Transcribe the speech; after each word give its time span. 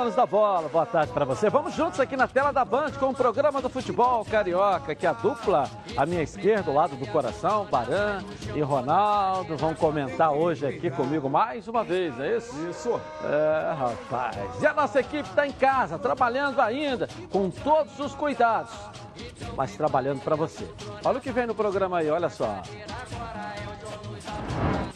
donos 0.00 0.14
da 0.14 0.24
bola, 0.24 0.66
boa 0.66 0.86
tarde 0.86 1.12
para 1.12 1.26
você. 1.26 1.50
Vamos 1.50 1.74
juntos 1.74 2.00
aqui 2.00 2.16
na 2.16 2.26
tela 2.26 2.52
da 2.52 2.64
Band 2.64 2.92
com 2.92 3.10
o 3.10 3.14
programa 3.14 3.60
do 3.60 3.68
futebol 3.68 4.24
carioca, 4.24 4.94
que 4.94 5.06
a 5.06 5.12
dupla, 5.12 5.68
à 5.94 6.06
minha 6.06 6.22
esquerda, 6.22 6.70
o 6.70 6.74
lado 6.74 6.96
do 6.96 7.06
coração, 7.08 7.66
Baran 7.66 8.22
e 8.54 8.62
Ronaldo, 8.62 9.58
vão 9.58 9.74
comentar 9.74 10.32
hoje 10.32 10.66
aqui 10.66 10.90
comigo 10.90 11.28
mais 11.28 11.68
uma 11.68 11.84
vez, 11.84 12.18
é 12.18 12.38
isso? 12.38 12.70
Isso. 12.70 13.00
É, 13.22 13.74
rapaz. 13.74 14.62
E 14.62 14.66
a 14.66 14.72
nossa 14.72 15.00
equipe 15.00 15.28
está 15.28 15.46
em 15.46 15.52
casa, 15.52 15.98
trabalhando 15.98 16.60
ainda, 16.60 17.06
com 17.30 17.50
todos 17.50 17.98
os 18.00 18.14
cuidados, 18.14 18.72
mas 19.54 19.76
trabalhando 19.76 20.22
para 20.22 20.34
você. 20.34 20.66
Olha 21.04 21.18
o 21.18 21.20
que 21.20 21.30
vem 21.30 21.46
no 21.46 21.54
programa 21.54 21.98
aí, 21.98 22.10
olha 22.10 22.30
só. 22.30 22.62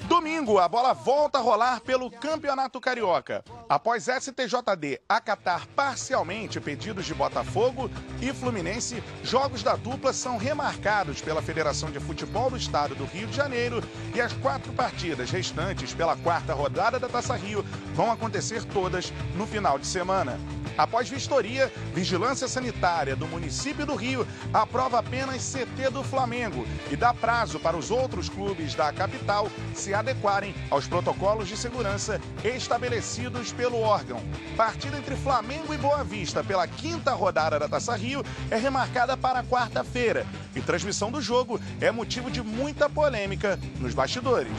Domingo, 0.09 0.59
a 0.59 0.69
bola 0.69 0.93
volta 0.93 1.39
a 1.39 1.41
rolar 1.41 1.81
pelo 1.81 2.11
Campeonato 2.11 2.79
Carioca. 2.79 3.43
Após 3.67 4.05
STJD 4.05 5.01
acatar 5.09 5.67
parcialmente 5.69 6.61
pedidos 6.61 7.07
de 7.07 7.15
Botafogo 7.15 7.91
e 8.21 8.31
Fluminense, 8.33 9.03
jogos 9.23 9.63
da 9.63 9.77
dupla 9.77 10.13
são 10.13 10.37
remarcados 10.37 11.23
pela 11.23 11.41
Federação 11.41 11.91
de 11.91 11.99
Futebol 12.01 12.51
do 12.51 12.57
Estado 12.57 12.95
do 12.95 13.07
Rio 13.07 13.27
de 13.27 13.35
Janeiro 13.35 13.83
e 14.15 14.21
as 14.21 14.35
quatro 14.35 14.73
partidas 14.75 15.31
restantes 15.31 15.95
pela 15.95 16.17
quarta 16.17 16.53
rodada 16.53 16.99
da 16.99 17.09
Taça 17.09 17.35
Rio 17.35 17.65
vão 17.95 18.13
acontecer 18.13 18.63
todas 18.65 19.11
no 19.35 19.47
final 19.47 19.79
de 19.79 19.87
semana. 19.87 20.39
Após 20.77 21.09
vistoria, 21.09 21.73
Vigilância 21.95 22.49
Sanitária 22.49 23.15
do 23.15 23.29
município 23.29 23.87
do 23.87 23.95
Rio 23.95 24.27
aprova 24.53 24.99
apenas 24.99 25.53
CT 25.53 25.91
do 25.91 26.03
Flamengo 26.03 26.67
e 26.91 26.97
dá 26.97 27.15
prazo 27.15 27.61
para 27.61 27.77
os 27.77 27.93
outros 27.93 28.29
clubes 28.29 28.75
da 28.75 28.93
capital 28.93 29.49
se 29.73 29.94
adequarem 29.95 30.55
aos 30.71 30.87
protocolos 30.87 31.49
de 31.49 31.57
segurança 31.57 32.21
estabelecidos 32.45 33.53
pelo 33.53 33.81
órgão. 33.81 34.21
Partida 34.57 34.99
entre 34.99 35.17
Flamengo 35.17 35.73
e 35.73 35.79
Boa 35.79 36.05
Vista 36.05 36.43
pela 36.43 36.67
quinta 36.67 37.13
rodada 37.13 37.59
da 37.59 37.69
Taça 37.69 37.95
Rio 37.97 38.25
é 38.51 38.57
remarcada 38.57 39.17
para 39.17 39.43
quarta-feira 39.43 40.27
e 40.55 40.61
transmissão 40.61 41.11
do 41.11 41.21
jogo 41.21 41.61
é 41.81 41.91
motivo 41.91 42.31
de 42.31 42.43
muita 42.43 42.89
polêmica 42.89 43.59
nos 43.81 43.95
bastidores. 43.95 44.53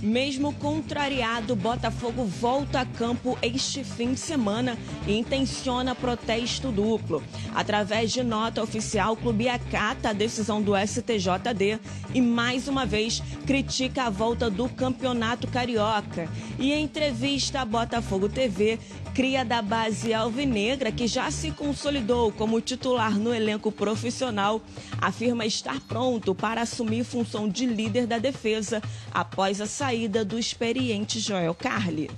Mesmo 0.00 0.52
contrariado, 0.54 1.56
Botafogo 1.56 2.24
volta 2.24 2.80
a 2.80 2.86
campo 2.86 3.38
este 3.40 3.84
fim 3.84 4.12
de 4.12 4.20
semana 4.20 4.76
e 5.06 5.16
intenciona 5.16 5.94
protesto 5.94 6.70
duplo. 6.70 7.22
Através 7.54 8.12
de 8.12 8.22
nota 8.22 8.62
oficial, 8.62 9.14
o 9.14 9.16
clube 9.16 9.48
acata 9.48 10.10
a 10.10 10.12
decisão 10.12 10.60
do 10.60 10.72
STJD 10.76 11.80
e 12.14 12.20
mais 12.20 12.68
uma 12.68 12.84
vez 12.84 13.22
critica 13.46 14.04
a 14.04 14.10
volta 14.10 14.50
do 14.50 14.68
Campeonato 14.76 15.48
Carioca. 15.48 16.28
E 16.58 16.72
em 16.72 16.84
entrevista 16.84 17.60
à 17.60 17.64
Botafogo 17.64 18.28
TV, 18.28 18.78
cria 19.14 19.44
da 19.44 19.62
base 19.62 20.12
alvinegra, 20.12 20.92
que 20.92 21.06
já 21.06 21.30
se 21.30 21.50
consolidou 21.50 22.30
como 22.30 22.60
titular 22.60 23.18
no 23.18 23.34
elenco 23.34 23.72
profissional, 23.72 24.60
afirma 25.00 25.46
estar 25.46 25.80
pronto 25.80 26.34
para 26.34 26.60
assumir 26.60 27.02
função 27.02 27.48
de 27.48 27.66
líder 27.66 28.06
da 28.06 28.18
defesa 28.18 28.82
após 29.12 29.60
a 29.60 29.66
saída 29.66 30.24
do 30.24 30.38
experiente 30.38 31.18
Joel 31.18 31.54
Carli. 31.54 32.10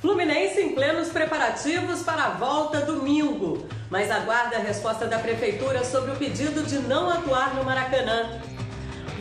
Fluminense 0.00 0.60
em 0.60 0.74
plenos 0.74 1.10
preparativos 1.10 2.02
para 2.02 2.24
a 2.24 2.30
volta 2.30 2.80
domingo, 2.80 3.66
mas 3.88 4.10
aguarda 4.10 4.56
a 4.56 4.60
resposta 4.60 5.06
da 5.06 5.18
prefeitura 5.18 5.84
sobre 5.84 6.10
o 6.10 6.16
pedido 6.16 6.64
de 6.64 6.78
não 6.80 7.08
atuar 7.08 7.54
no 7.54 7.64
Maracanã. 7.64 8.40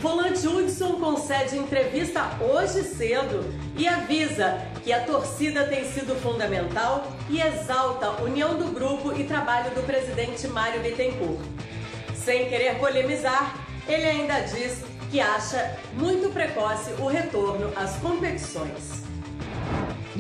Volante 0.02 0.48
Hudson 0.48 0.94
concede 0.94 1.56
entrevista 1.60 2.32
hoje 2.42 2.82
cedo 2.82 3.46
e 3.78 3.88
avisa 3.88 4.58
que 4.84 4.92
a 4.92 5.06
torcida 5.06 5.68
tem 5.68 5.86
sido 5.86 6.16
fundamental 6.16 7.06
e 7.30 7.40
exalta 7.40 8.08
a 8.08 8.22
união 8.24 8.58
do 8.58 8.74
grupo 8.74 9.14
e 9.16 9.26
trabalho 9.26 9.70
do 9.76 9.86
presidente 9.86 10.48
Mário 10.48 10.82
Bittencourt. 10.82 11.40
Sem 12.16 12.50
querer 12.50 12.80
polemizar, 12.80 13.56
ele 13.88 14.08
ainda 14.08 14.40
diz 14.40 14.84
que 15.12 15.20
acha 15.20 15.78
muito 15.94 16.34
precoce 16.34 16.92
o 16.94 17.06
retorno 17.06 17.72
às 17.76 17.96
competições. 17.98 19.04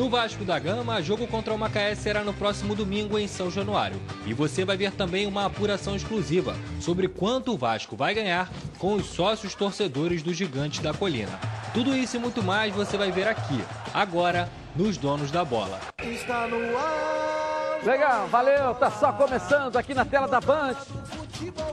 No 0.01 0.09
Vasco 0.09 0.43
da 0.43 0.57
Gama, 0.57 0.99
jogo 0.99 1.27
contra 1.27 1.53
o 1.53 1.57
Macaé 1.59 1.93
será 1.93 2.23
no 2.23 2.33
próximo 2.33 2.73
domingo 2.73 3.19
em 3.19 3.27
São 3.27 3.51
Januário. 3.51 4.01
E 4.25 4.33
você 4.33 4.65
vai 4.65 4.75
ver 4.75 4.91
também 4.93 5.27
uma 5.27 5.45
apuração 5.45 5.95
exclusiva 5.95 6.55
sobre 6.79 7.07
quanto 7.07 7.53
o 7.53 7.57
Vasco 7.57 7.95
vai 7.95 8.15
ganhar 8.15 8.49
com 8.79 8.95
os 8.95 9.05
sócios 9.05 9.53
torcedores 9.53 10.23
do 10.23 10.33
Gigante 10.33 10.81
da 10.81 10.91
Colina. 10.91 11.39
Tudo 11.71 11.95
isso 11.95 12.17
e 12.17 12.19
muito 12.19 12.41
mais 12.41 12.73
você 12.73 12.97
vai 12.97 13.11
ver 13.11 13.27
aqui, 13.27 13.63
agora, 13.93 14.49
nos 14.75 14.97
Donos 14.97 15.29
da 15.29 15.45
Bola. 15.45 15.79
Está 16.01 16.47
no 16.47 16.75
ar. 16.75 17.85
Legal, 17.85 18.27
valeu, 18.27 18.73
tá 18.73 18.89
só 18.89 19.11
começando 19.13 19.77
aqui 19.77 19.93
na 19.93 20.03
tela 20.03 20.27
da 20.27 20.41
Band. 20.41 20.77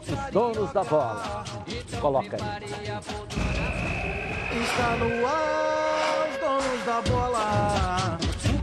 Os 0.07 0.31
donos 0.31 0.71
da 0.75 0.85
bola. 0.85 1.45
Coloca 1.99 2.37
aí. 2.37 2.69
Está 4.63 4.97
no 4.97 5.27
ar, 5.27 6.29
os 6.29 6.37
donos 6.39 6.85
da 6.85 7.01
bola. 7.11 8.08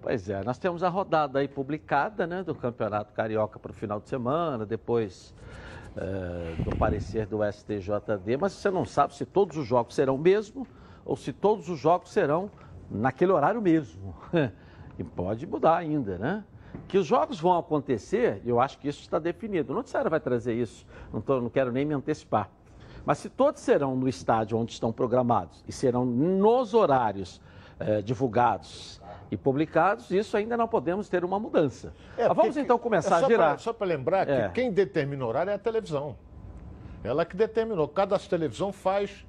Pois 0.00 0.28
é, 0.28 0.42
nós 0.44 0.58
temos 0.58 0.82
a 0.82 0.88
rodada 0.88 1.40
aí 1.40 1.48
publicada, 1.48 2.26
né, 2.26 2.42
do 2.42 2.54
Campeonato 2.54 3.12
Carioca 3.12 3.58
para 3.58 3.72
o 3.72 3.74
final 3.74 4.00
de 4.00 4.08
semana, 4.08 4.64
depois 4.64 5.34
eh, 5.96 6.54
do 6.62 6.76
parecer 6.76 7.26
do 7.26 7.38
STJD, 7.42 8.36
mas 8.40 8.52
você 8.52 8.70
não 8.70 8.84
sabe 8.84 9.14
se 9.16 9.26
todos 9.26 9.56
os 9.56 9.66
jogos 9.66 9.96
serão 9.96 10.16
mesmo 10.16 10.64
ou 11.04 11.16
se 11.16 11.32
todos 11.32 11.68
os 11.68 11.80
jogos 11.80 12.12
serão 12.12 12.48
naquele 12.88 13.32
horário 13.32 13.60
mesmo. 13.60 14.14
e 14.96 15.02
pode 15.02 15.44
mudar 15.44 15.76
ainda, 15.76 16.16
né? 16.16 16.44
Que 16.86 16.98
os 16.98 17.06
jogos 17.06 17.40
vão 17.40 17.58
acontecer, 17.58 18.40
eu 18.46 18.60
acho 18.60 18.78
que 18.78 18.88
isso 18.88 19.00
está 19.00 19.18
definido. 19.18 19.72
O 19.72 19.76
noticiário 19.76 20.08
vai 20.08 20.20
trazer 20.20 20.54
isso, 20.54 20.86
não, 21.12 21.20
tô, 21.20 21.40
não 21.40 21.50
quero 21.50 21.72
nem 21.72 21.84
me 21.84 21.94
antecipar. 21.94 22.48
Mas 23.04 23.18
se 23.18 23.28
todos 23.28 23.60
serão 23.60 23.96
no 23.96 24.08
estádio 24.08 24.56
onde 24.56 24.72
estão 24.72 24.92
programados 24.92 25.64
e 25.66 25.72
serão 25.72 26.06
nos 26.06 26.74
horários 26.74 27.40
eh, 27.80 28.02
divulgados 28.02 28.97
e 29.30 29.36
publicados, 29.36 30.10
isso 30.10 30.36
ainda 30.36 30.56
não 30.56 30.66
podemos 30.68 31.08
ter 31.08 31.24
uma 31.24 31.38
mudança. 31.38 31.92
É, 32.16 32.26
Mas 32.28 32.36
vamos 32.36 32.44
porque- 32.54 32.60
então 32.60 32.78
começar 32.78 33.16
é 33.16 33.20
só 33.20 33.26
a 33.26 33.28
girar. 33.28 33.48
pra- 33.50 33.58
só 33.58 33.72
para 33.72 33.86
lembrar 33.86 34.26
que 34.26 34.32
É. 34.32 34.48
quem 34.48 34.72
determina 34.72 35.24
o 35.24 35.28
horário 35.28 35.50
é 35.50 35.54
a 35.54 35.58
televisão. 35.58 36.16
Ela 37.04 37.24
que 37.24 37.36
determinou. 37.36 37.86
Cada 37.88 38.18
televisão 38.18 38.72
faz 38.72 39.24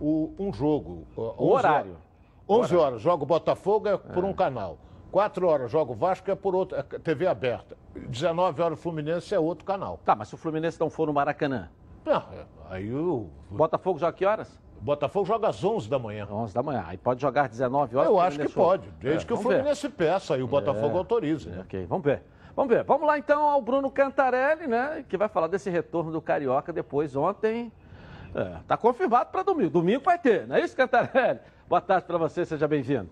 o- 0.00 0.32
um 0.38 0.52
jogo. 0.52 1.06
O 1.16 1.22
11 1.22 1.52
horário. 1.52 1.90
horas. 1.90 2.02
11 2.48 2.76
horas 2.76 3.00
joga 3.02 3.22
o 3.22 3.26
Botafogo 3.26 3.88
é 3.88 3.96
por 3.96 4.24
um 4.24 4.32
canal. 4.32 4.78
4 5.12 5.46
horas 5.48 5.70
joga 5.70 5.92
o 5.92 5.94
Vasco 5.94 6.30
é 6.30 6.34
por 6.34 6.54
outro, 6.54 6.76
é 6.78 6.82
TV 6.82 7.26
aberta. 7.26 7.76
19 7.94 8.62
horas 8.62 8.78
o 8.78 8.82
Fluminense 8.82 9.34
é 9.34 9.38
outro 9.38 9.64
canal. 9.64 9.98
Tá, 10.04 10.14
mas 10.14 10.28
se 10.28 10.34
o 10.34 10.38
Fluminense 10.38 10.78
não 10.80 10.88
for 10.88 11.06
no 11.06 11.12
Maracanã, 11.12 11.68
Não, 12.04 12.16
é, 12.16 12.46
aí 12.70 12.92
o 12.94 13.26
Botafogo 13.50 13.98
joga 13.98 14.12
que 14.12 14.24
horas? 14.24 14.58
O 14.80 14.84
Botafogo 14.84 15.26
joga 15.26 15.48
às 15.48 15.62
11 15.62 15.88
da 15.88 15.98
manhã. 15.98 16.26
11 16.30 16.54
da 16.54 16.62
manhã. 16.62 16.84
Aí 16.86 16.96
pode 16.96 17.20
jogar 17.20 17.48
19 17.48 17.96
horas? 17.96 18.08
Eu 18.10 18.18
acho 18.20 18.38
que 18.38 18.48
Fluminense 18.48 18.54
pode, 18.54 18.88
desde 19.00 19.24
É, 19.24 19.26
que 19.26 19.32
o 19.32 19.36
vamos 19.36 19.48
ver. 19.50 19.56
Fluminense 19.58 19.88
peça 19.88 20.36
e 20.38 20.42
o 20.42 20.46
Botafogo 20.46 20.94
É. 20.94 20.98
autorize. 20.98 21.48
né? 21.48 21.60
Ok, 21.60 21.86
vamos 21.86 22.04
ver. 22.04 22.22
Vamos 22.56 22.74
ver. 22.74 22.82
Vamos 22.84 23.06
lá 23.06 23.18
então 23.18 23.42
ao 23.42 23.60
Bruno 23.62 23.90
Cantarelli, 23.90 24.66
né? 24.66 25.04
Que 25.08 25.16
vai 25.16 25.28
falar 25.28 25.46
desse 25.46 25.70
retorno 25.70 26.10
do 26.10 26.20
Carioca 26.20 26.72
depois 26.72 27.14
ontem. 27.14 27.70
É, 28.34 28.56
tá 28.66 28.76
confirmado 28.76 29.30
para 29.30 29.42
domingo. 29.42 29.70
Domingo 29.70 30.02
vai 30.04 30.18
ter, 30.18 30.46
não 30.46 30.56
é 30.56 30.60
isso, 30.60 30.76
Cantarelli? 30.76 31.40
Boa 31.68 31.80
tarde 31.80 32.06
para 32.06 32.18
você, 32.18 32.44
seja 32.44 32.66
bem-vindo. 32.66 33.08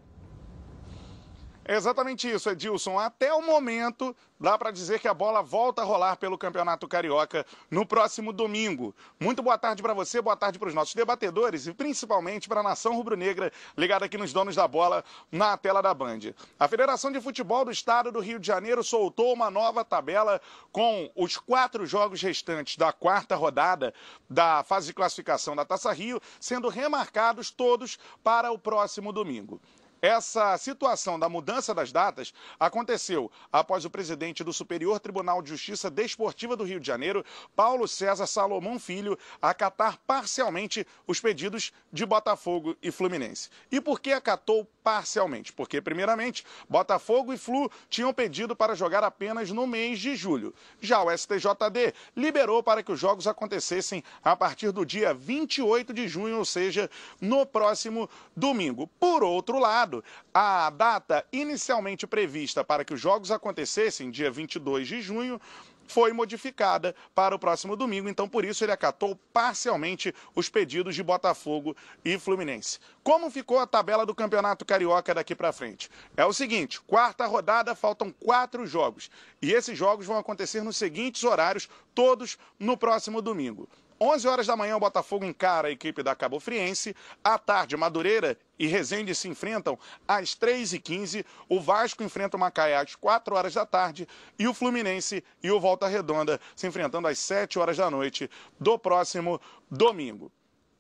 É 1.69 1.77
exatamente 1.77 2.27
isso, 2.27 2.49
Edilson. 2.49 2.99
Até 2.99 3.31
o 3.31 3.43
momento, 3.43 4.17
dá 4.41 4.57
para 4.57 4.71
dizer 4.71 5.01
que 5.01 5.07
a 5.07 5.13
bola 5.13 5.43
volta 5.43 5.83
a 5.83 5.85
rolar 5.85 6.17
pelo 6.17 6.39
Campeonato 6.39 6.89
Carioca 6.89 7.45
no 7.71 7.85
próximo 7.85 8.33
domingo. 8.33 8.95
Muito 9.21 9.43
boa 9.43 9.59
tarde 9.59 9.83
para 9.83 9.93
você, 9.93 10.23
boa 10.23 10.35
tarde 10.35 10.59
para 10.59 10.69
os 10.69 10.75
nossos 10.75 10.95
debatedores 10.95 11.67
e 11.67 11.75
principalmente 11.75 12.49
para 12.49 12.61
a 12.61 12.63
nação 12.63 12.95
rubro-negra 12.97 13.53
ligada 13.77 14.07
aqui 14.07 14.17
nos 14.17 14.33
donos 14.33 14.57
da 14.57 14.67
bola 14.67 15.05
na 15.31 15.59
tela 15.59 15.83
da 15.83 15.93
Band. 15.93 16.33
A 16.59 16.67
Federação 16.67 17.13
de 17.13 17.21
Futebol 17.21 17.67
do 17.67 17.71
Estado 17.71 18.11
do 18.11 18.21
Rio 18.21 18.39
de 18.39 18.47
Janeiro 18.47 18.83
soltou 18.83 19.35
uma 19.35 19.51
nova 19.51 19.85
tabela 19.85 20.41
com 20.73 21.13
os 21.15 21.37
quatro 21.37 21.85
jogos 21.85 22.23
restantes 22.23 22.79
da 22.79 22.95
quarta 22.95 23.37
rodada 23.37 23.93
da 24.31 24.65
fase 24.65 24.87
de 24.87 24.95
classificação 24.95 25.55
da 25.55 25.67
Taça 25.67 25.93
Rio 25.93 26.19
sendo 26.41 26.71
remarcados 26.71 27.51
todos 27.51 27.99
para 28.25 28.51
o 28.51 28.59
próximo 28.59 29.13
domingo. 29.13 29.61
Essa 30.01 30.57
situação 30.57 31.19
da 31.19 31.29
mudança 31.29 31.75
das 31.75 31.91
datas 31.91 32.33
aconteceu 32.59 33.31
após 33.51 33.85
o 33.85 33.91
presidente 33.91 34.45
do 34.45 34.53
Superior 34.53 35.01
Tribunal 35.01 35.43
de 35.43 35.49
Justiça 35.49 35.91
Desportiva 35.91 36.57
do 36.57 36.63
Rio 36.63 36.79
de 36.79 36.87
Janeiro, 36.87 37.25
Paulo 37.57 37.89
César 37.89 38.27
Salomão 38.27 38.79
Filho, 38.79 39.19
acatar 39.43 39.99
parcialmente 40.07 40.87
os 41.05 41.19
pedidos 41.19 41.73
de 41.93 42.07
Botafogo 42.07 42.77
e 42.81 42.93
Fluminense. 42.93 43.51
E 43.73 43.81
por 43.81 44.01
que 44.01 44.13
acatou 44.13 44.69
parcialmente? 44.85 45.53
Porque, 45.53 45.81
primeiramente, 45.81 46.47
Botafogo 46.69 47.33
e 47.33 47.39
Flu 47.39 47.69
tinham 47.91 48.15
pedido 48.15 48.55
para 48.55 48.77
jogar 48.77 49.03
apenas 49.03 49.51
no 49.51 49.67
mês 49.67 49.99
de 49.99 50.15
julho. 50.15 50.55
Já 50.81 51.03
o 51.03 51.11
STJD 51.11 51.93
liberou 52.17 52.63
para 52.63 52.85
que 52.85 52.93
os 52.93 53.01
jogos 53.01 53.27
acontecessem 53.27 54.05
a 54.23 54.37
partir 54.37 54.71
do 54.71 54.87
dia 54.87 55.13
28 55.13 55.93
de 55.93 56.07
junho, 56.07 56.39
ou 56.39 56.45
seja, 56.45 56.89
no 57.21 57.45
próximo 57.45 58.09
domingo. 58.37 58.87
Por 59.01 59.25
outro 59.25 59.59
lado, 59.59 59.88
a 60.33 60.71
data 60.71 61.25
inicialmente 61.33 62.07
prevista 62.07 62.63
para 62.65 62.85
que 62.85 62.95
os 62.95 63.01
jogos 63.01 63.31
acontecessem, 63.31 64.11
dia 64.11 64.31
22 64.31 64.87
de 64.87 65.01
junho, 65.01 65.41
foi 65.89 66.13
modificada 66.13 66.95
para 67.15 67.35
o 67.35 67.39
próximo 67.39 67.75
domingo, 67.75 68.09
então 68.09 68.29
por 68.29 68.45
isso 68.45 68.63
ele 68.63 68.73
acatou 68.73 69.17
parcialmente 69.33 70.15
os 70.35 70.49
pedidos 70.49 70.95
de 70.95 71.03
Botafogo 71.03 71.75
e 72.05 72.19
Fluminense. 72.19 72.79
Como 73.03 73.31
ficou 73.31 73.59
a 73.59 73.67
tabela 73.67 74.05
do 74.05 74.15
Campeonato 74.15 74.65
Carioca 74.65 75.15
daqui 75.15 75.35
para 75.35 75.53
frente? 75.53 75.89
É 76.17 76.25
o 76.25 76.33
seguinte: 76.33 76.81
quarta 76.83 77.27
rodada, 77.27 77.75
faltam 77.75 78.13
quatro 78.13 78.67
jogos. 78.67 79.11
E 79.41 79.53
esses 79.53 79.77
jogos 79.77 80.07
vão 80.07 80.19
acontecer 80.19 80.63
nos 80.63 80.77
seguintes 80.77 81.25
horários, 81.25 81.69
todos 81.95 82.39
no 82.59 82.77
próximo 82.77 83.23
domingo. 83.23 83.67
11 84.01 84.29
horas 84.29 84.47
da 84.47 84.57
manhã, 84.57 84.77
o 84.77 84.81
Botafogo 84.81 85.25
encara 85.25 85.69
a 85.69 85.71
equipe 85.71 86.03
da 86.03 86.15
Cabo 86.15 86.39
Friense. 86.39 86.95
À 87.23 87.37
tarde, 87.37 87.77
Madureira 87.77 88.39
e 88.59 88.67
Resende 88.67 89.15
se 89.15 89.29
enfrentam 89.29 89.79
às 90.07 90.31
3h15. 90.31 91.25
O 91.49 91.61
Vasco 91.61 92.03
enfrenta 92.03 92.37
o 92.37 92.41
Macaé 92.41 92.77
às 92.77 92.95
4 92.95 93.35
horas 93.35 93.55
da 93.55 93.67
tarde. 93.67 94.07
E 94.39 94.47
o 94.47 94.55
Fluminense 94.55 95.25
e 95.43 95.51
o 95.51 95.59
Volta 95.59 95.89
Redonda 95.89 96.41
se 96.55 96.67
enfrentando 96.67 97.09
às 97.09 97.19
7 97.19 97.59
horas 97.59 97.77
da 97.77 97.91
noite 97.91 98.31
do 98.59 98.79
próximo 98.79 99.41
domingo. 99.71 100.31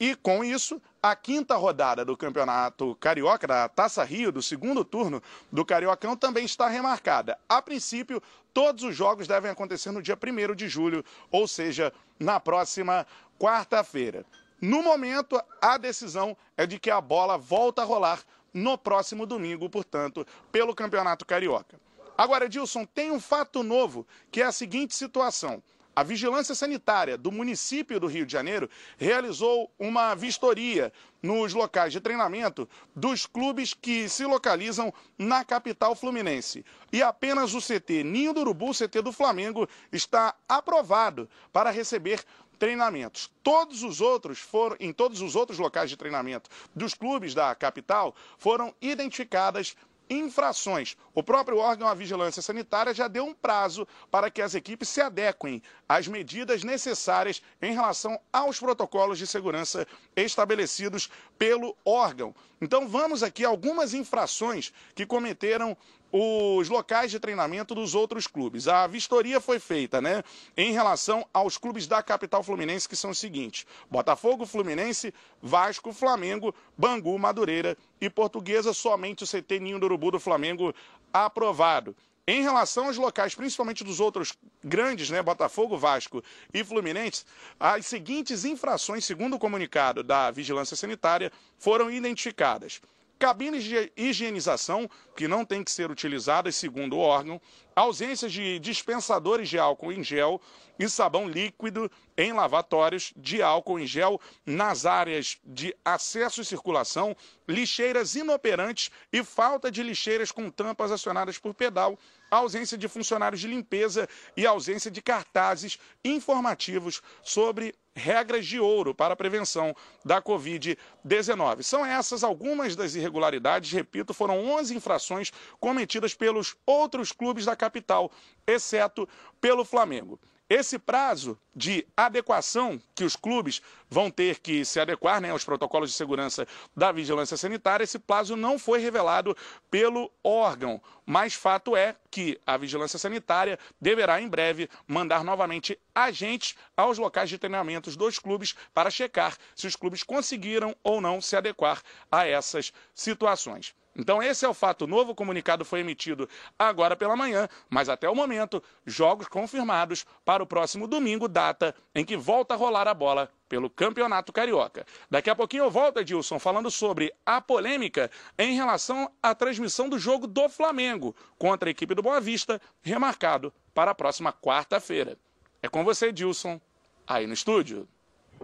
E 0.00 0.14
com 0.14 0.44
isso, 0.44 0.80
a 1.02 1.16
quinta 1.16 1.56
rodada 1.56 2.04
do 2.04 2.16
Campeonato 2.16 2.94
Carioca, 3.00 3.48
da 3.48 3.68
Taça 3.68 4.04
Rio, 4.04 4.30
do 4.30 4.40
segundo 4.40 4.84
turno 4.84 5.20
do 5.50 5.64
Cariocão, 5.64 6.16
também 6.16 6.44
está 6.44 6.68
remarcada. 6.68 7.36
A 7.48 7.60
princípio, 7.60 8.22
todos 8.58 8.82
os 8.82 8.96
jogos 8.96 9.28
devem 9.28 9.52
acontecer 9.52 9.92
no 9.92 10.02
dia 10.02 10.18
1 10.20 10.52
de 10.56 10.68
julho, 10.68 11.04
ou 11.30 11.46
seja, 11.46 11.92
na 12.18 12.40
próxima 12.40 13.06
quarta-feira. 13.38 14.26
No 14.60 14.82
momento, 14.82 15.40
a 15.62 15.78
decisão 15.78 16.36
é 16.56 16.66
de 16.66 16.76
que 16.76 16.90
a 16.90 17.00
bola 17.00 17.38
volta 17.38 17.82
a 17.82 17.84
rolar 17.84 18.20
no 18.52 18.76
próximo 18.76 19.26
domingo, 19.26 19.70
portanto, 19.70 20.26
pelo 20.50 20.74
Campeonato 20.74 21.24
Carioca. 21.24 21.80
Agora, 22.16 22.46
Edilson, 22.46 22.84
tem 22.84 23.12
um 23.12 23.20
fato 23.20 23.62
novo, 23.62 24.04
que 24.28 24.42
é 24.42 24.46
a 24.46 24.50
seguinte 24.50 24.92
situação. 24.92 25.62
A 25.98 26.04
Vigilância 26.04 26.54
Sanitária 26.54 27.18
do 27.18 27.32
município 27.32 27.98
do 27.98 28.06
Rio 28.06 28.24
de 28.24 28.30
Janeiro 28.30 28.70
realizou 28.96 29.68
uma 29.76 30.14
vistoria 30.14 30.92
nos 31.20 31.52
locais 31.52 31.92
de 31.92 32.00
treinamento 32.00 32.68
dos 32.94 33.26
clubes 33.26 33.74
que 33.74 34.08
se 34.08 34.24
localizam 34.24 34.94
na 35.18 35.44
capital 35.44 35.96
fluminense. 35.96 36.64
E 36.92 37.02
apenas 37.02 37.52
o 37.52 37.60
CT 37.60 38.04
Ninho 38.04 38.32
do 38.32 38.42
Urubu, 38.42 38.70
CT 38.72 39.02
do 39.02 39.10
Flamengo, 39.10 39.68
está 39.90 40.36
aprovado 40.48 41.28
para 41.52 41.72
receber 41.72 42.24
treinamentos. 42.60 43.28
Todos 43.42 43.82
os 43.82 44.00
outros 44.00 44.38
foram, 44.38 44.76
em 44.78 44.92
todos 44.92 45.20
os 45.20 45.34
outros 45.34 45.58
locais 45.58 45.90
de 45.90 45.96
treinamento 45.96 46.48
dos 46.74 46.94
clubes 46.94 47.34
da 47.34 47.54
capital, 47.56 48.14
foram 48.36 48.72
identificadas 48.80 49.76
infrações. 50.10 50.96
O 51.14 51.22
próprio 51.22 51.58
órgão, 51.58 51.88
a 51.88 51.94
Vigilância 51.94 52.42
Sanitária, 52.42 52.94
já 52.94 53.08
deu 53.08 53.24
um 53.24 53.34
prazo 53.34 53.86
para 54.10 54.30
que 54.30 54.42
as 54.42 54.54
equipes 54.54 54.88
se 54.88 55.00
adequem 55.00 55.62
às 55.88 56.06
medidas 56.06 56.64
necessárias 56.64 57.42
em 57.60 57.72
relação 57.72 58.18
aos 58.32 58.58
protocolos 58.58 59.18
de 59.18 59.26
segurança 59.26 59.86
estabelecidos 60.16 61.10
pelo 61.38 61.76
órgão. 61.84 62.34
Então, 62.60 62.88
vamos 62.88 63.22
aqui 63.22 63.44
algumas 63.44 63.94
infrações 63.94 64.72
que 64.94 65.06
cometeram 65.06 65.76
os 66.10 66.68
locais 66.68 67.10
de 67.10 67.20
treinamento 67.20 67.74
dos 67.74 67.94
outros 67.94 68.26
clubes. 68.26 68.66
A 68.66 68.86
vistoria 68.86 69.40
foi 69.40 69.58
feita, 69.58 70.00
né, 70.00 70.22
em 70.56 70.72
relação 70.72 71.26
aos 71.32 71.58
clubes 71.58 71.86
da 71.86 72.02
capital 72.02 72.42
fluminense, 72.42 72.88
que 72.88 72.96
são 72.96 73.10
os 73.10 73.18
seguintes: 73.18 73.66
Botafogo, 73.90 74.46
Fluminense, 74.46 75.12
Vasco, 75.42 75.92
Flamengo, 75.92 76.54
Bangu, 76.76 77.18
Madureira 77.18 77.76
e 78.00 78.08
Portuguesa, 78.08 78.72
somente 78.72 79.24
o 79.24 79.26
CT 79.26 79.60
Ninho 79.60 79.78
do 79.78 79.86
Urubu 79.86 80.12
do 80.12 80.20
Flamengo 80.20 80.74
aprovado. 81.12 81.94
Em 82.26 82.42
relação 82.42 82.88
aos 82.88 82.98
locais, 82.98 83.34
principalmente 83.34 83.82
dos 83.82 84.00
outros 84.00 84.34
grandes, 84.62 85.08
né, 85.08 85.22
Botafogo, 85.22 85.78
Vasco 85.78 86.22
e 86.52 86.62
Fluminense, 86.62 87.24
as 87.58 87.86
seguintes 87.86 88.44
infrações, 88.44 89.06
segundo 89.06 89.36
o 89.36 89.38
comunicado 89.38 90.02
da 90.02 90.30
Vigilância 90.30 90.76
Sanitária, 90.76 91.32
foram 91.58 91.90
identificadas 91.90 92.82
cabines 93.18 93.64
de 93.64 93.92
higienização, 93.96 94.88
que 95.16 95.26
não 95.26 95.44
têm 95.44 95.64
que 95.64 95.70
ser 95.70 95.90
utilizadas 95.90 96.54
segundo 96.54 96.96
o 96.96 97.00
órgão, 97.00 97.40
ausência 97.74 98.28
de 98.28 98.58
dispensadores 98.58 99.48
de 99.48 99.58
álcool 99.58 99.92
em 99.92 100.02
gel 100.02 100.40
e 100.78 100.88
sabão 100.88 101.28
líquido 101.28 101.90
em 102.16 102.32
lavatórios 102.32 103.12
de 103.16 103.42
álcool 103.42 103.80
em 103.80 103.86
gel 103.86 104.20
nas 104.46 104.86
áreas 104.86 105.38
de 105.44 105.74
acesso 105.84 106.40
e 106.40 106.44
circulação, 106.44 107.16
lixeiras 107.48 108.14
inoperantes 108.14 108.90
e 109.12 109.24
falta 109.24 109.70
de 109.70 109.82
lixeiras 109.82 110.30
com 110.30 110.50
tampas 110.50 110.92
acionadas 110.92 111.38
por 111.38 111.54
pedal, 111.54 111.98
ausência 112.30 112.78
de 112.78 112.88
funcionários 112.88 113.40
de 113.40 113.48
limpeza 113.48 114.08
e 114.36 114.46
ausência 114.46 114.90
de 114.90 115.02
cartazes 115.02 115.78
informativos 116.04 117.02
sobre 117.22 117.74
regras 117.98 118.46
de 118.46 118.58
ouro 118.58 118.94
para 118.94 119.12
a 119.12 119.16
prevenção 119.16 119.74
da 120.04 120.22
Covid-19. 120.22 121.62
São 121.62 121.84
essas 121.84 122.24
algumas 122.24 122.74
das 122.74 122.94
irregularidades, 122.94 123.72
repito, 123.72 124.14
foram 124.14 124.38
11 124.52 124.74
infrações 124.74 125.32
cometidas 125.60 126.14
pelos 126.14 126.56
outros 126.64 127.12
clubes 127.12 127.44
da 127.44 127.56
capital, 127.56 128.10
exceto 128.46 129.08
pelo 129.40 129.64
Flamengo. 129.64 130.18
Esse 130.50 130.78
prazo 130.78 131.38
de 131.54 131.86
adequação 131.94 132.80
que 132.94 133.04
os 133.04 133.14
clubes 133.14 133.60
vão 133.90 134.10
ter 134.10 134.38
que 134.38 134.64
se 134.64 134.80
adequar 134.80 135.20
né, 135.20 135.30
aos 135.30 135.44
protocolos 135.44 135.90
de 135.90 135.96
segurança 135.96 136.48
da 136.74 136.90
vigilância 136.90 137.36
sanitária, 137.36 137.84
esse 137.84 137.98
prazo 137.98 138.34
não 138.34 138.58
foi 138.58 138.78
revelado 138.78 139.36
pelo 139.70 140.10
órgão. 140.24 140.80
Mas 141.04 141.34
fato 141.34 141.76
é 141.76 141.96
que 142.10 142.40
a 142.46 142.56
vigilância 142.56 142.98
sanitária 142.98 143.58
deverá 143.78 144.22
em 144.22 144.28
breve 144.28 144.70
mandar 144.86 145.22
novamente 145.22 145.78
agentes 145.94 146.56
aos 146.74 146.96
locais 146.96 147.28
de 147.28 147.36
treinamentos 147.36 147.94
dos 147.94 148.18
clubes 148.18 148.54
para 148.72 148.90
checar 148.90 149.36
se 149.54 149.66
os 149.66 149.76
clubes 149.76 150.02
conseguiram 150.02 150.74
ou 150.82 150.98
não 150.98 151.20
se 151.20 151.36
adequar 151.36 151.82
a 152.10 152.26
essas 152.26 152.72
situações. 152.94 153.74
Então, 153.98 154.22
esse 154.22 154.44
é 154.44 154.48
o 154.48 154.54
fato 154.54 154.86
novo. 154.86 155.10
O 155.10 155.14
comunicado 155.14 155.64
foi 155.64 155.80
emitido 155.80 156.28
agora 156.56 156.96
pela 156.96 157.16
manhã, 157.16 157.48
mas 157.68 157.88
até 157.88 158.08
o 158.08 158.14
momento, 158.14 158.62
jogos 158.86 159.26
confirmados 159.26 160.06
para 160.24 160.42
o 160.42 160.46
próximo 160.46 160.86
domingo, 160.86 161.26
data 161.26 161.74
em 161.92 162.04
que 162.04 162.16
volta 162.16 162.54
a 162.54 162.56
rolar 162.56 162.86
a 162.86 162.94
bola 162.94 163.28
pelo 163.48 163.68
Campeonato 163.68 164.32
Carioca. 164.32 164.86
Daqui 165.10 165.28
a 165.28 165.34
pouquinho 165.34 165.64
eu 165.64 165.70
volto, 165.70 165.98
Edilson, 165.98 166.38
falando 166.38 166.70
sobre 166.70 167.12
a 167.26 167.40
polêmica 167.40 168.08
em 168.38 168.54
relação 168.54 169.10
à 169.20 169.34
transmissão 169.34 169.88
do 169.88 169.98
jogo 169.98 170.26
do 170.26 170.48
Flamengo 170.48 171.16
contra 171.36 171.68
a 171.68 171.72
equipe 171.72 171.94
do 171.94 172.02
Boa 172.02 172.20
Vista, 172.20 172.60
remarcado 172.80 173.52
para 173.74 173.90
a 173.90 173.94
próxima 173.94 174.32
quarta-feira. 174.32 175.18
É 175.60 175.68
com 175.68 175.82
você, 175.82 176.06
Edilson, 176.06 176.60
aí 177.06 177.26
no 177.26 177.34
estúdio. 177.34 177.88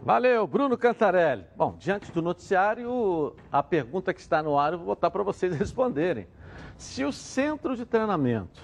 Valeu, 0.03 0.47
Bruno 0.47 0.77
Cantarelli. 0.77 1.47
Bom, 1.57 1.77
diante 1.79 2.11
do 2.13 2.21
noticiário, 2.21 3.35
a 3.51 3.63
pergunta 3.63 4.13
que 4.13 4.21
está 4.21 4.43
no 4.43 4.59
ar 4.59 4.73
eu 4.73 4.79
vou 4.79 4.89
botar 4.89 5.11
para 5.11 5.23
vocês 5.23 5.55
responderem. 5.57 6.27
Se 6.77 7.05
o 7.05 7.13
centro 7.13 7.77
de 7.77 7.87
treinamento 7.87 8.63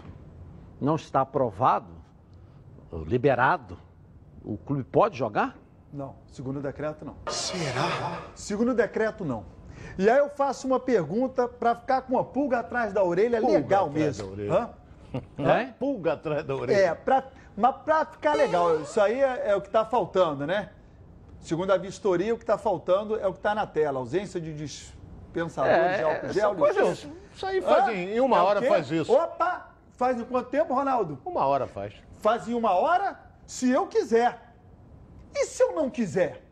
não 0.80 0.96
está 0.96 1.20
aprovado, 1.20 1.92
liberado, 3.06 3.78
o 4.44 4.56
clube 4.58 4.84
pode 4.84 5.16
jogar? 5.16 5.56
Não, 5.92 6.16
segundo 6.26 6.58
o 6.58 6.62
decreto 6.62 7.04
não. 7.04 7.16
Será? 7.28 8.22
Segundo 8.34 8.70
o 8.72 8.74
decreto 8.74 9.24
não. 9.24 9.44
E 9.98 10.08
aí 10.08 10.18
eu 10.18 10.28
faço 10.30 10.66
uma 10.66 10.78
pergunta 10.78 11.48
para 11.48 11.74
ficar 11.74 12.02
com 12.02 12.14
uma 12.14 12.24
pulga 12.24 12.60
atrás 12.60 12.92
da 12.92 13.02
orelha, 13.02 13.40
Pulga 13.40 13.54
legal 13.54 13.86
atrás 13.86 14.04
mesmo. 14.04 14.26
da 14.26 14.32
orelha. 14.32 14.54
Hã? 14.54 14.70
É? 15.38 15.64
Pulga 15.72 16.12
atrás 16.12 16.44
da 16.44 16.54
orelha. 16.54 16.76
É, 16.78 16.94
pra, 16.94 17.24
mas 17.56 17.74
para 17.78 18.04
ficar 18.04 18.34
legal, 18.34 18.80
isso 18.80 19.00
aí 19.00 19.20
é, 19.20 19.50
é 19.50 19.56
o 19.56 19.60
que 19.60 19.66
está 19.66 19.84
faltando, 19.84 20.46
né? 20.46 20.70
Segundo 21.40 21.70
a 21.72 21.76
vistoria, 21.76 22.34
o 22.34 22.36
que 22.36 22.42
está 22.42 22.58
faltando 22.58 23.18
é 23.18 23.26
o 23.26 23.32
que 23.32 23.38
está 23.38 23.54
na 23.54 23.66
tela, 23.66 23.98
ausência 23.98 24.40
de 24.40 24.52
dispensadores 24.54 25.78
É, 25.78 25.96
de 25.98 26.02
álcool 26.04 26.26
são 26.26 26.32
gel. 26.32 26.54
coisas- 26.56 27.08
isso 27.34 27.46
aí 27.46 27.60
faz 27.62 27.88
Hã? 27.88 27.92
em- 27.92 28.20
uma 28.20 28.36
É 28.38 28.40
hora 28.42 28.62
faz 28.62 28.90
isso. 28.90 29.12
Opa! 29.12 29.68
Faz 29.92 30.18
em 30.18 30.24
quanto 30.24 30.48
tempo, 30.50 30.72
Ronaldo? 30.74 31.18
Uma 31.24 31.44
hora 31.46 31.66
faz. 31.66 31.94
Faz 32.20 32.48
em 32.48 32.54
uma 32.54 32.72
hora, 32.72 33.18
se 33.46 33.70
eu 33.70 33.86
quiser. 33.86 34.54
E 35.34 35.44
se 35.46 35.62
eu 35.62 35.72
não 35.74 35.88
quiser? 35.90 36.42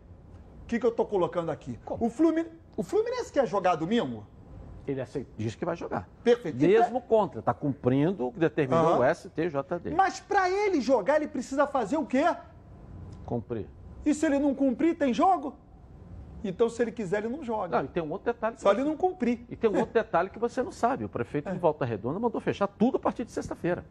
O 0.63 0.67
que, 0.67 0.79
que 0.79 0.85
eu 0.87 0.91
estou 0.91 1.07
colocando 1.07 1.51
aqui? 1.51 1.79
O, 1.87 2.09
Flumi- 2.11 2.47
o 2.77 2.83
Fluminense 2.83 3.33
quer 3.33 3.47
jogar 3.47 3.75
domingo? 3.77 4.27
Ele 4.87 5.01
aceita, 5.01 5.31
diz 5.37 5.55
que 5.55 5.65
vai 5.65 5.77
jogar. 5.77 6.09
Perfeito. 6.25 6.57
Mesmo 6.57 7.01
contra, 7.03 7.41
está 7.41 7.53
cumprindo 7.53 8.29
o 8.29 8.33
que 8.33 8.39
determinou 8.39 8.87
Aham. 8.95 8.99
o 9.01 9.05
STJD. 9.05 9.91
Mas 9.95 10.21
para 10.21 10.49
ele 10.51 10.81
jogar, 10.81 11.17
ele 11.17 11.29
precisa 11.29 11.67
fazer 11.67 11.97
o 11.99 12.07
quê? 12.07 12.25
Cumprir. 13.27 13.67
E 14.05 14.15
se 14.15 14.25
ele 14.27 14.39
não 14.39 14.55
cumprir, 14.55 14.97
tem 14.97 15.13
jogo? 15.13 15.55
Então, 16.45 16.69
se 16.69 16.81
ele 16.81 16.93
quiser, 16.93 17.19
ele 17.25 17.29
não 17.37 17.43
joga. 17.43 17.79
Não, 17.79 17.85
e 17.85 17.89
tem 17.89 18.03
um 18.03 18.11
outro 18.13 18.33
detalhe. 18.33 18.57
Só 18.59 18.71
você- 18.73 18.81
ele 18.81 18.89
não 18.89 18.97
cumprir. 18.97 19.45
E 19.51 19.57
tem 19.57 19.69
um 19.69 19.77
outro 19.79 19.93
detalhe 19.93 20.31
que 20.31 20.39
você 20.39 20.63
não 20.63 20.71
sabe. 20.71 21.05
O 21.05 21.09
prefeito 21.09 21.51
de 21.51 21.59
Volta 21.59 21.85
Redonda 21.85 22.19
mandou 22.19 22.41
fechar 22.41 22.69
tudo 22.69 22.97
a 22.97 23.01
partir 23.01 23.25
de 23.25 23.33
sexta-feira. 23.33 23.85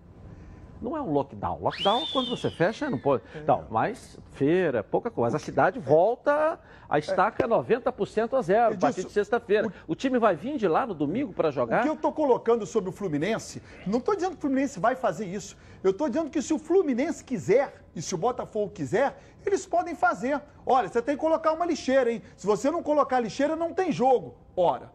Não 0.82 0.96
é 0.96 1.02
um 1.02 1.12
lockdown. 1.12 1.60
Lockdown, 1.62 2.06
quando 2.14 2.30
você 2.30 2.50
fecha, 2.52 2.90
não 2.90 3.00
pode. 3.00 3.24
Não, 3.46 3.66
mas 3.70 4.18
feira, 4.34 4.84
pouca 4.84 5.10
coisa. 5.10 5.34
Mas 5.36 5.42
a 5.42 5.46
cidade 5.46 5.80
volta 5.80 6.60
a 6.90 7.00
estaca 7.00 7.48
90% 7.48 8.38
a 8.38 8.42
zero 8.42 8.76
a 8.76 8.78
partir 8.78 9.04
de 9.04 9.12
sexta-feira. 9.12 9.72
O 9.88 9.96
time 9.96 10.20
vai 10.20 10.36
vir 10.36 10.58
de 10.58 10.68
lá 10.68 10.86
no 10.86 10.94
domingo 10.94 11.34
para 11.34 11.50
O 11.50 11.52
jogar? 11.52 11.82
que 11.84 11.90
eu 11.90 11.94
estou 11.96 12.12
colocando 12.12 12.66
sobre 12.66 12.90
o 12.90 12.94
Fluminense, 12.94 13.62
não 13.86 14.00
estou 14.00 14.16
dizendo 14.16 14.32
que 14.34 14.38
o 14.38 14.42
Fluminense 14.42 14.80
vai 14.80 14.96
fazer 14.96 15.26
isso. 15.26 15.58
Eu 15.84 15.92
estou 15.92 16.08
dizendo 16.08 16.30
que 16.30 16.42
se 16.42 16.54
o 16.54 16.60
Fluminense 16.60 17.24
quiser 17.24 17.82
e 17.96 18.02
se 18.02 18.14
o 18.14 18.18
Botafogo 18.18 18.72
quiser, 18.72 19.18
eles 19.46 19.66
podem 19.66 19.96
fazer. 19.96 20.40
Olha, 20.66 20.88
você 20.88 21.02
tem 21.02 21.16
que 21.16 21.22
colocar 21.22 21.52
uma 21.54 21.66
lixeira, 21.66 22.12
hein? 22.12 22.22
Se 22.36 22.46
você 22.46 22.70
não 22.70 22.84
colocar 22.84 23.20
lixeira, 23.20 23.56
não 23.56 23.74
tem 23.74 23.92
jogo. 23.92 24.36
Ora, 24.56 24.92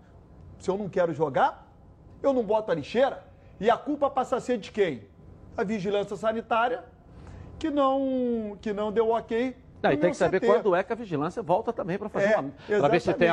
se 0.58 0.70
eu 0.70 0.78
não 0.78 0.88
quero 0.88 1.12
jogar, 1.12 1.66
eu 2.22 2.32
não 2.32 2.44
boto 2.44 2.70
a 2.70 2.74
lixeira 2.74 3.24
e 3.60 3.68
a 3.70 3.76
culpa 3.76 4.08
passa 4.10 4.36
a 4.36 4.40
ser 4.40 4.58
de 4.58 4.70
quem? 4.70 5.10
A 5.56 5.64
vigilância 5.64 6.16
sanitária, 6.16 6.82
que 7.58 7.70
não, 7.70 8.56
que 8.60 8.72
não 8.72 8.90
deu 8.90 9.10
ok. 9.10 9.56
Não, 9.82 9.92
e 9.92 9.96
tem 9.96 10.10
que 10.10 10.16
saber 10.16 10.38
CT. 10.40 10.46
quando 10.46 10.74
é 10.76 10.82
que 10.82 10.92
a 10.92 10.96
vigilância 10.96 11.42
volta 11.42 11.72
também 11.72 11.98
para 11.98 12.08
fazer 12.08 12.32
É, 12.32 12.38
uma. 12.38 12.52
Para 12.66 12.88
ver 12.88 13.00
se 13.00 13.12
tem. 13.14 13.28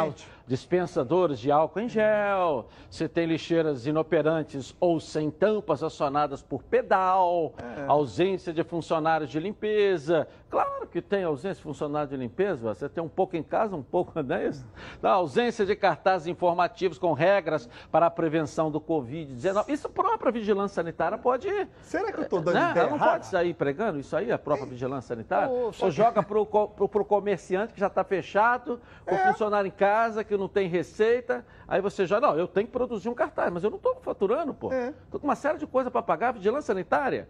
Dispensadores 0.50 1.40
de 1.40 1.52
álcool 1.52 1.80
em 1.82 1.88
gel, 1.88 2.66
se 2.90 3.08
tem 3.08 3.28
lixeiras 3.28 3.86
inoperantes 3.86 4.76
ou 4.80 5.00
sem 5.00 5.30
tampas 5.30 5.84
acionadas 5.84 6.42
por 6.42 6.64
pedal, 6.64 7.54
É. 7.60 7.86
ausência 7.88 8.52
de 8.52 8.64
funcionários 8.64 9.30
de 9.30 9.40
limpeza. 9.40 10.28
Claro 10.50 10.88
que 10.88 11.04
tem 11.04 11.24
ausência 11.24 11.58
de 11.58 11.62
funcionários 11.62 12.10
de 12.10 12.18
limpeza, 12.18 12.74
você 12.74 12.90
tem 12.90 13.04
um 13.04 13.08
pouco 13.08 13.38
em 13.38 13.44
casa, 13.44 13.76
um 13.76 13.84
pouco, 13.84 14.12
não 14.24 14.36
é 14.36 14.48
isso? 14.48 14.66
Na 15.04 15.12
ausência 15.12 15.64
de 15.68 15.76
cartazes 15.76 16.26
informativos 16.28 16.98
com 16.98 17.14
regras 17.14 17.70
para 17.92 18.08
a 18.08 18.10
prevenção 18.10 18.72
do 18.72 18.82
Covid-19. 18.82 19.70
Isso 19.70 19.86
a 19.86 19.90
própria 19.92 20.32
vigilância 20.32 20.76
sanitária 20.82 21.16
pode. 21.18 21.48
Será 21.84 22.12
que 22.12 22.20
eu 22.20 22.24
estou 22.24 22.42
dando 22.42 22.56
Né? 22.56 22.74
Ela 22.76 22.90
não 22.90 22.96
errada? 22.96 23.12
pode 23.12 23.28
sair 23.28 23.54
pregando 23.54 24.00
isso 24.00 24.16
aí, 24.16 24.32
a 24.32 24.40
própria 24.40 24.66
vigilância 24.66 25.10
sanitária? 25.16 25.48
Ou 25.50 25.72
joga 25.92 26.24
para 26.24 26.40
o 26.40 27.06
comerciante 27.06 27.72
que 27.72 27.80
já 27.80 27.88
está 27.88 28.04
fechado, 28.04 28.80
com 29.06 29.14
É. 29.14 29.28
funcionário 29.32 29.68
em 29.68 29.72
casa, 29.72 30.24
que 30.24 30.39
não 30.40 30.48
tem 30.48 30.68
receita. 30.68 31.46
Aí 31.68 31.82
você 31.82 32.06
já, 32.06 32.20
não, 32.20 32.36
eu 32.38 32.48
tenho 32.48 32.66
que 32.68 32.74
produzir 32.74 33.10
um 33.10 33.14
cartaz, 33.14 33.52
mas 33.52 33.64
eu 33.64 33.70
não 33.70 33.78
estou 33.78 33.96
faturando, 34.02 34.54
pô. 34.54 34.72
É. 34.72 34.94
Estou 35.06 35.20
com 35.20 35.28
uma 35.28 35.36
série 35.36 35.58
de 35.58 35.68
coisas 35.68 35.92
para 35.92 36.02
pagar. 36.02 36.32
Vigilância 36.34 36.74
sanitária, 36.74 37.28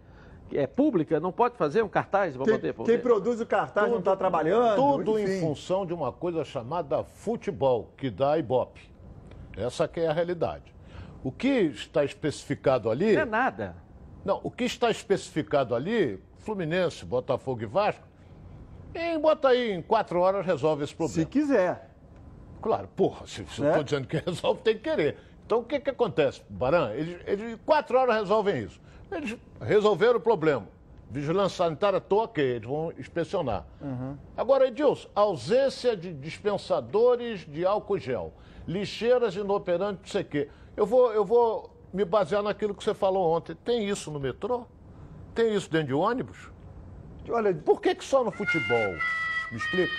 que 0.47 0.57
é 0.57 0.65
pública, 0.67 1.19
não 1.19 1.31
pode 1.31 1.57
fazer 1.57 1.83
um 1.83 1.89
cartaz 1.89 2.37
para 2.37 2.45
poder. 2.45 2.57
pra 2.73 2.85
quem 2.85 2.97
poder- 2.97 3.01
produz 3.01 3.41
o 3.41 3.45
cartaz 3.45 3.89
não 3.89 3.99
está 3.99 4.15
trabalhando. 4.15 4.75
Tudo 4.75 5.19
em 5.19 5.23
enfim. 5.23 5.41
função 5.41 5.85
de 5.85 5.93
uma 5.93 6.11
coisa 6.11 6.43
chamada 6.45 7.03
futebol, 7.03 7.91
que 7.97 8.09
dá 8.09 8.37
Ibope. 8.37 8.89
Essa 9.57 9.87
que 9.87 9.99
é 9.99 10.07
a 10.07 10.13
realidade. 10.13 10.73
O 11.23 11.31
que 11.31 11.47
está 11.47 12.03
especificado 12.05 12.89
ali... 12.89 13.13
Não 13.13 13.21
é 13.21 13.25
nada. 13.25 13.75
Não, 14.23 14.39
o 14.43 14.49
que 14.49 14.63
está 14.63 14.89
especificado 14.89 15.75
ali, 15.75 16.21
Fluminense, 16.37 17.03
Botafogo 17.03 17.61
e 17.61 17.65
Vasco, 17.65 18.07
em, 18.95 19.19
bota 19.19 19.49
aí, 19.49 19.71
em 19.71 19.81
quatro 19.81 20.19
horas 20.19 20.45
resolve 20.45 20.83
esse 20.83 20.91
Se 20.91 20.97
problema. 20.97 21.29
quiser. 21.29 21.88
Claro, 22.61 22.87
porra, 22.95 23.25
se, 23.27 23.45
se 23.45 23.59
eu 23.59 23.65
Né? 23.65 23.69
estou 23.71 23.83
dizendo 23.83 24.07
que 24.07 24.17
resolve, 24.25 24.61
tem 24.61 24.75
que 24.75 24.81
querer. 24.81 25.17
Então 25.45 25.59
o 25.59 25.63
que, 25.63 25.79
que 25.79 25.89
acontece, 25.89 26.41
Baran? 26.49 26.91
Eles, 26.93 27.19
eles 27.25 27.53
em 27.53 27.57
quatro 27.57 27.97
horas 27.97 28.15
resolvem 28.17 28.63
isso. 28.63 28.79
Eles 29.11 29.35
resolveram 29.61 30.17
o 30.17 30.21
problema. 30.21 30.67
Vigilância 31.09 31.57
sanitária, 31.65 31.97
estou 31.97 32.23
ok, 32.23 32.43
eles 32.43 32.67
vão 32.67 32.93
inspecionar. 32.95 33.65
Agora, 34.37 34.67
Edilson, 34.67 35.09
ausência 35.15 35.97
de 35.97 36.13
dispensadores 36.13 37.47
de 37.47 37.65
álcool 37.65 37.97
gel, 37.97 38.31
lixeiras 38.67 39.35
inoperantes, 39.35 40.01
não 40.03 40.07
sei 40.11 40.21
o 40.21 40.25
quê. 40.25 40.49
Eu 40.77 40.85
vou, 40.85 41.11
eu 41.11 41.25
vou 41.25 41.75
me 41.91 42.05
basear 42.05 42.43
naquilo 42.43 42.75
que 42.75 42.83
você 42.83 42.93
falou 42.93 43.31
ontem. 43.35 43.55
Tem 43.55 43.89
isso 43.89 44.11
no 44.11 44.19
metrô? 44.19 44.65
Tem 45.33 45.55
isso 45.55 45.71
dentro 45.71 45.87
de 45.87 45.93
ônibus? 45.95 46.51
Olha, 47.27 47.53
Por 47.55 47.81
que, 47.81 47.95
que 47.95 48.05
só 48.05 48.23
no 48.23 48.29
futebol? 48.31 48.93
Me 49.51 49.57
explica. 49.57 49.93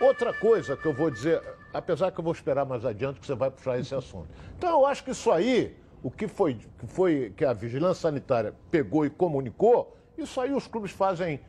Outra 0.00 0.32
coisa 0.32 0.74
que 0.74 0.86
eu 0.86 0.94
vou 0.94 1.10
dizer, 1.10 1.42
apesar 1.74 2.12
que 2.12 2.20
eu 2.20 2.24
vou 2.24 2.32
esperar 2.32 2.64
mais 2.64 2.84
adiante 2.84 3.18
que 3.20 3.26
você 3.26 3.34
vai 3.34 3.50
puxar 3.50 3.78
esse 3.78 3.94
assunto. 3.94 4.28
Então 4.56 4.70
eu 4.70 4.86
acho 4.86 5.02
que 5.02 5.10
isso 5.10 5.30
aí, 5.30 5.76
o 6.02 6.10
que 6.10 6.28
foi 6.28 6.54
que, 6.54 6.86
foi, 6.86 7.34
que 7.36 7.44
a 7.44 7.52
vigilância 7.52 8.02
sanitária 8.02 8.54
pegou 8.70 9.04
e 9.04 9.10
comunicou, 9.10 9.96
isso 10.16 10.40
aí 10.40 10.52
os 10.52 10.66
clubes 10.68 10.92
fazem. 10.92 11.40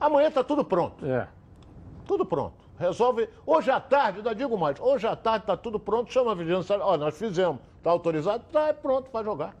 Amanhã 0.00 0.28
está 0.28 0.44
tudo 0.44 0.64
pronto. 0.64 1.04
É. 1.04 1.26
Tudo 2.06 2.24
pronto. 2.24 2.54
Resolve. 2.78 3.28
Hoje 3.44 3.70
à 3.70 3.80
tarde, 3.80 4.18
ainda 4.18 4.34
digo 4.34 4.56
mais, 4.56 4.78
hoje 4.80 5.06
à 5.06 5.16
tarde 5.16 5.44
está 5.44 5.56
tudo 5.56 5.78
pronto, 5.78 6.12
chama 6.12 6.32
a 6.32 6.34
vigilância 6.34 6.68
sanitária. 6.68 6.94
Ó, 6.94 6.96
nós 6.96 7.18
fizemos. 7.18 7.60
Está 7.78 7.90
autorizado? 7.90 8.44
Está, 8.46 8.68
é 8.68 8.72
pronto, 8.72 9.10
vai 9.12 9.24
jogar. 9.24 9.54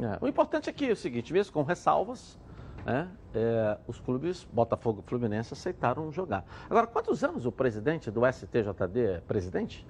É, 0.00 0.18
O 0.20 0.28
importante 0.28 0.70
aqui 0.70 0.88
é 0.88 0.92
o 0.92 0.96
seguinte, 0.96 1.32
mesmo 1.32 1.52
com 1.52 1.62
ressalvas, 1.62 2.38
né, 2.86 3.08
é, 3.34 3.76
os 3.86 3.98
clubes 4.00 4.46
Botafogo 4.52 5.02
e 5.04 5.08
Fluminense 5.08 5.52
aceitaram 5.52 6.10
jogar. 6.12 6.44
Agora, 6.70 6.86
quantos 6.86 7.22
anos 7.24 7.44
o 7.44 7.52
presidente 7.52 8.10
do 8.10 8.22
STJD 8.24 9.00
é 9.00 9.20
presidente? 9.26 9.86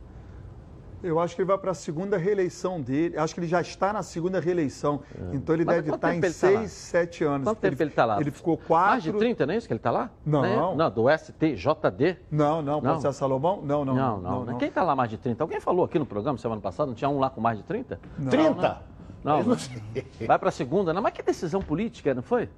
eu 1.02 1.20
acho 1.20 1.34
que 1.34 1.42
ele 1.42 1.46
vai 1.46 1.58
para 1.58 1.70
a 1.70 1.74
segunda 1.74 2.16
reeleição 2.16 2.80
dele. 2.80 3.16
Acho 3.18 3.34
que 3.34 3.40
ele 3.40 3.46
já 3.46 3.60
está 3.60 3.92
na 3.92 4.02
segunda 4.02 4.40
reeleição. 4.40 5.02
Então 5.32 5.54
ele 5.54 5.62
É. 5.62 5.66
Mas 5.66 5.76
deve 5.76 5.94
estar 5.94 6.14
em 6.14 6.20
tá 6.20 6.26
lá? 6.26 6.32
seis, 6.32 6.72
sete 6.72 7.24
anos. 7.24 7.46
Quanto 7.46 7.58
tempo 7.58 7.82
ele 7.82 7.90
está 7.90 8.04
lá? 8.04 8.20
Ele 8.20 8.30
ficou 8.30 8.56
quatro. 8.56 8.90
Mais 8.90 9.02
de 9.02 9.12
30, 9.12 9.46
não 9.46 9.54
é 9.54 9.56
isso 9.56 9.66
que 9.66 9.72
ele 9.72 9.78
está 9.78 9.90
lá? 9.90 10.10
Não. 10.24 10.44
é? 10.44 10.56
Não, 10.56 10.90
do 10.90 11.04
STJD. 11.08 12.18
Não, 12.30 12.62
não, 12.62 12.80
Não. 12.80 12.80
pode 12.80 13.02
ser 13.02 13.12
Salomão? 13.12 13.60
Não, 13.62 13.84
não. 13.84 13.94
Não, 13.94 14.20
não. 14.20 14.44
não, 14.44 14.58
Quem 14.58 14.68
está 14.68 14.82
lá 14.82 14.96
mais 14.96 15.10
de 15.10 15.18
30? 15.18 15.44
Alguém 15.44 15.60
falou 15.60 15.84
aqui 15.84 15.98
no 15.98 16.06
programa 16.06 16.38
semana 16.38 16.60
passada, 16.60 16.88
não 16.88 16.94
tinha 16.94 17.08
um 17.08 17.18
lá 17.18 17.30
com 17.30 17.40
mais 17.40 17.58
de 17.58 17.64
30? 17.64 18.00
30? 18.30 18.82
Não, 19.22 19.38
Eu 19.38 19.42
não. 19.44 19.50
não 19.50 19.58
sei. 19.58 19.82
vai 20.26 20.38
para 20.38 20.48
a 20.48 20.52
segunda. 20.52 20.92
Não, 20.92 21.02
mas 21.02 21.12
que 21.12 21.22
decisão 21.22 21.60
política, 21.60 22.14
não 22.14 22.22
foi? 22.22 22.48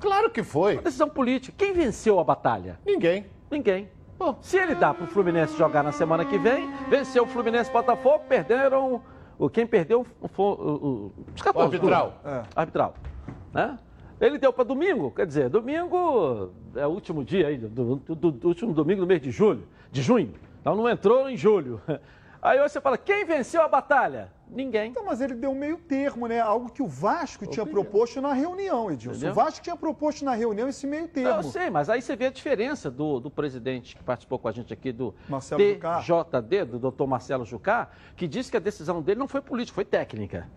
Claro 0.00 0.30
que 0.30 0.42
foi. 0.42 0.78
Decisão 0.78 1.08
política. 1.08 1.54
Quem 1.56 1.72
venceu 1.72 2.18
a 2.18 2.24
batalha? 2.24 2.78
Ninguém. 2.84 3.26
Ninguém. 3.50 3.88
Bom, 4.18 4.38
se 4.42 4.56
ele 4.58 4.74
dá 4.74 4.92
para 4.92 5.04
o 5.04 5.06
Fluminense 5.06 5.56
jogar 5.56 5.82
na 5.82 5.92
semana 5.92 6.24
que 6.24 6.38
vem, 6.38 6.70
venceu 6.88 7.24
o 7.24 7.26
Fluminense 7.26 7.70
e 7.70 7.72
Botafogo, 7.72 8.24
perderam. 8.28 9.02
O, 9.38 9.48
quem 9.48 9.66
perdeu 9.66 10.06
foi 10.32 10.44
o, 10.44 10.48
o, 10.50 11.12
os 11.34 11.40
14 11.40 11.58
O 11.58 11.62
arbitral. 11.62 12.20
É. 12.24 12.42
Arbitral. 12.54 12.94
Né? 13.52 13.78
Ele 14.20 14.36
deu 14.36 14.52
para 14.52 14.64
domingo, 14.64 15.10
quer 15.10 15.26
dizer, 15.26 15.48
domingo 15.48 16.50
é 16.76 16.86
o 16.86 16.90
último 16.90 17.24
dia 17.24 17.46
aí, 17.48 17.56
do, 17.56 17.96
do- 17.96 18.14
do- 18.14 18.30
do 18.32 18.48
último 18.48 18.74
domingo 18.74 19.00
do 19.00 19.06
mês 19.06 19.22
de 19.22 19.30
julho, 19.30 19.66
de 19.90 20.02
junho. 20.02 20.34
Então 20.60 20.76
não 20.76 20.86
entrou 20.86 21.28
em 21.30 21.36
julho. 21.38 21.80
Aí 22.42 22.58
você 22.58 22.80
fala, 22.80 22.96
quem 22.98 23.24
venceu 23.24 23.60
a 23.62 23.68
batalha? 23.68 24.30
Ninguém. 24.52 24.90
Então, 24.90 25.04
mas 25.04 25.20
ele 25.20 25.34
deu 25.34 25.50
um 25.50 25.54
meio 25.54 25.76
termo, 25.78 26.26
né? 26.26 26.40
Algo 26.40 26.70
que 26.70 26.82
o 26.82 26.86
Vasco 26.86 27.46
tinha 27.46 27.64
proposto 27.64 28.20
na 28.20 28.32
reunião, 28.32 28.90
Edilson. 28.90 29.16
Entendeu? 29.16 29.32
O 29.32 29.34
Vasco 29.34 29.62
tinha 29.62 29.76
proposto 29.76 30.24
na 30.24 30.34
reunião 30.34 30.68
esse 30.68 30.86
meio 30.86 31.02
Não, 31.02 31.08
termo. 31.08 31.38
eu 31.38 31.42
sei, 31.44 31.70
mas 31.70 31.88
aí 31.88 32.02
você 32.02 32.16
vê 32.16 32.26
a 32.26 32.30
diferença 32.30 32.90
do, 32.90 33.20
do 33.20 33.30
presidente 33.30 33.96
que 33.96 34.02
participou 34.02 34.38
com 34.38 34.48
a 34.48 34.52
gente 34.52 34.72
aqui 34.72 34.92
do 34.92 35.14
Marcelo 35.28 35.62
Jucá. 35.62 36.00
TJD, 36.00 36.64
do 36.64 36.78
doutor 36.78 37.06
Marcelo 37.06 37.44
Jucá, 37.44 37.88
que 38.16 38.26
disse 38.26 38.50
que 38.50 38.56
a 38.56 38.60
decisão 38.60 39.00
dele 39.00 39.18
não 39.18 39.28
foi 39.28 39.40
política, 39.40 39.74
foi 39.74 39.84
técnica. 39.84 40.48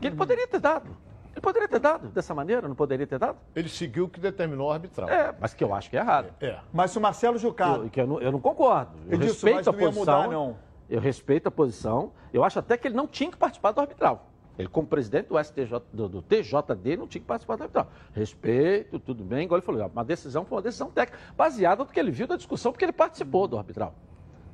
Que 0.00 0.08
ele 0.08 0.16
poderia 0.16 0.46
ter 0.46 0.60
dado. 0.60 0.96
Ele 1.32 1.40
poderia 1.40 1.66
ter 1.68 1.80
dado 1.80 2.08
dessa 2.08 2.32
maneira, 2.32 2.68
não 2.68 2.76
poderia 2.76 3.06
ter 3.06 3.18
dado? 3.18 3.36
Ele 3.56 3.68
seguiu 3.68 4.04
o 4.04 4.08
que 4.08 4.20
determinou 4.20 4.68
o 4.68 4.72
arbitral. 4.72 5.08
É, 5.08 5.34
mas 5.40 5.52
que 5.52 5.64
eu 5.64 5.74
acho 5.74 5.90
que 5.90 5.96
é 5.96 6.00
errado. 6.00 6.32
É. 6.40 6.58
Mas 6.72 6.92
se 6.92 6.98
o 6.98 7.00
Marcelo 7.00 7.38
Jucá. 7.38 7.74
Eu, 7.74 7.90
que 7.90 8.00
eu, 8.00 8.06
não, 8.06 8.20
eu 8.20 8.30
não 8.30 8.40
concordo. 8.40 8.92
Eu 9.08 9.14
Edilson, 9.14 9.32
respeito 9.32 9.56
mas 9.56 9.68
a 9.68 9.72
não 9.72 9.80
ia 9.80 9.86
posição. 9.86 10.16
mudar, 10.22 10.28
não. 10.30 10.56
Eu 10.88 11.00
respeito 11.00 11.46
a 11.46 11.50
posição. 11.50 12.12
Eu 12.32 12.44
acho 12.44 12.58
até 12.58 12.76
que 12.76 12.88
ele 12.88 12.94
não 12.94 13.06
tinha 13.06 13.30
que 13.30 13.36
participar 13.36 13.72
do 13.72 13.80
arbitral. 13.80 14.30
Ele, 14.58 14.68
como 14.68 14.86
presidente 14.86 15.28
do, 15.28 15.42
STJ, 15.42 15.82
do, 15.92 16.08
do 16.08 16.22
TJD, 16.22 16.96
não 16.96 17.08
tinha 17.08 17.20
que 17.20 17.26
participar 17.26 17.56
do 17.56 17.62
arbitral. 17.62 17.90
Respeito, 18.12 19.00
tudo 19.00 19.24
bem. 19.24 19.44
Igual 19.44 19.58
ele 19.58 19.66
falou, 19.66 19.86
uma 19.86 20.04
decisão 20.04 20.44
foi 20.44 20.56
uma 20.56 20.62
decisão 20.62 20.90
técnica, 20.90 21.18
baseada 21.36 21.82
no 21.82 21.90
que 21.90 21.98
ele 21.98 22.12
viu 22.12 22.26
da 22.26 22.36
discussão, 22.36 22.70
porque 22.70 22.84
ele 22.84 22.92
participou 22.92 23.48
do 23.48 23.58
arbitral. 23.58 23.94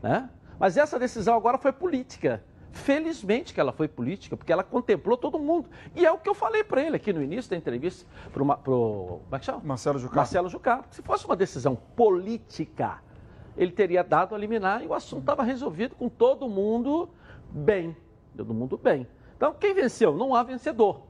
Né? 0.03 0.31
Mas 0.59 0.77
essa 0.77 0.99
decisão 0.99 1.37
agora 1.37 1.59
foi 1.59 1.73
política. 1.73 2.43
Felizmente 2.73 3.53
que 3.53 3.61
ela 3.61 3.73
foi 3.73 3.89
política, 3.89 4.37
porque 4.37 4.53
ela 4.53 4.63
contemplou 4.63 5.17
todo 5.17 5.39
mundo. 5.39 5.69
E 5.95 6.07
é 6.07 6.13
o 6.13 6.19
que 6.19 6.29
eu 6.29 6.35
falei 6.35 6.63
para 6.63 6.81
ele 6.81 6.97
aqui 6.97 7.13
no 7.13 7.23
início 7.23 7.51
da 7.51 7.57
entrevista, 7.57 8.07
para 8.33 8.43
o. 8.43 9.21
É? 9.33 9.67
Marcelo 9.67 9.99
Jucá. 9.99 10.17
Marcelo 10.17 10.49
Jucá. 10.49 10.85
Se 10.91 11.03
fosse 11.03 11.27
uma 11.27 11.35
decisão 11.35 11.75
política, 11.75 13.03
ele 13.61 13.73
teria 13.73 14.03
dado 14.03 14.35
a 14.35 14.39
liminar 14.39 14.83
e 14.83 14.87
o 14.87 14.95
assunto 14.95 15.21
estava 15.21 15.43
resolvido 15.43 15.95
com 15.95 16.09
todo 16.09 16.49
mundo 16.49 17.11
bem. 17.51 17.95
Todo 18.37 18.55
mundo 18.55 18.79
bem. 18.79 19.07
Então, 19.37 19.53
quem 19.53 19.75
venceu? 19.75 20.15
Não 20.17 20.35
há 20.35 20.43
vencedor. 20.43 21.03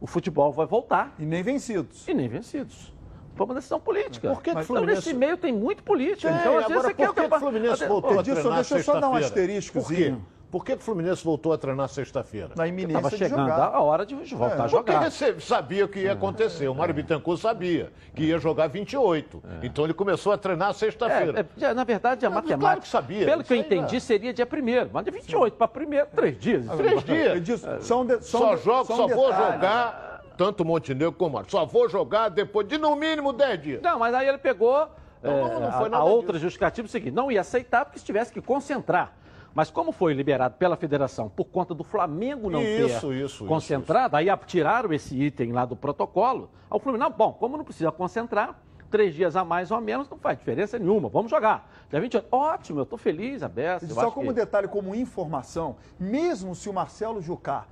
O 0.00 0.06
futebol 0.06 0.50
vai 0.50 0.64
voltar 0.66 1.14
E 1.18 1.26
nem 1.26 1.42
vencidos. 1.42 2.08
e 2.08 2.14
nem 2.14 2.26
vencidos. 2.26 2.94
Foi 3.34 3.44
uma 3.44 3.54
decisão 3.54 3.78
política. 3.78 4.28
Por 4.30 4.38
que 4.38 4.44
que 4.44 4.50
Então, 4.50 4.62
Fluminense- 4.64 4.96
nesse 5.08 5.14
meio 5.14 5.36
tem 5.36 5.52
muito 5.52 5.82
político. 5.82 6.32
Tem, 6.32 6.40
então, 6.40 6.52
às 6.58 6.66
vezes, 6.66 6.70
agora, 6.72 6.88
você 6.88 6.94
quer 6.94 7.06
por 7.06 7.14
que 7.14 7.20
ultrapa- 7.20 7.36
que 7.36 7.40
Fluminense 7.50 7.74
Até- 7.84 7.88
voltou 7.88 8.10
Pô, 8.12 8.16
a 8.16 8.20
Edilson, 8.20 8.40
treinar 8.40 8.56
deixa 8.60 8.78
eu 8.78 8.82
só 8.82 9.00
dar 9.00 9.08
um 9.10 9.14
asteriscozinho. 9.14 10.16
Por 10.16 10.24
quê? 10.26 10.39
Por 10.50 10.64
que, 10.64 10.74
que 10.74 10.82
o 10.82 10.84
Fluminense 10.84 11.24
voltou 11.24 11.52
a 11.52 11.58
treinar 11.58 11.88
sexta-feira? 11.88 12.50
Na 12.56 12.66
iminência 12.66 12.96
Estava 12.98 13.10
de 13.10 13.16
chegando 13.18 13.48
jogar. 13.48 13.68
a 13.72 13.80
hora 13.80 14.04
de 14.04 14.14
voltar 14.16 14.46
a 14.46 14.68
Porque 14.68 14.68
jogar. 14.92 15.00
rece- 15.00 15.40
sabia 15.40 15.84
o 15.84 15.88
que 15.88 16.00
ia 16.00 16.12
acontecer. 16.12 16.66
O 16.66 16.74
Mário 16.74 16.92
Bittencourt 16.92 17.40
sabia 17.40 17.92
que 18.14 18.24
ia 18.24 18.38
jogar 18.38 18.66
28. 18.66 19.40
Então 19.62 19.84
ele 19.84 19.94
começou 19.94 20.32
a 20.32 20.38
treinar 20.38 20.74
sexta-feira. 20.74 21.46
É, 21.60 21.64
é, 21.66 21.72
na 21.74 21.84
verdade, 21.84 22.26
a 22.26 22.30
Mas 22.30 22.36
matemática. 22.36 22.60
claro 22.60 22.80
que 22.80 22.88
sabia, 22.88 23.24
Pelo 23.26 23.44
que 23.44 23.52
eu 23.52 23.56
entendi, 23.58 24.00
seria 24.00 24.32
dia 24.32 24.44
1 24.44 24.90
Mas 24.92 25.04
de 25.04 25.10
28 25.12 25.54
para 25.56 25.68
1 25.68 26.06
três 26.16 26.38
dias. 26.38 26.66
Três 26.66 27.42
dias. 27.44 27.60
São 27.80 28.04
de- 28.04 28.20
são 28.24 28.40
Só 28.40 28.54
de- 28.56 28.62
jogo, 28.64 28.84
são 28.86 28.96
só 28.96 29.06
vou 29.08 29.28
detalhes. 29.28 29.54
jogar, 29.54 30.22
tanto 30.36 30.62
o 30.62 30.66
Montenegro 30.66 31.12
como 31.12 31.30
o 31.30 31.32
Mário. 31.34 31.50
Só 31.50 31.64
vou 31.64 31.88
jogar 31.88 32.28
depois 32.28 32.66
de 32.66 32.76
no 32.76 32.96
mínimo 32.96 33.32
10 33.32 33.62
dias. 33.62 33.82
Não, 33.82 34.00
mas 34.00 34.12
aí 34.14 34.26
ele 34.26 34.38
pegou 34.38 34.88
Não, 35.22 35.30
é, 35.30 35.60
não, 35.88 35.98
a, 35.98 36.00
a 36.00 36.04
outra 36.04 36.38
justificativa 36.40 36.86
é 36.86 36.88
o 36.88 36.90
seguinte, 36.90 37.14
não 37.14 37.30
ia 37.30 37.40
aceitar 37.42 37.84
porque 37.84 38.00
se 38.00 38.04
tivesse 38.04 38.32
que 38.32 38.40
concentrar. 38.40 39.12
Mas 39.54 39.70
como 39.70 39.92
foi 39.92 40.12
liberado 40.14 40.56
pela 40.56 40.76
federação 40.76 41.28
por 41.28 41.46
conta 41.46 41.74
do 41.74 41.82
Flamengo 41.84 42.48
não 42.50 42.62
Isso, 42.62 43.08
ter 43.08 43.14
isso, 43.24 43.44
concentrado, 43.46 44.16
aí 44.16 44.26
tiraram 44.46 44.92
esse 44.92 45.20
item 45.20 45.52
lá 45.52 45.64
do 45.64 45.74
protocolo, 45.76 46.50
ao 46.68 46.78
Fluminense, 46.78 47.10
não, 47.10 47.16
bom, 47.16 47.32
como 47.32 47.56
não 47.56 47.64
precisa 47.64 47.90
concentrar, 47.90 48.60
três 48.90 49.14
dias 49.14 49.36
a 49.36 49.44
mais 49.44 49.70
ou 49.70 49.76
a 49.76 49.80
menos 49.80 50.08
não 50.08 50.18
faz 50.18 50.38
diferença 50.38 50.78
nenhuma, 50.78 51.08
vamos 51.08 51.30
jogar. 51.30 51.70
Dia 51.90 52.00
28, 52.00 52.26
ótimo, 52.30 52.80
eu 52.80 52.82
estou 52.84 52.98
feliz, 52.98 53.42
aberto. 53.42 53.86
Só 53.92 54.10
como 54.10 54.28
que- 54.28 54.34
detalhe, 54.34 54.68
como 54.68 54.94
informação, 54.94 55.76
mesmo 55.98 56.54
se 56.54 56.68
o 56.68 56.72
Marcelo 56.72 57.20
Jucá 57.20 57.66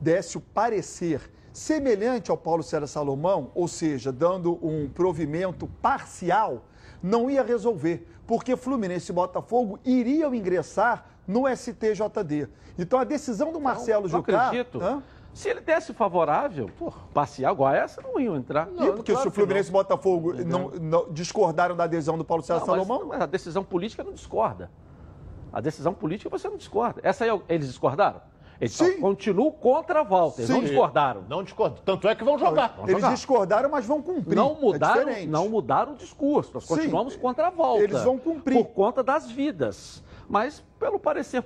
desse 0.00 0.36
o 0.36 0.40
parecer 0.40 1.30
semelhante 1.52 2.30
ao 2.30 2.36
Paulo 2.36 2.62
César 2.62 2.86
Salomão, 2.86 3.50
ou 3.54 3.68
seja, 3.68 4.10
dando 4.10 4.58
um 4.66 4.88
provimento 4.88 5.66
parcial, 5.80 6.64
não 7.02 7.30
ia 7.30 7.42
resolver, 7.42 8.06
porque 8.26 8.56
Fluminense 8.56 9.12
e 9.12 9.14
Botafogo 9.14 9.78
iriam 9.84 10.34
ingressar 10.34 11.04
no 11.26 11.44
STJD. 11.48 12.48
Então 12.78 12.98
a 12.98 13.04
decisão 13.04 13.52
do 13.52 13.60
Marcelo 13.60 14.02
não 14.02 14.08
Jucá... 14.08 14.46
acredito. 14.46 14.80
Hã? 14.82 15.02
Se 15.32 15.48
ele 15.48 15.60
desse 15.60 15.94
favorável, 15.94 16.70
parcial 17.14 17.54
igual 17.54 17.70
a 17.72 17.76
essa, 17.76 18.02
não 18.02 18.20
iam 18.20 18.36
entrar. 18.36 18.68
E 18.78 18.92
porque 18.92 19.16
se 19.16 19.26
o 19.26 19.30
Fluminense 19.30 19.70
e 19.70 19.72
Botafogo 19.72 20.34
não, 20.44 20.68
não 20.68 21.10
discordaram 21.10 21.74
da 21.74 21.84
adesão 21.84 22.18
do 22.18 22.24
Paulo 22.24 22.42
César 22.42 22.60
Não, 22.60 22.66
mas- 22.66 22.86
Salomão, 22.86 23.08
mas 23.08 23.20
a 23.22 23.26
decisão 23.26 23.64
política 23.64 24.04
não 24.04 24.12
discorda. 24.12 24.70
A 25.50 25.60
decisão 25.60 25.94
política 25.94 26.28
você 26.28 26.48
não 26.48 26.56
discorda. 26.58 27.00
Essa 27.02 27.24
aí, 27.24 27.30
é 27.30 27.40
eles 27.48 27.68
discordaram? 27.68 28.20
Eles 28.60 28.74
Sim. 28.74 29.00
continuam 29.00 29.50
contra 29.50 30.00
a 30.00 30.02
volta, 30.04 30.40
eles 30.40 30.50
não 30.50 30.60
Sim. 30.60 30.66
discordaram. 30.66 31.24
Não 31.28 31.42
discordo. 31.42 31.80
Tanto 31.84 32.06
é 32.06 32.14
que 32.14 32.22
vão 32.22 32.38
jogar. 32.38 32.74
Vão 32.76 32.84
eles 32.84 33.00
jogar. 33.00 33.14
discordaram, 33.14 33.70
mas 33.70 33.86
vão 33.86 34.00
cumprir. 34.00 34.36
Não 34.36 34.54
mudaram, 34.54 35.08
É 35.08 35.26
não 35.26 35.48
mudaram 35.48 35.94
o 35.94 35.96
discurso. 35.96 36.52
Nós 36.54 36.64
Sim. 36.64 36.76
continuamos 36.76 37.16
contra 37.16 37.48
a 37.48 37.50
volta. 37.50 37.82
Eles 37.82 38.02
vão 38.02 38.18
cumprir. 38.18 38.54
Por 38.56 38.66
conta 38.66 39.02
das 39.02 39.30
vidas. 39.30 40.02
Mas, 40.32 40.64
pelo 40.80 40.98
parecer 40.98 41.44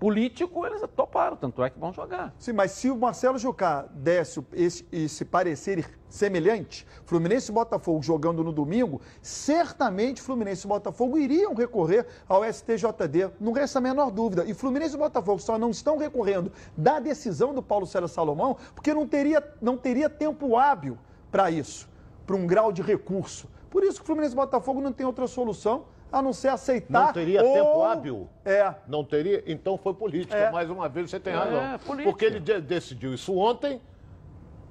político, 0.00 0.66
eles 0.66 0.82
toparam. 0.96 1.36
Tanto 1.36 1.62
é 1.62 1.70
que 1.70 1.78
vão 1.78 1.92
jogar. 1.92 2.34
Sim, 2.36 2.52
mas 2.52 2.72
se 2.72 2.90
o 2.90 2.96
Marcelo 2.98 3.38
Jucá 3.38 3.82
desse 3.92 4.40
o- 4.40 4.46
esse, 4.52 4.84
esse 4.90 5.24
parecer 5.24 5.88
semelhante, 6.08 6.84
Fluminense 7.04 7.52
e 7.52 7.54
Botafogo 7.54 8.02
jogando 8.02 8.42
no 8.42 8.50
domingo, 8.52 9.00
certamente 9.22 10.20
Fluminense 10.20 10.66
e 10.66 10.68
Botafogo 10.68 11.16
iriam 11.16 11.54
recorrer 11.54 12.08
ao 12.28 12.44
STJD, 12.44 13.30
não 13.38 13.52
resta 13.52 13.78
a 13.78 13.82
menor 13.82 14.10
dúvida. 14.10 14.44
E 14.44 14.52
Fluminense 14.52 14.96
e 14.96 14.98
Botafogo 14.98 15.38
só 15.38 15.56
não 15.56 15.70
estão 15.70 15.96
recorrendo 15.96 16.50
da 16.76 16.98
decisão 16.98 17.54
do 17.54 17.62
Paulo 17.62 17.86
César 17.86 18.08
Salomão, 18.08 18.56
porque 18.74 18.92
não 18.92 19.06
teria, 19.06 19.40
não 19.62 19.76
teria 19.76 20.10
tempo 20.10 20.56
hábil 20.56 20.98
para 21.30 21.52
isso, 21.52 21.88
para 22.26 22.34
um 22.34 22.48
grau 22.48 22.72
de 22.72 22.82
recurso. 22.82 23.48
Por 23.70 23.84
isso 23.84 24.00
que 24.00 24.06
Fluminense 24.06 24.34
e 24.34 24.36
Botafogo 24.36 24.80
não 24.80 24.92
tem 24.92 25.06
outra 25.06 25.28
solução 25.28 25.84
a 26.10 26.22
não 26.22 26.32
ser 26.32 26.48
aceitar. 26.48 27.06
Não 27.06 27.12
teria 27.12 27.42
ou- 27.44 27.52
tempo 27.54 27.82
hábil? 27.82 28.28
É. 28.44 28.74
Não 28.86 29.04
teria? 29.04 29.42
Então 29.46 29.76
foi 29.76 29.92
política. 29.94 30.36
É. 30.36 30.50
Mais 30.50 30.70
uma 30.70 30.88
vez 30.88 31.10
você 31.10 31.20
tem 31.20 31.32
É, 31.32 31.36
razão. 31.36 31.78
política. 31.80 32.10
Porque 32.10 32.24
ele 32.24 32.40
de- 32.40 32.60
decidiu 32.60 33.12
isso 33.14 33.36
ontem, 33.36 33.80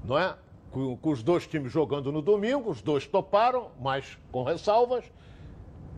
não 0.04 0.18
é? 0.18 0.36
Com, 0.72 0.98
com 0.98 1.10
os 1.12 1.24
dois 1.24 1.48
times 1.48 1.72
jogando 1.72 2.12
no 2.12 2.22
domingo, 2.22 2.70
os 2.70 2.82
dois 2.82 3.08
toparam, 3.08 3.70
mas 3.80 4.18
com 4.32 4.44
ressalvas. 4.44 5.06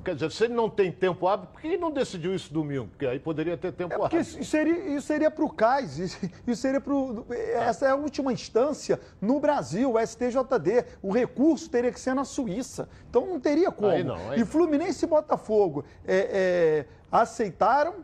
Quer 0.03 0.15
dizer, 0.15 0.31
se 0.31 0.43
ele 0.45 0.53
não 0.53 0.69
tem 0.69 0.91
tempo 0.91 1.27
hábil, 1.27 1.47
por 1.47 1.61
que 1.61 1.67
ele 1.67 1.77
não 1.77 1.91
decidiu 1.91 2.33
isso 2.33 2.53
domingo? 2.53 2.87
Porque 2.87 3.05
aí 3.05 3.19
poderia 3.19 3.57
ter 3.57 3.71
tempo 3.73 3.93
É 3.93 3.97
porque 3.97 4.17
hábil. 4.17 4.21
isso 4.29 4.43
seria, 4.43 4.95
isso 4.95 5.07
seria 5.07 5.29
para 5.29 5.43
o 5.43 5.49
CAIS, 5.49 5.99
isso, 5.99 6.19
seria 6.55 6.79
para 6.79 6.93
Essa 7.35 7.87
é 7.87 7.89
a 7.89 7.95
última 7.95 8.31
instância 8.31 8.99
no 9.21 9.39
Brasil, 9.39 9.93
o 9.93 9.99
STJD. 9.99 10.85
O 11.01 11.11
recurso 11.11 11.69
teria 11.69 11.91
que 11.91 11.99
ser 11.99 12.13
na 12.13 12.23
Suíça. 12.23 12.89
Então 13.09 13.25
não 13.25 13.39
teria 13.39 13.71
como. 13.71 13.91
Aí 13.91 14.03
não, 14.03 14.31
aí 14.31 14.41
e. 14.41 14.45
Fluminense 14.45 15.05
e 15.05 15.07
Botafogo 15.07 15.83
é, 16.05 16.17
é, 16.17 16.85
aceitaram 17.11 17.95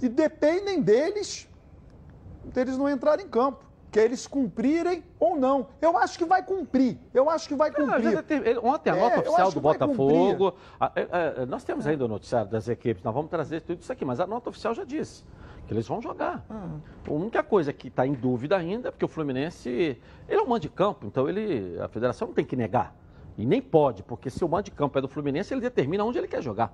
e 0.00 0.08
dependem 0.08 0.80
deles, 0.82 1.48
deles 2.44 2.76
não 2.76 2.88
entrarem 2.88 3.26
em 3.26 3.28
campo. 3.28 3.71
Que 3.92 4.00
é 4.00 4.04
eles 4.04 4.26
cumprirem 4.26 5.04
ou 5.20 5.36
não. 5.36 5.68
Eu 5.80 5.96
acho 5.98 6.16
que 6.18 6.24
vai 6.24 6.42
cumprir. 6.42 6.98
Eu 7.12 7.28
acho 7.30 7.46
que 7.46 7.54
vai 7.54 7.70
cumprir. 7.70 8.18
Ontem 8.64 8.90
a 8.90 8.96
É, 8.96 9.00
nota 9.00 9.16
eu 9.16 9.20
oficial 9.20 9.52
do 9.52 9.60
Botafogo. 9.60 10.54
a- 10.80 10.92
é, 10.96 11.42
é, 11.42 11.46
nós 11.46 11.62
temos 11.62 11.86
ainda 11.86 12.04
o 12.06 12.08
noticiário 12.08 12.50
das 12.50 12.66
equipes, 12.68 13.02
nós 13.04 13.14
vamos 13.14 13.30
trazer 13.30 13.60
tudo 13.60 13.80
isso 13.82 13.92
aqui, 13.92 14.02
mas 14.04 14.18
a 14.18 14.26
nota 14.26 14.48
oficial 14.48 14.74
já 14.74 14.82
disse 14.82 15.22
que 15.66 15.74
eles 15.74 15.86
vão 15.86 16.00
jogar. 16.00 16.42
Ah. 16.48 16.70
A 17.06 17.12
única 17.12 17.42
coisa 17.42 17.70
que 17.72 17.88
está 17.88 18.06
em 18.06 18.14
dúvida 18.14 18.56
ainda 18.56 18.88
é 18.88 18.90
porque 18.90 19.04
o 19.04 19.08
Fluminense. 19.08 19.68
Ele 20.28 20.40
é 20.40 20.42
um 20.42 20.46
mando 20.48 20.60
de 20.60 20.70
campo, 20.70 21.06
então 21.06 21.28
ele, 21.28 21.78
a 21.78 21.86
federação 21.86 22.28
não 22.28 22.34
tem 22.34 22.44
que 22.46 22.56
negar. 22.56 22.96
E 23.36 23.44
nem 23.46 23.60
pode, 23.62 24.02
porque 24.02 24.30
se 24.30 24.42
o 24.42 24.48
mando 24.48 24.64
de 24.64 24.70
campo 24.70 24.98
é 24.98 25.02
do 25.02 25.08
Fluminense, 25.08 25.52
ele 25.52 25.60
determina 25.60 26.02
onde 26.02 26.16
ele 26.18 26.28
quer 26.28 26.42
jogar. 26.42 26.72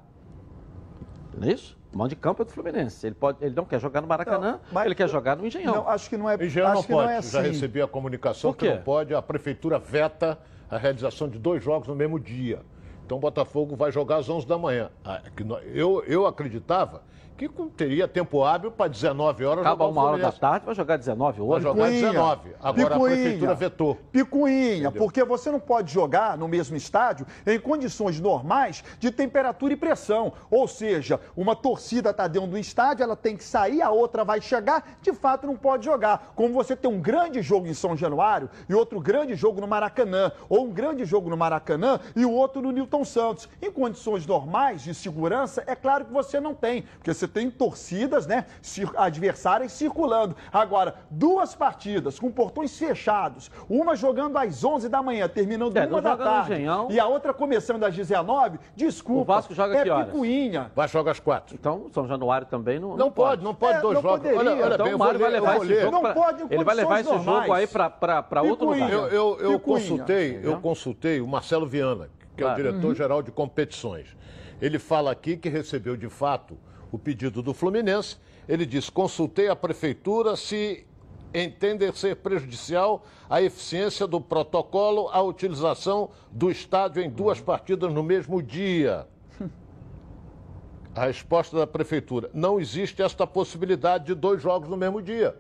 Não 1.38 1.48
é 1.48 1.52
isso? 1.52 1.76
O 1.92 1.96
mando 1.98 2.10
de 2.10 2.16
campo 2.16 2.42
é 2.42 2.44
do 2.44 2.50
Fluminense. 2.52 3.06
Ele, 3.06 3.14
pode, 3.14 3.42
ele 3.44 3.54
não 3.54 3.64
quer 3.64 3.80
jogar 3.80 4.00
no 4.00 4.06
Maracanã, 4.06 4.52
Não, 4.52 4.60
mas- 4.72 4.86
ele 4.86 4.94
quer 4.94 5.08
jogar 5.08 5.36
no 5.36 5.46
Engenhão. 5.46 5.74
Não, 5.76 5.88
acho 5.88 6.08
que 6.10 6.16
não 6.16 6.28
é, 6.28 6.34
Engenhão 6.44 6.66
acho 6.68 6.74
não 6.76 6.82
que 6.82 6.92
pode. 6.92 7.06
não 7.06 7.10
é 7.18 7.22
Já 7.22 7.40
assim. 7.40 7.48
recebi 7.50 7.80
a 7.80 7.86
comunicação 7.86 8.52
Por 8.52 8.58
que 8.58 8.68
não 8.70 8.82
pode. 8.82 9.14
A 9.14 9.22
prefeitura 9.22 9.78
veta 9.78 10.38
a 10.70 10.76
realização 10.76 11.28
de 11.28 11.38
dois 11.38 11.62
jogos 11.64 11.88
no 11.88 11.94
mesmo 11.94 12.20
dia. 12.20 12.60
Então 13.06 13.16
o 13.16 13.20
Botafogo 13.20 13.74
vai 13.74 13.90
jogar 13.90 14.16
às 14.18 14.28
11 14.28 14.46
da 14.46 14.58
manhã. 14.58 14.90
Ah, 15.02 15.22
que 15.34 15.42
nó- 15.42 15.58
Eu, 15.60 16.04
eu 16.06 16.26
acreditava 16.26 17.02
que 17.38 17.48
teria 17.76 18.08
tempo 18.08 18.42
hábil 18.42 18.72
para 18.72 18.88
19 18.88 19.44
horas 19.44 19.64
Acaba 19.64 19.86
uma 19.86 20.02
hora 20.02 20.18
da 20.18 20.32
tarde, 20.32 20.66
vai 20.66 20.74
jogar 20.74 20.96
19 20.96 21.38
Vai 21.38 21.46
hoje. 21.46 21.62
jogar 21.62 21.84
Picuinha, 21.84 22.12
19. 22.12 22.50
Agora 22.60 22.96
a 22.96 23.00
prefeitura 23.00 23.54
vetou. 23.54 23.94
Picuinha, 24.10 24.90
porque 24.90 25.22
você 25.22 25.50
não 25.50 25.60
pode 25.60 25.92
jogar 25.92 26.36
no 26.36 26.48
mesmo 26.48 26.76
estádio 26.76 27.24
em 27.46 27.60
condições 27.60 28.18
normais 28.18 28.82
de 28.98 29.12
temperatura 29.12 29.72
e 29.72 29.76
pressão. 29.76 30.32
Ou 30.50 30.66
seja, 30.66 31.20
uma 31.36 31.54
torcida 31.54 32.10
está 32.10 32.26
dentro 32.26 32.50
do 32.50 32.58
estádio, 32.58 33.04
ela 33.04 33.14
tem 33.14 33.36
que 33.36 33.44
sair, 33.44 33.82
a 33.82 33.90
outra 33.90 34.24
vai 34.24 34.40
chegar, 34.40 34.98
de 35.00 35.12
fato 35.12 35.46
não 35.46 35.56
pode 35.56 35.84
jogar. 35.84 36.32
Como 36.34 36.52
você 36.52 36.74
tem 36.74 36.90
um 36.90 37.00
grande 37.00 37.40
jogo 37.40 37.68
em 37.68 37.74
São 37.74 37.96
Januário 37.96 38.50
e 38.68 38.74
outro 38.74 38.98
grande 39.00 39.36
jogo 39.36 39.60
no 39.60 39.68
Maracanã, 39.68 40.32
ou 40.48 40.64
um 40.64 40.72
grande 40.72 41.04
jogo 41.04 41.30
no 41.30 41.36
Maracanã 41.36 42.00
e 42.16 42.24
o 42.24 42.32
outro 42.32 42.60
no 42.60 42.72
Newton 42.72 43.04
Santos. 43.04 43.48
Em 43.62 43.70
condições 43.70 44.26
normais 44.26 44.82
de 44.82 44.92
segurança, 44.92 45.62
é 45.66 45.76
claro 45.76 46.04
que 46.04 46.12
você 46.12 46.40
não 46.40 46.52
tem, 46.54 46.82
porque 46.82 47.14
você 47.14 47.27
tem 47.28 47.50
torcidas, 47.50 48.26
né, 48.26 48.46
adversárias 48.96 49.72
circulando. 49.72 50.34
Agora, 50.52 50.94
duas 51.10 51.54
partidas 51.54 52.18
com 52.18 52.30
portões 52.30 52.76
fechados, 52.78 53.50
uma 53.68 53.94
jogando 53.94 54.36
às 54.36 54.64
11 54.64 54.88
da 54.88 55.02
manhã, 55.02 55.28
terminando 55.28 55.76
É, 55.76 55.80
uma 55.82 55.86
não 55.90 56.00
da 56.00 56.10
joga 56.10 56.24
tarde, 56.24 56.52
Engenhão. 56.54 56.88
e 56.90 56.98
a 56.98 57.06
outra 57.06 57.32
começando 57.34 57.84
às 57.84 57.94
19, 57.94 58.58
desculpa. 58.74 59.20
O 59.22 59.24
Vasco 59.24 59.54
joga 59.54 59.76
é 59.78 59.82
que 59.82 59.90
horas? 59.90 60.06
picuinha. 60.06 60.70
Vai 60.74 60.88
jogar 60.88 61.12
às 61.12 61.20
quatro. 61.20 61.54
Então, 61.54 61.86
São 61.92 62.06
Januário 62.06 62.46
também 62.46 62.78
não, 62.78 62.96
Não, 62.96 63.10
pode, 63.10 63.42
não 63.44 63.54
pode 63.54 63.78
É, 63.78 63.80
dois 63.80 63.94
não 63.94 64.02
jogos. 64.02 64.18
poderia. 64.18 64.38
Olha, 64.38 64.50
olha 64.52 64.74
Então 64.74 64.84
bem, 64.84 64.90
eu 64.92 64.96
o 64.96 64.98
Mário 64.98 65.18
vai 65.20 65.30
levar 65.30 65.56
esse 65.58 65.80
jogo 65.80 65.92
Não 65.92 66.00
pra- 66.00 66.14
pode 66.14 66.42
Ele 66.50 66.64
vai 66.64 66.74
levar 66.74 67.00
esse 67.00 67.08
condições 67.08 67.24
jogo 67.24 67.38
normais. 67.38 67.62
aí 67.74 67.90
para 68.20 68.42
outro 68.42 68.66
lugar. 68.70 68.90
Eu, 68.90 69.06
eu, 69.08 69.38
eu 69.40 69.60
consultei, 69.60 70.40
eu 70.42 70.60
consultei 70.60 71.20
o 71.20 71.26
Marcelo 71.26 71.66
Viana, 71.66 72.08
que 72.36 72.42
é 72.42 72.46
o 72.46 72.48
Claro. 72.48 72.62
diretor-geral 72.62 73.22
de 73.22 73.30
competições. 73.30 74.16
Ele 74.60 74.78
fala 74.78 75.10
aqui 75.12 75.36
que 75.36 75.48
recebeu 75.48 75.96
de 75.96 76.08
fato 76.08 76.56
o 76.90 76.98
pedido 76.98 77.42
do 77.42 77.54
Fluminense. 77.54 78.16
Ele 78.48 78.64
diz: 78.64 78.88
consultei 78.90 79.48
a 79.48 79.56
prefeitura 79.56 80.36
se 80.36 80.86
entender 81.32 81.94
ser 81.94 82.16
prejudicial 82.16 83.04
à 83.28 83.42
eficiência 83.42 84.06
do 84.06 84.20
protocolo 84.20 85.08
a 85.12 85.20
utilização 85.20 86.10
do 86.30 86.50
estádio 86.50 87.02
em 87.02 87.10
duas 87.10 87.40
partidas 87.40 87.92
no 87.92 88.02
mesmo 88.02 88.42
dia. 88.42 89.06
A 90.94 91.06
resposta 91.06 91.56
da 91.56 91.66
prefeitura: 91.66 92.30
não 92.32 92.58
existe 92.58 93.02
esta 93.02 93.26
possibilidade 93.26 94.06
de 94.06 94.14
dois 94.14 94.42
jogos 94.42 94.68
no 94.68 94.76
mesmo 94.76 95.02
dia. 95.02 95.36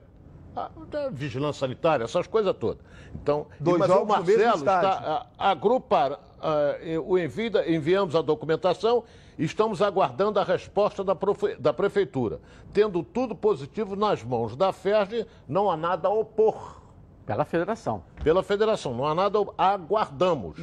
Ah, 0.54 0.70
tá, 0.90 1.08
vigilância 1.08 1.60
sanitária, 1.60 2.04
essas 2.04 2.26
coisas 2.26 2.54
todas. 2.56 2.82
Então, 3.14 3.46
Dois 3.60 3.78
mas 3.78 3.88
jogos 3.88 4.02
o 4.02 4.18
no 4.18 4.24
mesmo 4.24 4.42
Marcelo 4.42 4.58
estádio. 4.58 4.88
está 4.88 5.26
a, 5.38 5.50
agrupar, 5.50 6.20
ah, 6.40 6.74
o 7.04 7.16
envia, 7.18 7.72
enviamos 7.72 8.16
a 8.16 8.22
documentação 8.22 9.04
estamos 9.44 9.80
aguardando 9.82 10.38
a 10.40 10.44
resposta 10.44 11.02
da, 11.04 11.14
profe- 11.14 11.56
da 11.56 11.72
prefeitura. 11.72 12.40
Tendo 12.72 13.02
tudo 13.02 13.34
positivo 13.34 13.94
nas 13.96 14.22
mãos 14.22 14.56
da 14.56 14.72
FERJ, 14.72 15.26
não 15.48 15.70
há 15.70 15.76
nada 15.76 16.08
a 16.08 16.10
opor 16.12 16.80
Pela 17.24 17.44
federação. 17.44 18.02
pela 18.22 18.42
federação, 18.42 18.94
não 18.94 19.06
há 19.06 19.14
nada 19.14 19.38
a 19.38 19.40
opor. 19.42 19.54
aguardamos. 19.58 20.58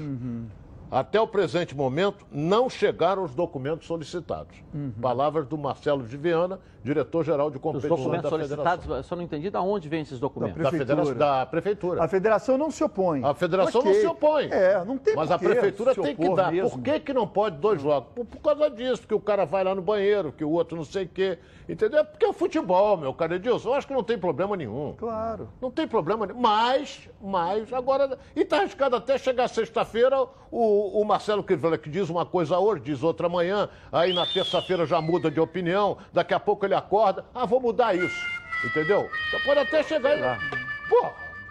Até 0.91 1.19
o 1.19 1.27
presente 1.27 1.75
momento, 1.75 2.25
não 2.31 2.69
chegaram 2.69 3.23
os 3.23 3.33
documentos 3.33 3.88
solicitados. 3.88 4.55
Uhum. 4.73 4.91
Palavras 5.01 5.47
do 5.47 5.57
Marcelo 5.57 6.03
de 6.03 6.15
Viana, 6.15 6.59
diretor-geral 6.86 7.50
de 7.50 7.58
Os 7.58 7.62
competições 7.63 8.00
documentos 8.00 8.24
da 8.24 8.30
solicitados, 8.30 8.86
eu 8.86 9.04
só 9.04 9.15
não 9.15 9.24
entendi 9.24 9.50
de 9.50 9.58
onde 9.58 9.89
vêm 9.89 10.02
esses 10.02 10.19
documentos. 10.19 10.62
Da, 10.62 10.69
Prefeitura. 10.69 11.15
da 11.15 11.45
Prefeitura. 11.45 12.04
A 12.04 12.08
federação 12.08 12.58
não 12.58 12.69
se 12.69 12.84
opõe. 12.84 13.24
A 13.26 13.34
federação 13.34 13.82
Ok. 13.82 13.91
não 13.91 14.00
se 14.00 14.06
opõe. 14.08 14.50
É, 14.52 14.86
não 14.86 14.98
tem 14.98 15.15
Mas 15.15 15.32
a 15.32 15.39
que 15.39 15.45
prefeitura 15.45 15.95
tem 15.95 16.15
que 16.15 16.36
dar. 16.36 16.52
mesmo. 16.52 16.69
Por 16.69 16.82
que, 16.82 17.00
que 17.00 17.13
não 17.13 17.28
pode 17.28 17.58
dois 17.58 17.82
jogos? 17.82 18.10
Por, 18.13 18.26
por 18.26 18.39
causa 18.39 18.69
disso, 18.69 19.02
porque 19.02 19.15
o 19.15 19.19
cara 19.19 19.45
vai 19.45 19.63
lá 19.63 19.74
no 19.74 19.82
banheiro, 19.82 20.32
que 20.32 20.43
o 20.43 20.52
outro 20.52 20.78
não 20.78 20.86
sei 20.86 21.06
o 21.06 21.10
quê. 21.10 21.39
Entendeu? 21.67 22.02
É 22.02 22.04
porque 22.04 22.24
é 22.24 22.30
o 22.30 22.34
futebol, 22.34 22.95
meu 22.95 23.13
cara 23.13 23.36
Edilson. 23.36 23.69
Eu 23.69 23.74
acho 23.74 23.88
que 23.88 23.93
não 23.93 24.04
tem 24.04 24.17
problema 24.19 24.56
nenhum. 24.56 24.93
Claro. 24.98 25.50
Não 25.60 25.71
tem 25.71 25.88
problema 25.88 26.28
nenhum. 26.28 26.39
Mas, 26.39 27.10
mas, 27.19 27.74
agora. 27.74 28.19
E 28.36 28.45
tá 28.45 28.58
arriscado 28.58 28.95
até 28.95 29.17
chegar 29.17 29.48
sexta-feira, 29.48 30.28
o, 30.52 31.02
o 31.02 31.04
Marcelo 31.04 31.43
Crivella, 31.43 31.78
que 31.78 31.89
diz 31.89 32.08
uma 32.10 32.26
coisa 32.26 32.60
hoje, 32.60 32.84
diz 32.84 33.02
outra 33.02 33.26
amanhã, 33.26 33.67
aí 33.91 34.13
na 34.13 34.28
terça-feira 34.28 34.86
já 34.86 35.02
muda 35.02 35.32
de 35.32 35.39
opinião, 35.39 35.98
daqui 36.13 36.34
a 36.36 36.39
pouco 36.39 36.65
ele 36.65 36.74
acorda. 36.75 37.25
Ah, 37.33 37.45
vou 37.45 37.59
mudar 37.59 37.95
isso. 37.95 38.15
Entendeu? 38.63 39.09
Então 39.27 39.39
pode 39.45 39.59
até 39.59 39.83
chegar. 39.83 40.17
e- 40.17 40.89
Pô, 40.89 41.07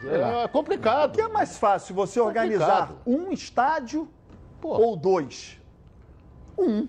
é 0.08 0.48
complicado. 0.48 1.10
O 1.10 1.14
que 1.14 1.20
é 1.20 1.28
mais 1.28 1.58
fácil, 1.58 1.94
você 1.94 2.20
organizar 2.20 2.88
Complicado. 2.88 2.98
um 3.06 3.32
estádio 3.32 4.08
Pô. 4.60 4.68
ou 4.70 4.96
dois? 4.96 5.60
Um. 6.58 6.87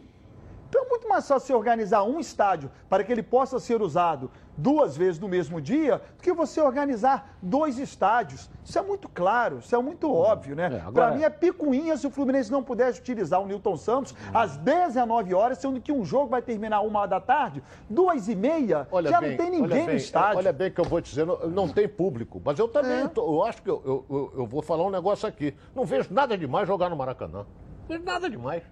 Então 0.69 0.83
é 0.85 0.89
muito 0.89 1.07
mais 1.07 1.27
fácil 1.27 1.47
você 1.47 1.53
organizar 1.53 2.03
um 2.03 2.19
estádio 2.19 2.69
para 2.89 3.03
que 3.03 3.11
ele 3.11 3.23
possa 3.23 3.59
ser 3.59 3.81
usado 3.81 4.29
duas 4.57 4.95
vezes 4.95 5.19
no 5.19 5.27
mesmo 5.27 5.59
dia 5.61 6.01
do 6.17 6.21
que 6.23 6.31
você 6.33 6.61
organizar 6.61 7.37
dois 7.41 7.77
estádios. 7.77 8.49
Isso 8.63 8.77
é 8.77 8.81
muito 8.81 9.07
claro, 9.09 9.59
isso 9.59 9.75
é 9.75 9.79
muito 9.81 10.11
óbvio, 10.13 10.55
né? 10.55 10.63
É, 10.73 10.79
agora- 10.79 10.91
Para 10.91 11.11
mim 11.15 11.23
é 11.23 11.29
picuinha 11.29 11.95
se 11.97 12.07
o 12.07 12.09
Fluminense 12.09 12.51
não 12.51 12.63
pudesse 12.63 12.99
utilizar 12.99 13.41
o 13.41 13.45
Newton 13.45 13.75
Santos 13.77 14.15
às 14.33 14.57
19 14.57 15.33
horas, 15.33 15.57
sendo 15.57 15.79
que 15.81 15.91
um 15.91 16.03
jogo 16.05 16.27
vai 16.29 16.41
terminar 16.41 16.81
uma 16.81 16.99
hora 17.01 17.09
da 17.09 17.19
tarde, 17.19 17.61
duas 17.89 18.27
e 18.27 18.35
meia, 18.35 18.87
Olha 18.91 19.09
já 19.09 19.19
bem, 19.19 19.31
não 19.31 19.37
tem 19.37 19.49
ninguém 19.51 19.79
no 19.81 19.85
bem, 19.87 19.95
estádio. 19.97 20.37
Olha 20.37 20.53
bem 20.53 20.71
que 20.71 20.79
eu 20.81 20.85
vou 20.85 21.01
dizer, 21.01 21.25
não, 21.25 21.37
não 21.49 21.67
tem 21.67 21.87
público. 21.87 22.41
Mas 22.43 22.57
eu 22.59 22.67
também, 22.67 23.03
É. 23.03 23.07
tô- 23.07 23.25
eu 23.35 23.43
acho 23.43 23.61
que 23.61 23.69
eu, 23.69 23.81
eu, 23.85 24.05
eu- 24.09 24.33
eu 24.39 24.45
vou 24.47 24.61
falar 24.61 24.83
um 24.85 24.89
negócio 24.89 25.27
aqui. 25.27 25.53
Não 25.75 25.85
vejo 25.85 26.07
nada 26.13 26.37
demais 26.37 26.67
jogar 26.67 26.89
no 26.89 26.95
Maracanã. 26.95 27.39
Não 27.39 27.87
vejo 27.87 28.03
nada 28.03 28.29
demais. 28.29 28.63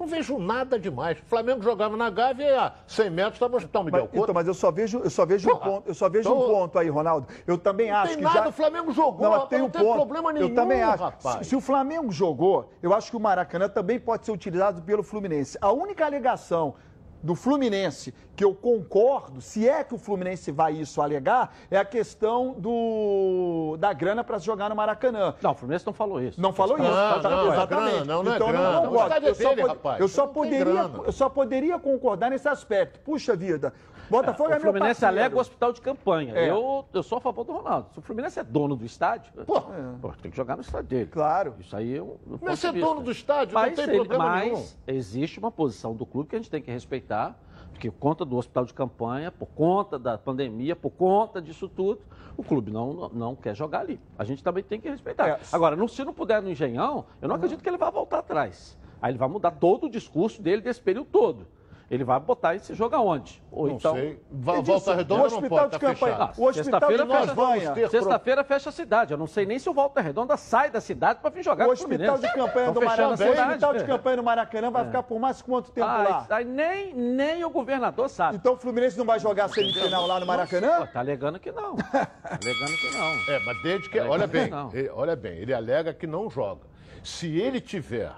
Não 0.00 0.06
vejo 0.06 0.38
nada 0.38 0.78
demais. 0.78 1.18
O 1.18 1.24
Flamengo 1.26 1.60
jogava 1.62 1.94
na 1.94 2.08
Gávea 2.08 2.46
e 2.48 2.54
a 2.54 2.72
100 2.86 3.10
metros 3.10 3.34
estava 3.34 3.54
Hospital 3.58 3.84
Miguel 3.84 4.00
Mas, 4.00 4.08
então, 4.08 4.18
Couto. 4.20 4.32
mas 4.34 4.46
eu 4.48 4.54
só 4.54 4.70
vejo, 4.70 5.00
eu 5.00 5.10
só 5.10 5.26
vejo 5.26 5.50
um 5.52 5.56
ponto, 5.58 5.88
eu 5.88 5.94
só 5.94 6.08
vejo 6.08 6.26
então- 6.30 6.42
um 6.42 6.48
ponto 6.48 6.78
aí, 6.78 6.88
Ronaldo. 6.88 7.26
Eu 7.46 7.58
também 7.58 7.90
Não 7.90 7.96
acho 7.98 8.08
tem 8.08 8.16
que 8.16 8.22
nada, 8.24 8.38
já 8.44 8.48
o 8.48 8.52
Flamengo 8.52 8.92
jogou, 8.92 9.20
não, 9.26 9.32
rapaz, 9.32 9.50
tem 9.50 9.58
um 9.58 9.62
não 9.64 9.70
tem 9.70 9.82
ponto. 9.82 9.96
problema 9.96 10.32
nenhum, 10.32 10.48
eu 10.48 10.54
também 10.54 10.82
acho. 10.82 11.02
rapaz. 11.04 11.38
Se, 11.40 11.50
se 11.50 11.56
o 11.56 11.60
Flamengo 11.60 12.10
jogou, 12.10 12.70
eu 12.82 12.94
acho 12.94 13.10
que 13.10 13.16
o 13.18 13.20
Maracanã 13.20 13.68
também 13.68 14.00
pode 14.00 14.24
ser 14.24 14.32
utilizado 14.32 14.80
pelo 14.80 15.02
Fluminense. 15.02 15.58
A 15.60 15.70
única 15.70 16.06
alegação 16.06 16.74
do 17.22 17.34
Fluminense 17.34 18.14
que 18.34 18.42
eu 18.44 18.54
concordo, 18.54 19.40
se 19.40 19.68
é 19.68 19.84
que 19.84 19.94
o 19.94 19.98
Fluminense 19.98 20.50
vai 20.50 20.72
isso 20.72 21.02
alegar, 21.02 21.54
é 21.70 21.76
a 21.76 21.84
questão 21.84 22.54
do 22.58 23.76
da 23.78 23.92
grana 23.92 24.24
para 24.24 24.38
se 24.38 24.46
jogar 24.46 24.70
no 24.70 24.74
Maracanã. 24.76 25.34
Não, 25.42 25.50
o 25.50 25.54
Fluminense 25.54 25.84
não 25.86 25.92
falou 25.92 26.22
isso. 26.22 26.40
Não 26.40 26.52
falou 26.52 26.78
isso, 26.78 26.86
Não, 26.88 27.20
tá- 27.20 27.28
não, 27.30 27.44
é 27.44 27.48
exatamente. 27.56 27.90
grana, 27.90 28.04
não, 28.06 28.22
não 28.22 28.32
é 28.32 28.34
então 28.36 28.48
eu 28.48 28.54
não 28.54 29.02
é 29.02 29.30
Eu 29.30 29.34
só, 29.34 29.54
pod- 29.54 30.00
eu 30.00 30.08
poderia, 30.26 30.90
eu 31.06 31.12
só 31.12 31.28
poderia 31.28 31.78
concordar 31.78 32.30
nesse 32.30 32.48
aspecto. 32.48 32.98
Puxa 33.00 33.36
vida, 33.36 33.74
Botafogo 34.10 34.50
é, 34.50 34.58
o 34.58 34.60
meu 34.62 34.72
Fluminense 34.72 35.04
alega 35.04 35.36
o 35.36 35.38
hospital 35.40 35.72
de 35.72 35.80
campanha. 35.80 36.34
É. 36.36 36.50
Eu, 36.50 36.84
eu 36.92 37.02
sou 37.02 37.18
a 37.18 37.20
favor 37.20 37.44
do 37.44 37.52
Ronaldo. 37.52 37.88
Se 37.92 37.98
o 37.98 38.02
Fluminense 38.02 38.38
é 38.40 38.42
dono 38.44 38.74
do 38.76 38.84
estádio, 38.84 39.32
Pô, 39.46 39.60
pô, 40.00 40.12
tem 40.20 40.30
que 40.30 40.36
jogar 40.36 40.56
no 40.56 40.62
estádio 40.62 40.88
dele. 40.88 41.06
Claro. 41.10 41.54
Isso 41.60 41.74
aí 41.76 41.96
é 41.96 42.00
do 42.00 42.06
ponto 42.06 42.38
Mas 42.44 42.60
vista. 42.62 42.72
dono 42.72 43.00
do 43.02 43.10
estádio, 43.10 43.54
não 43.54 43.62
mas 43.62 43.74
tem 43.74 43.84
ele- 43.84 43.94
problema 43.96 44.24
mas 44.24 44.44
nenhum. 44.44 44.64
existe 44.86 45.38
uma 45.38 45.50
posição 45.50 45.94
do 45.94 46.04
clube 46.04 46.28
que 46.28 46.36
a 46.36 46.38
gente 46.38 46.50
tem 46.50 46.60
que 46.60 46.70
respeitar, 46.70 47.38
porque 47.72 47.90
por 47.90 47.98
conta 47.98 48.24
do 48.24 48.36
hospital 48.36 48.64
de 48.64 48.74
campanha, 48.74 49.30
por 49.30 49.46
conta 49.46 49.98
da 49.98 50.18
pandemia, 50.18 50.74
por 50.76 50.90
conta 50.90 51.40
disso 51.40 51.68
tudo, 51.68 52.00
o 52.36 52.42
clube 52.42 52.70
não, 52.70 53.08
não 53.10 53.36
quer 53.36 53.54
jogar 53.54 53.80
ali. 53.80 54.00
A 54.18 54.24
gente 54.24 54.42
também 54.42 54.62
tem 54.64 54.80
que 54.80 54.88
respeitar. 54.90 55.28
É. 55.28 55.40
Agora, 55.52 55.76
não- 55.76 55.88
se 55.88 56.04
não 56.04 56.12
puder 56.12 56.42
no 56.42 56.50
Engenhão, 56.50 57.06
eu 57.22 57.28
não 57.28 57.36
acredito 57.36 57.62
que 57.62 57.68
ele 57.68 57.78
vá 57.78 57.90
voltar 57.90 58.18
atrás. 58.18 58.76
Aí 59.00 59.12
ele 59.12 59.18
vai 59.18 59.28
mudar 59.28 59.52
todo 59.52 59.86
o 59.86 59.90
discurso 59.90 60.42
dele 60.42 60.60
desse 60.60 60.80
período 60.80 61.06
todo. 61.10 61.46
Ele 61.90 62.04
vai 62.04 62.20
botar 62.20 62.54
esse 62.54 62.72
jogo 62.72 62.94
aonde? 62.94 63.42
Ou 63.50 63.66
não 63.66 63.74
então. 63.74 63.94
sei. 63.94 64.22
Volta 64.30 64.62
disse, 64.74 64.92
redonda 64.94 65.14
o 65.14 65.16
não 65.30 65.36
hospital 65.38 65.58
pode, 65.58 65.64
de 65.64 65.70
tá 65.72 65.78
campanha, 65.80 66.12
fechado. 66.14 66.40
o 66.40 66.44
hospital 66.46 66.54
Sexta-feira 66.54 67.04
de 67.04 67.10
fecha- 67.10 67.26
campanha, 67.26 67.88
Sexta-feira 67.88 68.44
fecha 68.44 68.68
a 68.68 68.72
cidade. 68.72 69.12
Eu 69.12 69.18
não 69.18 69.26
sei 69.26 69.44
nem 69.44 69.58
se 69.58 69.68
o 69.68 69.74
Volta 69.74 70.00
Redonda 70.00 70.36
sai 70.36 70.70
da 70.70 70.80
cidade 70.80 71.18
para 71.20 71.30
vir 71.30 71.42
jogar 71.42 71.64
o 71.64 71.66
com 71.66 71.72
hospital 71.72 72.16
de 72.18 72.32
campanha 72.32 72.70
do 72.70 72.80
Maracanã, 72.80 73.14
o 73.14 73.16
cidade. 73.16 73.40
hospital 73.48 73.74
de 73.74 73.84
campanha 73.84 74.16
do 74.18 74.22
Maracanã 74.22 74.70
vai 74.70 74.84
ficar 74.86 75.02
por 75.02 75.18
mais 75.18 75.42
quanto 75.42 75.72
tempo 75.72 75.86
Ah, 75.88 76.26
lá? 76.28 76.36
aí 76.36 76.44
nem, 76.44 76.94
nem 76.94 77.44
o 77.44 77.50
governador 77.50 78.08
sabe. 78.08 78.36
Então 78.36 78.52
o 78.54 78.56
Fluminense 78.56 78.96
não 78.96 79.04
vai 79.04 79.18
jogar 79.18 79.46
a 79.46 79.48
semifinal 79.48 80.06
lá 80.06 80.20
no 80.20 80.26
Maracanã? 80.26 80.86
tá 80.86 81.00
alegando 81.00 81.40
que 81.40 81.50
não. 81.50 81.74
Tá 81.90 82.08
alegando 82.40 82.76
que 82.78 82.90
não. 82.96 83.34
É, 83.34 83.38
mas 83.44 83.62
desde 83.64 83.90
que. 83.90 83.98
Alega 83.98 84.14
Olha 84.14 84.28
que 84.28 84.32
bem, 84.38 84.48
não. 84.48 84.70
ele, 84.72 84.88
olha 84.90 85.16
bem, 85.16 85.32
ele 85.38 85.52
alega 85.52 85.92
que 85.92 86.06
não 86.06 86.30
joga. 86.30 86.60
Se 87.02 87.36
ele 87.40 87.60
tiver. 87.60 88.12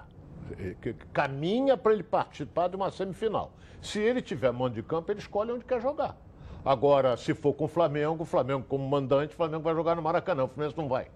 Eh, 0.59 0.93
caminha 1.11 1.77
para 1.77 1.93
ele 1.93 2.03
participar 2.03 2.67
de 2.67 2.75
uma 2.75 2.91
semifinal. 2.91 3.51
Se 3.81 3.99
ele 3.99 4.21
tiver 4.21 4.51
mando 4.51 4.75
de 4.75 4.83
campo, 4.83 5.11
ele 5.11 5.19
escolhe 5.19 5.51
onde 5.51 5.65
quer 5.65 5.81
jogar. 5.81 6.15
Agora, 6.65 7.17
se 7.17 7.33
for 7.33 7.53
com 7.53 7.65
o 7.65 7.67
Flamengo, 7.67 8.23
o 8.23 8.25
Flamengo 8.25 8.63
como 8.67 8.87
mandante, 8.87 9.33
o 9.33 9.35
Flamengo 9.35 9.63
vai 9.63 9.75
jogar 9.75 9.95
no 9.95 10.01
Maracanã, 10.01 10.45
o 10.45 10.47
Fluminense 10.47 10.77
não 10.77 10.87
vai. 10.87 11.07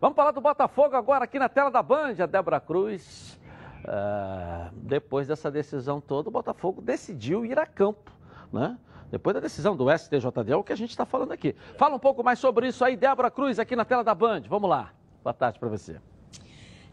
Vamos 0.00 0.14
falar 0.14 0.30
do 0.30 0.40
Botafogo 0.40 0.94
agora 0.94 1.24
aqui 1.24 1.38
na 1.38 1.48
tela 1.48 1.70
da 1.70 1.82
Band, 1.82 2.14
a 2.20 2.26
Débora 2.26 2.60
Cruz. 2.60 3.38
ah, 3.84 4.70
depois 4.74 5.26
dessa 5.26 5.50
decisão 5.50 6.00
toda, 6.00 6.28
o 6.28 6.32
Botafogo 6.32 6.80
decidiu 6.80 7.44
ir 7.44 7.58
a 7.58 7.66
campo, 7.66 8.12
né? 8.52 8.78
Depois 9.10 9.34
da 9.34 9.40
decisão 9.40 9.74
do 9.74 9.90
STJD, 9.90 10.52
é 10.52 10.56
o 10.56 10.62
que 10.62 10.72
a 10.72 10.76
gente 10.76 10.90
está 10.90 11.06
falando 11.06 11.32
aqui. 11.32 11.56
Fala 11.76 11.96
um 11.96 11.98
pouco 11.98 12.22
mais 12.22 12.38
sobre 12.38 12.68
isso 12.68 12.84
aí, 12.84 12.96
Débora 12.96 13.30
Cruz, 13.30 13.58
aqui 13.58 13.74
na 13.74 13.84
tela 13.84 14.04
da 14.04 14.14
Band. 14.14 14.42
Vamos 14.48 14.68
lá. 14.68 14.92
Boa 15.24 15.34
tarde 15.34 15.58
para 15.58 15.68
você. 15.68 15.98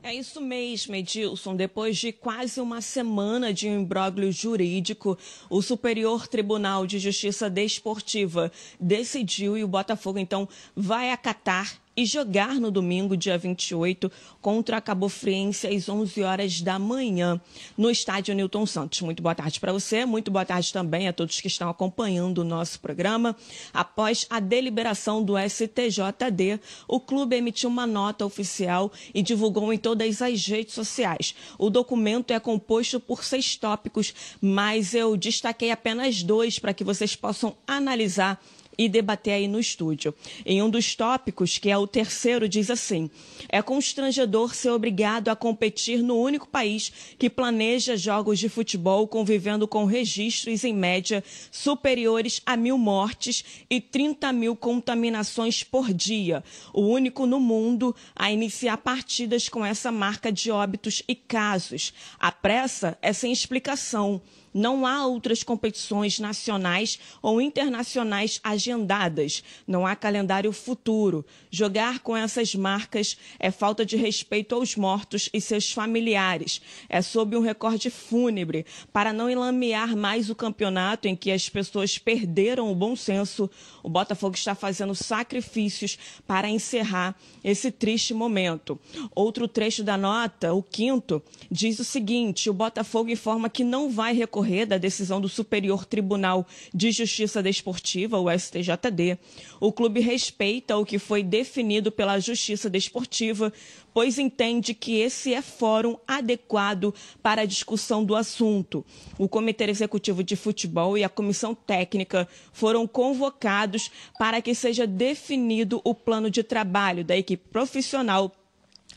É 0.05 0.13
isso 0.13 0.39
mesmo, 0.39 0.93
Edilson. 0.93 1.55
Depois 1.55 1.97
de 1.97 2.11
quase 2.11 2.61
uma 2.61 2.79
semana 2.79 3.51
de 3.51 3.67
um 3.67 3.81
imbróglio 3.81 4.31
jurídico, 4.31 5.17
o 5.49 5.63
Superior 5.63 6.27
Tribunal 6.27 6.85
de 6.85 6.99
Justiça 6.99 7.49
Desportiva 7.49 8.51
decidiu 8.79 9.57
e 9.57 9.63
o 9.63 9.67
Botafogo, 9.67 10.19
então, 10.19 10.47
vai 10.75 11.09
acatar 11.09 11.81
e 11.97 12.05
jogar 12.05 12.55
no 12.55 12.69
domingo, 12.69 13.15
dia 13.15 13.37
28, 13.37 14.11
contra 14.41 14.77
a 14.77 14.81
Cabo 14.81 15.07
Friense 15.07 15.65
às 15.65 15.87
11 15.87 16.23
horas 16.23 16.61
da 16.61 16.77
manhã, 16.77 17.39
no 17.77 17.89
estádio 17.89 18.35
Newton 18.35 18.65
Santos. 18.65 19.01
Muito 19.01 19.23
boa 19.23 19.33
tarde 19.33 19.59
para 19.59 19.71
você, 19.71 20.05
muito 20.05 20.29
boa 20.29 20.45
tarde 20.45 20.73
também 20.73 21.07
a 21.07 21.13
todos 21.13 21.39
que 21.39 21.47
estão 21.47 21.69
acompanhando 21.69 22.39
o 22.39 22.43
nosso 22.43 22.79
programa. 22.79 23.35
Após 23.73 24.25
a 24.29 24.39
deliberação 24.39 25.23
do 25.23 25.35
STJD, 25.37 26.59
o 26.87 26.99
clube 26.99 27.35
emitiu 27.35 27.69
uma 27.69 27.87
nota 27.87 28.25
oficial 28.25 28.91
e 29.13 29.21
divulgou 29.21 29.71
em 29.71 29.77
todas 29.77 30.21
as 30.21 30.45
redes 30.45 30.73
sociais. 30.73 31.33
O 31.57 31.69
documento 31.69 32.31
é 32.31 32.39
composto 32.39 32.99
por 32.99 33.23
seis 33.23 33.55
tópicos, 33.55 34.13
mas 34.41 34.93
eu 34.93 35.15
destaquei 35.15 35.71
apenas 35.71 36.23
dois 36.23 36.59
para 36.59 36.73
que 36.73 36.83
vocês 36.83 37.15
possam 37.15 37.55
analisar 37.65 38.41
e 38.77 38.89
debater 38.89 39.33
aí 39.33 39.47
no 39.47 39.59
estúdio. 39.59 40.13
Em 40.45 40.61
um 40.61 40.69
dos 40.69 40.95
tópicos, 40.95 41.57
que 41.57 41.69
é 41.69 41.77
o 41.77 41.87
terceiro, 41.87 42.47
diz 42.47 42.69
assim: 42.69 43.09
é 43.49 43.61
constrangedor 43.61 44.53
ser 44.53 44.69
obrigado 44.69 45.29
a 45.29 45.35
competir 45.35 46.01
no 46.01 46.15
único 46.17 46.47
país 46.47 46.91
que 47.17 47.29
planeja 47.29 47.97
jogos 47.97 48.39
de 48.39 48.49
futebol 48.49 49.07
convivendo 49.07 49.67
com 49.67 49.85
registros 49.85 50.63
em 50.63 50.73
média 50.73 51.23
superiores 51.51 52.41
a 52.45 52.55
mil 52.57 52.77
mortes 52.77 53.43
e 53.69 53.79
30 53.79 54.31
mil 54.33 54.55
contaminações 54.55 55.63
por 55.63 55.93
dia. 55.93 56.43
O 56.73 56.81
único 56.81 57.25
no 57.25 57.39
mundo 57.39 57.95
a 58.15 58.31
iniciar 58.31 58.77
partidas 58.77 59.49
com 59.49 59.65
essa 59.65 59.91
marca 59.91 60.31
de 60.31 60.51
óbitos 60.51 61.03
e 61.07 61.15
casos. 61.15 61.93
A 62.19 62.31
pressa 62.31 62.97
é 63.01 63.13
sem 63.13 63.31
explicação. 63.31 64.21
Não 64.57 64.85
há 64.85 65.05
outras 65.05 65.43
competições 65.43 66.17
nacionais 66.17 66.97
ou 67.21 67.41
internacionais 67.41 68.39
agendadas. 68.41 69.43
Não 69.67 69.85
há 69.85 69.97
calendário 69.97 70.49
futuro. 70.53 71.25
Jogar 71.51 71.99
com 71.99 72.15
essas 72.15 72.55
marcas 72.55 73.17
é 73.37 73.51
falta 73.51 73.85
de 73.85 73.97
respeito 73.97 74.55
aos 74.55 74.77
mortos 74.77 75.29
e 75.33 75.41
seus 75.41 75.73
familiares. 75.73 76.61
É 76.87 77.01
sob 77.01 77.35
um 77.35 77.41
recorde 77.41 77.89
fúnebre 77.89 78.65
para 78.93 79.11
não 79.11 79.29
enlamear 79.29 79.93
mais 79.93 80.29
o 80.29 80.35
campeonato 80.35 81.05
em 81.05 81.17
que 81.17 81.33
as 81.33 81.49
pessoas 81.49 81.97
perderam 81.97 82.71
o 82.71 82.75
bom 82.75 82.95
senso. 82.95 83.49
O 83.83 83.89
Botafogo 83.89 84.35
está 84.35 84.55
fazendo 84.55 84.95
sacrifícios 84.95 85.99
para 86.25 86.49
encerrar 86.49 87.13
esse 87.43 87.71
triste 87.71 88.13
momento. 88.13 88.79
Outro 89.13 89.49
trecho 89.49 89.83
da 89.83 89.97
nota, 89.97 90.53
o 90.53 90.63
quinto, 90.63 91.21
diz 91.51 91.77
o 91.79 91.83
seguinte: 91.83 92.49
o 92.49 92.53
Botafogo 92.53 93.09
informa 93.09 93.49
que 93.49 93.65
não 93.65 93.89
vai 93.89 94.13
recorrer 94.13 94.44
decorrer 94.45 94.67
da 94.67 94.77
decisão 94.77 95.19
do 95.19 95.27
Superior 95.27 95.85
Tribunal 95.85 96.45
de 96.73 96.91
Justiça 96.91 97.41
Desportiva, 97.41 98.19
o 98.19 98.29
STJD, 98.29 99.17
o 99.59 99.71
clube 99.71 99.99
respeita 99.99 100.77
o 100.77 100.85
que 100.85 100.99
foi 100.99 101.23
definido 101.23 101.91
pela 101.91 102.19
Justiça 102.19 102.69
Desportiva, 102.69 103.51
pois 103.93 104.19
entende 104.19 104.73
que 104.73 104.99
esse 104.99 105.33
é 105.33 105.41
fórum 105.41 105.97
adequado 106.07 106.93
para 107.23 107.41
a 107.41 107.45
discussão 107.45 108.05
do 108.05 108.15
assunto. 108.15 108.85
O 109.17 109.27
Comitê 109.27 109.65
Executivo 109.65 110.23
de 110.23 110.35
Futebol 110.35 110.97
e 110.97 111.03
a 111.03 111.09
Comissão 111.09 111.55
Técnica 111.55 112.27
foram 112.53 112.87
convocados 112.87 113.89
para 114.19 114.41
que 114.41 114.53
seja 114.53 114.85
definido 114.85 115.81
o 115.83 115.95
plano 115.95 116.29
de 116.29 116.43
trabalho 116.43 117.03
da 117.03 117.17
equipe 117.17 117.43
profissional 117.49 118.31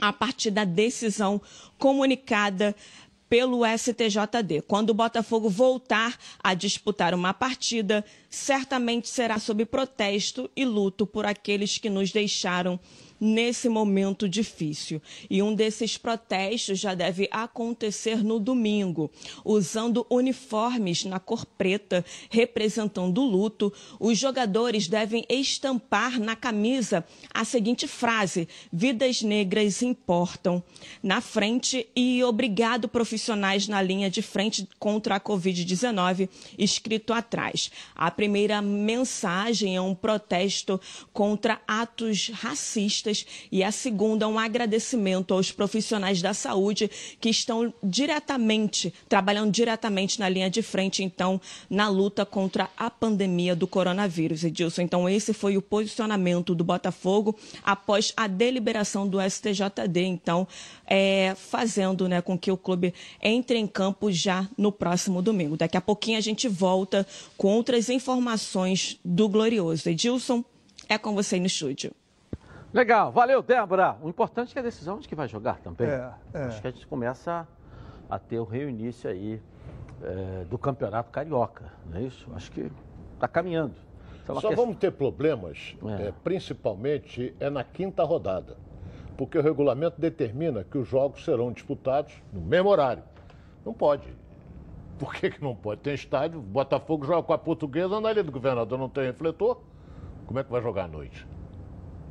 a 0.00 0.12
partir 0.12 0.50
da 0.50 0.64
decisão 0.64 1.40
comunicada 1.76 2.74
pelo 3.28 3.60
STJD. 3.64 4.62
Quando 4.66 4.90
o 4.90 4.94
Botafogo 4.94 5.48
voltar 5.48 6.18
a 6.42 6.54
disputar 6.54 7.14
uma 7.14 7.34
partida, 7.34 8.04
certamente 8.30 9.08
será 9.08 9.38
sob 9.38 9.64
protesto 9.64 10.50
e 10.56 10.64
luto 10.64 11.06
por 11.06 11.26
aqueles 11.26 11.78
que 11.78 11.90
nos 11.90 12.10
deixaram 12.10 12.80
nesse 13.20 13.68
momento 13.68 14.28
difícil. 14.28 15.00
E 15.28 15.42
um 15.42 15.54
desses 15.54 15.96
protestos 15.96 16.78
já 16.78 16.94
deve 16.94 17.28
acontecer 17.30 18.22
no 18.22 18.38
domingo. 18.38 19.10
Usando 19.44 20.06
uniformes 20.10 21.04
na 21.04 21.18
cor 21.18 21.44
preta, 21.44 22.04
representando 22.30 23.22
o 23.22 23.26
luto, 23.26 23.72
os 23.98 24.18
jogadores 24.18 24.88
devem 24.88 25.24
estampar 25.28 26.18
na 26.20 26.36
camisa 26.36 27.04
a 27.32 27.44
seguinte 27.44 27.86
frase: 27.86 28.48
Vidas 28.72 29.22
negras 29.22 29.82
importam. 29.82 30.62
Na 31.02 31.20
frente 31.20 31.88
e 31.94 32.22
obrigado 32.22 32.88
profissionais 32.88 33.68
na 33.68 33.80
linha 33.82 34.10
de 34.10 34.22
frente 34.22 34.68
contra 34.78 35.16
a 35.16 35.20
Covid-19, 35.20 36.28
escrito 36.58 37.12
atrás. 37.12 37.70
A 37.94 38.10
primeira 38.10 38.60
mensagem 38.62 39.76
é 39.76 39.80
um 39.80 39.94
protesto 39.94 40.80
contra 41.12 41.60
atos 41.66 42.30
racistas 42.34 43.07
e 43.50 43.62
a 43.62 43.70
segunda, 43.70 44.28
um 44.28 44.38
agradecimento 44.38 45.34
aos 45.34 45.50
profissionais 45.50 46.20
da 46.20 46.34
saúde 46.34 46.90
que 47.20 47.28
estão 47.28 47.72
diretamente, 47.82 48.92
trabalhando 49.08 49.50
diretamente 49.50 50.20
na 50.20 50.28
linha 50.28 50.50
de 50.50 50.62
frente, 50.62 51.02
então, 51.02 51.40
na 51.68 51.88
luta 51.88 52.24
contra 52.24 52.70
a 52.76 52.90
pandemia 52.90 53.54
do 53.54 53.66
coronavírus, 53.66 54.44
Edilson. 54.44 54.82
Então, 54.82 55.08
esse 55.08 55.32
foi 55.32 55.56
o 55.56 55.62
posicionamento 55.62 56.54
do 56.54 56.64
Botafogo 56.64 57.36
após 57.62 58.12
a 58.16 58.26
deliberação 58.26 59.06
do 59.06 59.18
STJD, 59.20 60.02
então, 60.02 60.46
é, 60.86 61.34
fazendo 61.36 62.08
né, 62.08 62.20
com 62.20 62.38
que 62.38 62.50
o 62.50 62.56
clube 62.56 62.94
entre 63.22 63.58
em 63.58 63.66
campo 63.66 64.10
já 64.10 64.48
no 64.56 64.72
próximo 64.72 65.22
domingo. 65.22 65.56
Daqui 65.56 65.76
a 65.76 65.80
pouquinho 65.80 66.18
a 66.18 66.22
gente 66.22 66.48
volta 66.48 67.06
com 67.36 67.48
outras 67.48 67.88
informações 67.88 68.98
do 69.04 69.28
Glorioso. 69.28 69.88
Edilson, 69.88 70.44
é 70.88 70.96
com 70.96 71.14
você 71.14 71.38
no 71.38 71.46
estúdio. 71.46 71.92
Legal, 72.72 73.10
valeu, 73.10 73.42
Débora. 73.42 73.96
O 74.02 74.08
importante 74.08 74.50
é 74.50 74.52
que 74.52 74.58
a 74.58 74.62
decisão 74.62 74.98
de 74.98 75.08
que 75.08 75.14
vai 75.14 75.26
jogar 75.26 75.58
também. 75.58 75.88
É, 75.88 76.12
é. 76.34 76.42
Acho 76.44 76.60
que 76.60 76.68
a 76.68 76.70
gente 76.70 76.86
começa 76.86 77.48
a 78.10 78.18
ter 78.18 78.38
o 78.38 78.44
reinício 78.44 79.08
aí 79.08 79.40
é, 80.02 80.44
do 80.44 80.58
Campeonato 80.58 81.10
Carioca, 81.10 81.72
não 81.86 81.98
é 81.98 82.02
isso? 82.02 82.28
Acho 82.34 82.50
que 82.50 82.70
está 83.14 83.26
caminhando. 83.26 83.74
Então, 84.22 84.34
Só 84.36 84.48
questão... 84.48 84.64
vamos 84.64 84.78
ter 84.78 84.92
problemas, 84.92 85.74
é. 85.98 86.12
principalmente 86.22 87.34
é 87.40 87.48
na 87.48 87.64
quinta 87.64 88.04
rodada, 88.04 88.56
porque 89.16 89.38
o 89.38 89.42
regulamento 89.42 89.98
determina 89.98 90.62
que 90.62 90.76
os 90.76 90.86
jogos 90.86 91.24
serão 91.24 91.50
disputados 91.50 92.12
no 92.32 92.40
mesmo 92.40 92.68
horário. 92.68 93.02
Não 93.64 93.72
pode. 93.72 94.06
Por 94.98 95.14
que, 95.14 95.30
que 95.30 95.42
não 95.42 95.54
pode? 95.54 95.80
Tem 95.80 95.94
estádio, 95.94 96.40
Botafogo 96.40 97.06
joga 97.06 97.22
com 97.22 97.32
a 97.32 97.38
portuguesa 97.38 98.00
na 98.00 98.10
ilha 98.10 98.22
do 98.22 98.32
governador, 98.32 98.78
não 98.78 98.88
tem 98.88 99.04
refletor. 99.04 99.60
Como 100.26 100.38
é 100.38 100.44
que 100.44 100.50
vai 100.50 100.60
jogar 100.60 100.84
à 100.84 100.88
noite? 100.88 101.26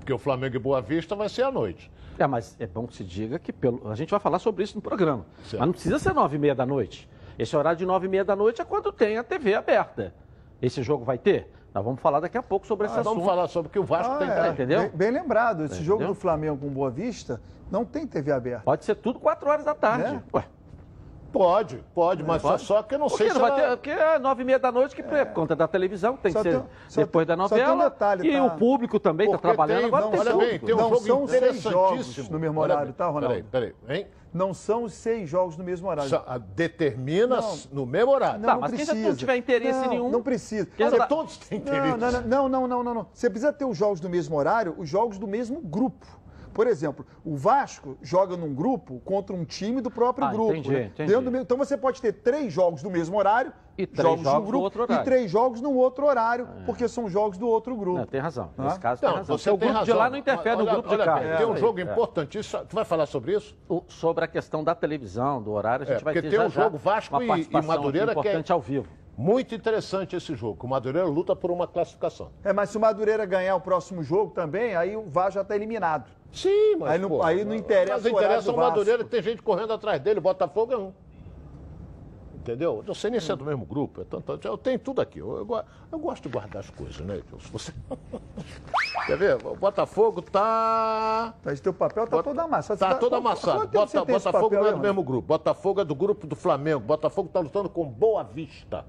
Porque 0.08 0.14
o 0.14 0.18
Flamengo 0.18 0.56
e 0.56 0.60
Boa 0.60 0.82
Vista 0.82 1.18
vai 1.18 1.28
ser 1.28 1.44
à 1.44 1.52
noite. 1.52 1.92
É, 2.18 2.26
mas 2.26 2.56
é 2.62 2.66
bom 2.66 2.88
que 2.88 2.96
se 2.96 3.04
diga 3.04 3.38
que 3.38 3.52
pelo... 3.52 3.92
a 3.92 3.94
gente 3.94 4.10
vai 4.10 4.22
falar 4.22 4.40
sobre 4.40 4.64
isso 4.64 4.78
no 4.78 4.82
programa. 4.82 5.26
Certo. 5.44 5.60
Mas 5.60 5.68
não 5.68 5.74
precisa 5.74 6.00
ser 6.00 6.14
nove 6.14 6.38
e 6.38 6.40
meia 6.40 6.56
da 6.56 6.66
noite. 6.66 7.10
Esse 7.38 7.58
horário 7.58 7.78
de 7.78 7.86
nove 7.86 8.08
e 8.08 8.10
meia 8.10 8.24
da 8.24 8.34
noite 8.34 8.62
é 8.62 8.64
quando 8.64 8.90
tem 8.94 9.18
a 9.18 9.24
TV 9.24 9.54
aberta. 9.54 10.14
Esse 10.62 10.82
jogo 10.82 11.04
vai 11.04 11.18
ter? 11.18 11.52
Nós 11.74 11.84
vamos 11.84 12.00
falar 12.00 12.22
daqui 12.22 12.38
a 12.38 12.42
pouco 12.42 12.66
sobre 12.66 12.88
ah, 12.88 12.90
esse 12.90 13.00
assunto. 13.00 13.16
Vamos 13.16 13.26
falar 13.26 13.50
sobre 13.50 13.68
o 13.68 13.72
que 13.72 13.80
o 13.80 13.84
Vasco 13.84 14.14
ah, 14.14 14.18
tem 14.18 14.30
é. 14.30 14.48
entendeu? 14.48 14.80
Bem, 14.84 14.92
bem 14.92 15.12
lembrado, 15.12 15.66
esse 15.66 15.76
entendeu? 15.76 15.86
jogo 15.86 16.08
do 16.08 16.16
Flamengo 16.16 16.58
com 16.58 16.70
Boa 16.70 16.90
Vista 16.90 17.42
não 17.70 17.84
tem 17.84 18.08
TV 18.08 18.32
aberta. 18.32 18.64
Pode 18.64 18.86
ser 18.86 18.96
tudo 18.96 19.20
quatro 19.20 19.50
horas 19.50 19.66
da 19.66 19.76
tarde. 19.76 20.16
É? 20.16 20.38
Ué. 20.38 20.46
Pode, 21.38 21.84
pode, 21.94 22.24
mas 22.24 22.42
pode? 22.42 22.64
Só, 22.64 22.82
que 22.82 22.96
eu 22.96 23.00
não 23.00 23.10
sei 23.10 23.30
se 23.30 23.38
vai 23.38 23.52
ela... 23.52 23.62
ter, 23.62 23.78
Porque 23.78 23.92
é 23.92 24.18
nove 24.18 24.42
e 24.42 24.46
meia 24.46 24.58
da 24.58 24.72
noite, 24.72 24.96
que 24.96 25.02
é 25.02 25.26
por 25.26 25.34
conta 25.34 25.56
da 25.56 25.68
televisão, 25.68 26.18
tem 26.18 26.32
só 26.32 26.42
que 26.42 26.52
ser 26.52 26.60
tem, 26.60 27.04
depois 27.06 27.28
tem, 27.28 27.36
da 27.36 27.42
novela. 27.42 27.74
Um 27.74 27.90
detalhe, 27.90 28.28
e 28.28 28.34
tá? 28.34 28.44
o 28.44 28.52
público 28.58 29.00
também 29.00 29.28
está 29.28 29.38
trabalhando. 29.38 29.80
Tem, 29.80 29.88
Agora 29.88 30.06
não, 30.06 30.12
tem 30.12 30.20
olha 30.20 30.36
bem, 30.36 30.60
tem 30.60 30.74
um 30.74 30.78
não 30.78 30.90
jogo 30.90 31.06
são 31.06 31.28
seis 31.28 31.62
jogos 31.62 32.30
no 32.30 32.40
mesmo 32.40 32.60
horário, 32.60 32.94
tá, 32.94 33.06
Ronaldo? 33.08 33.44
Peraí, 33.52 33.74
peraí, 33.84 34.00
hein? 34.00 34.08
Não 34.34 34.54
são 34.54 34.88
seis 34.90 35.30
jogos 35.30 35.58
no 35.58 35.64
mesmo 35.64 35.88
horário. 35.88 36.10
Só, 36.10 36.24
determina 36.54 37.42
não, 37.42 37.58
no 37.72 37.86
mesmo 37.86 38.12
horário. 38.12 38.40
Não, 38.40 38.48
tá, 38.48 38.54
não 38.54 38.62
mas 38.62 38.72
precisa. 38.72 38.94
quem 38.94 39.02
já 39.02 39.10
não 39.10 39.16
tiver 39.16 39.36
interesse 39.38 39.80
não, 39.80 39.90
nenhum... 39.90 40.10
Não 40.10 40.22
precisa. 40.22 40.68
Mas 40.78 40.94
tá... 40.94 41.08
todos 41.08 41.38
têm 41.38 41.58
interesse. 41.60 41.98
Não, 42.28 42.50
não, 42.50 42.68
não, 42.68 42.84
não, 42.84 42.94
não. 42.94 43.08
Você 43.14 43.30
precisa 43.30 43.54
ter 43.54 43.66
os 43.66 43.78
jogos 43.78 44.00
do 44.00 44.10
mesmo 44.10 44.36
horário, 44.36 44.76
os 44.78 44.90
jogos 44.90 45.18
do 45.18 45.28
mesmo 45.28 45.62
grupo. 45.62 46.06
Por 46.58 46.66
exemplo, 46.66 47.06
o 47.24 47.36
Vasco 47.36 48.00
joga 48.02 48.36
num 48.36 48.52
grupo 48.52 49.00
contra 49.06 49.36
um 49.36 49.46
time 49.46 49.80
do 49.80 49.92
próprio 49.92 50.26
ah, 50.26 50.32
grupo. 50.32 50.56
Entendi, 50.56 50.72
né? 50.72 50.86
entendi. 50.86 51.16
Do... 51.16 51.38
Então 51.38 51.56
você 51.56 51.78
pode 51.78 52.02
ter 52.02 52.12
três 52.12 52.52
jogos 52.52 52.82
do 52.82 52.90
mesmo 52.90 53.16
horário, 53.16 53.54
e 53.78 53.86
três 53.86 54.10
jogos, 54.10 54.24
jogos 54.24 54.48
grupo, 54.48 54.64
outro 54.64 54.82
horário. 54.82 55.02
e 55.02 55.06
três 55.06 55.30
jogos 55.30 55.62
no 55.62 55.72
outro 55.76 56.08
horário, 56.08 56.48
é. 56.62 56.66
porque 56.66 56.88
são 56.88 57.08
jogos 57.08 57.38
do 57.38 57.48
outro 57.48 57.78
grupo. 57.78 58.00
Não, 58.00 58.08
tem 58.08 58.20
razão. 58.20 58.50
Nesse 58.58 58.80
caso, 58.80 59.00
tem 59.00 59.08
razão. 59.08 59.38
Você 59.38 59.52
o 59.52 59.56
grupo 59.56 59.72
razão. 59.72 59.86
de 59.86 59.94
lá 59.94 60.10
não 60.10 60.18
interfere 60.18 60.56
olha, 60.56 60.66
no 60.66 60.72
grupo 60.72 60.90
olha, 60.90 60.98
de 60.98 61.06
cá. 61.06 61.20
É, 61.20 61.38
tem 61.38 61.46
um 61.46 61.58
jogo 61.58 61.80
é. 61.80 61.84
importantíssimo. 61.84 62.66
Tu 62.66 62.76
vai 62.76 62.86
falar 62.86 63.06
sobre 63.06 63.36
isso? 63.36 63.56
O, 63.70 63.84
sobre 63.88 64.26
a 64.26 64.28
questão 64.28 64.64
da 64.64 64.74
televisão, 64.74 65.40
do 65.40 65.52
horário, 65.52 65.84
a 65.84 65.86
gente 65.86 66.02
é, 66.02 66.04
vai 66.04 66.14
ter 66.16 66.24
Porque 66.24 66.36
tem 66.36 66.44
um 66.44 66.50
jogo 66.50 66.76
Vasco 66.76 67.22
e, 67.22 67.48
e 67.52 67.62
Madureira 67.62 68.16
que 68.16 68.28
é 68.28 68.44
ao 68.50 68.60
vivo. 68.60 68.88
Muito 69.18 69.56
interessante 69.56 70.16
esse 70.16 70.36
jogo. 70.36 70.64
O 70.64 70.70
Madureira 70.70 71.08
luta 71.08 71.36
por 71.36 71.50
uma 71.50 71.66
classificação. 71.68 72.30
É, 72.44 72.54
mas 72.54 72.70
se 72.70 72.78
o 72.78 72.80
Madureira 72.80 73.26
ganhar 73.26 73.56
o 73.56 73.62
próximo 73.62 74.04
jogo 74.04 74.32
tambem, 74.32 74.76
aí 74.76 74.96
o 74.96 75.06
Vasco 75.06 75.34
já 75.34 75.42
está 75.42 75.56
eliminado. 75.56 76.08
Sim, 76.32 76.76
mas. 76.76 76.92
Aí 76.92 77.00
não, 77.00 77.10
pô, 77.10 77.24
aí 77.24 77.44
não 77.44 77.56
interessa. 77.56 78.04
Mas 78.04 78.06
interessa 78.06 78.52
o 78.52 78.56
Madureira 78.56 79.04
tem 79.04 79.24
gente 79.24 79.42
correndo 79.42 79.74
atrás 79.74 80.00
dele, 80.00 80.20
Botafogo 80.20 80.72
é 80.72 80.78
um. 80.78 80.94
Entendeu? 82.36 82.84
Eu 82.88 82.94
sei 82.94 83.10
nem 83.10 83.20
se 83.20 83.30
é 83.32 83.36
do 83.36 83.44
mesmo 83.44 83.66
grupo. 83.66 84.02
É 84.02 84.06
tanto, 84.06 84.40
eu 84.48 84.58
tenho 84.58 84.80
tudo 84.80 85.02
aqui. 85.02 85.20
Eu, 85.20 85.38
eu, 85.38 85.64
eu 85.92 86.00
gosto 86.00 86.24
de 86.24 86.30
guardar 86.30 86.62
as 86.62 86.70
coisas, 86.70 87.00
né, 87.00 87.22
Se 87.42 87.52
você... 87.52 87.74
Quer 89.06 89.18
ver? 89.18 89.46
O 89.46 89.56
Botafogo 89.56 90.22
tá. 90.22 91.34
Mas 91.44 91.60
teu 91.60 91.74
papel 91.74 92.06
tá 92.06 92.18
Bota... 92.18 92.30
todo 92.30 92.40
amassado. 92.40 92.80
Tá, 92.80 92.90
tá 92.90 92.96
todo 92.96 93.16
amassado. 93.18 93.68
Bota... 93.68 94.06
Botafogo 94.06 94.56
não 94.56 94.68
é 94.68 94.72
do 94.72 94.80
mesmo 94.80 95.04
grupo. 95.04 95.28
Botafogo 95.28 95.82
é 95.82 95.84
do 95.84 95.94
grupo 95.94 96.26
do 96.26 96.38
Flamengo. 96.38 96.80
Botafogo 96.80 97.28
tá 97.28 97.42
lutando 97.42 97.68
com 97.68 97.86
Boa 97.86 98.24
Vista, 98.24 98.86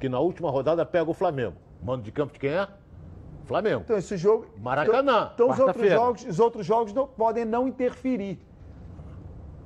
que 0.00 0.08
na 0.08 0.18
última 0.18 0.50
rodada 0.50 0.84
pega 0.84 1.10
o 1.10 1.14
Flamengo. 1.14 1.56
Mano 1.82 2.02
de 2.02 2.12
campo 2.12 2.32
de 2.32 2.38
quem 2.38 2.50
é? 2.50 2.68
Flamengo. 3.44 3.82
Então 3.84 3.96
esse 3.96 4.16
jogo. 4.16 4.46
Maracanã. 4.58 5.30
Então, 5.34 5.46
então 5.46 5.50
os 5.50 5.58
outros 5.58 5.90
jogos, 5.90 6.24
os 6.24 6.40
outros 6.40 6.66
jogos 6.66 6.92
não, 6.92 7.06
podem 7.06 7.44
não 7.44 7.68
interferir 7.68 8.38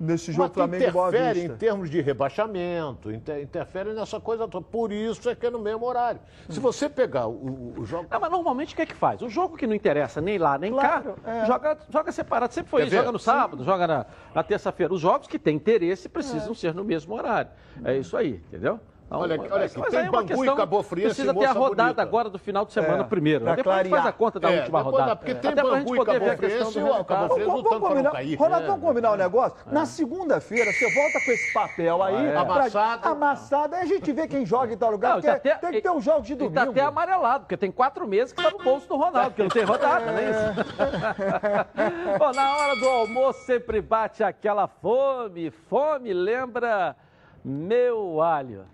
nesse 0.01 0.33
jogo 0.33 0.55
Flamengo 0.55 0.85
e 0.85 0.91
Boa 0.91 1.11
Vista. 1.11 1.39
em 1.39 1.57
termos 1.57 1.91
de 1.91 2.01
rebaixamento, 2.01 3.11
inter, 3.11 3.43
interfere 3.43 3.93
nessa 3.93 4.21
coisa 4.21 4.47
toda. 4.47 4.65
Por 4.65 4.93
isso 4.93 5.29
é 5.29 5.35
que 5.35 5.47
é 5.47 5.51
no 5.51 5.59
mesmo 5.59 5.85
horário. 5.85 6.21
Se 6.49 6.61
você 6.61 6.89
pegar 6.89 7.27
o, 7.27 7.75
o 7.77 7.85
jogo... 7.85 8.07
Não, 8.11 8.21
mas 8.21 8.31
normalmente 8.31 8.75
o 8.75 8.77
que 8.77 8.83
é 8.83 8.87
que 8.87 8.95
faz? 8.95 9.23
O 9.23 9.29
jogo 9.29 9.57
que 9.57 9.67
não 9.67 9.75
interessa 9.75 10.21
nem 10.21 10.39
lá, 10.39 10.59
nem 10.59 10.73
claro, 10.73 11.15
cá, 11.25 11.31
é. 11.31 11.47
joga, 11.47 11.79
joga 11.89 12.13
separado. 12.13 12.55
Sempre 12.55 12.71
foi 12.71 12.83
Quer 12.83 12.87
isso. 12.87 12.97
Ver? 12.97 13.03
Joga 13.03 13.13
no 13.13 13.19
sábado, 13.19 13.59
Sim. 13.59 13.65
joga 13.65 13.87
na, 13.87 14.07
na 14.35 14.43
terça-feira. 14.43 14.93
Os 14.93 15.01
jogos 15.01 15.27
que 15.27 15.39
têm 15.39 15.57
interesse 15.57 16.09
precisam 16.09 16.53
é. 16.53 16.55
ser 16.55 16.75
no 16.75 16.85
mesmo 16.85 17.15
horário. 17.15 17.51
É 17.85 17.97
isso 17.97 18.17
aí, 18.17 18.43
entendeu? 18.49 18.81
Não, 19.11 19.21
olha, 19.21 19.41
olha 19.41 19.65
aqui, 19.65 19.91
tem 19.91 20.01
é 20.01 20.11
Bangu 20.11 20.45
e 20.45 20.55
Cabo 20.55 20.83
Friense 20.83 21.15
Precisa 21.15 21.33
ter 21.33 21.47
a 21.47 21.53
rodada 21.53 21.89
bonita. 21.89 22.03
agora 22.03 22.29
do 22.29 22.39
final 22.39 22.67
de 22.67 22.75
semana 22.75 23.05
é, 23.05 23.07
primeiro. 23.07 23.45
Depois 23.47 23.63
clarear. 23.63 23.81
a 23.81 23.85
gente 23.85 23.93
faz 23.93 24.07
a 24.07 24.13
conta 24.13 24.39
da 24.39 24.53
é, 24.53 24.61
última 24.61 24.83
rodada. 24.83 25.17
Porque 25.17 25.35
tem 25.35 25.51
Até 25.51 25.63
Bangu 25.63 25.97
e 25.97 26.05
Cabo 26.05 26.37
Friense 26.37 26.79
e 26.79 26.83
o 26.83 27.05
Cabo 27.05 27.35
Friense 27.35 27.51
lutando 27.51 27.81
para 27.81 28.03
não 28.03 28.13
cair. 28.13 28.35
Ronaldo, 28.37 28.67
vamos 28.67 28.83
combinar 28.83 29.13
um 29.13 29.17
negócio? 29.17 29.59
É. 29.67 29.73
Na 29.73 29.87
segunda-feira, 29.87 30.71
você 30.73 30.95
volta 30.95 31.21
com 31.25 31.31
esse 31.31 31.53
papel 31.55 32.03
aí. 32.03 32.17
Ah, 32.17 32.23
é. 32.23 32.37
Amassado. 32.37 33.09
Amassado. 33.09 33.75
Aí 33.77 33.83
a 33.83 33.87
gente 33.87 34.13
vê 34.13 34.29
quem 34.29 34.45
joga 34.45 34.75
em 34.75 34.77
tal 34.77 34.91
lugar. 34.91 35.23
Não, 35.23 35.31
até, 35.31 35.55
tem 35.55 35.73
que 35.73 35.81
ter 35.81 35.91
os 35.91 36.05
jogos 36.05 36.27
de 36.27 36.35
domingo. 36.35 36.53
E 36.53 36.65
tá 36.65 36.71
até 36.71 36.83
amarelado, 36.83 37.45
porque 37.45 37.57
tem 37.57 37.73
quatro 37.73 38.07
meses 38.07 38.35
que 38.35 38.43
tá 38.43 38.51
no 38.51 38.59
bolso 38.59 38.87
do 38.87 38.97
Ronaldo, 38.97 39.31
porque 39.31 39.43
não 39.43 39.49
tem 39.49 39.65
rodada, 39.65 40.05
não 40.05 40.19
é 40.19 40.29
isso? 40.31 42.19
Bom, 42.19 42.33
na 42.33 42.57
hora 42.59 42.77
do 42.77 42.89
almoço 42.89 43.41
sempre 43.47 43.81
bate 43.81 44.23
aquela 44.23 44.69
fome. 44.69 45.51
Fome 45.51 46.13
lembra 46.13 46.95
meu 47.43 48.21
alho. 48.21 48.67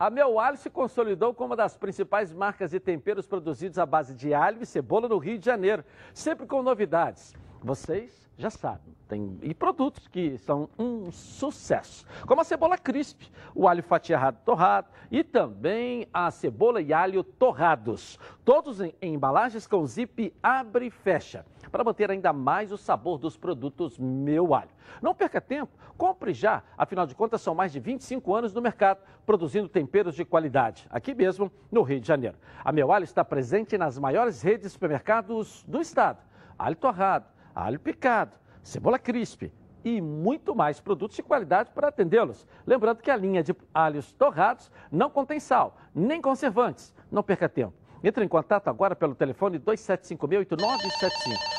A 0.00 0.08
Meu 0.08 0.40
Alho 0.40 0.56
se 0.56 0.70
consolidou 0.70 1.34
como 1.34 1.50
uma 1.50 1.56
das 1.56 1.76
principais 1.76 2.32
marcas 2.32 2.70
de 2.70 2.80
temperos 2.80 3.26
produzidos 3.26 3.78
à 3.78 3.84
base 3.84 4.14
de 4.14 4.32
alho 4.32 4.62
e 4.62 4.64
cebola 4.64 5.06
no 5.06 5.18
Rio 5.18 5.38
de 5.38 5.44
Janeiro, 5.44 5.84
sempre 6.14 6.46
com 6.46 6.62
novidades. 6.62 7.34
vocês 7.62 8.26
já 8.38 8.48
sabem, 8.48 8.94
tem 9.06 9.38
e 9.42 9.52
produtos 9.52 10.08
que 10.08 10.38
são 10.38 10.70
um 10.78 11.12
sucesso, 11.12 12.06
como 12.26 12.40
a 12.40 12.44
cebola 12.44 12.78
crisp, 12.78 13.30
o 13.54 13.68
alho 13.68 13.82
fatiado 13.82 14.38
torrado 14.42 14.88
e 15.10 15.22
também 15.22 16.08
a 16.14 16.30
cebola 16.30 16.80
e 16.80 16.94
alho 16.94 17.22
torrados, 17.22 18.18
todos 18.42 18.80
em, 18.80 18.94
em 19.02 19.12
embalagens 19.12 19.66
com 19.66 19.84
zip 19.84 20.32
abre 20.42 20.86
e 20.86 20.90
fecha, 20.90 21.44
para 21.70 21.84
manter 21.84 22.10
ainda 22.10 22.32
mais 22.32 22.72
o 22.72 22.76
sabor 22.76 23.18
dos 23.18 23.36
produtos 23.36 23.98
Meu 23.98 24.54
Alho. 24.54 24.70
Não 25.00 25.14
perca 25.14 25.40
tempo, 25.40 25.72
compre 25.96 26.32
já, 26.32 26.62
afinal 26.76 27.06
de 27.06 27.14
contas 27.14 27.40
são 27.40 27.54
mais 27.54 27.72
de 27.72 27.80
25 27.80 28.34
anos 28.34 28.52
no 28.52 28.60
mercado 28.60 29.00
produzindo 29.24 29.68
temperos 29.68 30.14
de 30.14 30.24
qualidade, 30.24 30.86
aqui 30.90 31.14
mesmo 31.14 31.50
no 31.70 31.82
Rio 31.82 32.00
de 32.00 32.06
Janeiro. 32.06 32.36
A 32.64 32.72
Meu 32.72 32.92
Alho 32.92 33.04
está 33.04 33.24
presente 33.24 33.78
nas 33.78 33.98
maiores 33.98 34.42
redes 34.42 34.66
de 34.66 34.70
supermercados 34.70 35.64
do 35.66 35.80
estado. 35.80 36.18
Alho 36.58 36.76
torrado, 36.76 37.26
alho 37.54 37.80
picado, 37.80 38.36
cebola 38.62 38.98
crisp 38.98 39.50
e 39.84 40.00
muito 40.00 40.54
mais 40.54 40.80
produtos 40.80 41.16
de 41.16 41.22
qualidade 41.22 41.70
para 41.70 41.88
atendê-los. 41.88 42.46
Lembrando 42.66 43.02
que 43.02 43.10
a 43.10 43.16
linha 43.16 43.42
de 43.42 43.54
alhos 43.72 44.12
torrados 44.12 44.70
não 44.90 45.08
contém 45.10 45.40
sal, 45.40 45.76
nem 45.94 46.20
conservantes. 46.20 46.94
Não 47.10 47.22
perca 47.22 47.48
tempo. 47.48 47.79
Entre 48.02 48.24
em 48.24 48.28
contato 48.28 48.68
agora 48.68 48.96
pelo 48.96 49.14
telefone 49.14 49.58
2756-8975 49.60 50.48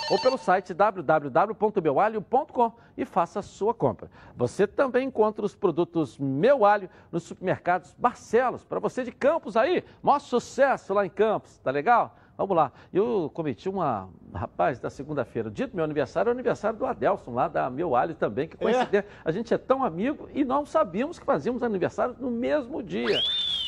ou 0.10 0.20
pelo 0.20 0.38
site 0.38 0.74
www.meualho.com 0.74 2.74
e 2.98 3.06
faça 3.06 3.40
a 3.40 3.44
sua 3.44 3.74
compra. 3.74 4.10
Você 4.36 4.66
também 4.66 5.08
encontra 5.08 5.46
os 5.46 5.56
produtos 5.56 6.18
Meu 6.18 6.66
Alho 6.66 6.90
nos 7.12 7.24
supermercados 7.24 7.94
Barcelos, 7.98 8.64
para 8.64 8.80
você 8.80 9.04
de 9.04 9.12
Campos 9.12 9.56
aí. 9.56 9.84
Maior 10.02 10.20
sucesso 10.20 10.94
lá 10.94 11.06
em 11.06 11.10
Campos, 11.10 11.58
tá 11.60 11.70
legal? 11.70 12.16
Vamos 12.38 12.58
lá. 12.58 12.72
Eu 12.92 13.30
cometi 13.34 13.70
uma. 13.70 14.10
Rapaz, 14.34 14.80
da 14.80 14.90
segunda-feira, 14.90 15.52
dia 15.52 15.68
do 15.68 15.76
meu 15.76 15.86
aniversário, 15.86 16.30
é 16.30 16.32
o 16.32 16.34
aniversário 16.34 16.80
do 16.80 16.86
Adelson, 16.86 17.34
lá 17.34 17.48
da 17.48 17.70
Meu 17.70 17.96
Alho 17.96 18.16
também, 18.16 18.48
que 18.48 18.58
coincidência. 18.58 19.08
É. 19.08 19.22
A 19.24 19.32
gente 19.32 19.54
é 19.54 19.58
tão 19.58 19.84
amigo 19.84 20.28
e 20.34 20.44
não 20.44 20.66
sabíamos 20.66 21.20
que 21.20 21.26
fazíamos 21.26 21.62
aniversário 21.62 22.16
no 22.18 22.32
mesmo 22.32 22.82
dia. 22.82 23.20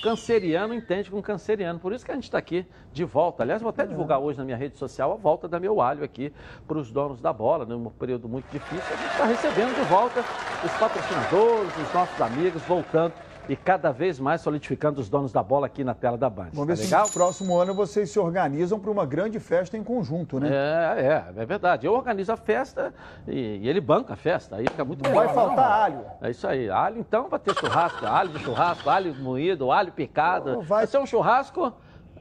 Canceriano 0.03 0.73
entende 0.73 1.09
com 1.09 1.21
canceriano. 1.21 1.79
Por 1.79 1.93
isso 1.93 2.03
que 2.03 2.11
a 2.11 2.13
gente 2.13 2.25
está 2.25 2.37
aqui 2.37 2.65
de 2.91 3.05
volta. 3.05 3.41
Aliás, 3.41 3.61
vou 3.61 3.69
até 3.69 3.87
divulgar 3.87 4.19
hoje 4.19 4.37
na 4.37 4.43
minha 4.43 4.57
rede 4.57 4.77
social 4.77 5.13
a 5.13 5.15
volta 5.15 5.47
da 5.47 5.61
Meu 5.61 5.79
Alho 5.79 6.03
aqui 6.03 6.33
para 6.67 6.77
os 6.77 6.91
donos 6.91 7.21
da 7.21 7.31
bola, 7.31 7.65
num 7.65 7.89
período 7.89 8.27
muito 8.27 8.45
difícil. 8.51 8.83
A 8.93 8.97
gente 8.97 9.11
está 9.11 9.25
recebendo 9.25 9.73
de 9.73 9.89
volta 9.89 10.19
os 10.19 10.71
patrocinadores, 10.73 11.77
os 11.77 11.93
nossos 11.93 12.21
amigos, 12.21 12.61
voltando 12.63 13.13
e 13.47 13.55
cada 13.55 13.91
vez 13.91 14.19
mais 14.19 14.41
solidificando 14.41 15.01
os 15.01 15.09
donos 15.09 15.31
da 15.31 15.43
bola 15.43 15.67
aqui 15.67 15.83
na 15.83 15.93
tela 15.93 16.17
da 16.17 16.29
Band. 16.29 16.49
Vamos 16.53 16.67
tá 16.67 16.75
ver 16.75 16.83
legal? 16.83 17.05
se 17.05 17.11
no 17.11 17.13
próximo 17.13 17.57
ano 17.57 17.73
vocês 17.73 18.09
se 18.09 18.19
organizam 18.19 18.79
para 18.79 18.89
uma 18.89 19.05
grande 19.05 19.39
festa 19.39 19.77
em 19.77 19.83
conjunto, 19.83 20.39
né? 20.39 20.49
É, 20.49 21.01
é, 21.01 21.41
é 21.41 21.45
verdade. 21.45 21.85
Eu 21.85 21.93
organizo 21.93 22.31
a 22.31 22.37
festa 22.37 22.93
e, 23.27 23.59
e 23.61 23.69
ele 23.69 23.81
banca 23.81 24.13
a 24.13 24.15
festa, 24.15 24.55
aí 24.55 24.65
fica 24.67 24.85
muito 24.85 25.03
Não 25.03 25.13
vai 25.13 25.27
faltar 25.29 25.83
alho. 25.83 26.05
É 26.21 26.29
isso 26.29 26.47
aí. 26.47 26.69
Alho, 26.69 26.99
então, 26.99 27.27
vai 27.29 27.39
ter 27.39 27.53
churrasco, 27.55 28.05
alho 28.05 28.29
de 28.29 28.39
churrasco, 28.39 28.89
alho 28.89 29.13
moído, 29.15 29.71
alho 29.71 29.91
picado. 29.91 30.57
Vai, 30.57 30.79
vai 30.79 30.87
ser 30.87 30.97
um 30.99 31.05
churrasco... 31.05 31.73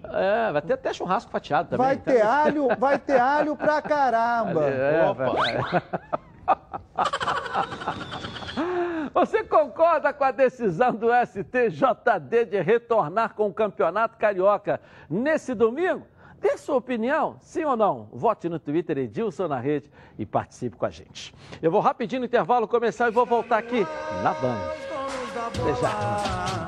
É, 0.05 0.51
vai 0.51 0.61
ter 0.61 0.73
até 0.73 0.93
churrasco 0.93 1.31
fatiado 1.31 1.69
também. 1.71 1.87
Vai 1.87 1.97
ter 1.97 2.23
alho, 2.23 2.69
vai 2.77 2.99
ter 2.99 3.21
alho 3.21 3.55
pra 3.55 3.81
caramba. 3.83 4.65
É, 4.65 5.09
Opa. 5.09 5.33
Você 9.15 9.45
concorda 9.45 10.13
com 10.13 10.25
a 10.25 10.31
decisão 10.31 10.95
do 10.95 11.09
STJD 11.13 12.47
de 12.47 12.63
retornar 12.63 13.35
com 13.35 13.47
o 13.47 13.53
Campeonato 13.55 14.17
Carioca 14.17 14.81
nesse 15.09 15.55
domingo? 15.55 16.07
Dê 16.41 16.57
sua 16.57 16.77
opinião, 16.77 17.37
sim 17.41 17.65
ou 17.65 17.77
não? 17.77 18.09
Vote 18.11 18.49
no 18.49 18.59
Twitter 18.59 18.99
Edilson 18.99 19.47
na 19.47 19.61
rede 19.61 19.91
e 20.19 20.27
participe 20.27 20.77
com 20.77 20.87
a 20.87 20.91
gente. 20.91 21.33
Eu 21.61 21.71
vou 21.71 21.81
rapidinho 21.81 22.21
no 22.21 22.27
intervalo 22.27 22.67
começar 22.67 23.09
e 23.09 23.13
vou 23.13 23.25
voltar 23.25 23.59
aqui 23.59 23.87
na 24.23 24.33
Band. 24.35 24.59
Já. 25.81 26.67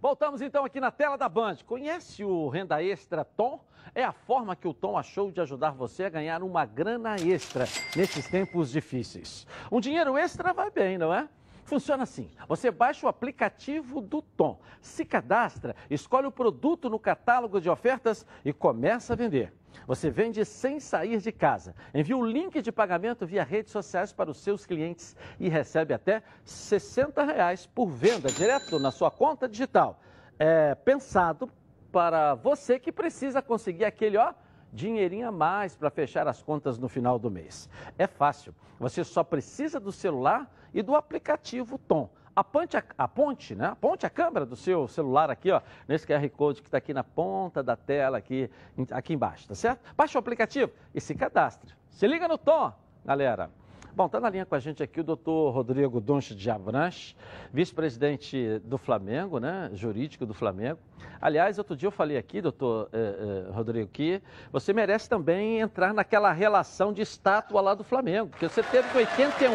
Voltamos 0.00 0.40
então 0.40 0.64
aqui 0.64 0.80
na 0.80 0.90
tela 0.90 1.16
da 1.16 1.28
Band. 1.28 1.58
Conhece 1.66 2.24
o 2.24 2.48
Renda 2.48 2.82
Extra 2.82 3.24
Tom? 3.24 3.60
É 3.94 4.04
a 4.04 4.12
forma 4.12 4.54
que 4.54 4.68
o 4.68 4.74
Tom 4.74 4.96
achou 4.96 5.30
de 5.30 5.40
ajudar 5.40 5.70
você 5.70 6.04
a 6.04 6.08
ganhar 6.08 6.42
uma 6.42 6.64
grana 6.64 7.16
extra 7.16 7.64
nesses 7.96 8.28
tempos 8.28 8.70
difíceis. 8.70 9.46
Um 9.70 9.80
dinheiro 9.80 10.16
extra 10.16 10.52
vai 10.52 10.70
bem, 10.70 10.96
não 10.96 11.12
é? 11.12 11.28
Funciona 11.64 12.02
assim: 12.02 12.28
você 12.48 12.70
baixa 12.70 13.06
o 13.06 13.08
aplicativo 13.08 14.00
do 14.00 14.20
Tom, 14.20 14.60
se 14.80 15.04
cadastra, 15.04 15.76
escolhe 15.88 16.26
o 16.26 16.32
produto 16.32 16.90
no 16.90 16.98
catálogo 16.98 17.60
de 17.60 17.70
ofertas 17.70 18.26
e 18.44 18.52
começa 18.52 19.12
a 19.12 19.16
vender. 19.16 19.52
Você 19.86 20.10
vende 20.10 20.44
sem 20.44 20.80
sair 20.80 21.18
de 21.18 21.32
casa. 21.32 21.74
Envia 21.94 22.16
o 22.16 22.24
link 22.24 22.60
de 22.60 22.72
pagamento 22.72 23.26
via 23.26 23.44
redes 23.44 23.72
sociais 23.72 24.12
para 24.12 24.30
os 24.30 24.38
seus 24.38 24.66
clientes 24.66 25.16
e 25.38 25.48
recebe 25.48 25.94
até 25.94 26.22
60 26.44 27.22
reais 27.24 27.66
por 27.66 27.86
venda 27.88 28.28
direto 28.32 28.78
na 28.78 28.90
sua 28.90 29.10
conta 29.10 29.48
digital. 29.48 30.00
É 30.38 30.74
pensado 30.74 31.48
para 31.90 32.34
você 32.34 32.78
que 32.78 32.92
precisa 32.92 33.42
conseguir 33.42 33.84
aquele, 33.84 34.16
ó, 34.16 34.32
dinheirinho 34.72 35.28
a 35.28 35.32
mais 35.32 35.76
para 35.76 35.90
fechar 35.90 36.28
as 36.28 36.42
contas 36.42 36.78
no 36.78 36.88
final 36.88 37.18
do 37.18 37.30
mês. 37.30 37.68
É 37.98 38.06
fácil. 38.06 38.54
Você 38.78 39.04
só 39.04 39.24
precisa 39.24 39.80
do 39.80 39.92
celular 39.92 40.50
e 40.72 40.82
do 40.82 40.94
aplicativo 40.94 41.78
Tom 41.78 42.08
aponte 42.34 42.76
a, 42.96 43.08
ponte, 43.08 43.54
né? 43.54 43.66
Aponte 43.66 44.06
a 44.06 44.10
câmera 44.10 44.46
do 44.46 44.56
seu 44.56 44.88
celular 44.88 45.30
aqui, 45.30 45.50
ó, 45.50 45.60
nesse 45.86 46.06
QR 46.06 46.28
Code 46.30 46.62
que 46.62 46.68
está 46.68 46.78
aqui 46.78 46.94
na 46.94 47.04
ponta 47.04 47.62
da 47.62 47.76
tela, 47.76 48.18
aqui, 48.18 48.50
aqui 48.90 49.12
embaixo, 49.12 49.48
tá 49.48 49.54
certo? 49.54 49.80
Baixe 49.96 50.16
o 50.16 50.20
aplicativo 50.20 50.72
e 50.94 51.00
se 51.00 51.14
cadastre. 51.14 51.74
Se 51.90 52.06
liga 52.06 52.26
no 52.26 52.38
tom, 52.38 52.72
galera. 53.04 53.50
Bom, 53.94 54.06
está 54.06 54.20
na 54.20 54.30
linha 54.30 54.46
com 54.46 54.54
a 54.54 54.60
gente 54.60 54.82
aqui 54.82 55.00
o 55.00 55.04
doutor 55.04 55.50
Rodrigo 55.50 56.00
Donche 56.00 56.32
de 56.32 56.48
Avranche, 56.48 57.16
vice-presidente 57.52 58.60
do 58.64 58.78
Flamengo, 58.78 59.40
né, 59.40 59.68
jurídico 59.74 60.24
do 60.24 60.32
Flamengo. 60.32 60.78
Aliás, 61.20 61.58
outro 61.58 61.76
dia 61.76 61.88
eu 61.88 61.90
falei 61.90 62.16
aqui, 62.16 62.40
doutor 62.40 62.88
eh, 62.92 63.46
eh, 63.48 63.52
Rodrigo, 63.52 63.90
que 63.92 64.22
você 64.52 64.72
merece 64.72 65.08
também 65.08 65.58
entrar 65.58 65.92
naquela 65.92 66.32
relação 66.32 66.92
de 66.92 67.02
estátua 67.02 67.60
lá 67.60 67.74
do 67.74 67.82
Flamengo, 67.82 68.28
porque 68.28 68.48
você 68.48 68.62
teve 68.62 68.86
81 68.96 69.50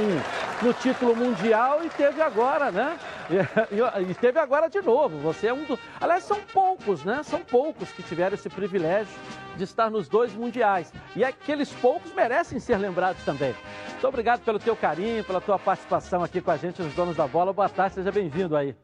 no 0.62 0.74
título 0.74 1.16
mundial 1.16 1.84
e 1.84 1.90
teve 1.90 2.22
agora, 2.22 2.72
né? 2.72 2.98
E, 3.72 4.12
e, 4.12 4.14
teve 4.14 4.38
agora 4.38 4.68
de 4.68 4.80
novo. 4.82 5.18
Você 5.20 5.48
é 5.48 5.54
um 5.54 5.64
dos. 5.64 5.80
Aliás, 6.00 6.24
são 6.24 6.40
poucos, 6.54 7.04
né? 7.04 7.24
São 7.24 7.42
poucos 7.42 7.92
que 7.92 8.04
tiveram 8.04 8.36
esse 8.36 8.48
privilégio 8.50 9.12
de 9.56 9.64
estar 9.64 9.90
nos 9.90 10.08
dois 10.08 10.34
mundiais. 10.34 10.92
E 11.16 11.24
aqueles 11.24 11.70
poucos 11.72 12.14
merecem 12.14 12.60
ser 12.60 12.78
lembrados 12.78 13.24
também. 13.24 13.56
Muito 13.92 14.08
obrigado 14.08 14.42
pelo 14.44 14.60
teu 14.60 14.76
carinho, 14.76 15.24
pela 15.24 15.42
tua 15.42 15.58
participação 15.58 16.24
aqui 16.24 16.42
com 16.42 16.52
a 16.52 16.58
gente, 16.58 16.82
os 16.82 16.94
donos 16.94 17.16
da 17.16 17.28
bola. 17.28 17.54
Boa 17.54 17.70
tarde, 17.70 17.96
seja 17.96 18.12
bem-vindo 18.12 18.56
aí. 18.56 18.76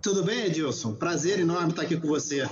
Tudo 0.00 0.22
bem, 0.22 0.46
Edilson? 0.46 0.94
Prazer 0.94 1.40
enorme 1.40 1.70
estar 1.70 1.82
aqui 1.82 1.96
com 1.96 2.06
você. 2.06 2.46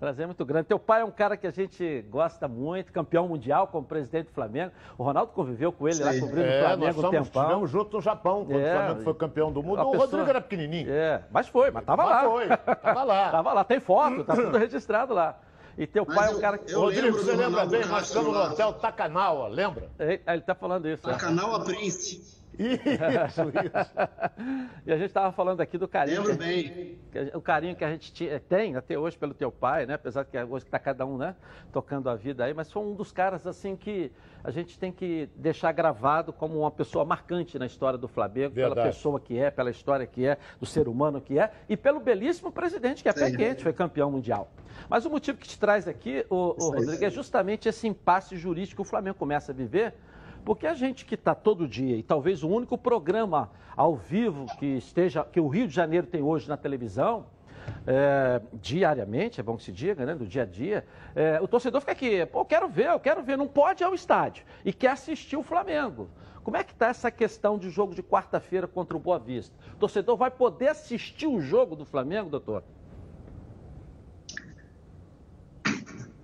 Prazer 0.00 0.26
muito 0.26 0.46
grande. 0.46 0.66
Teu 0.66 0.78
pai 0.78 1.02
é 1.02 1.04
um 1.04 1.10
cara 1.10 1.36
que 1.36 1.46
a 1.46 1.50
gente 1.50 2.00
gosta 2.08 2.48
muito, 2.48 2.90
campeão 2.90 3.28
mundial 3.28 3.66
como 3.66 3.86
presidente 3.86 4.28
do 4.28 4.32
Flamengo. 4.32 4.72
O 4.96 5.02
Ronaldo 5.02 5.32
conviveu 5.32 5.70
com 5.70 5.86
ele 5.86 5.98
Sei. 5.98 6.06
lá 6.06 6.18
cobrindo 6.18 6.48
é, 6.48 6.56
o 6.56 6.66
Flamengo 6.66 7.06
um 7.06 7.10
tempão. 7.10 7.42
Estivemos 7.42 7.70
juntos 7.70 7.92
no 7.92 8.00
Japão, 8.00 8.46
quando 8.46 8.58
é, 8.58 8.72
o 8.72 8.76
Flamengo 8.78 9.04
foi 9.04 9.14
campeão 9.14 9.52
do 9.52 9.62
mundo. 9.62 9.82
O 9.82 9.90
pessoa... 9.90 10.06
Rodrigo 10.06 10.30
era 10.30 10.40
pequenininho. 10.40 10.90
É, 10.90 11.22
mas 11.30 11.48
foi, 11.48 11.70
mas 11.70 11.84
tava 11.84 12.02
mas 12.02 12.12
lá. 12.12 12.30
foi, 12.30 12.48
tava 12.76 13.02
lá. 13.04 13.28
tava 13.30 13.52
lá, 13.52 13.62
tem 13.62 13.78
foto, 13.78 14.24
tá 14.24 14.34
tudo 14.34 14.56
registrado 14.56 15.12
lá. 15.12 15.38
E 15.76 15.86
teu 15.86 16.06
mas 16.06 16.16
pai 16.16 16.28
é 16.28 16.30
um 16.34 16.40
cara 16.40 16.56
que. 16.56 16.72
Rodrigo, 16.72 17.18
você 17.18 17.36
lembra 17.36 17.66
bem? 17.66 17.84
Nós 17.84 18.08
ficamos 18.08 18.32
no 18.32 18.42
hotel 18.42 18.72
Takanawa, 18.72 19.48
lembra? 19.48 19.90
Ele, 19.98 20.18
ele 20.26 20.40
tá 20.40 20.54
falando 20.54 20.88
isso. 20.88 21.02
Takanawa 21.02 21.60
é. 21.60 21.64
Prince. 21.64 22.39
Isso, 22.60 23.42
isso. 23.42 23.90
e 24.86 24.92
a 24.92 24.96
gente 24.96 25.06
estava 25.06 25.32
falando 25.32 25.60
aqui 25.60 25.78
do 25.78 25.88
carinho. 25.88 26.22
Lembro 26.22 26.36
bem. 26.36 26.98
Gente, 27.12 27.36
o 27.36 27.40
carinho 27.40 27.74
que 27.74 27.84
a 27.84 27.90
gente 27.90 28.40
tem 28.48 28.76
até 28.76 28.98
hoje 28.98 29.16
pelo 29.16 29.32
teu 29.32 29.50
pai, 29.50 29.86
né? 29.86 29.94
Apesar 29.94 30.24
que 30.24 30.38
hoje 30.38 30.66
está 30.66 30.78
cada 30.78 31.06
um, 31.06 31.16
né? 31.16 31.34
Tocando 31.72 32.10
a 32.10 32.14
vida 32.14 32.44
aí, 32.44 32.52
mas 32.52 32.70
foi 32.70 32.82
um 32.82 32.94
dos 32.94 33.10
caras 33.10 33.46
assim 33.46 33.76
que 33.76 34.12
a 34.42 34.50
gente 34.50 34.78
tem 34.78 34.92
que 34.92 35.28
deixar 35.36 35.72
gravado 35.72 36.32
como 36.32 36.60
uma 36.60 36.70
pessoa 36.70 37.04
marcante 37.04 37.58
na 37.58 37.66
história 37.66 37.98
do 37.98 38.08
Flamengo, 38.08 38.54
Verdade. 38.54 38.74
pela 38.74 38.86
pessoa 38.86 39.20
que 39.20 39.38
é, 39.38 39.50
pela 39.50 39.70
história 39.70 40.06
que 40.06 40.26
é, 40.26 40.38
do 40.58 40.66
ser 40.66 40.88
humano 40.88 41.20
que 41.20 41.38
é, 41.38 41.50
e 41.68 41.76
pelo 41.76 42.00
belíssimo 42.00 42.50
presidente 42.50 43.02
que 43.02 43.08
é 43.08 43.12
pé 43.12 43.30
quente, 43.30 43.62
foi 43.62 43.72
campeão 43.72 44.10
mundial. 44.10 44.50
Mas 44.88 45.04
o 45.04 45.10
motivo 45.10 45.38
que 45.38 45.46
te 45.46 45.58
traz 45.58 45.86
aqui, 45.86 46.24
o, 46.30 46.54
o 46.58 46.70
Rodrigo, 46.70 47.04
é 47.04 47.10
justamente 47.10 47.68
esse 47.68 47.86
impasse 47.86 48.36
jurídico 48.36 48.82
que 48.82 48.88
o 48.88 48.90
Flamengo 48.90 49.16
começa 49.16 49.52
a 49.52 49.54
viver 49.54 49.94
porque 50.44 50.66
a 50.66 50.74
gente 50.74 51.04
que 51.04 51.14
está 51.14 51.34
todo 51.34 51.68
dia, 51.68 51.96
e 51.96 52.02
talvez 52.02 52.42
o 52.42 52.48
único 52.48 52.76
programa 52.76 53.50
ao 53.76 53.94
vivo 53.94 54.46
que 54.58 54.66
esteja, 54.66 55.24
que 55.24 55.40
o 55.40 55.48
Rio 55.48 55.66
de 55.66 55.74
Janeiro 55.74 56.06
tem 56.06 56.22
hoje 56.22 56.48
na 56.48 56.56
televisão, 56.56 57.26
é, 57.86 58.40
diariamente, 58.54 59.40
é 59.40 59.42
bom 59.42 59.56
que 59.56 59.62
se 59.62 59.72
diga, 59.72 60.04
né, 60.04 60.14
do 60.14 60.26
dia 60.26 60.42
a 60.42 60.46
dia, 60.46 60.84
é, 61.14 61.40
o 61.40 61.46
torcedor 61.46 61.80
fica 61.80 61.92
aqui, 61.92 62.24
pô, 62.26 62.44
quero 62.44 62.68
ver, 62.68 62.88
eu 62.88 63.00
quero 63.00 63.22
ver, 63.22 63.36
não 63.36 63.46
pode 63.46 63.82
ir 63.82 63.86
ao 63.86 63.94
estádio 63.94 64.44
e 64.64 64.72
quer 64.72 64.90
assistir 64.90 65.36
o 65.36 65.42
Flamengo. 65.42 66.08
Como 66.42 66.56
é 66.56 66.64
que 66.64 66.72
está 66.72 66.88
essa 66.88 67.10
questão 67.10 67.58
de 67.58 67.68
jogo 67.68 67.94
de 67.94 68.02
quarta-feira 68.02 68.66
contra 68.66 68.96
o 68.96 69.00
Boa 69.00 69.18
Vista? 69.18 69.54
O 69.74 69.76
torcedor 69.76 70.16
vai 70.16 70.30
poder 70.30 70.68
assistir 70.68 71.26
o 71.26 71.40
jogo 71.40 71.76
do 71.76 71.84
Flamengo, 71.84 72.30
doutor? 72.30 72.64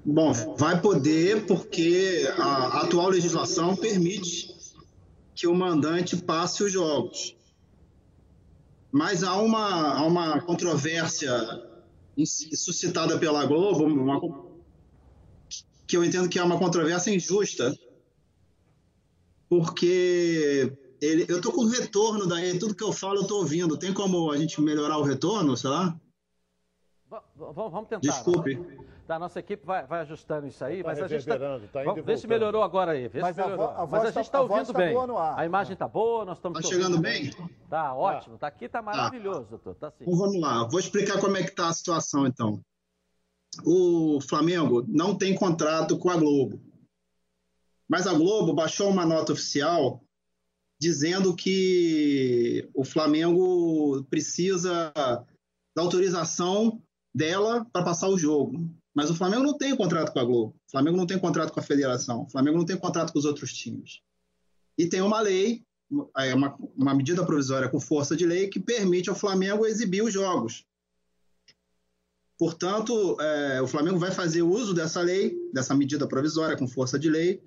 Bom, 0.09 0.32
vai 0.57 0.80
poder 0.80 1.46
porque 1.46 2.32
a 2.38 2.82
atual 2.82 3.09
legislação 3.09 3.74
permite 3.74 4.54
que 5.34 5.48
o 5.48 5.54
mandante 5.54 6.16
passe 6.16 6.62
os 6.62 6.70
jogos. 6.70 7.36
Mas 8.92 9.24
há 9.24 9.34
uma, 9.34 9.94
há 9.94 10.07
uma 10.07 10.40
controvérsia 10.42 11.32
suscitada 12.54 13.18
pela 13.18 13.44
Globo, 13.46 13.84
uma, 13.84 14.20
que 15.88 15.96
eu 15.96 16.04
entendo 16.04 16.28
que 16.28 16.38
é 16.38 16.42
uma 16.42 16.57
controvérsia 16.59 17.12
injusta, 17.12 17.76
porque 19.48 20.72
ele, 21.00 21.26
eu 21.28 21.38
estou 21.38 21.52
com 21.52 21.64
retorno 21.64 22.28
daí, 22.28 22.57
tudo 22.61 22.76
que 22.76 22.84
eu 22.84 22.92
falo 22.92 23.16
eu 23.16 23.22
estou 23.22 23.38
ouvindo. 23.38 23.76
Tem 23.76 23.92
como 23.92 24.30
a 24.30 24.38
gente 24.38 24.61
melhorar 24.61 24.98
o 24.98 25.02
retorno, 25.02 25.57
sei 25.57 25.68
lá? 25.68 26.00
Vamos 27.34 27.88
tentar. 27.88 27.98
Desculpe. 27.98 28.54
Tá, 28.54 28.95
a 29.09 29.18
nossa 29.18 29.38
equipe 29.40 29.64
vai, 29.64 29.86
vai 29.86 30.00
ajustando 30.00 30.46
isso 30.46 30.64
aí, 30.64 30.82
Tá 30.82 30.88
mas 30.90 31.00
a 31.02 31.09
gente 31.09 31.24
tá, 31.26 31.38
tá 31.38 31.46
indo 31.82 31.84
vamos 31.84 32.04
ver 32.04 32.18
se 32.18 32.26
melhorou 32.26 32.62
agora 32.62 32.92
aí. 32.92 33.09
Vê 33.09 33.20
Mas 33.20 33.34
se 33.34 33.40
a 33.40 33.44
melhorou. 33.44 33.66
vo- 33.68 33.80
a 33.82 33.86
mas 33.86 34.02
a 34.02 34.04
gente 34.07 34.14
tá- 34.14 34.20
está 34.22 34.38
a 34.38 34.42
voz 34.42 34.52
ouvindo 34.61 34.72
tá 34.72 34.78
bem. 34.78 34.94
boa 34.94 35.07
no 35.07 35.18
ar. 35.18 35.38
A 35.38 35.46
imagem 35.46 35.72
está 35.74 35.86
boa, 35.88 36.24
nós 36.24 36.38
estamos 36.38 36.61
Tá 36.61 36.68
te 36.68 36.72
chegando 36.74 36.98
bem? 36.98 37.30
Tá 37.70 37.94
ótimo, 37.94 38.38
tá 38.38 38.46
aqui, 38.46 38.68
tá 38.68 38.82
maravilhoso, 38.82 39.46
doutor. 39.50 39.74
Tá 39.76 39.90
sim. 39.90 40.04
Então 40.04 40.16
vamos 40.16 40.40
lá, 40.40 40.64
vou 40.68 40.80
explicar 40.80 41.20
como 41.20 41.36
é 41.36 41.42
que 41.42 41.50
está 41.50 41.68
a 41.68 41.72
situação 41.72 42.26
então. 42.26 42.61
O 43.64 44.20
Flamengo 44.20 44.84
não 44.88 45.16
tem 45.16 45.34
contrato 45.34 45.98
com 45.98 46.11
a 46.11 46.16
Globo, 46.16 46.61
mas 47.88 48.07
a 48.07 48.12
Globo 48.12 48.52
baixou 48.52 48.90
uma 48.90 49.07
nota 49.07 49.32
oficial 49.32 50.02
dizendo 50.78 51.34
que 51.34 52.68
o 52.74 52.84
Flamengo 52.84 54.04
precisa 54.11 54.92
da 55.74 55.82
autorização 55.82 56.82
dela 57.14 57.66
para 57.72 57.82
passar 57.82 58.09
o 58.09 58.18
jogo. 58.18 58.68
Mas 58.97 59.11
o 59.11 59.14
Flamengo 59.14 59.42
não 59.42 59.59
tem 59.59 59.76
contrato 59.76 60.11
com 60.11 60.18
a 60.18 60.24
Globo, 60.24 60.57
o 60.66 60.70
Flamengo 60.70 60.97
não 60.97 61.07
tem 61.07 61.18
contrato 61.18 61.53
com 61.53 61.61
a 61.61 61.62
federação, 61.62 62.22
o 62.22 62.30
Flamengo 62.30 62.57
não 62.57 62.64
tem 62.64 62.78
contrato 62.78 63.12
com 63.12 63.18
os 63.18 63.26
outros 63.26 63.53
times. 63.53 64.01
E 64.78 64.86
tem 64.86 65.03
uma 65.03 65.20
lei, 65.20 65.62
é 66.16 66.34
uma, 66.34 66.57
uma 66.74 66.94
medida 66.94 67.22
provisória 67.22 67.68
com 67.68 67.78
força 67.78 68.16
de 68.16 68.24
lei 68.24 68.49
que 68.49 68.59
permite 68.59 69.11
ao 69.11 69.14
Flamengo 69.14 69.66
exibir 69.66 70.03
os 70.03 70.14
jogos. 70.14 70.64
Portanto, 72.38 73.20
é, 73.20 73.61
o 73.61 73.66
Flamengo 73.66 73.99
vai 73.99 74.11
fazer 74.11 74.40
uso 74.40 74.72
dessa 74.72 75.03
lei, 75.03 75.36
dessa 75.53 75.74
medida 75.74 76.09
provisória 76.09 76.57
com 76.57 76.66
força 76.66 76.99
de 76.99 77.11
lei, 77.11 77.42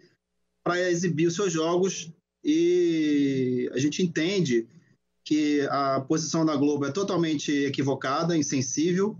para 0.63 0.79
exibir 0.91 1.25
os 1.25 1.33
seus 1.33 1.51
jogos 1.51 2.13
e 2.43 3.67
a 3.73 3.79
gente 3.79 4.03
entende 4.03 4.67
que 5.23 5.61
a 5.71 5.99
posição 6.01 6.45
da 6.45 6.55
Globo 6.55 6.85
é 6.85 6.91
totalmente 6.91 7.51
equivocada, 7.51 8.37
insensível, 8.37 9.17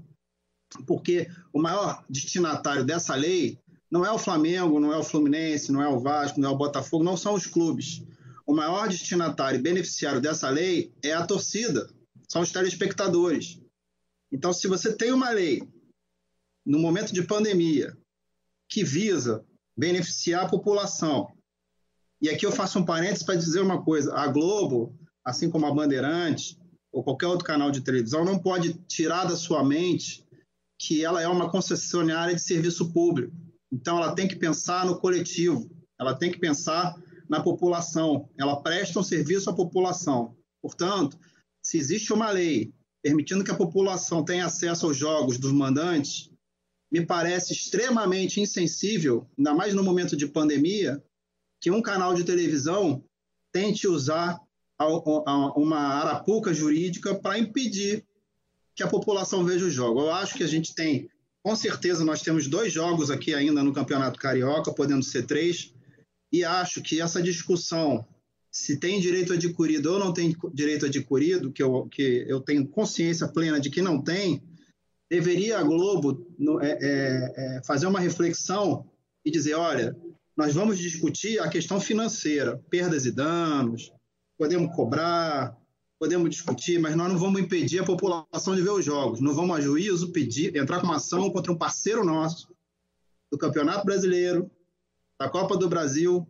porque 0.86 1.30
o 1.51 1.61
maior 1.61 2.03
destinatário 2.09 2.84
dessa 2.84 3.15
lei 3.15 3.59
não 3.89 4.05
é 4.05 4.11
o 4.11 4.20
Flamengo, 4.20 4.80
não 4.80 4.93
é 4.93 4.97
o 4.97 5.03
Fluminense, 5.03 5.72
não 5.72 5.82
é 5.82 5.88
o 5.88 5.99
Vasco, 5.99 6.39
não 6.39 6.49
é 6.49 6.51
o 6.51 6.57
Botafogo, 6.57 7.03
não 7.03 7.17
são 7.17 7.34
os 7.34 7.47
clubes. 7.47 8.03
O 8.45 8.53
maior 8.53 8.88
destinatário 8.88 9.59
e 9.59 9.63
beneficiário 9.63 10.22
dessa 10.22 10.49
lei 10.49 10.93
é 11.03 11.13
a 11.13 11.26
torcida, 11.26 11.89
são 12.28 12.41
os 12.41 12.51
telespectadores. 12.51 13.59
Então, 14.32 14.53
se 14.53 14.67
você 14.67 14.93
tem 14.93 15.11
uma 15.11 15.30
lei 15.32 15.63
no 16.65 16.78
momento 16.78 17.13
de 17.13 17.24
pandemia 17.24 17.97
que 18.67 18.84
visa 18.84 19.43
beneficiar 19.76 20.45
a 20.45 20.49
população, 20.49 21.32
e 22.22 22.30
aqui 22.30 22.45
eu 22.45 22.51
faço 22.51 22.78
um 22.78 22.86
parênteses 22.86 23.24
para 23.24 23.36
dizer 23.36 23.61
uma 23.61 23.84
coisa: 23.84 24.13
a 24.13 24.28
Globo, 24.28 24.95
assim 25.26 25.49
como 25.49 25.65
a 25.65 25.74
Bandeirantes 25.74 26.57
ou 26.91 27.03
qualquer 27.03 27.28
outro 27.28 27.45
canal 27.45 27.72
de 27.72 27.82
televisão, 27.82 28.26
não 28.26 28.38
pode 28.38 28.74
tirar 28.88 29.26
da 29.26 29.36
sua 29.36 29.63
mente 29.63 30.28
que 30.80 31.03
ela 31.03 31.21
é 31.21 31.27
uma 31.27 31.51
concessionária 31.51 32.34
de 32.34 32.41
serviço 32.41 32.93
público. 32.93 33.36
Então, 33.71 33.97
ela 33.97 34.15
tem 34.15 34.27
que 34.27 34.38
pensar 34.38 34.86
no 34.86 34.97
coletivo, 34.97 35.69
ela 35.99 36.15
tem 36.15 36.32
que 36.32 36.39
pensar 36.39 36.95
na 37.30 37.43
população, 37.43 38.30
ela 38.39 38.63
presta 38.63 38.99
um 38.99 39.03
serviço 39.03 39.49
à 39.49 39.53
população. 39.53 40.36
Portanto, 40.61 41.19
se 41.61 41.77
existe 41.77 42.13
uma 42.13 42.32
lei 42.32 42.73
permitindo 43.03 43.43
que 43.43 43.51
a 43.51 43.55
população 43.55 44.23
tenha 44.23 44.45
acesso 44.45 44.86
aos 44.86 44.97
jogos 44.97 45.38
dos 45.38 45.51
mandantes, 45.51 46.32
me 46.91 47.05
parece 47.05 47.53
extremamente 47.53 48.41
insensível, 48.41 49.30
ainda 49.38 49.53
mais 49.53 49.73
no 49.73 49.84
momento 49.84 50.17
de 50.17 50.27
pandemia, 50.27 51.03
que 51.61 51.69
um 51.69 51.82
canal 51.82 52.15
de 52.15 52.23
televisão 52.23 53.03
tente 53.51 53.88
usar 53.88 54.39
uma 55.55 55.77
arapuca 55.77 56.53
jurídica 56.53 57.13
para 57.13 57.38
impedir 57.38 58.05
que 58.80 58.84
a 58.84 58.88
população 58.88 59.43
veja 59.43 59.65
o 59.65 59.69
jogo. 59.69 59.99
Eu 59.99 60.11
acho 60.11 60.36
que 60.36 60.43
a 60.43 60.47
gente 60.47 60.73
tem, 60.73 61.09
com 61.43 61.53
certeza, 61.53 62.05
nós 62.05 62.21
temos 62.21 62.47
dois 62.47 62.71
jogos 62.71 63.11
aqui 63.11 63.34
ainda 63.34 63.61
no 63.61 63.73
Campeonato 63.73 64.17
Carioca, 64.17 64.73
podendo 64.73 65.03
ser 65.03 65.25
três, 65.25 65.73
e 66.32 66.45
acho 66.45 66.82
que 66.82 67.01
essa 67.01 67.21
discussão 67.21 68.07
se 68.49 68.77
tem 68.77 69.01
direito 69.01 69.34
adquirido 69.34 69.91
ou 69.91 69.99
não 69.99 70.13
tem 70.13 70.34
direito 70.53 70.86
adquirido, 70.86 71.51
que 71.51 71.61
eu, 71.61 71.89
que 71.89 72.25
eu 72.25 72.39
tenho 72.39 72.65
consciência 72.65 73.27
plena 73.27 73.59
de 73.59 73.69
que 73.69 73.82
não 73.82 74.01
tem, 74.01 74.41
deveria 75.11 75.59
a 75.59 75.63
Globo 75.63 76.25
é, 76.61 76.69
é, 76.69 77.57
é, 77.57 77.61
fazer 77.65 77.86
uma 77.86 77.99
reflexão 77.99 78.89
e 79.25 79.30
dizer, 79.30 79.55
olha, 79.55 79.93
nós 80.38 80.53
vamos 80.53 80.80
discutir 80.80 81.38
a 81.39 81.49
questão 81.49 81.82
financeira, 81.82 82.57
perdas 82.69 83.05
e 83.05 83.11
danos, 83.11 83.91
podemos 84.38 84.73
cobrar, 84.73 85.59
podemos 85.99 86.29
discutir, 86.29 86.79
mas 86.79 86.95
nós 86.95 87.11
não 87.11 87.19
vamos 87.19 87.41
impedir 87.41 87.79
a 87.79 87.85
população 87.85 88.55
de 88.55 88.61
ver 88.61 88.71
os 88.71 88.85
jogos, 88.85 89.19
não 89.19 89.35
vamos 89.35 89.57
a 89.57 89.61
juízo 89.61 90.13
pedir, 90.13 90.55
entrar 90.55 90.79
com 90.79 90.87
uma 90.87 90.95
ação 90.95 91.29
contra 91.29 91.51
um 91.51 91.57
parceiro 91.57 92.05
nosso 92.05 92.55
do 93.29 93.37
Campeonato 93.37 93.85
Brasileiro, 93.85 94.49
da 95.19 95.29
Copa 95.29 95.57
do 95.57 95.67
Brasil, 95.67 96.25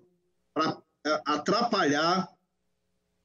para 0.53 0.81
atrapalhar 1.25 2.27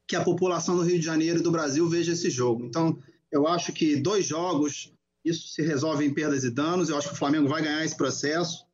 que 0.06 0.14
a 0.14 0.22
população 0.22 0.76
do 0.76 0.82
Rio 0.82 0.98
de 0.98 1.04
Janeiro 1.04 1.40
e 1.40 1.42
do 1.42 1.50
Brasil 1.50 1.88
veja 1.88 2.12
esse 2.12 2.28
jogo. 2.28 2.66
Então, 2.66 2.98
eu 3.32 3.48
acho 3.48 3.72
que 3.72 3.96
dois 3.96 4.26
jogos, 4.26 4.92
isso 5.24 5.48
se 5.48 5.62
resolve 5.62 6.04
em 6.04 6.12
perdas 6.12 6.44
e 6.44 6.50
danos, 6.50 6.90
eu 6.90 6.98
acho 6.98 7.08
que 7.08 7.14
o 7.14 7.18
Flamengo 7.18 7.48
vai 7.48 7.62
ganhar 7.62 7.84
esse 7.84 7.96
processo. 7.96 8.64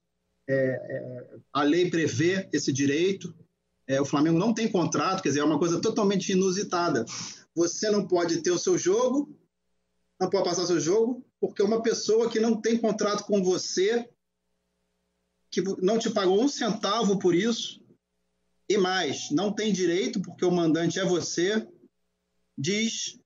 É, 0.48 0.54
é, 0.54 1.38
a 1.52 1.62
lei 1.62 1.88
prevê 1.88 2.48
esse 2.52 2.72
direito, 2.72 3.32
é, 3.86 4.00
o 4.00 4.04
Flamengo 4.04 4.38
não 4.38 4.52
tem 4.52 4.68
contrato, 4.68 5.22
quer 5.22 5.28
dizer, 5.28 5.40
é 5.40 5.44
uma 5.44 5.58
coisa 5.58 5.80
totalmente 5.80 6.32
inusitada. 6.32 7.04
Você 7.60 7.90
não 7.90 8.08
pode 8.08 8.40
ter 8.40 8.50
o 8.50 8.58
seu 8.58 8.78
jogo, 8.78 9.38
não 10.18 10.30
pode 10.30 10.44
passar 10.44 10.64
seu 10.64 10.80
jogo, 10.80 11.22
porque 11.38 11.62
uma 11.62 11.82
pessoa 11.82 12.30
que 12.30 12.40
não 12.40 12.58
tem 12.58 12.78
contrato 12.78 13.24
com 13.24 13.44
você, 13.44 14.08
que 15.50 15.60
não 15.82 15.98
te 15.98 16.08
pagou 16.08 16.42
um 16.42 16.48
centavo 16.48 17.18
por 17.18 17.34
isso, 17.34 17.84
e 18.66 18.78
mais, 18.78 19.30
não 19.30 19.52
tem 19.52 19.74
direito, 19.74 20.22
porque 20.22 20.42
o 20.42 20.50
mandante 20.50 20.98
é 20.98 21.04
você, 21.04 21.68
diz 22.56 23.20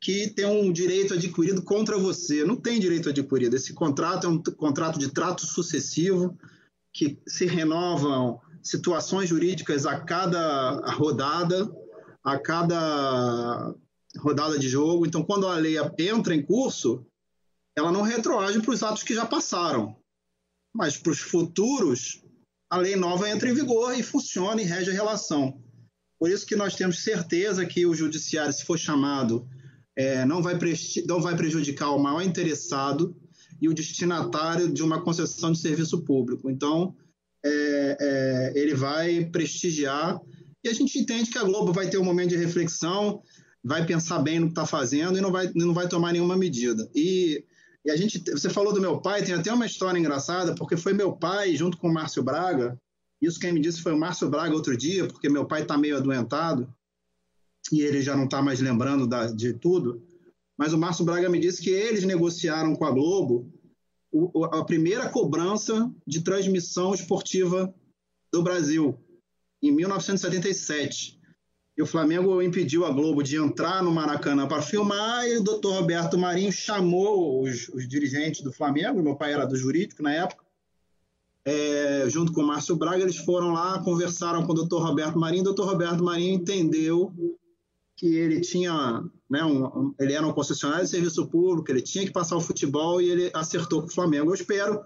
que 0.00 0.28
tem 0.30 0.46
um 0.46 0.72
direito 0.72 1.14
adquirido 1.14 1.60
contra 1.64 1.98
você. 1.98 2.44
Não 2.44 2.54
tem 2.54 2.78
direito 2.78 3.08
adquirido. 3.08 3.56
Esse 3.56 3.72
contrato 3.72 4.28
é 4.28 4.30
um 4.30 4.40
contrato 4.40 4.96
de 4.96 5.10
trato 5.10 5.44
sucessivo, 5.44 6.38
que 6.92 7.20
se 7.26 7.46
renovam 7.46 8.40
situações 8.62 9.28
jurídicas 9.28 9.86
a 9.86 9.98
cada 9.98 10.76
rodada, 10.92 11.68
a 12.24 12.38
cada 12.38 13.74
rodada 14.18 14.58
de 14.58 14.68
jogo. 14.68 15.06
Então, 15.06 15.22
quando 15.22 15.46
a 15.46 15.56
lei 15.56 15.76
entra 15.98 16.34
em 16.34 16.42
curso, 16.42 17.04
ela 17.76 17.92
não 17.92 18.02
retroage 18.02 18.60
para 18.60 18.72
os 18.72 18.82
atos 18.82 19.02
que 19.02 19.14
já 19.14 19.26
passaram. 19.26 19.96
Mas 20.74 20.96
para 20.96 21.12
os 21.12 21.20
futuros, 21.20 22.22
a 22.70 22.76
lei 22.76 22.96
nova 22.96 23.28
entra 23.28 23.48
em 23.48 23.54
vigor 23.54 23.98
e 23.98 24.02
funciona 24.02 24.60
e 24.60 24.64
rege 24.64 24.90
a 24.90 24.94
relação. 24.94 25.60
Por 26.18 26.30
isso 26.30 26.46
que 26.46 26.56
nós 26.56 26.76
temos 26.76 27.02
certeza 27.02 27.66
que 27.66 27.84
o 27.84 27.94
judiciário, 27.94 28.52
se 28.52 28.64
for 28.64 28.78
chamado, 28.78 29.46
é, 29.96 30.24
não, 30.24 30.40
vai 30.40 30.58
não 31.06 31.20
vai 31.20 31.36
prejudicar 31.36 31.90
o 31.90 31.98
maior 31.98 32.22
interessado 32.22 33.16
e 33.60 33.68
o 33.68 33.74
destinatário 33.74 34.72
de 34.72 34.82
uma 34.82 35.02
concessão 35.02 35.52
de 35.52 35.58
serviço 35.58 36.02
público. 36.04 36.50
Então, 36.50 36.96
é, 37.44 37.96
é, 38.00 38.52
ele 38.54 38.74
vai 38.74 39.24
prestigiar 39.26 40.20
e 40.64 40.68
a 40.68 40.72
gente 40.72 40.98
entende 40.98 41.30
que 41.30 41.38
a 41.38 41.44
Globo 41.44 41.72
vai 41.72 41.88
ter 41.90 41.98
um 41.98 42.04
momento 42.04 42.30
de 42.30 42.36
reflexão, 42.36 43.22
vai 43.64 43.84
pensar 43.86 44.18
bem 44.20 44.40
no 44.40 44.46
que 44.46 44.52
está 44.52 44.66
fazendo 44.66 45.18
e 45.18 45.20
não 45.20 45.30
vai, 45.32 45.50
não 45.54 45.72
vai 45.74 45.88
tomar 45.88 46.12
nenhuma 46.12 46.36
medida. 46.36 46.88
E, 46.94 47.44
e 47.84 47.90
a 47.90 47.96
gente, 47.96 48.18
você 48.30 48.48
falou 48.48 48.72
do 48.72 48.80
meu 48.80 49.00
pai, 49.00 49.24
tem 49.24 49.34
até 49.34 49.52
uma 49.52 49.66
história 49.66 49.98
engraçada, 49.98 50.54
porque 50.54 50.76
foi 50.76 50.92
meu 50.92 51.12
pai, 51.12 51.54
junto 51.56 51.76
com 51.78 51.88
o 51.88 51.92
Márcio 51.92 52.22
Braga, 52.22 52.78
isso 53.20 53.38
quem 53.38 53.52
me 53.52 53.60
disse 53.60 53.80
foi 53.82 53.92
o 53.92 53.98
Márcio 53.98 54.28
Braga 54.28 54.54
outro 54.54 54.76
dia, 54.76 55.06
porque 55.06 55.28
meu 55.28 55.46
pai 55.46 55.62
está 55.62 55.78
meio 55.78 55.96
adoentado 55.96 56.72
e 57.70 57.80
ele 57.80 58.02
já 58.02 58.16
não 58.16 58.24
está 58.24 58.42
mais 58.42 58.60
lembrando 58.60 59.06
da- 59.06 59.30
de 59.30 59.52
tudo. 59.52 60.02
Mas 60.58 60.72
o 60.72 60.78
Márcio 60.78 61.04
Braga 61.04 61.28
me 61.28 61.38
disse 61.38 61.62
que 61.62 61.70
eles 61.70 62.04
negociaram 62.04 62.74
com 62.74 62.84
a 62.84 62.90
Globo 62.90 63.48
o- 64.12 64.44
a 64.44 64.64
primeira 64.64 65.08
cobrança 65.08 65.90
de 66.06 66.20
transmissão 66.22 66.92
esportiva 66.94 67.72
do 68.32 68.42
Brasil, 68.42 68.98
em 69.62 69.70
1977. 69.70 71.20
E 71.76 71.82
o 71.82 71.86
Flamengo 71.86 72.42
impediu 72.42 72.84
a 72.84 72.90
Globo 72.90 73.22
de 73.22 73.36
entrar 73.36 73.82
no 73.82 73.90
Maracanã 73.90 74.46
para 74.46 74.60
filmar, 74.60 75.26
e 75.26 75.38
o 75.38 75.42
doutor 75.42 75.80
Roberto 75.80 76.18
Marinho 76.18 76.52
chamou 76.52 77.42
os, 77.42 77.68
os 77.68 77.88
dirigentes 77.88 78.42
do 78.42 78.52
Flamengo, 78.52 79.02
meu 79.02 79.16
pai 79.16 79.32
era 79.32 79.46
do 79.46 79.56
jurídico 79.56 80.02
na 80.02 80.12
época, 80.12 80.44
é, 81.44 82.08
junto 82.08 82.32
com 82.32 82.40
o 82.40 82.46
Márcio 82.46 82.76
Braga, 82.76 83.02
eles 83.02 83.16
foram 83.16 83.52
lá, 83.52 83.82
conversaram 83.82 84.44
com 84.46 84.52
o 84.52 84.54
doutor 84.54 84.82
Roberto 84.82 85.18
Marinho. 85.18 85.42
O 85.42 85.46
doutor 85.46 85.66
Roberto 85.66 86.02
Marinho 86.02 86.34
entendeu 86.34 87.12
que 87.96 88.14
ele 88.14 88.40
tinha, 88.40 89.02
né, 89.28 89.44
um, 89.44 89.94
ele 89.98 90.12
era 90.12 90.26
um 90.26 90.32
concessionário 90.32 90.84
de 90.84 90.90
serviço 90.90 91.26
público, 91.26 91.70
ele 91.70 91.82
tinha 91.82 92.04
que 92.04 92.12
passar 92.12 92.36
o 92.36 92.40
futebol 92.40 93.00
e 93.00 93.10
ele 93.10 93.30
acertou 93.34 93.82
com 93.82 93.88
o 93.88 93.92
Flamengo. 93.92 94.30
Eu 94.30 94.34
espero 94.34 94.84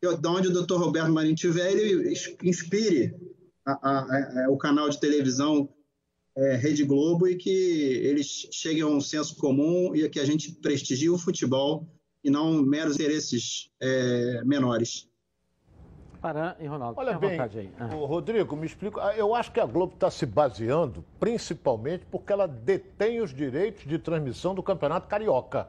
que, 0.00 0.16
de 0.16 0.28
onde 0.28 0.48
o 0.48 0.52
doutor 0.52 0.80
Roberto 0.80 1.10
Marinho 1.10 1.34
estiver, 1.34 1.72
ele 1.72 2.12
inspire 2.42 3.14
a, 3.66 3.72
a, 3.72 4.44
a, 4.44 4.50
o 4.50 4.56
canal 4.56 4.88
de 4.88 5.00
televisão 5.00 5.68
é, 6.36 6.54
Rede 6.54 6.84
Globo 6.84 7.26
e 7.26 7.34
que 7.34 7.50
eles 7.50 8.48
cheguem 8.52 8.82
a 8.82 8.86
um 8.86 9.00
senso 9.00 9.36
comum 9.36 9.94
e 9.94 10.08
que 10.08 10.20
a 10.20 10.24
gente 10.24 10.52
prestigie 10.52 11.10
o 11.10 11.18
futebol 11.18 11.88
e 12.22 12.30
não 12.30 12.62
meros 12.62 12.94
interesses 12.94 13.70
é, 13.80 14.42
menores. 14.44 15.08
Paran 16.20 16.56
e 16.58 16.66
Ronaldo, 16.66 16.98
Olha 16.98 17.18
bem, 17.18 17.38
ah. 17.78 17.86
Rodrigo, 17.86 18.56
me 18.56 18.66
explica. 18.66 19.00
Ah, 19.00 19.16
eu 19.16 19.34
acho 19.34 19.52
que 19.52 19.60
a 19.60 19.66
Globo 19.66 19.94
está 19.94 20.10
se 20.10 20.26
baseando 20.26 21.04
principalmente 21.20 22.04
porque 22.10 22.32
ela 22.32 22.48
detém 22.48 23.20
os 23.20 23.32
direitos 23.32 23.84
de 23.86 23.98
transmissão 23.98 24.54
do 24.54 24.62
Campeonato 24.62 25.06
Carioca. 25.06 25.68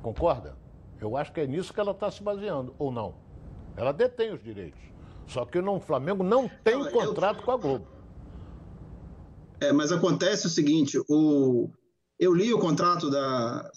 Concorda? 0.00 0.56
Eu 1.00 1.16
acho 1.16 1.32
que 1.32 1.40
é 1.40 1.46
nisso 1.46 1.72
que 1.72 1.80
ela 1.80 1.92
está 1.92 2.10
se 2.10 2.22
baseando, 2.22 2.74
ou 2.78 2.90
não? 2.90 3.14
Ela 3.76 3.92
detém 3.92 4.32
os 4.32 4.42
direitos. 4.42 4.80
Só 5.28 5.44
que 5.44 5.58
o 5.58 5.80
Flamengo 5.80 6.22
não 6.24 6.48
tem 6.64 6.78
não, 6.78 6.90
contrato 6.90 7.40
eu... 7.40 7.44
com 7.44 7.50
a 7.52 7.56
Globo. 7.56 7.86
É, 9.60 9.72
mas 9.72 9.92
acontece 9.92 10.46
o 10.46 10.50
seguinte: 10.50 10.98
o... 11.08 11.70
eu 12.18 12.34
li 12.34 12.52
o 12.52 12.58
contrato 12.58 13.10
da... 13.10 13.70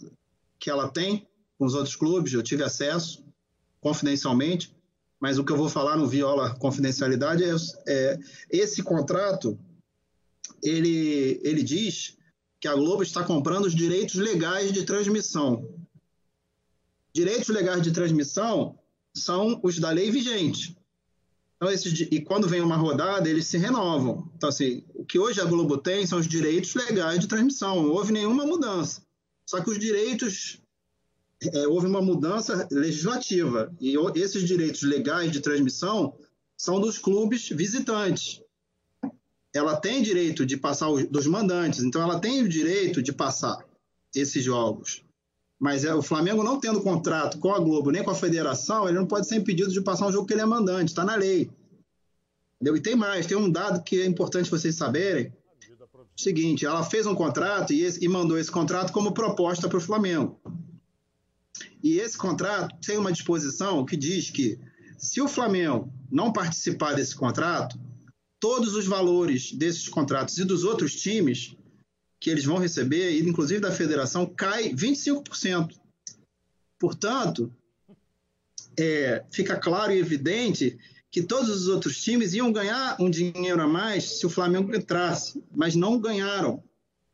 que 0.59 0.69
ela 0.69 0.89
tem 0.89 1.27
com 1.57 1.65
os 1.65 1.75
outros 1.75 1.95
clubes, 1.95 2.33
eu 2.33 2.41
tive 2.41 2.63
acesso 2.63 3.23
confidencialmente 3.79 4.75
mas 5.21 5.37
o 5.37 5.45
que 5.45 5.51
eu 5.51 5.57
vou 5.57 5.69
falar 5.69 5.95
no 5.95 6.07
viola 6.07 6.55
confidencialidade 6.55 7.43
é, 7.43 7.55
é 7.87 8.19
esse 8.49 8.81
contrato 8.81 9.57
ele, 10.63 11.39
ele 11.43 11.61
diz 11.61 12.17
que 12.59 12.67
a 12.67 12.73
Globo 12.73 13.03
está 13.03 13.23
comprando 13.23 13.65
os 13.65 13.75
direitos 13.75 14.15
legais 14.15 14.71
de 14.71 14.83
transmissão. 14.83 15.67
Direitos 17.13 17.49
legais 17.49 17.81
de 17.81 17.91
transmissão 17.91 18.79
são 19.15 19.59
os 19.63 19.79
da 19.79 19.89
lei 19.91 20.09
vigente. 20.09 20.75
Então, 21.61 21.71
e 22.09 22.19
quando 22.21 22.49
vem 22.49 22.59
uma 22.59 22.75
rodada, 22.75 23.29
eles 23.29 23.45
se 23.45 23.55
renovam. 23.55 24.27
Então, 24.35 24.49
assim, 24.49 24.83
o 24.95 25.05
que 25.05 25.19
hoje 25.19 25.39
a 25.39 25.45
Globo 25.45 25.77
tem 25.77 26.07
são 26.07 26.17
os 26.17 26.27
direitos 26.27 26.73
legais 26.73 27.19
de 27.19 27.27
transmissão. 27.27 27.83
Não 27.83 27.91
houve 27.91 28.11
nenhuma 28.11 28.47
mudança. 28.47 29.03
Só 29.45 29.61
que 29.61 29.69
os 29.69 29.77
direitos 29.77 30.59
é, 31.53 31.67
houve 31.67 31.85
uma 31.85 32.01
mudança 32.01 32.67
legislativa 32.71 33.71
e 33.79 33.95
esses 34.15 34.43
direitos 34.47 34.81
legais 34.81 35.31
de 35.31 35.39
transmissão 35.39 36.15
são 36.57 36.81
dos 36.81 36.97
clubes 36.97 37.49
visitantes. 37.49 38.41
Ela 39.53 39.75
tem 39.75 40.01
direito 40.01 40.45
de 40.47 40.57
passar 40.57 40.89
os, 40.89 41.05
dos 41.07 41.27
mandantes, 41.27 41.83
então 41.83 42.01
ela 42.01 42.19
tem 42.19 42.41
o 42.41 42.49
direito 42.49 43.03
de 43.03 43.13
passar 43.13 43.63
esses 44.15 44.43
jogos. 44.43 45.03
Mas 45.61 45.85
é, 45.85 45.93
o 45.93 46.01
Flamengo 46.01 46.43
não 46.43 46.59
tendo 46.59 46.81
contrato 46.81 47.37
com 47.37 47.53
a 47.53 47.59
Globo 47.59 47.91
nem 47.91 48.03
com 48.03 48.09
a 48.09 48.15
Federação, 48.15 48.89
ele 48.89 48.97
não 48.97 49.05
pode 49.05 49.27
ser 49.27 49.35
impedido 49.35 49.71
de 49.71 49.79
passar 49.79 50.07
um 50.07 50.11
jogo 50.11 50.25
que 50.25 50.33
ele 50.33 50.41
é 50.41 50.45
mandante, 50.45 50.89
está 50.89 51.05
na 51.05 51.13
lei. 51.13 51.51
Entendeu? 52.55 52.75
E 52.75 52.81
tem 52.81 52.95
mais, 52.95 53.27
tem 53.27 53.37
um 53.37 53.47
dado 53.47 53.83
que 53.83 54.01
é 54.01 54.07
importante 54.07 54.49
vocês 54.49 54.73
saberem. 54.73 55.31
O 56.17 56.19
seguinte, 56.19 56.65
ela 56.65 56.83
fez 56.83 57.05
um 57.05 57.13
contrato 57.13 57.73
e, 57.73 57.83
esse, 57.83 58.03
e 58.03 58.07
mandou 58.07 58.39
esse 58.39 58.49
contrato 58.49 58.91
como 58.91 59.11
proposta 59.11 59.69
para 59.69 59.77
o 59.77 59.81
Flamengo. 59.81 60.41
E 61.83 61.99
esse 61.99 62.17
contrato 62.17 62.75
tem 62.83 62.97
uma 62.97 63.11
disposição 63.11 63.85
que 63.85 63.95
diz 63.95 64.31
que 64.31 64.59
se 64.97 65.21
o 65.21 65.27
Flamengo 65.27 65.93
não 66.09 66.33
participar 66.33 66.95
desse 66.95 67.15
contrato, 67.15 67.79
todos 68.39 68.73
os 68.73 68.87
valores 68.87 69.51
desses 69.51 69.87
contratos 69.87 70.39
e 70.39 70.43
dos 70.43 70.63
outros 70.63 70.95
times 70.95 71.55
que 72.21 72.29
eles 72.29 72.45
vão 72.45 72.59
receber, 72.59 73.19
inclusive 73.19 73.59
da 73.59 73.71
federação, 73.71 74.27
cai 74.27 74.69
25%. 74.69 75.75
Portanto, 76.79 77.51
é, 78.79 79.25
fica 79.31 79.57
claro 79.57 79.91
e 79.91 79.97
evidente 79.97 80.77
que 81.09 81.23
todos 81.23 81.49
os 81.49 81.67
outros 81.67 82.01
times 82.01 82.35
iam 82.35 82.53
ganhar 82.53 82.95
um 83.01 83.09
dinheiro 83.09 83.59
a 83.59 83.67
mais 83.67 84.19
se 84.19 84.25
o 84.25 84.29
Flamengo 84.29 84.73
entrasse, 84.73 85.43
mas 85.51 85.75
não 85.75 85.99
ganharam. 85.99 86.63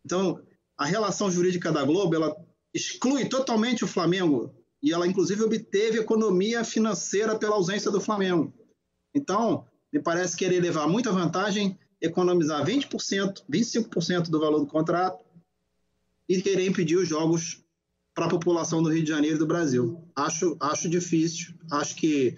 Então, 0.05 0.41
a 0.77 0.85
relação 0.85 1.31
jurídica 1.31 1.71
da 1.71 1.85
Globo 1.85 2.13
ela 2.13 2.35
exclui 2.73 3.25
totalmente 3.29 3.85
o 3.85 3.87
Flamengo 3.87 4.53
e 4.83 4.91
ela 4.91 5.07
inclusive 5.07 5.41
obteve 5.41 5.99
economia 5.99 6.65
financeira 6.65 7.39
pela 7.39 7.55
ausência 7.55 7.89
do 7.89 8.01
Flamengo. 8.01 8.53
Então, 9.15 9.65
me 9.91 10.01
parece 10.01 10.35
querer 10.35 10.61
levar 10.61 10.85
muita 10.85 11.13
vantagem, 11.13 11.79
economizar 12.01 12.65
20%, 12.65 13.43
25% 13.51 14.29
do 14.29 14.39
valor 14.39 14.59
do 14.59 14.67
contrato 14.67 15.23
e 16.29 16.41
querer 16.41 16.67
impedir 16.67 16.97
os 16.97 17.07
jogos 17.07 17.63
para 18.13 18.25
a 18.25 18.29
população 18.29 18.81
do 18.81 18.89
Rio 18.89 19.03
de 19.03 19.09
Janeiro 19.09 19.35
e 19.35 19.39
do 19.39 19.45
Brasil. 19.45 20.03
Acho, 20.15 20.57
acho 20.59 20.89
difícil, 20.89 21.53
acho 21.71 21.95
que 21.95 22.35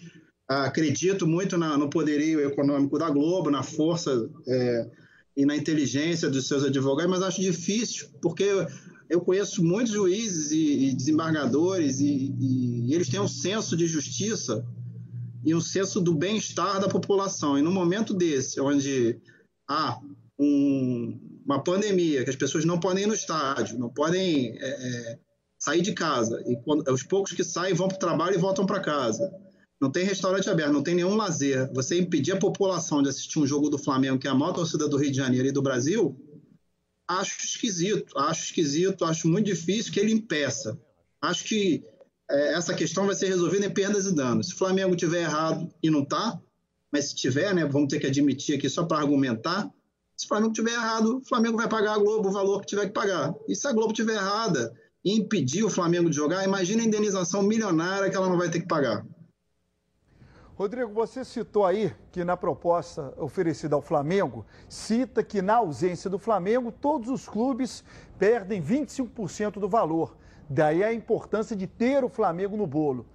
acredito 0.48 1.28
muito 1.28 1.58
na, 1.58 1.78
no 1.78 1.90
poderio 1.90 2.42
econômico 2.42 2.98
da 2.98 3.10
Globo, 3.10 3.52
na 3.52 3.64
força 3.64 4.30
é, 4.48 4.90
e 5.38 5.46
na 5.46 5.56
inteligência 5.56 6.30
dos 6.30 6.48
seus 6.48 6.64
advogados, 6.64 7.12
mas 7.12 7.22
acho 7.22 7.42
difícil, 7.42 8.10
porque 8.22 8.46
eu 9.10 9.22
conheço 9.22 9.64
muitos 9.64 9.94
juízes 9.94 10.52
e, 10.52 10.90
e 10.90 10.94
desembargadores 10.94 12.00
e, 12.00 12.36
e, 12.40 12.94
eles 12.94 13.10
têm 13.10 13.20
um 13.20 13.28
senso 13.28 13.78
de 13.78 13.88
justiça 13.88 14.66
e 15.46 15.56
um 15.56 15.62
senso 15.62 16.02
do 16.02 16.14
bem-estar 16.14 16.80
da 16.80 16.90
população. 16.90 17.58
E 17.58 17.62
no 17.62 17.72
momento 17.72 18.14
desse, 18.14 18.60
onde 18.60 19.18
há 19.70 20.00
um, 20.38 21.42
uma 21.46 21.64
pandemia, 21.64 22.24
que 22.24 22.30
as 22.30 22.36
pessoas 22.36 22.66
não 22.66 22.80
podem 22.80 23.04
ir 23.04 23.08
no 23.08 23.14
estádio, 23.14 23.78
não 23.78 23.90
podem 23.90 24.58
é, 24.60 24.68
é 24.68 25.20
sair 25.60 25.82
de 25.82 25.94
casa, 25.94 26.42
e 26.48 26.56
quando, 26.64 26.90
os 26.92 27.04
poucos 27.04 27.34
que 27.34 27.44
saem 27.44 27.74
vão 27.74 27.88
para 27.88 27.98
o 27.98 28.00
trabalho 28.00 28.36
e 28.36 28.40
voltam 28.40 28.66
para 28.66 28.80
casa. 28.80 29.30
Não 29.80 29.92
tem 29.92 30.06
restaurante 30.06 30.50
aberto, 30.50 30.74
não 30.74 30.84
tem 30.84 30.96
nenhum 30.96 31.16
lazer. 31.16 31.72
Você 31.74 31.98
impedir 31.98 32.34
a 32.34 32.40
população 32.40 33.02
de 33.02 33.10
assistir 33.10 33.40
um 33.40 33.48
jogo 33.48 33.70
do 33.70 33.78
Flamengo, 33.78 34.20
que 34.20 34.28
é 34.28 34.32
a 34.32 34.36
maior 34.36 34.54
torcida 34.54 34.90
do 34.90 34.98
Rio 34.98 35.12
de 35.12 35.18
Janeiro 35.18 35.48
e 35.48 35.54
do 35.54 35.62
Brasil, 35.62 36.18
acho 37.08 37.40
esquisito, 37.46 38.18
acho 38.18 38.46
esquisito, 38.46 39.06
acho 39.06 39.28
muito 39.28 39.46
difícil 39.46 39.92
que 39.92 40.00
ele 40.00 40.12
impeça. 40.12 40.78
Acho 41.22 41.46
que 41.46 41.84
é, 42.30 42.54
essa 42.54 42.74
questão 42.74 43.06
vai 43.06 43.16
ser 43.16 43.28
resolvida 43.28 43.66
em 43.66 43.74
perdas 43.74 44.06
e 44.06 44.14
danos. 44.14 44.48
Se 44.48 44.54
o 44.54 44.58
Flamengo 44.58 44.96
tiver 44.96 45.22
errado 45.22 45.70
e 45.82 45.90
não 45.90 46.04
está, 46.04 46.40
mas 46.92 47.10
se 47.10 47.16
tiver, 47.16 47.54
né, 47.54 47.66
vamos 47.66 47.90
ter 47.90 48.00
que 48.00 48.08
admitir 48.08 48.58
aqui 48.58 48.70
só 48.70 48.86
para 48.86 49.00
argumentar. 49.00 49.70
Se 50.16 50.26
o 50.26 50.28
Flamengo 50.28 50.54
tiver 50.54 50.74
errado, 50.74 51.20
o 51.20 51.26
Flamengo 51.26 51.58
vai 51.58 51.70
pagar 51.70 51.94
a 51.94 51.98
Globo 51.98 52.30
o 52.30 52.32
valor 52.32 52.62
que 52.62 52.68
tiver 52.68 52.88
que 52.88 52.94
pagar. 52.94 53.34
E 53.48 53.56
se 53.56 53.68
a 53.68 53.72
Globo 53.72 53.94
tiver 53.94 54.16
errada 54.16 54.74
e 55.04 55.18
impedir 55.18 55.64
o 55.64 55.70
Flamengo 55.70 56.10
de 56.10 56.16
jogar, 56.16 56.44
imagina 56.44 56.84
a 56.84 56.86
indenização 56.86 57.42
milionária 57.42 58.10
que 58.10 58.18
ela 58.18 58.28
não 58.28 58.38
vai 58.38 58.50
ter 58.50 58.60
que 58.60 58.68
pagar. 58.68 59.06
Rodrigo, 60.60 60.92
você 60.92 61.24
citou 61.24 61.66
aí 61.66 61.96
que 62.12 62.22
na 62.26 62.36
proposta 62.36 63.14
oferecida 63.18 63.78
ao 63.78 63.82
Flamengo, 63.82 64.46
cita 64.68 65.24
que 65.24 65.42
na 65.42 65.56
ausência 65.56 66.10
do 66.10 66.20
Flamengo, 66.20 66.70
todos 66.70 67.08
os 67.08 67.30
clubes 67.30 67.82
perdem 68.18 68.62
25% 68.62 69.54
do 69.54 69.70
valor. 69.70 70.18
Daí 70.50 70.84
a 70.84 70.94
importância 70.94 71.56
de 71.56 71.66
ter 71.66 72.04
o 72.04 72.10
Flamengo 72.10 72.58
no 72.58 72.68
bolo. 72.68 73.06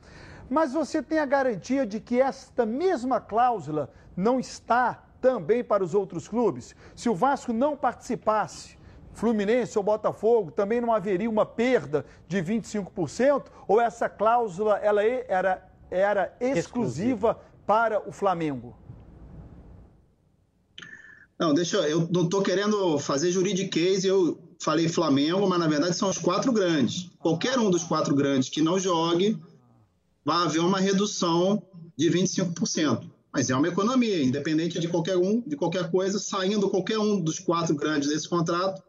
Mas 0.55 0.73
você 0.73 1.03
tem 1.03 1.19
a 1.19 1.27
garantia 1.27 1.85
de 1.85 1.99
que 1.99 2.21
esta 2.21 2.65
mesma 2.65 3.21
cláusula 3.21 3.91
não 4.17 4.39
está 4.39 5.03
também 5.21 5.65
para 5.65 5.83
os 5.83 5.97
outros 5.97 6.29
clubes? 6.29 6.77
Se 6.95 7.09
o 7.09 7.15
Vasco 7.15 7.53
não 7.53 7.77
participasse, 7.77 8.79
Fluminense 9.13 9.77
ou 9.77 9.83
Botafogo, 9.83 10.53
também 10.53 10.81
não 10.81 10.93
haveria 10.93 11.29
uma 11.29 11.45
perda 11.45 12.07
de 12.29 12.41
25%? 12.41 13.47
Ou 13.67 13.81
essa 13.81 14.09
cláusula 14.09 14.79
ela 14.79 15.05
é, 15.05 15.27
era 15.29 15.69
era 15.91 16.33
exclusiva 16.41 17.37
para 17.67 18.09
o 18.09 18.13
Flamengo? 18.13 18.77
Não, 21.37 21.53
deixa 21.53 21.79
eu. 21.79 21.83
Eu 21.83 22.09
não 22.13 22.27
estou 22.27 22.43
querendo 22.43 22.97
fazer 23.01 23.33
juridiquês, 23.33 24.05
eu 24.05 24.39
falei 24.61 24.89
Flamengo, 24.89 25.49
mas 25.49 25.59
na 25.59 25.67
verdade 25.67 25.97
são 25.97 26.09
os 26.09 26.19
quatro 26.19 26.53
grandes. 26.53 27.11
Qualquer 27.19 27.59
um 27.59 27.71
dos 27.71 27.83
quatro 27.83 28.15
grandes 28.15 28.49
que 28.49 28.63
não 28.63 28.79
jogue, 28.79 29.37
vai 30.25 30.45
haver 30.45 30.61
uma 30.61 30.81
redução 30.81 31.63
de 31.97 32.11
25%. 32.11 33.11
Mas 33.33 33.51
é 33.51 33.57
uma 33.57 33.69
economia, 33.69 34.23
independente 34.23 34.79
de 34.79 34.89
qualquer 34.89 35.17
um, 35.17 35.41
de 35.41 35.57
qualquer 35.57 35.91
coisa, 35.91 36.19
saindo 36.19 36.71
qualquer 36.71 36.99
um 36.99 37.21
dos 37.21 37.41
quatro 37.41 37.75
grandes 37.75 38.09
desse 38.09 38.29
contrato, 38.29 38.83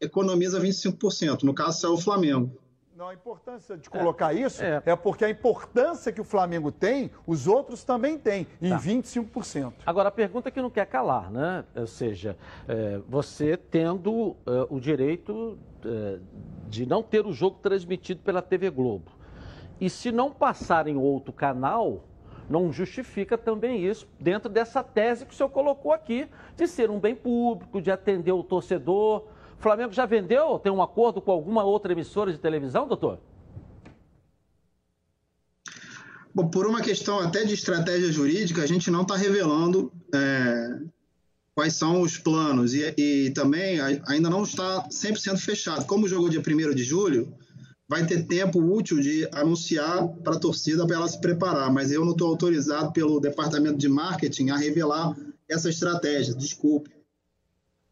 economiza 0.00 0.60
25%. 0.60 1.44
No 1.44 1.54
caso, 1.54 1.86
é 1.86 1.88
o 1.88 1.96
Flamengo. 1.96 2.58
Não, 2.96 3.08
a 3.08 3.14
importância 3.14 3.76
de 3.76 3.88
colocar 3.88 4.32
é, 4.32 4.40
isso 4.42 4.62
é. 4.62 4.82
é. 4.84 4.94
porque 4.94 5.24
a 5.24 5.30
importância 5.30 6.12
que 6.12 6.20
o 6.20 6.24
Flamengo 6.24 6.70
tem, 6.70 7.10
os 7.26 7.46
outros 7.46 7.82
também 7.82 8.18
têm, 8.18 8.46
em 8.60 8.70
tá. 8.70 8.78
25%. 8.78 9.72
Agora, 9.86 10.08
a 10.08 10.12
pergunta 10.12 10.48
é 10.48 10.52
que 10.52 10.60
não 10.60 10.70
quer 10.70 10.86
calar, 10.86 11.30
né? 11.30 11.64
Ou 11.74 11.86
seja, 11.86 12.36
é, 12.68 13.00
você 13.08 13.56
tendo 13.56 14.36
é, 14.46 14.66
o 14.68 14.78
direito 14.78 15.58
é, 15.84 16.18
de 16.68 16.86
não 16.86 17.02
ter 17.02 17.26
o 17.26 17.32
jogo 17.32 17.58
transmitido 17.62 18.20
pela 18.22 18.42
TV 18.42 18.70
Globo. 18.70 19.10
E 19.80 19.90
se 19.90 20.12
não 20.12 20.30
passar 20.30 20.86
em 20.86 20.96
outro 20.96 21.32
canal, 21.32 22.04
não 22.48 22.72
justifica 22.72 23.38
também 23.38 23.84
isso 23.84 24.06
dentro 24.20 24.48
dessa 24.48 24.82
tese 24.82 25.24
que 25.24 25.32
o 25.32 25.36
senhor 25.36 25.48
colocou 25.48 25.92
aqui 25.92 26.28
de 26.56 26.66
ser 26.66 26.90
um 26.90 27.00
bem 27.00 27.14
público, 27.14 27.80
de 27.80 27.90
atender 27.90 28.32
o 28.32 28.42
torcedor. 28.42 29.24
O 29.58 29.62
Flamengo 29.62 29.92
já 29.92 30.06
vendeu? 30.06 30.58
Tem 30.58 30.70
um 30.70 30.82
acordo 30.82 31.20
com 31.20 31.30
alguma 31.30 31.64
outra 31.64 31.92
emissora 31.92 32.32
de 32.32 32.38
televisão, 32.38 32.86
doutor? 32.86 33.18
Bom, 36.34 36.48
por 36.48 36.66
uma 36.66 36.80
questão 36.80 37.18
até 37.18 37.44
de 37.44 37.52
estratégia 37.52 38.10
jurídica, 38.10 38.62
a 38.62 38.66
gente 38.66 38.90
não 38.90 39.02
está 39.02 39.16
revelando 39.16 39.92
é, 40.14 40.78
quais 41.54 41.74
são 41.74 42.00
os 42.00 42.16
planos 42.16 42.72
e, 42.74 42.94
e, 42.96 43.30
também 43.32 43.78
ainda 44.06 44.30
não 44.30 44.42
está 44.42 44.88
100% 44.88 45.38
fechado. 45.38 45.84
Como 45.84 46.08
jogou 46.08 46.30
dia 46.30 46.40
1 46.40 46.74
de 46.74 46.84
julho, 46.84 47.34
vai 47.92 48.06
ter 48.06 48.22
tempo 48.22 48.58
útil 48.58 49.00
de 49.00 49.28
anunciar 49.34 50.08
para 50.24 50.34
a 50.34 50.38
torcida 50.38 50.86
para 50.86 50.96
ela 50.96 51.06
se 51.06 51.20
preparar, 51.20 51.70
mas 51.70 51.92
eu 51.92 52.02
não 52.02 52.12
estou 52.12 52.28
autorizado 52.28 52.90
pelo 52.90 53.20
departamento 53.20 53.76
de 53.76 53.86
marketing 53.86 54.48
a 54.48 54.56
revelar 54.56 55.14
essa 55.46 55.68
estratégia, 55.68 56.34
desculpe. 56.34 56.90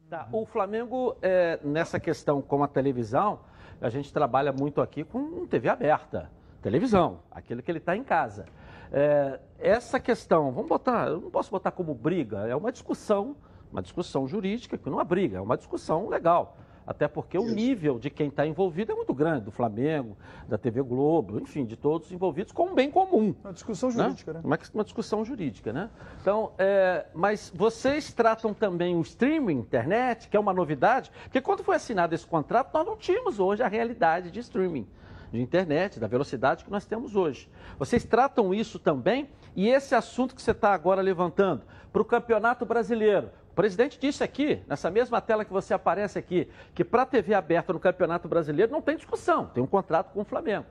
Tá. 0.09 0.27
O 0.33 0.47
Flamengo, 0.47 1.19
é, 1.21 1.61
nessa 1.63 2.01
questão 2.01 2.41
com 2.41 2.65
a 2.65 2.69
televisão, 2.69 3.41
a 3.79 3.91
gente 3.91 4.11
trabalha 4.11 4.53
muito 4.53 4.81
aqui 4.81 5.05
com 5.05 5.47
TV 5.47 5.69
aberta 5.69 6.31
televisão, 6.63 7.21
aquilo 7.31 7.63
que 7.63 7.71
ele 7.71 7.79
está 7.79 7.95
em 7.95 8.03
casa. 8.03 8.47
É, 8.91 9.39
essa 9.59 10.01
questão, 10.01 10.51
vamos 10.51 10.69
botar, 10.71 11.09
eu 11.09 11.21
não 11.21 11.31
posso 11.31 11.51
botar 11.51 11.73
como 11.73 11.95
briga, 11.95 12.49
é 12.49 12.57
uma 12.57 12.73
discussão, 12.73 13.37
uma 13.71 13.83
discussão 13.83 14.27
jurídica, 14.27 14.79
que 14.79 14.89
não 14.89 14.99
é 14.99 15.05
briga, 15.05 15.37
é 15.37 15.41
uma 15.43 15.59
discussão 15.59 16.09
legal. 16.09 16.57
Até 16.91 17.07
porque 17.07 17.39
o 17.39 17.45
nível 17.45 18.01
de 18.01 18.11
quem 18.11 18.27
está 18.27 18.45
envolvido 18.45 18.91
é 18.91 18.95
muito 18.97 19.15
grande, 19.15 19.45
do 19.45 19.53
Flamengo, 19.53 20.17
da 20.49 20.59
TV 20.59 20.83
Globo, 20.83 21.39
enfim, 21.39 21.65
de 21.65 21.77
todos 21.77 22.11
envolvidos 22.11 22.53
com 22.53 22.65
um 22.65 22.75
bem 22.75 22.91
comum. 22.91 23.33
Uma 23.45 23.53
discussão 23.53 23.93
jurídica, 23.93 24.33
né? 24.33 24.41
né? 24.41 24.45
Uma, 24.45 24.59
uma, 24.75 24.83
discussão 24.83 25.25
jurídica, 25.25 25.73
né? 25.73 25.89
Então, 26.21 26.51
é, 26.59 27.07
mas 27.15 27.53
vocês 27.55 28.13
tratam 28.13 28.53
também 28.53 28.97
o 28.97 29.03
streaming, 29.03 29.59
internet, 29.59 30.29
que 30.29 30.37
é 30.37 30.41
uma 30.41 30.53
novidade, 30.53 31.13
porque 31.23 31.41
quando 31.41 31.63
foi 31.63 31.77
assinado 31.77 32.13
esse 32.13 32.27
contrato, 32.27 32.75
nós 32.75 32.85
não 32.85 32.97
tínhamos 32.97 33.39
hoje 33.39 33.63
a 33.63 33.69
realidade 33.69 34.29
de 34.33 34.41
streaming 34.41 34.85
de 35.31 35.41
internet, 35.41 36.01
da 36.01 36.09
velocidade 36.09 36.65
que 36.65 36.73
nós 36.73 36.85
temos 36.85 37.15
hoje. 37.15 37.49
Vocês 37.79 38.05
tratam 38.05 38.53
isso 38.53 38.81
também 38.81 39.31
e 39.55 39.69
esse 39.69 39.95
assunto 39.95 40.35
que 40.35 40.43
você 40.43 40.51
está 40.51 40.75
agora 40.75 41.01
levantando 41.01 41.63
para 41.93 42.03
o 42.03 42.05
Campeonato 42.05 42.67
Brasileiro. 42.67 43.31
O 43.51 43.55
presidente 43.55 43.99
disse 43.99 44.23
aqui, 44.23 44.63
nessa 44.67 44.91
mesma 44.91 45.21
tela 45.21 45.45
que 45.45 45.53
você 45.53 45.75
aparece 45.75 46.19
aqui, 46.19 46.49
que 46.75 46.85
para 46.85 47.03
a 47.03 47.07
TV 47.07 47.35
aberta 47.35 47.73
no 47.73 47.81
Campeonato 47.81 48.29
Brasileiro 48.29 48.71
não 48.71 48.81
tem 48.81 48.97
discussão, 48.97 49.47
tem 49.47 49.63
um 49.63 49.67
contrato 49.67 50.13
com 50.13 50.21
o 50.21 50.25
Flamengo. 50.25 50.67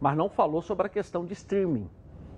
Mas 0.00 0.16
não 0.16 0.28
falou 0.28 0.60
sobre 0.60 0.86
a 0.86 0.90
questão 0.90 1.24
de 1.24 1.32
streaming. 1.32 1.88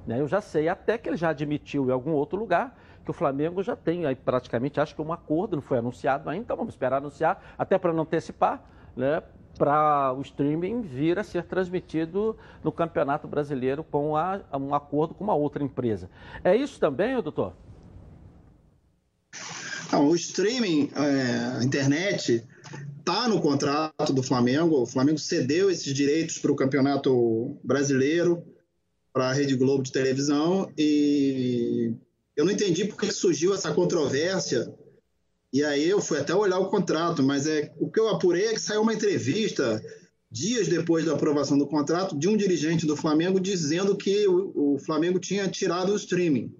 Né? 0.07 0.21
Eu 0.21 0.29
já 0.29 0.41
sei, 0.41 0.69
até 0.69 0.97
que 0.97 1.09
ele 1.09 1.17
já 1.17 1.31
admitiu 1.31 1.89
em 1.89 1.93
algum 1.93 2.13
outro 2.13 2.39
lugar, 2.39 2.79
que 3.05 3.11
o 3.11 3.15
Flamengo 3.15 3.63
já 3.63 3.75
tem 3.75 4.07
aí 4.07 4.15
praticamente, 4.15 4.81
acho 4.81 4.95
que 4.95 5.03
um 5.03 5.13
acordo, 5.13 5.57
não 5.57 5.63
foi 5.63 5.79
anunciado 5.79 6.31
ainda, 6.31 6.45
então 6.45 6.57
vamos 6.57 6.75
esperar 6.75 6.99
anunciar, 6.99 7.43
até 7.59 7.77
para 7.77 7.93
não 7.93 8.03
antecipar, 8.03 8.63
né? 8.97 9.23
para 9.59 10.13
o 10.13 10.21
streaming 10.23 10.83
vir 10.83 11.19
a 11.19 11.23
ser 11.23 11.45
transmitido 11.45 12.37
no 12.63 12.73
Campeonato 12.73 13.29
Brasileiro 13.29 13.85
com 13.85 14.17
a, 14.17 14.41
um 14.53 14.75
acordo 14.75 15.15
com 15.15 15.23
uma 15.25 15.35
outra 15.35 15.63
empresa. 15.63 16.11
É 16.43 16.55
isso 16.57 16.79
também, 16.81 17.15
doutor? 17.23 17.53
Não, 19.93 20.09
o 20.09 20.17
streaming, 20.17 20.91
é, 20.95 21.59
a 21.59 21.65
internet, 21.65 22.45
está 22.99 23.29
no 23.29 23.41
contrato 23.41 24.13
do 24.13 24.23
Flamengo. 24.23 24.83
O 24.83 24.87
Flamengo 24.87 25.19
cedeu 25.19 25.71
esses 25.71 25.93
direitos 25.93 26.39
para 26.39 26.53
o 26.53 26.57
Campeonato 26.57 27.57
Brasileiro, 27.63 28.43
para 29.13 29.31
a 29.31 29.33
Rede 29.33 29.55
Globo 29.55 29.83
de 29.83 29.93
televisão, 29.93 30.73
e 30.77 31.93
eu 32.37 32.45
não 32.45 32.51
entendi 32.51 32.85
por 32.85 32.99
que 32.99 33.13
surgiu 33.13 33.55
essa 33.55 33.73
controvérsia 33.73 34.75
e 35.55 35.63
aí 35.63 35.89
eu 35.89 36.01
fui 36.01 36.19
até 36.19 36.35
olhar 36.35 36.59
o 36.59 36.69
contrato, 36.69 37.23
mas 37.23 37.47
é 37.47 37.73
o 37.79 37.89
que 37.89 38.01
eu 38.01 38.09
apurei 38.09 38.47
é 38.47 38.55
que 38.55 38.61
saiu 38.61 38.83
uma 38.83 38.93
entrevista 38.93 39.81
dias 40.29 40.67
depois 40.67 41.05
da 41.05 41.13
aprovação 41.13 41.57
do 41.57 41.69
contrato 41.69 42.19
de 42.19 42.29
um 42.29 42.37
dirigente 42.37 42.85
do 42.85 42.97
Flamengo 42.97 43.39
dizendo 43.39 43.97
que 43.97 44.27
o, 44.27 44.75
o 44.75 44.79
Flamengo 44.81 45.21
tinha 45.21 45.47
tirado 45.47 45.93
o 45.93 45.97
streaming. 45.97 46.53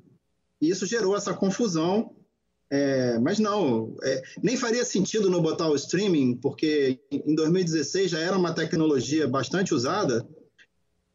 E 0.61 0.71
isso 0.71 0.87
gerou 0.87 1.17
essa 1.17 1.35
confusão. 1.35 2.14
É, 2.77 3.21
mas 3.21 3.39
não, 3.39 3.95
é, 4.03 4.21
nem 4.43 4.57
faria 4.57 4.85
sentido 4.85 5.31
não 5.31 5.41
botar 5.41 5.69
o 5.69 5.77
streaming, 5.77 6.35
porque 6.35 6.99
em 7.09 7.33
2016 7.33 8.11
já 8.11 8.19
era 8.19 8.37
uma 8.37 8.53
tecnologia 8.53 9.29
bastante 9.29 9.73
usada. 9.73 10.27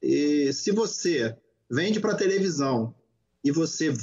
E 0.01 0.53
se 0.53 0.71
você 0.71 1.35
vende 1.69 1.99
para 1.99 2.15
televisão 2.15 2.95
e 3.43 3.51
você 3.51 3.93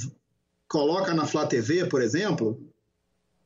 coloca 0.67 1.15
na 1.15 1.25
Flá 1.25 1.47
TV, 1.47 1.87
por 1.87 1.99
exemplo, 1.99 2.61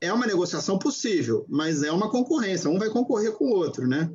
é 0.02 0.12
uma 0.12 0.28
negociação 0.28 0.78
possível, 0.78 1.46
mas 1.48 1.82
é 1.82 1.92
uma 1.94 2.10
concorrência, 2.10 2.70
um 2.70 2.78
vai 2.78 2.90
concorrer 2.90 3.32
com 3.32 3.46
o 3.46 3.56
outro, 3.56 3.88
né? 3.88 4.12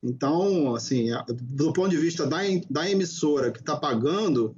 Então, 0.00 0.76
assim, 0.76 1.08
do 1.26 1.72
ponto 1.72 1.88
de 1.90 1.96
vista 1.96 2.24
da, 2.24 2.38
da 2.70 2.88
emissora 2.88 3.50
que 3.50 3.58
está 3.58 3.76
pagando, 3.76 4.54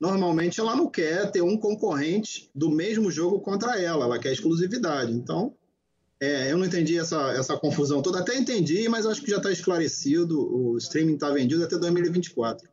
normalmente 0.00 0.60
ela 0.60 0.76
não 0.76 0.88
quer 0.88 1.30
ter 1.30 1.42
um 1.42 1.56
concorrente 1.56 2.50
do 2.54 2.70
mesmo 2.70 3.10
jogo 3.10 3.40
contra 3.40 3.80
ela, 3.80 4.04
ela 4.04 4.18
quer 4.18 4.32
exclusividade. 4.32 5.12
Então, 5.12 5.54
é, 6.20 6.50
eu 6.50 6.58
não 6.58 6.66
entendi 6.66 6.98
essa, 6.98 7.32
essa 7.32 7.56
confusão 7.56 8.02
toda, 8.02 8.20
até 8.20 8.36
entendi, 8.36 8.88
mas 8.88 9.06
acho 9.06 9.22
que 9.22 9.30
já 9.30 9.36
está 9.36 9.50
esclarecido, 9.50 10.38
o 10.38 10.76
streaming 10.78 11.14
está 11.14 11.30
vendido 11.30 11.64
até 11.64 11.78
2024. 11.78 12.68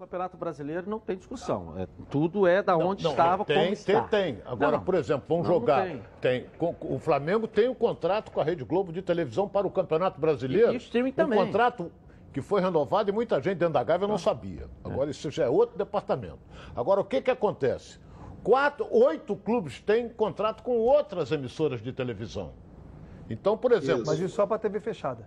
Campeonato 0.00 0.34
Brasileiro 0.38 0.88
não 0.88 0.98
tem 0.98 1.18
discussão. 1.18 1.78
É, 1.78 1.86
tudo 2.08 2.46
é 2.46 2.62
da 2.62 2.74
onde 2.74 3.04
não, 3.04 3.10
estava, 3.10 3.44
tem, 3.44 3.58
como 3.58 3.72
está. 3.74 4.02
Tem, 4.04 4.34
tem. 4.34 4.42
Agora, 4.46 4.78
não, 4.78 4.84
por 4.84 4.94
exemplo, 4.94 5.24
vamos 5.28 5.46
não, 5.46 5.54
jogar. 5.54 5.84
Tem. 5.84 6.02
tem. 6.22 6.46
O 6.58 6.98
Flamengo 6.98 7.46
tem 7.46 7.68
um 7.68 7.74
contrato 7.74 8.32
com 8.32 8.40
a 8.40 8.44
Rede 8.44 8.64
Globo 8.64 8.94
de 8.94 9.02
televisão 9.02 9.46
para 9.46 9.66
o 9.66 9.70
Campeonato 9.70 10.18
Brasileiro. 10.18 10.70
E, 10.70 10.72
e 10.72 10.76
o 10.76 10.78
streaming 10.78 11.12
também. 11.12 11.38
Um 11.38 11.44
contrato 11.44 11.92
que 12.32 12.40
foi 12.40 12.60
renovado 12.60 13.10
e 13.10 13.12
muita 13.12 13.40
gente 13.40 13.58
dentro 13.58 13.74
da 13.74 13.82
Gávea 13.82 14.06
não 14.06 14.18
sabia. 14.18 14.68
Agora, 14.84 15.10
isso 15.10 15.30
já 15.30 15.44
é 15.44 15.48
outro 15.48 15.76
departamento. 15.76 16.38
Agora, 16.74 17.00
o 17.00 17.04
que, 17.04 17.20
que 17.20 17.30
acontece? 17.30 17.98
Quatro, 18.42 18.86
oito 18.90 19.36
clubes 19.36 19.80
têm 19.80 20.08
contrato 20.08 20.62
com 20.62 20.78
outras 20.78 21.30
emissoras 21.32 21.82
de 21.82 21.92
televisão. 21.92 22.52
Então, 23.28 23.56
por 23.56 23.72
exemplo. 23.72 24.02
Isso. 24.02 24.10
Mas 24.10 24.20
isso 24.20 24.34
só 24.34 24.46
para 24.46 24.58
TV 24.58 24.80
fechada. 24.80 25.26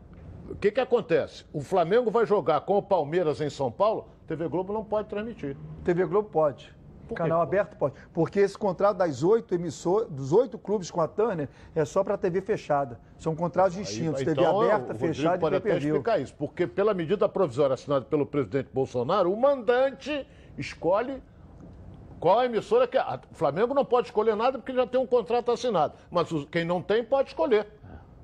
O 0.50 0.56
que, 0.56 0.72
que 0.72 0.80
acontece? 0.80 1.46
O 1.54 1.62
Flamengo 1.62 2.12
vai 2.12 2.26
jogar 2.26 2.62
com 2.62 2.78
o 2.78 2.82
Palmeiras 2.82 3.40
em 3.40 3.50
São 3.50 3.72
Paulo, 3.72 4.10
TV 4.28 4.48
Globo 4.48 4.74
não 4.74 4.84
pode 4.84 5.08
transmitir. 5.08 5.56
TV 5.84 6.06
Globo 6.06 6.30
pode. 6.30 6.74
Canal 7.16 7.42
aberto 7.42 7.76
pode. 7.76 7.96
Porque 8.14 8.40
esse 8.40 8.58
contrato 8.58 8.98
das 8.98 9.24
oito 9.24 9.54
emissoras, 9.54 10.10
dos 10.10 10.32
oito 10.32 10.58
clubes 10.58 10.90
com 10.90 11.02
a 11.02 11.08
Turner, 11.08 11.50
é 11.76 11.86
só 11.86 12.04
para 12.04 12.18
TV 12.18 12.42
fechada. 12.42 13.00
São 13.18 13.36
contratos 13.36 13.76
distintos, 13.76 14.22
então, 14.22 14.34
TV 14.34 14.46
aberta, 14.46 14.96
fechada 14.96 15.38
pode 15.38 15.56
e 15.56 15.60
pode 15.60 15.74
até 15.74 15.78
explicar 15.78 16.20
isso, 16.20 16.34
porque 16.36 16.66
pela 16.66 16.94
medida 16.94 17.28
provisória 17.28 17.74
assinada 17.74 18.06
pelo 18.06 18.26
presidente 18.26 18.70
Bolsonaro, 18.74 19.32
o 19.32 19.38
mandante 19.40 20.26
escolhe 20.58 21.22
qual 22.20 22.40
a 22.40 22.46
emissora 22.46 22.88
que 22.88 22.98
O 22.98 23.34
Flamengo 23.34 23.74
não 23.74 23.84
pode 23.84 24.08
escolher 24.08 24.36
nada 24.36 24.58
porque 24.58 24.74
já 24.74 24.88
tem 24.88 25.00
um 25.00 25.06
contrato 25.06 25.52
assinado. 25.52 25.94
Mas 26.10 26.30
quem 26.50 26.64
não 26.64 26.82
tem 26.82 27.04
pode 27.04 27.30
escolher 27.30 27.68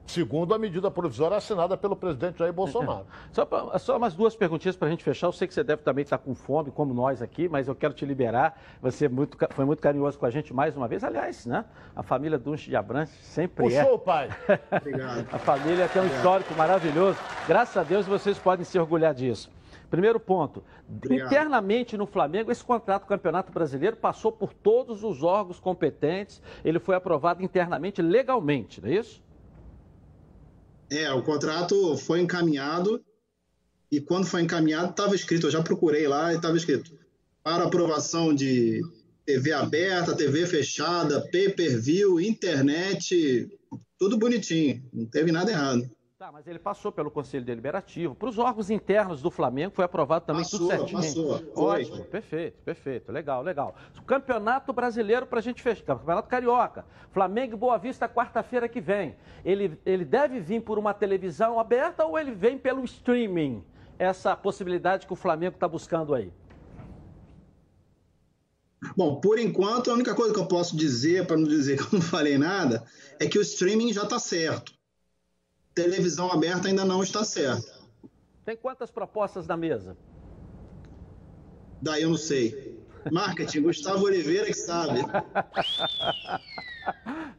segundo 0.10 0.54
a 0.54 0.58
medida 0.58 0.90
provisória 0.90 1.38
assinada 1.38 1.78
pelo 1.78 1.96
presidente 1.96 2.40
Jair 2.40 2.52
Bolsonaro. 2.52 3.06
Só, 3.32 3.46
pra, 3.46 3.78
só 3.78 3.98
umas 3.98 4.16
duas 4.16 4.36
perguntinhas 4.36 4.76
para 4.76 4.88
a 4.88 4.92
gente 4.92 5.04
fechar. 5.04 5.28
Eu 5.28 5.32
sei 5.32 5.48
que 5.48 5.54
você 5.54 5.64
deve 5.64 5.84
também 5.84 6.02
estar 6.02 6.18
com 6.18 6.34
fome, 6.34 6.72
como 6.72 6.94
nós 6.94 7.22
aqui, 7.22 7.48
mas 7.48 7.68
eu 7.68 7.76
quero 7.76 7.94
te 7.94 8.06
liberar. 8.06 8.60
Você 8.82 9.06
é 9.06 9.10
muito, 9.10 9.38
foi 9.52 9.66
muito 9.66 9.82
carinhoso 9.82 10.18
com 10.18 10.26
a 10.26 10.30
gente 10.30 10.54
mais 10.54 10.76
uma 10.76 10.88
vez. 10.88 11.04
Aliás, 11.04 11.46
né? 11.46 11.64
A 11.96 12.02
família 12.02 12.38
Dunche 12.38 12.70
de 12.70 12.76
Abrantes 12.76 13.14
sempre 13.22 13.64
Puxou, 13.64 13.80
é. 13.80 13.84
Puxou, 13.84 14.00
pai. 14.00 14.30
Obrigado. 14.72 15.28
A 15.32 15.38
família 15.38 15.88
tem 15.88 16.02
um 16.02 16.08
histórico 16.08 16.54
maravilhoso. 16.56 17.20
Graças 17.48 17.78
a 17.78 17.84
Deus 17.84 18.08
vocês 18.08 18.38
podem 18.40 18.66
se 18.66 18.80
orgulhar 18.80 19.14
disso. 19.14 19.52
Primeiro 19.90 20.20
ponto, 20.20 20.64
Obrigado. 20.88 21.28
internamente 21.28 21.98
no 21.98 22.06
Flamengo, 22.06 22.52
esse 22.52 22.64
contrato 22.64 23.04
do 23.04 23.08
Campeonato 23.08 23.52
Brasileiro 23.52 23.96
passou 23.96 24.32
por 24.32 24.54
todos 24.54 25.04
os 25.04 25.24
órgãos 25.24 25.60
competentes, 25.60 26.42
ele 26.64 26.78
foi 26.78 26.96
aprovado 26.96 27.44
internamente 27.44 28.00
legalmente, 28.00 28.80
não 28.82 28.90
é 28.90 28.94
isso? 28.94 29.20
É, 30.90 31.12
o 31.12 31.22
contrato 31.22 31.98
foi 31.98 32.20
encaminhado 32.22 33.04
e 33.92 34.00
quando 34.00 34.26
foi 34.28 34.42
encaminhado 34.42 34.92
estava 34.92 35.16
escrito, 35.16 35.48
eu 35.48 35.52
já 35.52 35.62
procurei 35.62 36.08
lá 36.08 36.34
e 36.34 36.38
estava 36.38 36.58
escrito 36.58 36.92
para 37.44 37.64
aprovação 37.64 38.34
de 38.34 38.82
TV 39.26 39.52
aberta, 39.52 40.16
TV 40.16 40.46
fechada, 40.46 41.22
pay-per-view, 41.32 42.20
internet, 42.20 43.48
tudo 43.98 44.18
bonitinho, 44.18 44.84
não 44.92 45.06
teve 45.06 45.32
nada 45.32 45.52
errado. 45.52 45.90
Tá, 46.20 46.34
mas 46.34 46.46
ele 46.48 46.60
passou 46.60 46.92
pelo 46.92 47.10
Conselho 47.10 47.46
Deliberativo. 47.46 48.14
Para 48.14 48.28
os 48.28 48.38
órgãos 48.38 48.70
internos 48.70 49.22
do 49.22 49.32
Flamengo 49.32 49.74
foi 49.74 49.86
aprovado 49.86 50.26
também 50.26 50.44
passou, 50.44 50.60
tudo 50.60 50.70
certinho. 50.70 51.00
Passou, 51.02 51.54
Ótimo, 51.56 51.96
foi. 51.96 52.06
perfeito, 52.08 52.58
perfeito. 52.62 53.10
Legal, 53.10 53.42
legal. 53.42 53.74
O 53.98 54.02
Campeonato 54.02 54.74
Brasileiro 54.74 55.26
para 55.26 55.40
a 55.40 55.42
gente 55.42 55.62
fechar. 55.62 55.86
Campeonato 55.86 56.28
Carioca. 56.28 56.84
Flamengo 57.14 57.54
e 57.54 57.58
Boa 57.58 57.78
Vista 57.78 58.10
quarta-feira 58.10 58.68
que 58.68 58.82
vem. 58.82 59.16
Ele, 59.46 59.80
ele 59.86 60.04
deve 60.04 60.42
vir 60.42 60.62
por 60.62 60.78
uma 60.78 60.94
televisão 60.94 61.58
aberta 61.58 62.04
ou 62.04 62.20
ele 62.20 62.32
vem 62.32 62.58
pelo 62.58 62.84
streaming? 62.84 63.64
Essa 63.98 64.36
possibilidade 64.36 65.08
que 65.08 65.14
o 65.14 65.16
Flamengo 65.16 65.56
está 65.56 65.70
buscando 65.70 66.14
aí. 66.14 66.34
Bom, 68.98 69.22
por 69.22 69.40
enquanto, 69.40 69.90
a 69.90 69.94
única 69.94 70.14
coisa 70.14 70.34
que 70.34 70.40
eu 70.42 70.48
posso 70.48 70.76
dizer, 70.76 71.26
para 71.26 71.38
não 71.38 71.48
dizer 71.48 71.78
que 71.78 71.84
eu 71.84 72.00
não 72.00 72.02
falei 72.02 72.38
nada, 72.38 72.84
é 73.22 73.26
que 73.26 73.40
o 73.40 73.42
streaming 73.42 73.94
já 73.94 74.04
está 74.04 74.20
certo. 74.20 74.78
Televisão 75.84 76.30
aberta 76.30 76.68
ainda 76.68 76.84
não 76.84 77.02
está 77.02 77.24
certo. 77.24 77.72
Tem 78.44 78.58
quantas 78.58 78.92
propostas 78.92 79.48
na 79.48 79.56
mesa? 79.56 79.96
Daí 81.82 82.02
eu 82.02 82.10
não 82.10 82.18
sei. 82.18 82.78
Marketing, 83.10 83.62
Gustavo 83.62 84.04
Oliveira 84.04 84.48
que 84.48 84.54
sabe. 84.54 85.00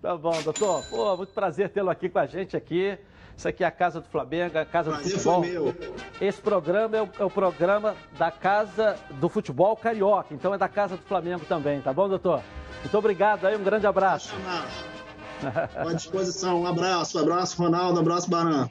tá 0.01 0.17
bom, 0.17 0.43
doutor. 0.43 0.83
Pô, 0.87 1.19
muito 1.19 1.35
prazer 1.35 1.69
tê-lo 1.69 1.91
aqui 1.91 2.09
com 2.09 2.19
a 2.19 2.27
gente 2.27 2.57
aqui. 2.57 2.97
Isso 3.37 3.47
aqui 3.47 3.63
é 3.63 3.67
a 3.67 3.71
Casa 3.71 4.01
do 4.01 4.09
Flamengo, 4.09 4.57
a 4.57 4.65
Casa 4.65 4.91
prazer 4.91 5.13
do 5.13 5.19
Futebol. 5.19 5.43
Foi 5.43 5.51
meu. 5.51 5.75
Esse 6.19 6.41
programa 6.41 6.97
é 6.97 7.03
o, 7.03 7.11
é 7.19 7.25
o, 7.25 7.31
programa 7.31 7.95
da 8.19 8.31
Casa 8.31 8.97
do 9.21 9.29
Futebol 9.29 9.77
Carioca, 9.77 10.33
então 10.33 10.55
é 10.55 10.59
da 10.59 10.69
Casa 10.69 10.97
do 10.97 11.03
Flamengo 11.03 11.45
também, 11.47 11.83
tá 11.83 11.93
bom, 11.93 12.09
doutor? 12.09 12.43
Muito 12.81 12.97
obrigado 12.97 13.47
aí, 13.47 13.55
um 13.57 13.63
grande 13.63 13.87
abraço. 13.87 14.35
À 15.77 15.93
disposição. 15.95 16.63
Um 16.63 16.67
abraço, 16.67 17.19
um 17.19 17.23
abraço, 17.23 17.63
Ronaldo, 17.63 17.99
um 17.99 18.03
abraço, 18.03 18.31
Baran. 18.31 18.69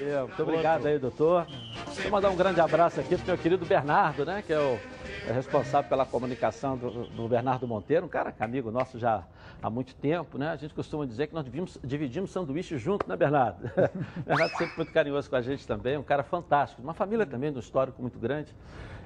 Muito 0.00 0.42
obrigado 0.42 0.86
aí, 0.86 0.98
doutor. 0.98 1.46
Vou 2.02 2.10
mandar 2.10 2.30
um 2.30 2.36
grande 2.36 2.60
abraço 2.60 3.00
aqui 3.00 3.16
pro 3.16 3.26
meu 3.26 3.38
querido 3.38 3.64
Bernardo, 3.66 4.24
né? 4.24 4.42
Que 4.42 4.52
é 4.52 4.58
o 4.58 4.78
é 5.26 5.32
responsável 5.32 5.88
pela 5.88 6.04
comunicação 6.04 6.76
do, 6.76 7.06
do, 7.06 7.28
Bernardo 7.28 7.66
Monteiro, 7.66 8.06
um 8.06 8.08
cara 8.08 8.34
é 8.38 8.44
amigo 8.44 8.70
nosso 8.70 8.98
já 8.98 9.22
há 9.62 9.70
muito 9.70 9.94
tempo, 9.94 10.36
né? 10.36 10.50
A 10.50 10.56
gente 10.56 10.74
costuma 10.74 11.06
dizer 11.06 11.28
que 11.28 11.34
nós 11.34 11.44
dividimos, 11.44 11.78
dividimos 11.82 12.30
sanduíche 12.30 12.76
junto, 12.76 13.08
né, 13.08 13.16
Bernardo? 13.16 13.70
Bernardo 14.26 14.56
sempre 14.56 14.76
muito 14.76 14.92
carinhoso 14.92 15.30
com 15.30 15.36
a 15.36 15.42
gente 15.42 15.66
também, 15.66 15.96
um 15.96 16.02
cara 16.02 16.24
fantástico, 16.24 16.82
uma 16.82 16.94
família 16.94 17.24
também, 17.24 17.52
de 17.52 17.58
um 17.58 17.60
histórico 17.60 18.02
muito 18.02 18.18
grande 18.18 18.52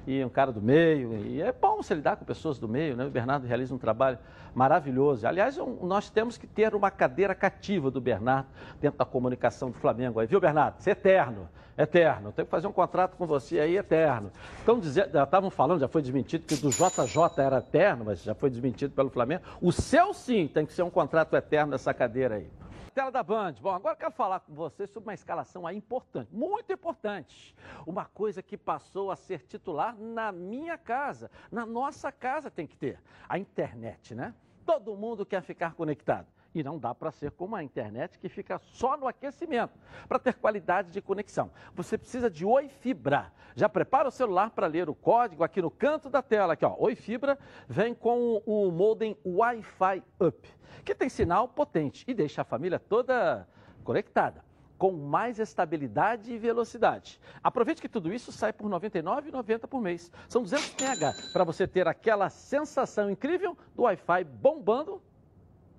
e 0.07 0.23
um 0.23 0.29
cara 0.29 0.53
do 0.53 0.61
meio. 0.61 1.13
E 1.25 1.41
é 1.41 1.51
bom 1.51 1.75
você 1.83 1.93
lidar 1.93 2.15
com 2.15 2.23
pessoas 2.23 2.57
do 2.57 2.67
meio, 2.67 2.95
né? 2.95 3.05
O 3.05 3.09
Bernardo 3.09 3.45
realiza 3.45 3.75
um 3.75 3.77
trabalho 3.77 4.17
maravilhoso. 4.55 5.27
Aliás, 5.27 5.57
um, 5.57 5.85
nós 5.85 6.09
temos 6.09 6.37
que 6.37 6.47
ter 6.47 6.73
uma 6.73 6.89
cadeira 6.89 7.35
cativa 7.35 7.91
do 7.91 7.99
Bernardo 7.99 8.47
dentro 8.79 8.97
da 8.97 9.03
comunicação 9.03 9.69
do 9.69 9.77
Flamengo 9.77 10.21
aí, 10.21 10.25
viu, 10.25 10.39
Bernardo? 10.39 10.79
Você 10.79 10.91
é 10.91 10.93
eterno, 10.93 11.49
eterno. 11.77 12.31
Tem 12.31 12.45
que 12.45 12.49
fazer 12.49 12.67
um 12.67 12.71
contrato 12.71 13.17
com 13.17 13.27
você 13.27 13.59
aí 13.59 13.75
eterno. 13.75 14.31
Então, 14.63 14.79
estavam 14.79 15.49
falando, 15.49 15.81
já 15.81 15.89
foi 15.89 16.01
desmentido 16.01 16.45
que 16.45 16.55
do 16.55 16.69
JJ 16.69 17.43
era 17.43 17.57
eterno, 17.57 18.05
mas 18.05 18.23
já 18.23 18.33
foi 18.33 18.49
desmentido 18.49 18.93
pelo 18.93 19.09
Flamengo. 19.09 19.43
O 19.61 19.73
seu 19.73 20.13
sim 20.13 20.47
tem 20.47 20.65
que 20.65 20.71
ser 20.71 20.83
um 20.83 20.89
contrato 20.89 21.35
eterno 21.35 21.71
dessa 21.71 21.93
cadeira 21.93 22.35
aí 22.35 22.49
tela 22.97 23.11
da 23.11 23.21
Band. 23.21 23.53
Bom, 23.61 23.69
agora 23.69 23.93
eu 23.93 23.99
quero 23.99 24.11
falar 24.11 24.39
com 24.39 24.55
vocês 24.55 24.89
sobre 24.89 25.07
uma 25.07 25.13
escalação 25.13 25.67
aí 25.67 25.77
importante, 25.77 26.33
muito 26.33 26.73
importante. 26.73 27.55
Uma 27.85 28.05
coisa 28.05 28.41
que 28.41 28.57
passou 28.57 29.11
a 29.11 29.15
ser 29.15 29.43
titular 29.43 29.95
na 29.95 30.31
minha 30.31 30.79
casa, 30.79 31.29
na 31.51 31.63
nossa 31.63 32.11
casa 32.11 32.49
tem 32.49 32.65
que 32.65 32.75
ter. 32.75 32.99
A 33.29 33.37
internet, 33.37 34.15
né? 34.15 34.33
Todo 34.65 34.97
mundo 34.97 35.27
quer 35.27 35.43
ficar 35.43 35.75
conectado. 35.75 36.25
E 36.57 36.63
não 36.63 36.79
dá 36.79 36.95
para 36.95 37.11
ser 37.11 37.29
como 37.29 37.55
a 37.55 37.63
internet 37.63 38.17
que 38.17 38.27
fica 38.27 38.57
só 38.57 38.97
no 38.97 39.07
aquecimento. 39.07 39.77
Para 40.07 40.17
ter 40.17 40.33
qualidade 40.33 40.89
de 40.89 40.99
conexão, 40.99 41.51
você 41.75 41.99
precisa 41.99 42.31
de 42.31 42.43
Oi 42.43 42.67
Fibra. 42.67 43.31
Já 43.55 43.69
prepara 43.69 44.07
o 44.07 44.11
celular 44.11 44.49
para 44.49 44.65
ler 44.65 44.89
o 44.89 44.95
código 44.95 45.43
aqui 45.43 45.61
no 45.61 45.69
canto 45.69 46.09
da 46.09 46.23
tela. 46.23 46.53
Aqui, 46.53 46.65
ó. 46.65 46.75
Oi 46.79 46.95
Fibra 46.95 47.37
vem 47.67 47.93
com 47.93 48.41
o 48.43 48.71
modem 48.71 49.15
Wi-Fi 49.23 50.01
Up, 50.19 50.49
que 50.83 50.95
tem 50.95 51.09
sinal 51.09 51.47
potente 51.47 52.03
e 52.07 52.13
deixa 52.15 52.41
a 52.41 52.43
família 52.43 52.79
toda 52.79 53.47
conectada 53.83 54.43
com 54.79 54.91
mais 54.91 55.37
estabilidade 55.37 56.33
e 56.33 56.39
velocidade. 56.39 57.21
Aproveite 57.43 57.81
que 57.81 57.89
tudo 57.89 58.11
isso 58.11 58.31
sai 58.31 58.51
por 58.51 58.65
R$ 58.65 58.79
99,90 58.79 59.67
por 59.67 59.79
mês. 59.79 60.11
São 60.27 60.41
200 60.41 60.73
MB 60.73 61.31
para 61.33 61.43
você 61.43 61.67
ter 61.67 61.87
aquela 61.87 62.29
sensação 62.29 63.11
incrível 63.11 63.55
do 63.75 63.83
Wi-Fi 63.83 64.23
bombando 64.23 65.01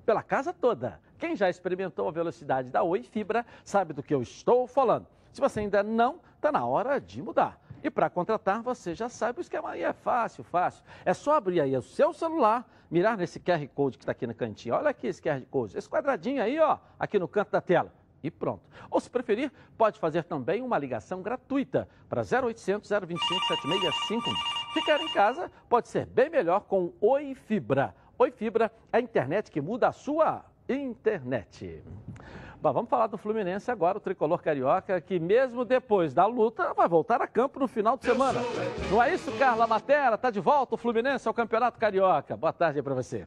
pela 0.09 0.23
casa 0.23 0.55
toda. 0.55 0.99
Quem 1.19 1.37
já 1.37 1.51
experimentou 1.51 2.09
a 2.09 2.11
velocidade 2.11 2.71
da 2.71 2.83
Oi 2.83 3.03
Fibra 3.03 3.45
sabe 3.63 3.93
do 3.93 4.03
que 4.03 4.15
eu 4.15 4.23
estou 4.23 4.67
falando. 4.67 5.07
Se 5.31 5.39
você 5.39 5.61
ainda 5.61 5.83
não, 5.83 6.19
está 6.35 6.51
na 6.51 6.65
hora 6.65 6.99
de 6.99 7.21
mudar. 7.21 7.61
E 7.85 7.91
para 7.91 8.09
contratar, 8.09 8.63
você 8.63 8.95
já 8.95 9.11
sabe, 9.11 9.41
o 9.41 9.43
esquema 9.43 9.73
aí 9.73 9.83
é 9.83 9.93
fácil, 9.93 10.43
fácil. 10.45 10.83
É 11.05 11.13
só 11.13 11.35
abrir 11.35 11.61
aí 11.61 11.77
o 11.77 11.83
seu 11.83 12.15
celular, 12.15 12.67
mirar 12.91 13.19
nesse 13.19 13.39
QR 13.39 13.69
Code 13.75 13.99
que 13.99 14.05
está 14.05 14.13
aqui 14.13 14.27
no 14.27 14.35
cantinho. 14.35 14.77
Olha 14.77 14.89
aqui 14.89 15.09
esse 15.09 15.21
QR 15.21 15.43
Code, 15.51 15.77
esse 15.77 15.87
quadradinho 15.87 16.43
aí, 16.43 16.59
ó, 16.59 16.79
aqui 16.99 17.19
no 17.19 17.29
canto 17.29 17.51
da 17.51 17.61
tela. 17.61 17.93
E 18.23 18.31
pronto. 18.31 18.63
Ou 18.91 18.99
se 19.01 19.11
preferir, 19.11 19.53
pode 19.77 20.01
fazer 20.01 20.25
também 20.25 20.63
uma 20.63 20.79
ligação 20.79 21.21
gratuita 21.21 21.87
para 22.09 22.23
0800 22.23 22.89
025 22.89 23.47
7655. 23.47 24.31
Ficar 24.73 25.01
em 25.03 25.13
casa 25.13 25.53
pode 25.69 25.89
ser 25.89 26.07
bem 26.07 26.31
melhor 26.31 26.61
com 26.61 26.95
Oi 26.99 27.35
Fibra. 27.35 27.95
Oi 28.21 28.33
Fibra, 28.33 28.73
a 28.93 28.99
internet 28.99 29.49
que 29.49 29.61
muda 29.61 29.87
a 29.87 29.93
sua 29.93 30.45
internet. 30.69 31.85
Bom, 32.61 32.73
vamos 32.73 32.91
falar 32.91 33.07
do 33.07 33.17
Fluminense 33.17 33.71
agora, 33.71 33.99
o 33.99 34.01
tricolor 34.01 34.43
carioca, 34.43 35.01
que 35.01 35.21
mesmo 35.21 35.65
depois 35.65 36.13
da 36.13 36.27
luta 36.27 36.75
vai 36.75 36.89
voltar 36.89 37.23
a 37.23 37.29
campo 37.29 37.61
no 37.61 37.69
final 37.69 37.97
de 37.97 38.05
semana. 38.05 38.41
Não 38.91 39.01
é 39.01 39.15
isso, 39.15 39.31
Carla 39.39 39.69
Matera? 39.69 40.17
Está 40.17 40.33
de 40.33 40.41
volta 40.41 40.75
o 40.75 40.79
Fluminense 40.79 41.29
ao 41.29 41.33
Campeonato 41.33 41.79
Carioca. 41.79 42.37
Boa 42.37 42.53
tarde 42.53 42.83
para 42.83 42.93
você. 42.93 43.25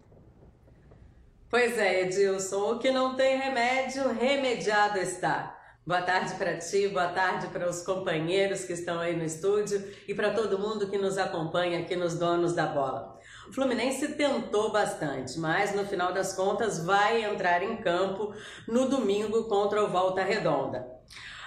Pois 1.50 1.78
é, 1.78 2.02
Edilson, 2.02 2.74
o 2.74 2.78
que 2.78 2.92
não 2.92 3.16
tem 3.16 3.38
remédio, 3.38 4.10
remediado 4.10 4.98
está. 5.00 5.58
Boa 5.88 6.02
tarde 6.02 6.36
para 6.36 6.58
ti, 6.58 6.89
boa 6.89 7.08
tarde 7.08 7.48
para 7.48 7.70
os 7.70 7.82
companheiros 7.82 8.66
que 8.66 8.74
estão 8.74 9.00
aí 9.00 9.16
no 9.16 9.24
estúdio 9.24 9.82
e 10.06 10.14
para 10.14 10.32
todo 10.32 10.60
mundo 10.60 10.89
que 10.89 10.98
nos 10.98 11.18
acompanha 11.18 11.80
aqui 11.80 11.96
nos 11.96 12.20
Donos 12.20 12.54
da 12.54 12.68
Bola. 12.68 13.21
O 13.48 13.54
Fluminense 13.54 14.10
tentou 14.10 14.72
bastante, 14.72 15.39
mas 15.39 15.74
no 15.74 15.86
final 15.86 16.14
das 16.14 16.34
contas 16.34 16.84
vai 16.84 17.24
entrar 17.24 17.64
em 17.64 17.78
campo 17.78 18.34
no 18.68 18.88
domingo 18.88 19.46
contra 19.46 19.84
o 19.84 19.89
Volta 19.89 20.24
Redonda. 20.24 20.86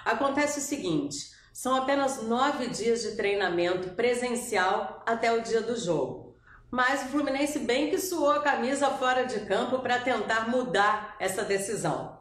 Acontece 0.05 0.59
o 0.59 0.63
seguinte: 0.63 1.17
são 1.53 1.75
apenas 1.75 2.23
nove 2.23 2.67
dias 2.67 3.03
de 3.03 3.13
treinamento 3.13 3.91
presencial 3.91 5.03
até 5.07 5.33
o 5.33 5.41
dia 5.41 5.63
do 5.63 5.77
jogo. 5.77 6.37
Mas 6.71 7.05
o 7.05 7.09
Fluminense 7.11 7.61
bem 7.61 7.89
que 7.89 7.99
suou 7.99 8.33
a 8.33 8.43
camisa 8.43 8.91
fora 8.91 9.25
de 9.25 9.47
campo 9.47 9.79
para 9.79 10.01
tentar 10.01 10.51
mudar 10.51 11.15
essa 11.21 11.45
decisão. 11.45 12.21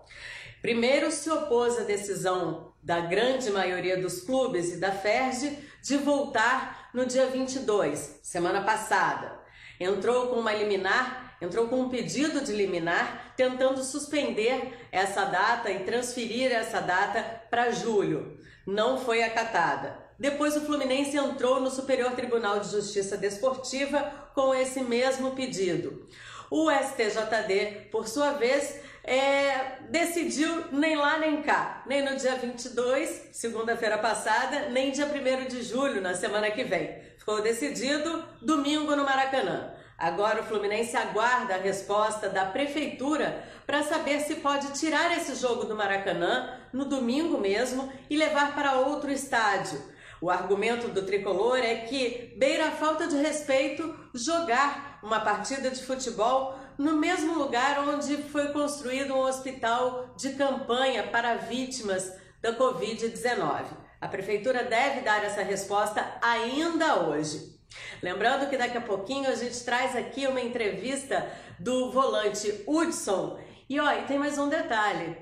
Primeiro 0.62 1.12
se 1.12 1.30
opôs 1.32 1.80
à 1.80 1.84
decisão 1.84 2.74
da 2.82 3.00
grande 3.00 3.50
maioria 3.50 4.00
dos 4.00 4.22
clubes 4.22 4.72
e 4.72 4.78
da 4.78 4.92
FERJ 4.92 5.58
de 5.82 5.98
voltar 5.98 6.90
no 6.94 7.06
dia 7.06 7.26
22, 7.26 8.20
semana 8.22 8.62
passada 8.62 9.43
entrou 9.84 10.28
com 10.28 10.40
uma 10.40 10.54
liminar, 10.54 11.38
entrou 11.42 11.68
com 11.68 11.82
um 11.82 11.90
pedido 11.90 12.42
de 12.42 12.54
liminar, 12.54 13.34
tentando 13.36 13.84
suspender 13.84 14.88
essa 14.92 15.26
data 15.26 15.70
e 15.72 15.84
transferir 15.84 16.52
essa 16.52 16.80
data 16.80 17.22
para 17.50 17.72
julho. 17.72 18.40
Não 18.66 18.98
foi 18.98 19.24
acatada. 19.24 19.98
Depois 20.18 20.56
o 20.56 20.62
Fluminense 20.62 21.18
entrou 21.18 21.60
no 21.60 21.70
Superior 21.70 22.12
Tribunal 22.12 22.60
de 22.60 22.70
Justiça 22.70 23.18
Desportiva 23.18 24.30
com 24.34 24.54
esse 24.54 24.82
mesmo 24.82 25.32
pedido. 25.32 26.08
O 26.50 26.70
STJD, 26.72 27.90
por 27.92 28.08
sua 28.08 28.34
vez, 28.34 28.80
é, 29.04 29.80
decidiu 29.90 30.66
nem 30.72 30.96
lá 30.96 31.18
nem 31.18 31.42
cá, 31.42 31.84
nem 31.86 32.02
no 32.02 32.16
dia 32.16 32.36
22, 32.36 33.30
segunda-feira 33.34 33.98
passada, 33.98 34.70
nem 34.70 34.92
dia 34.92 35.06
1 35.06 35.48
de 35.48 35.62
julho, 35.62 36.00
na 36.00 36.14
semana 36.14 36.50
que 36.52 36.64
vem. 36.64 37.02
Ficou 37.18 37.42
decidido 37.42 38.24
domingo 38.42 38.96
no 38.96 39.04
Maracanã. 39.04 39.73
Agora 40.04 40.42
o 40.42 40.44
Fluminense 40.44 40.98
aguarda 40.98 41.56
a 41.56 41.60
resposta 41.60 42.28
da 42.28 42.44
prefeitura 42.44 43.42
para 43.66 43.84
saber 43.84 44.20
se 44.20 44.36
pode 44.36 44.78
tirar 44.78 45.18
esse 45.18 45.34
jogo 45.34 45.64
do 45.64 45.78
Maracanã 45.78 46.60
no 46.74 46.84
domingo 46.84 47.38
mesmo 47.38 47.90
e 48.10 48.18
levar 48.18 48.54
para 48.54 48.80
outro 48.80 49.10
estádio. 49.10 49.82
O 50.20 50.30
argumento 50.30 50.90
do 50.90 51.06
tricolor 51.06 51.58
é 51.58 51.76
que 51.76 52.36
beira 52.38 52.68
a 52.68 52.72
falta 52.72 53.08
de 53.08 53.16
respeito 53.16 53.98
jogar 54.14 55.00
uma 55.02 55.22
partida 55.22 55.70
de 55.70 55.82
futebol 55.82 56.60
no 56.78 56.98
mesmo 56.98 57.36
lugar 57.40 57.88
onde 57.88 58.18
foi 58.24 58.52
construído 58.52 59.14
um 59.14 59.22
hospital 59.22 60.14
de 60.18 60.34
campanha 60.34 61.04
para 61.04 61.36
vítimas 61.36 62.12
da 62.42 62.54
Covid-19. 62.58 63.68
A 64.02 64.08
prefeitura 64.10 64.66
deve 64.66 65.00
dar 65.00 65.24
essa 65.24 65.44
resposta 65.44 66.06
ainda 66.22 67.08
hoje. 67.08 67.54
Lembrando 68.02 68.50
que 68.50 68.58
daqui 68.58 68.78
a 68.78 68.82
pouquinho 68.82 69.30
a 69.30 69.36
gente 69.36 69.64
traz 69.64 69.96
aqui 69.96 70.28
uma 70.28 70.42
entrevista 70.42 71.28
do 71.60 71.92
volante 71.92 72.64
Hudson. 72.68 73.40
E 73.70 73.80
ó, 73.80 73.92
e 73.94 74.04
tem 74.04 74.20
mais 74.20 74.38
um 74.38 74.50
detalhe. 74.50 75.18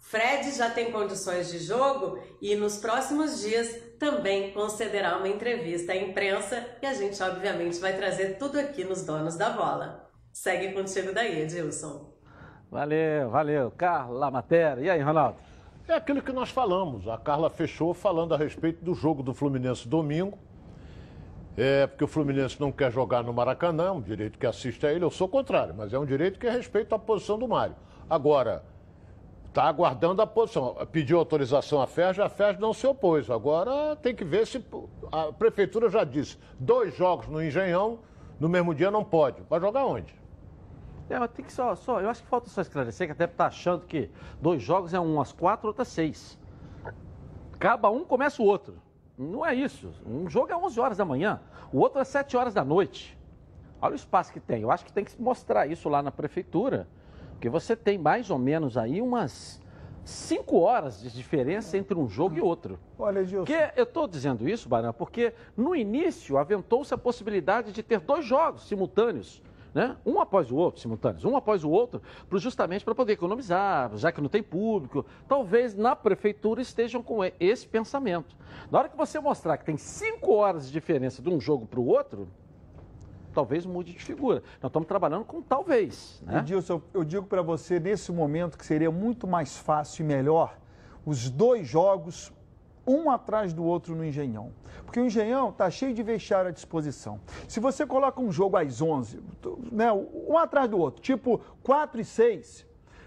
Fred 0.00 0.52
já 0.52 0.70
tem 0.70 0.92
condições 0.92 1.50
de 1.50 1.58
jogo 1.58 2.18
e 2.40 2.54
nos 2.54 2.76
próximos 2.78 3.40
dias 3.40 3.68
também 3.98 4.52
concederá 4.52 5.16
uma 5.16 5.28
entrevista 5.28 5.92
à 5.92 5.96
imprensa 5.96 6.64
e 6.80 6.86
a 6.86 6.94
gente 6.94 7.20
obviamente 7.22 7.78
vai 7.80 7.96
trazer 7.96 8.38
tudo 8.38 8.58
aqui 8.58 8.84
nos 8.84 9.04
Donos 9.04 9.36
da 9.36 9.50
Bola. 9.50 10.08
Segue 10.32 10.72
contigo 10.72 11.12
daí, 11.12 11.42
Edilson. 11.42 12.14
Valeu, 12.70 13.30
valeu. 13.30 13.70
Carla 13.70 14.30
Matéria. 14.30 14.82
E 14.82 14.90
aí, 14.90 15.00
Ronaldo? 15.00 15.38
É 15.88 15.94
aquilo 15.94 16.22
que 16.22 16.32
nós 16.32 16.50
falamos. 16.50 17.08
A 17.08 17.16
Carla 17.16 17.48
fechou 17.48 17.94
falando 17.94 18.34
a 18.34 18.36
respeito 18.36 18.84
do 18.84 18.94
jogo 18.94 19.22
do 19.22 19.32
Fluminense 19.32 19.88
domingo 19.88 20.38
É 21.56 21.86
porque 21.86 22.04
o 22.04 22.08
Fluminense 22.08 22.60
não 22.60 22.70
quer 22.70 22.92
jogar 22.92 23.24
no 23.24 23.32
Maracanã, 23.32 23.92
um 23.92 24.02
direito 24.02 24.38
que 24.38 24.46
assiste 24.46 24.86
a 24.86 24.92
ele, 24.92 25.04
eu 25.04 25.10
sou 25.10 25.26
contrário, 25.26 25.74
mas 25.74 25.92
é 25.92 25.98
um 25.98 26.04
direito 26.04 26.38
que 26.38 26.48
respeita 26.48 26.96
a 26.96 26.98
posição 26.98 27.38
do 27.38 27.48
Mário. 27.48 27.74
Agora, 28.10 28.62
está 29.56 29.64
aguardando 29.64 30.20
a 30.20 30.26
posição. 30.26 30.76
Pediu 30.92 31.18
autorização 31.18 31.80
à 31.80 31.86
FERJ, 31.86 32.20
a 32.20 32.28
FERJ 32.28 32.60
não 32.60 32.74
se 32.74 32.86
opôs. 32.86 33.30
Agora 33.30 33.96
tem 33.96 34.14
que 34.14 34.24
ver 34.24 34.46
se. 34.46 34.62
A 35.10 35.32
prefeitura 35.32 35.88
já 35.88 36.04
disse: 36.04 36.38
dois 36.60 36.94
jogos 36.94 37.26
no 37.26 37.42
Engenhão, 37.42 38.00
no 38.38 38.50
mesmo 38.50 38.74
dia 38.74 38.90
não 38.90 39.02
pode. 39.02 39.42
Vai 39.48 39.58
jogar 39.58 39.86
onde? 39.86 40.14
É, 41.08 41.18
mas 41.18 41.30
tem 41.30 41.44
que 41.44 41.52
só, 41.52 41.74
só. 41.74 42.00
Eu 42.00 42.10
acho 42.10 42.22
que 42.22 42.28
falta 42.28 42.50
só 42.50 42.60
esclarecer 42.60 43.06
que 43.06 43.12
até 43.12 43.24
está 43.24 43.46
achando 43.46 43.86
que 43.86 44.10
dois 44.42 44.62
jogos 44.62 44.92
é 44.92 45.00
um 45.00 45.20
às 45.20 45.32
quatro, 45.32 45.68
outro 45.68 45.82
às 45.82 45.88
seis. 45.88 46.38
Acaba 47.54 47.88
um, 47.88 48.04
começa 48.04 48.42
o 48.42 48.44
outro. 48.44 48.76
Não 49.18 49.44
é 49.44 49.54
isso. 49.54 49.92
Um 50.06 50.28
jogo 50.28 50.52
é 50.52 50.56
11 50.56 50.78
horas 50.78 50.98
da 50.98 51.04
manhã, 51.04 51.40
o 51.72 51.78
outro 51.78 52.00
é 52.00 52.04
7 52.04 52.36
horas 52.36 52.52
da 52.52 52.64
noite. 52.64 53.16
Olha 53.80 53.92
o 53.92 53.96
espaço 53.96 54.32
que 54.32 54.40
tem. 54.40 54.62
Eu 54.62 54.70
acho 54.70 54.84
que 54.84 54.92
tem 54.92 55.04
que 55.04 55.20
mostrar 55.20 55.66
isso 55.66 55.88
lá 55.88 56.02
na 56.02 56.10
prefeitura. 56.10 56.88
Porque 57.32 57.48
você 57.48 57.76
tem 57.76 57.98
mais 57.98 58.30
ou 58.30 58.38
menos 58.38 58.78
aí 58.78 59.00
umas 59.02 59.60
5 60.04 60.58
horas 60.58 61.00
de 61.00 61.10
diferença 61.10 61.76
entre 61.76 61.98
um 61.98 62.08
jogo 62.08 62.36
e 62.36 62.40
outro. 62.40 62.78
Olha, 62.98 63.22
Gilson. 63.24 63.44
Porque 63.44 63.72
eu 63.76 63.84
estou 63.84 64.08
dizendo 64.08 64.48
isso, 64.48 64.68
Barão, 64.68 64.92
porque 64.92 65.34
no 65.56 65.74
início 65.74 66.38
aventou-se 66.38 66.94
a 66.94 66.98
possibilidade 66.98 67.72
de 67.72 67.82
ter 67.82 68.00
dois 68.00 68.24
jogos 68.24 68.66
simultâneos. 68.66 69.42
Né? 69.76 69.94
Um 70.06 70.18
após 70.22 70.50
o 70.50 70.56
outro, 70.56 70.80
simultâneos, 70.80 71.22
um 71.26 71.36
após 71.36 71.62
o 71.62 71.68
outro, 71.68 72.00
justamente 72.36 72.82
para 72.82 72.94
poder 72.94 73.12
economizar, 73.12 73.94
já 73.98 74.10
que 74.10 74.22
não 74.22 74.28
tem 74.30 74.42
público. 74.42 75.04
Talvez 75.28 75.74
na 75.74 75.94
prefeitura 75.94 76.62
estejam 76.62 77.02
com 77.02 77.20
esse 77.38 77.68
pensamento. 77.68 78.34
Na 78.70 78.78
hora 78.78 78.88
que 78.88 78.96
você 78.96 79.20
mostrar 79.20 79.58
que 79.58 79.66
tem 79.66 79.76
cinco 79.76 80.32
horas 80.32 80.68
de 80.68 80.72
diferença 80.72 81.20
de 81.20 81.28
um 81.28 81.38
jogo 81.38 81.66
para 81.66 81.78
o 81.78 81.86
outro, 81.86 82.26
talvez 83.34 83.66
mude 83.66 83.92
de 83.92 84.02
figura. 84.02 84.42
Nós 84.62 84.70
estamos 84.70 84.88
trabalhando 84.88 85.26
com 85.26 85.42
talvez. 85.42 86.22
Né? 86.24 86.38
Edilson, 86.38 86.80
eu 86.94 87.04
digo 87.04 87.26
para 87.26 87.42
você 87.42 87.78
nesse 87.78 88.10
momento 88.10 88.56
que 88.56 88.64
seria 88.64 88.90
muito 88.90 89.26
mais 89.26 89.58
fácil 89.58 90.04
e 90.04 90.06
melhor 90.06 90.56
os 91.04 91.28
dois 91.28 91.68
jogos, 91.68 92.32
um 92.86 93.10
atrás 93.10 93.52
do 93.52 93.64
outro 93.64 93.94
no 93.94 94.04
Engenhão. 94.04 94.52
Porque 94.84 95.00
o 95.00 95.06
Engenhão 95.06 95.50
está 95.50 95.70
cheio 95.70 95.92
de 95.92 96.02
vestiário 96.02 96.48
à 96.48 96.52
disposição. 96.52 97.20
Se 97.48 97.58
você 97.58 97.86
coloca 97.86 98.20
um 98.20 98.30
jogo 98.30 98.56
às 98.56 98.80
11, 98.80 99.20
né, 99.72 99.92
um 99.92 100.38
atrás 100.38 100.68
do 100.70 100.78
outro, 100.78 101.02
tipo 101.02 101.40
4 101.62 102.00
e 102.00 102.04
6, 102.04 102.66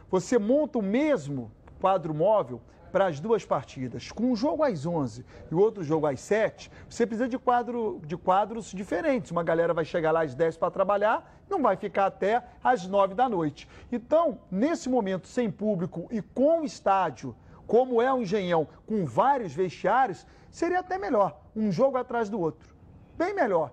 você 0.10 0.38
monta 0.38 0.80
o 0.80 0.82
mesmo 0.82 1.52
quadro 1.80 2.14
móvel 2.14 2.62
para 2.92 3.06
as 3.08 3.20
duas 3.20 3.46
partidas. 3.46 4.12
Com 4.12 4.32
um 4.32 4.36
jogo 4.36 4.64
às 4.64 4.86
11 4.86 5.26
e 5.50 5.56
o 5.56 5.60
outro 5.60 5.84
jogo 5.84 6.08
às 6.08 6.20
7, 6.20 6.72
você 6.90 7.06
precisa 7.06 7.30
de, 7.30 7.38
quadro, 7.38 8.02
de 8.06 8.18
quadros 8.18 8.72
diferentes. 8.72 9.32
Uma 9.32 9.44
galera 9.44 9.74
vai 9.74 9.86
chegar 9.86 10.12
lá 10.12 10.24
às 10.24 10.36
10 10.36 10.58
para 10.58 10.72
trabalhar, 10.72 11.40
não 11.50 11.62
vai 11.62 11.76
ficar 11.76 12.08
até 12.08 12.44
às 12.64 12.88
9 12.88 13.14
da 13.14 13.30
noite. 13.30 13.68
Então, 13.92 14.40
nesse 14.52 14.90
momento, 14.90 15.28
sem 15.28 15.50
público 15.50 16.08
e 16.12 16.22
com 16.22 16.64
estádio, 16.64 17.36
como 17.70 18.02
é 18.02 18.12
o 18.12 18.20
Engenhão, 18.24 18.68
com 18.88 19.06
vários 19.06 19.54
vestiários, 19.54 20.26
seria 20.50 20.80
até 20.80 20.98
melhor. 20.98 21.40
Um 21.56 21.72
jogo 21.72 21.98
atrás 21.98 22.28
do 22.28 22.40
outro. 22.40 22.76
Bem 23.16 23.32
melhor. 23.36 23.72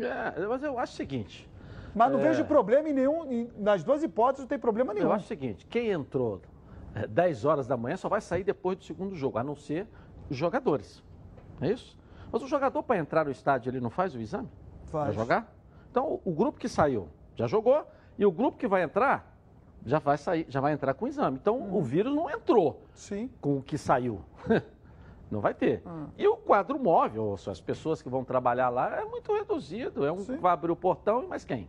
É, 0.00 0.46
mas 0.46 0.62
eu 0.62 0.78
acho 0.78 0.94
o 0.94 0.96
seguinte. 0.96 1.46
Mas 1.94 2.10
não 2.10 2.18
É. 2.20 2.22
vejo 2.22 2.42
problema 2.46 2.88
em 2.88 2.92
nenhum. 2.94 3.30
em- 3.30 3.50
nas 3.58 3.84
duas 3.84 4.02
hipóteses 4.02 4.44
não 4.44 4.48
tem 4.48 4.58
problema 4.58 4.94
nenhum. 4.94 5.08
Eu 5.08 5.12
acho 5.12 5.26
o 5.26 5.28
seguinte, 5.28 5.66
quem 5.66 5.90
entrou 5.90 6.40
é, 6.94 7.06
10 7.06 7.44
horas 7.44 7.66
da 7.66 7.76
manhã 7.76 7.98
só 7.98 8.08
vai 8.08 8.20
sair 8.22 8.42
depois 8.44 8.78
do 8.78 8.84
segundo 8.84 9.14
jogo, 9.14 9.36
a 9.36 9.44
não 9.44 9.54
ser 9.54 9.86
os 10.30 10.36
jogadores. 10.36 11.04
É 11.60 11.68
isso? 11.70 11.98
Mas 12.32 12.42
o 12.42 12.46
jogador, 12.46 12.82
para 12.82 12.96
entrar 12.96 13.26
no 13.26 13.30
estádio, 13.30 13.68
ele 13.68 13.78
não 13.80 13.90
faz 13.90 14.14
o 14.14 14.20
exame? 14.20 14.48
Faz. 14.86 15.08
Vai 15.14 15.14
jogar? 15.14 15.54
Então, 15.90 16.18
o 16.24 16.32
grupo 16.32 16.58
que 16.58 16.68
saiu 16.68 17.08
já 17.36 17.46
jogou 17.46 17.86
e 18.18 18.24
o 18.24 18.32
grupo 18.32 18.56
que 18.56 18.66
vai 18.66 18.82
entrar 18.82 19.37
já 19.84 19.98
vai 19.98 20.18
sair, 20.18 20.46
já 20.48 20.60
vai 20.60 20.72
entrar 20.72 20.94
com 20.94 21.04
o 21.04 21.08
exame. 21.08 21.38
Então, 21.40 21.74
o 21.74 21.80
vírus 21.82 22.14
não 22.14 22.28
entrou 22.30 22.84
Sim. 22.94 23.30
com 23.40 23.56
o 23.58 23.62
que 23.62 23.76
saiu. 23.78 24.20
Não 25.30 25.40
vai 25.42 25.52
ter. 25.52 25.82
E 26.16 26.26
o 26.26 26.38
quadro 26.38 26.78
móvel, 26.82 27.22
ou 27.24 27.36
seja, 27.36 27.50
as 27.50 27.60
pessoas 27.60 28.00
que 28.00 28.08
vão 28.08 28.24
trabalhar 28.24 28.70
lá, 28.70 28.96
é 28.98 29.04
muito 29.04 29.30
reduzido. 29.30 30.06
É 30.06 30.10
um 30.10 30.24
que 30.24 30.36
vai 30.38 30.54
abrir 30.54 30.72
o 30.72 30.76
portão 30.76 31.22
e 31.22 31.26
mais 31.26 31.44
quem? 31.44 31.68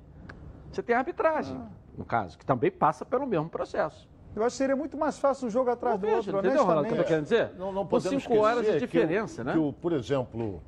Você 0.71 0.81
tem 0.81 0.95
a 0.95 0.99
arbitragem, 0.99 1.61
no 1.97 2.05
caso, 2.05 2.37
que 2.37 2.45
também 2.45 2.71
passa 2.71 3.03
pelo 3.03 3.27
mesmo 3.27 3.49
processo. 3.49 4.07
Eu 4.33 4.43
acho 4.45 4.53
que 4.53 4.57
seria 4.59 4.77
muito 4.77 4.95
mais 4.97 5.19
fácil 5.19 5.47
um 5.47 5.49
jogo 5.49 5.69
atrás 5.71 5.95
Eu 5.95 5.99
do 5.99 6.05
vejo, 6.05 6.15
outro, 6.19 6.39
entendeu, 6.39 6.63
Ronaldo, 6.63 6.95
tô 6.95 7.03
querendo 7.03 7.23
dizer? 7.23 7.51
Não, 7.57 7.73
não 7.73 7.85
podemos 7.85 8.23
cinco 8.23 8.37
horas 8.37 8.61
de 8.61 8.67
esquecer 8.67 8.87
que 8.87 8.97
o- 8.97 9.01
diferença, 9.01 9.43
né? 9.43 9.51
que 9.51 9.57
o, 9.59 9.73
por 9.73 9.91
exemplo, 9.91 10.61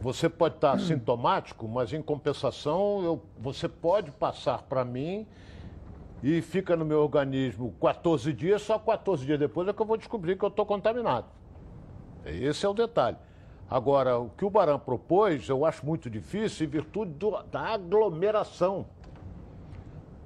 você 0.00 0.28
pode 0.28 0.54
estar 0.54 0.78
sintomático, 0.78 1.66
mas 1.66 1.92
em 1.92 2.00
compensação 2.00 3.02
eu- 3.02 3.20
você 3.36 3.68
pode 3.68 4.12
passar 4.12 4.62
para 4.62 4.84
mim 4.84 5.26
e 6.26 6.40
fica 6.40 6.74
no 6.74 6.86
meu 6.86 7.00
organismo 7.02 7.74
14 7.78 8.32
dias, 8.32 8.62
só 8.62 8.78
14 8.78 9.26
dias 9.26 9.38
depois 9.38 9.68
é 9.68 9.74
que 9.74 9.82
eu 9.82 9.84
vou 9.84 9.98
descobrir 9.98 10.38
que 10.38 10.44
eu 10.44 10.48
estou 10.48 10.64
contaminado. 10.64 11.26
Esse 12.24 12.64
é 12.64 12.68
o 12.68 12.72
detalhe. 12.72 13.18
Agora, 13.68 14.18
o 14.18 14.30
que 14.30 14.42
o 14.42 14.48
Baran 14.48 14.78
propôs, 14.78 15.46
eu 15.50 15.66
acho 15.66 15.84
muito 15.84 16.08
difícil 16.08 16.66
em 16.66 16.70
virtude 16.70 17.12
do- 17.12 17.42
da 17.50 17.60
aglomeração. 17.74 18.86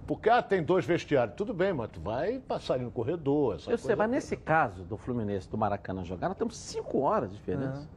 Porque, 0.06 0.30
ah, 0.30 0.40
tem 0.40 0.62
dois 0.62 0.84
vestiários. 0.86 1.34
Tudo 1.36 1.52
bem, 1.52 1.72
mas 1.72 1.90
tu 1.90 2.00
vai 2.00 2.38
passar 2.38 2.74
ali 2.74 2.84
no 2.84 2.92
corredor. 2.92 3.56
Essa 3.56 3.70
Eu 3.72 3.76
sei, 3.78 3.96
mas 3.96 4.08
nesse 4.08 4.36
caso 4.36 4.84
do 4.84 4.96
Fluminense, 4.96 5.50
do 5.50 5.58
Maracanã 5.58 6.04
jogar, 6.04 6.28
nós 6.28 6.38
temos 6.38 6.56
cinco 6.56 7.00
horas 7.00 7.28
de 7.30 7.36
diferença. 7.36 7.88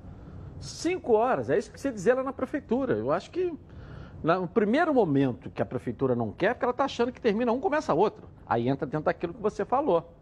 Cinco 0.59 1.13
horas, 1.13 1.49
é 1.51 1.57
isso 1.57 1.71
que 1.71 1.79
você 1.79 1.91
dizia 1.91 2.15
lá 2.15 2.23
na 2.23 2.33
prefeitura. 2.33 2.95
Eu 2.95 3.11
acho 3.11 3.29
que 3.29 3.53
no 4.23 4.47
primeiro 4.47 4.93
momento 4.93 5.49
que 5.49 5.61
a 5.61 5.65
prefeitura 5.65 6.15
não 6.15 6.31
quer, 6.31 6.53
porque 6.53 6.65
ela 6.65 6.71
está 6.71 6.85
achando 6.85 7.11
que 7.11 7.19
termina 7.21 7.51
um, 7.51 7.59
começa 7.59 7.93
outro. 7.93 8.27
Aí 8.45 8.67
entra 8.69 8.85
dentro 8.85 9.05
daquilo 9.05 9.33
que 9.33 9.41
você 9.41 9.65
falou. 9.65 10.13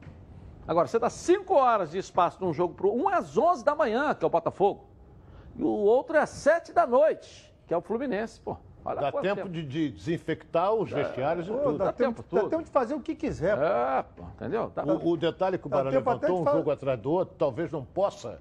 Agora, 0.67 0.87
você 0.87 0.99
dá 0.99 1.09
cinco 1.09 1.55
horas 1.55 1.91
de 1.91 1.97
espaço 1.97 2.37
de 2.39 2.45
um 2.45 2.53
jogo 2.53 2.75
para 2.75 2.87
um 2.87 3.09
é 3.09 3.15
às 3.15 3.37
11 3.37 3.65
da 3.65 3.73
manhã, 3.75 4.13
que 4.13 4.23
é 4.23 4.27
o 4.27 4.29
Botafogo. 4.29 4.85
E 5.55 5.63
o 5.63 5.67
outro 5.67 6.15
é 6.15 6.19
às 6.21 6.29
7 6.29 6.71
da 6.71 6.85
noite, 6.85 7.51
que 7.67 7.73
é 7.73 7.77
o 7.77 7.81
Fluminense. 7.81 8.39
Pô, 8.39 8.55
olha 8.85 9.01
Dá 9.01 9.11
quanto 9.11 9.23
tempo 9.23 9.49
de, 9.49 9.63
de 9.65 9.89
desinfectar 9.89 10.71
os 10.73 10.91
vestiários 10.91 11.47
e 11.47 11.51
tudo. 11.51 11.77
dá, 11.79 11.85
Dá 11.85 11.91
tempo, 11.93 12.21
tempo 12.23 12.43
dá 12.43 12.49
tempo 12.49 12.63
de 12.63 12.69
fazer 12.69 12.93
o 12.93 13.01
que 13.01 13.15
quiser. 13.15 13.57
pô. 13.57 13.63
É, 13.63 14.03
pô, 14.15 14.23
entendeu? 14.35 14.71
Dá- 14.73 14.83
O, 14.85 15.09
o 15.09 15.17
detalhe 15.17 15.57
que 15.57 15.65
o 15.65 15.69
Dá 15.69 15.77
Barão 15.77 15.91
tempo 15.91 16.07
levantou, 16.09 16.43
de 16.43 16.49
um 16.49 16.51
jogo 16.53 16.71
atrás 16.71 16.99
do 17.01 17.11
outro, 17.11 17.35
talvez 17.37 17.71
não 17.71 17.83
possa, 17.83 18.39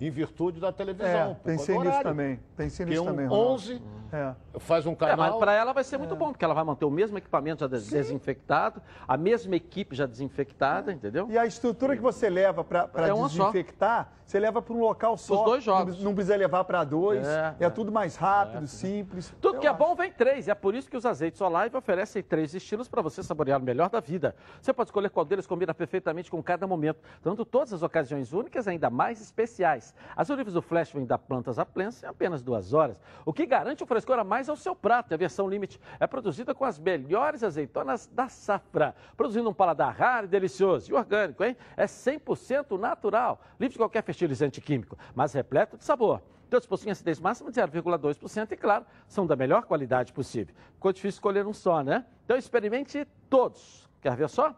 em 0.00 0.10
virtude 0.10 0.60
da 0.60 0.72
televisão. 0.72 1.32
É, 1.32 1.34
pensei 1.44 1.74
nisso 1.76 1.88
horário. 1.88 2.08
também. 2.08 2.40
Pensei 2.56 2.86
nisso 2.86 3.02
um 3.02 3.06
também, 3.06 3.26
Ronaldo. 3.26 3.52
11 3.52 3.82
É. 4.12 4.34
faz 4.58 4.86
um 4.86 4.92
É, 4.92 4.96
mas 5.00 5.10
canal. 5.10 5.38
para 5.38 5.52
ela 5.52 5.72
vai 5.72 5.84
ser 5.84 5.98
muito 5.98 6.16
bom, 6.16 6.32
porque 6.32 6.44
ela 6.44 6.54
vai 6.54 6.64
manter 6.64 6.84
o 6.84 6.90
mesmo 6.90 7.16
equipamento 7.18 7.60
já 7.60 7.66
des- 7.68 7.88
desinfectado, 7.88 8.82
a 9.06 9.16
mesma 9.16 9.54
equipe 9.56 9.94
já 9.94 10.06
desinfectada, 10.06 10.92
entendeu? 10.92 11.26
E 11.30 11.38
a 11.38 11.46
estrutura 11.46 11.94
que 11.94 12.02
você 12.02 12.28
leva 12.28 12.64
para 12.64 12.88
É 13.06 13.12
uma 13.12 13.28
só. 13.28 13.44
desinfectar, 13.50 14.10
você 14.24 14.38
leva 14.40 14.60
para 14.62 14.74
um 14.74 14.80
local 14.80 15.16
só. 15.16 15.44
dois 15.44 15.62
jogos. 15.62 15.96
Não, 15.98 16.06
não 16.06 16.14
precisa 16.14 16.36
levar 16.36 16.64
para 16.64 16.82
dois. 16.84 17.26
É, 17.26 17.54
É, 17.60 17.64
é. 17.66 17.70
tudo 17.70 17.92
mais 17.92 18.16
rápido, 18.16 18.66
simples. 18.66 19.32
Tudo 19.40 19.56
Eu 19.56 19.60
que 19.60 19.66
é 19.66 19.70
acho. 19.70 19.78
bom 19.78 19.94
vem 19.94 20.10
três, 20.10 20.46
e 20.48 20.50
é 20.50 20.54
por 20.54 20.74
isso 20.74 20.90
que 20.90 20.96
os 20.96 21.04
azeites 21.06 21.40
Olive 21.40 21.76
oferecem 21.76 22.22
três 22.22 22.52
estilos 22.54 22.88
para 22.88 23.02
você 23.02 23.22
saborear 23.22 23.60
o 23.60 23.62
melhor 23.64 23.88
da 23.90 24.00
vida. 24.00 24.34
Você 24.60 24.72
pode 24.72 24.88
escolher 24.88 25.10
qual 25.10 25.24
deles 25.24 25.46
combina 25.46 25.72
perfeitamente 25.74 26.30
com 26.30 26.42
cada 26.42 26.66
momento, 26.66 26.98
dando 27.22 27.44
todas 27.44 27.72
as 27.72 27.82
ocasiões 27.82 28.32
únicas 28.32 28.66
ainda 28.66 28.88
mais 28.90 29.20
especiais. 29.20 29.89
As 30.16 30.30
olivas 30.30 30.54
do 30.54 30.62
Flash 30.62 30.92
vêm 30.92 31.04
da 31.04 31.18
plantas 31.18 31.58
a 31.58 31.66
plens 31.66 32.02
em 32.02 32.06
apenas 32.06 32.42
duas 32.42 32.72
horas, 32.72 33.00
o 33.24 33.32
que 33.32 33.46
garante 33.46 33.82
o 33.82 33.86
frescor 33.86 34.18
a 34.18 34.24
mais 34.24 34.48
ao 34.48 34.56
seu 34.56 34.74
prato. 34.74 35.12
A 35.14 35.16
versão 35.16 35.48
Limite 35.48 35.80
é 35.98 36.06
produzida 36.06 36.54
com 36.54 36.64
as 36.64 36.78
melhores 36.78 37.42
azeitonas 37.42 38.06
da 38.06 38.28
safra, 38.28 38.94
produzindo 39.16 39.48
um 39.48 39.54
paladar 39.54 39.94
raro 39.94 40.26
e 40.26 40.28
delicioso. 40.28 40.90
E 40.90 40.94
orgânico, 40.94 41.44
hein? 41.44 41.56
É 41.76 41.86
100% 41.86 42.78
natural, 42.78 43.40
livre 43.58 43.72
de 43.72 43.78
qualquer 43.78 44.02
fertilizante 44.02 44.60
químico, 44.60 44.98
mas 45.14 45.32
repleto 45.32 45.76
de 45.76 45.84
sabor. 45.84 46.22
Todos 46.50 46.66
possuem 46.66 46.90
acidez 46.90 47.20
máxima 47.20 47.52
de 47.52 47.60
0,2% 47.60 48.50
e, 48.50 48.56
claro, 48.56 48.84
são 49.06 49.24
da 49.24 49.36
melhor 49.36 49.62
qualidade 49.62 50.12
possível. 50.12 50.52
Ficou 50.74 50.92
difícil 50.92 51.16
escolher 51.16 51.46
um 51.46 51.52
só, 51.52 51.82
né? 51.82 52.04
Então 52.24 52.36
experimente 52.36 53.06
todos. 53.28 53.88
Quer 54.02 54.16
ver 54.16 54.28
só? 54.28 54.54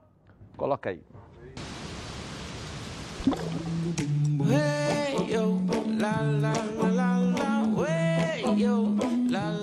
Coloca 0.57 0.89
aí. 0.89 1.03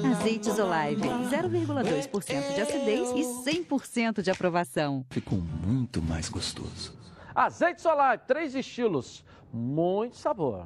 Azeites 0.05 0.57
Olive, 0.57 1.01
0,2% 1.01 2.55
de 2.55 2.61
acidez 2.61 3.09
e 3.11 3.23
100% 3.43 4.21
de 4.21 4.31
aprovação. 4.31 5.05
Ficou 5.09 5.37
muito 5.37 6.01
mais 6.01 6.29
gostoso. 6.29 6.97
Azeite 7.35 7.81
Solar, 7.81 8.19
três 8.19 8.55
estilos, 8.55 9.23
muito 9.51 10.15
sabor. 10.15 10.65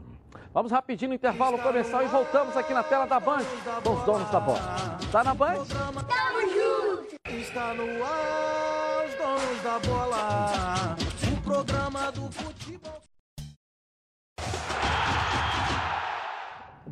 Vamos 0.54 0.72
rapidinho 0.72 1.10
no 1.10 1.16
intervalo 1.16 1.58
comercial 1.58 2.04
e 2.04 2.08
voltamos 2.08 2.56
aqui 2.56 2.74
na 2.74 2.84
tela 2.84 3.06
da 3.06 3.20
Band 3.20 3.44
com 3.84 3.94
os 3.94 4.06
donos 4.06 4.30
da 4.30 4.40
bola. 4.40 5.00
Tá 5.12 5.24
na 5.24 5.34
Band? 5.34 5.64
Está 7.26 7.74
no 7.74 8.04
ar, 8.04 9.06
os 9.08 9.16
donos 9.16 9.64
da 9.64 9.80
bola. 9.80 10.96
O 11.36 11.42
programa 11.42 12.12
do 12.12 12.30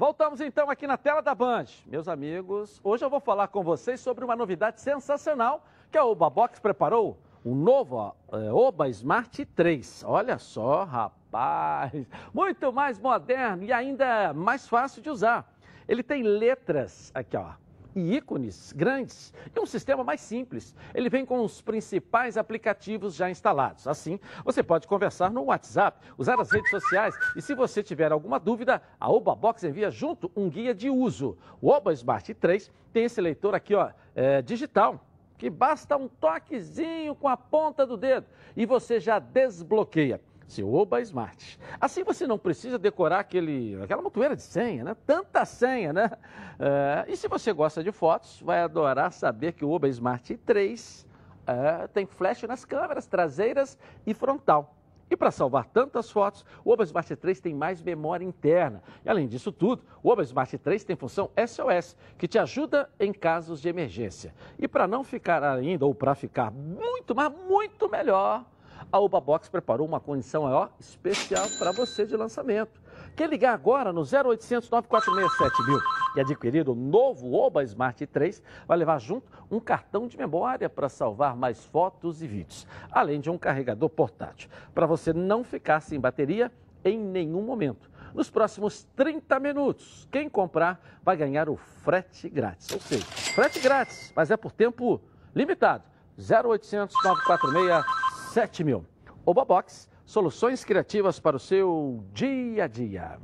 Voltamos 0.02 0.41
então 0.41 0.68
aqui 0.68 0.88
na 0.88 0.97
tela 0.97 1.22
da 1.22 1.36
Band. 1.36 1.66
Meus 1.86 2.08
amigos, 2.08 2.82
hoje 2.84 3.06
eu 3.06 3.10
vou 3.12 3.20
falar 3.20 3.49
com 3.49 3.62
vocês 3.62 3.99
sobre 3.99 4.26
uma 4.26 4.36
novidade 4.36 4.82
sensacional 4.82 5.64
que 5.91 5.97
a 5.97 6.04
Oba 6.04 6.28
Box 6.28 6.60
preparou. 6.60 7.20
O 7.45 7.54
novo 7.54 8.16
é, 8.32 8.52
Oba 8.52 8.89
Smart 8.89 9.45
3. 9.45 10.04
Olha 10.08 10.39
só, 10.39 10.86
rapaz. 10.86 11.91
Muito 12.34 12.74
mais 12.74 12.97
moderno 12.97 13.64
e 13.64 13.72
ainda 13.72 14.34
mais 14.34 14.68
fácil 14.68 15.04
de 15.04 15.10
usar. 15.12 15.47
Ele 15.88 16.02
tem 16.02 16.24
letras 16.24 17.12
aqui, 17.14 17.38
ó, 17.38 17.52
e 17.95 18.15
ícones 18.15 18.73
grandes 18.73 19.33
e 19.55 19.59
um 19.59 19.65
sistema 19.65 20.03
mais 20.03 20.21
simples. 20.21 20.75
Ele 20.93 21.09
vem 21.09 21.25
com 21.25 21.43
os 21.43 21.61
principais 21.61 22.37
aplicativos 22.37 23.15
já 23.15 23.29
instalados. 23.29 23.87
Assim, 23.87 24.19
você 24.43 24.63
pode 24.63 24.87
conversar 24.87 25.29
no 25.31 25.45
WhatsApp, 25.45 25.99
usar 26.17 26.39
as 26.39 26.51
redes 26.51 26.69
sociais 26.69 27.15
e 27.35 27.41
se 27.41 27.53
você 27.53 27.83
tiver 27.83 28.11
alguma 28.11 28.39
dúvida, 28.39 28.81
a 28.99 29.11
Oba 29.11 29.35
Box 29.35 29.63
envia 29.63 29.91
junto 29.91 30.31
um 30.35 30.49
guia 30.49 30.73
de 30.73 30.89
uso. 30.89 31.37
O 31.61 31.69
Oba 31.69 31.93
Smart 31.93 32.33
3 32.33 32.71
tem 32.93 33.05
esse 33.05 33.21
leitor 33.21 33.55
aqui, 33.55 33.75
ó, 33.75 33.91
é, 34.15 34.41
digital, 34.41 35.05
que 35.37 35.49
basta 35.49 35.97
um 35.97 36.07
toquezinho 36.07 37.15
com 37.15 37.27
a 37.27 37.35
ponta 37.35 37.85
do 37.85 37.97
dedo 37.97 38.27
e 38.55 38.65
você 38.65 38.99
já 38.99 39.17
desbloqueia 39.17 40.21
seu 40.52 40.74
Oba 40.74 41.02
Smart. 41.02 41.60
Assim 41.80 42.04
você 42.04 42.28
não 42.28 42.38
precisa 42.38 42.78
decorar 42.78 43.20
aquele, 43.20 43.82
aquela 43.82 44.02
montoeira 44.02 44.36
de 44.36 44.41
senha, 44.41 44.84
né? 44.84 44.95
Tanta 45.06 45.45
senha, 45.45 45.93
né? 45.93 46.12
É, 46.60 47.06
e 47.08 47.16
se 47.16 47.28
você 47.28 47.54
gosta 47.54 47.84
de 47.84 47.91
fotos, 47.91 48.41
vai 48.41 48.62
adorar 48.62 49.12
saber 49.12 49.54
que 49.54 49.66
o 49.66 49.70
Oba 49.70 49.88
Smart 49.88 50.38
3 50.38 51.08
é, 51.47 51.88
tem 51.88 52.06
flash 52.06 52.43
nas 52.43 52.66
câmeras 52.66 53.08
traseiras 53.08 53.78
e 54.06 54.14
frontal. 54.14 54.76
E 55.10 55.18
para 55.18 55.30
salvar 55.30 55.66
tantas 55.66 56.10
fotos, 56.10 56.45
o 56.64 56.72
Oba 56.72 56.86
Smart 56.86 57.14
3 57.14 57.41
tem 57.41 57.54
mais 57.54 57.82
memória 57.82 58.24
interna. 58.24 58.82
E 59.04 59.10
além 59.10 59.28
disso 59.28 59.52
tudo, 59.52 59.84
o 60.02 60.10
Oba 60.10 60.24
Smart 60.24 60.58
3 60.58 60.86
tem 60.86 60.95
função 60.95 61.30
SOS, 61.36 61.97
que 62.18 62.30
te 62.30 62.39
ajuda 62.39 62.89
em 62.97 63.12
casos 63.12 63.62
de 63.62 63.68
emergência. 63.68 64.34
E 64.58 64.70
para 64.70 64.88
não 64.88 65.04
ficar 65.04 65.43
ainda, 65.43 65.86
ou 65.86 65.93
para 65.93 66.16
ficar 66.16 66.49
muito, 66.49 67.14
mas 67.14 67.30
muito 67.45 67.89
melhor, 67.89 68.45
a 68.91 68.99
Uba 68.99 69.21
Box 69.21 69.47
preparou 69.47 69.87
uma 69.87 69.99
condição 69.99 70.43
ó, 70.43 70.67
especial 70.79 71.47
para 71.57 71.71
você 71.71 72.05
de 72.05 72.15
lançamento. 72.17 72.81
Quer 73.15 73.29
ligar 73.29 73.53
agora 73.53 73.93
no 73.93 74.01
0800 74.01 74.69
946 74.69 75.67
mil 75.67 75.79
e 76.15 76.19
adquirir 76.19 76.67
o 76.67 76.75
novo 76.75 77.33
Oba 77.33 77.63
Smart 77.63 78.05
3, 78.05 78.43
vai 78.67 78.77
levar 78.77 78.99
junto 78.99 79.31
um 79.49 79.59
cartão 79.59 80.07
de 80.07 80.17
memória 80.17 80.69
para 80.69 80.89
salvar 80.89 81.35
mais 81.35 81.63
fotos 81.65 82.21
e 82.21 82.27
vídeos, 82.27 82.67
além 82.91 83.19
de 83.19 83.29
um 83.29 83.37
carregador 83.37 83.89
portátil, 83.89 84.49
para 84.73 84.85
você 84.85 85.13
não 85.13 85.43
ficar 85.43 85.79
sem 85.79 85.99
bateria 85.99 86.51
em 86.83 86.97
nenhum 86.97 87.41
momento. 87.43 87.89
Nos 88.13 88.29
próximos 88.29 88.85
30 88.95 89.39
minutos, 89.39 90.07
quem 90.11 90.27
comprar 90.27 90.81
vai 91.01 91.15
ganhar 91.15 91.47
o 91.47 91.55
frete 91.55 92.27
grátis. 92.27 92.69
Ou 92.71 92.79
seja, 92.79 93.05
frete 93.05 93.59
grátis, 93.61 94.11
mas 94.13 94.31
é 94.31 94.35
por 94.35 94.51
tempo 94.51 94.99
limitado. 95.33 95.85
0800 96.17 96.93
946 97.03 98.01
7 98.32 98.63
mil. 98.63 98.86
Oba 99.25 99.43
Box, 99.43 99.89
soluções 100.05 100.63
criativas 100.63 101.19
para 101.19 101.36
o 101.36 101.39
seu 101.39 102.01
dia 102.13 102.63
a 102.63 102.67
dia. 102.67 103.19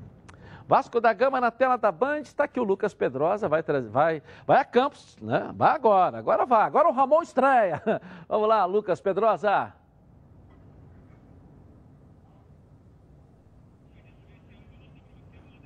Vasco 0.67 0.99
da 0.99 1.13
Gama 1.13 1.39
na 1.39 1.49
tela 1.49 1.77
da 1.77 1.93
Band, 1.93 2.19
está 2.19 2.43
aqui 2.43 2.59
o 2.59 2.63
Lucas 2.63 2.93
Pedrosa, 2.93 3.47
vai, 3.47 3.63
vai, 3.89 4.21
vai 4.45 4.59
a 4.59 4.65
Campos, 4.65 5.17
né? 5.21 5.49
Vai 5.55 5.73
agora, 5.73 6.17
agora 6.17 6.45
vai, 6.45 6.63
agora 6.63 6.89
o 6.89 6.91
Ramon 6.91 7.21
estreia. 7.21 7.81
Vamos 8.27 8.49
lá, 8.49 8.65
Lucas 8.65 8.99
Pedrosa. 8.99 9.73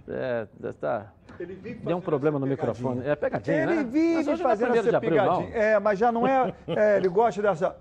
É, 0.07 0.47
está. 0.69 1.11
Deu 1.83 1.97
um 1.97 2.01
problema 2.01 2.37
no 2.37 2.45
microfone. 2.45 3.07
É 3.07 3.15
pegadinha, 3.15 3.63
ele 3.63 3.65
né? 3.65 3.81
Ele 3.81 3.89
vive 3.89 4.37
fazendo 4.37 4.75
essa 4.75 4.99
pegadinha. 4.99 5.49
É, 5.49 5.79
mas 5.79 5.97
já 5.97 6.11
não 6.11 6.27
é, 6.27 6.53
é. 6.67 6.97
Ele 6.97 7.09
gosta 7.09 7.41
dessa. 7.41 7.75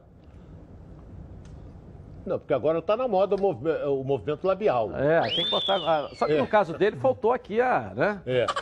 Não, 2.27 2.39
porque 2.39 2.53
agora 2.53 2.79
está 2.79 2.97
na 2.97 3.09
moda 3.09 3.35
o, 3.35 3.41
movi 3.41 3.71
o, 3.85 4.05
movimento 4.05 4.47
labial. 4.47 4.91
É, 4.95 5.23
tem 5.23 5.45
que 5.45 5.51
botar. 5.51 5.77
Ah, 5.77 6.11
só 6.15 6.27
que 6.27 6.35
é. 6.35 6.39
no 6.39 6.47
caso 6.47 6.77
dele 6.77 6.97
faltou 6.97 7.33
aqui 7.33 7.61
a. 7.61 7.93
Né? 7.95 8.21
É. 8.27 8.47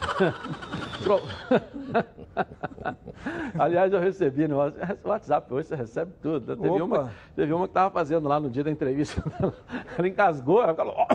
Aliás, 3.58 3.92
eu 3.92 4.00
recebi 4.00 4.46
no 4.46 4.58
WhatsApp 5.04 5.52
hoje, 5.52 5.68
você 5.68 5.76
recebe 5.76 6.12
tudo. 6.22 6.56
Teve 6.56 6.68
Opa. 6.68 6.84
uma, 6.84 7.12
teve 7.34 7.52
uma 7.52 7.66
que 7.66 7.70
estava 7.70 7.90
fazendo 7.90 8.28
lá 8.28 8.38
no 8.38 8.48
dia 8.48 8.64
da 8.64 8.70
entrevista. 8.70 9.22
Ela 9.98 10.08
engasgou, 10.08 10.62
ela 10.62 10.74
falou. 10.74 10.94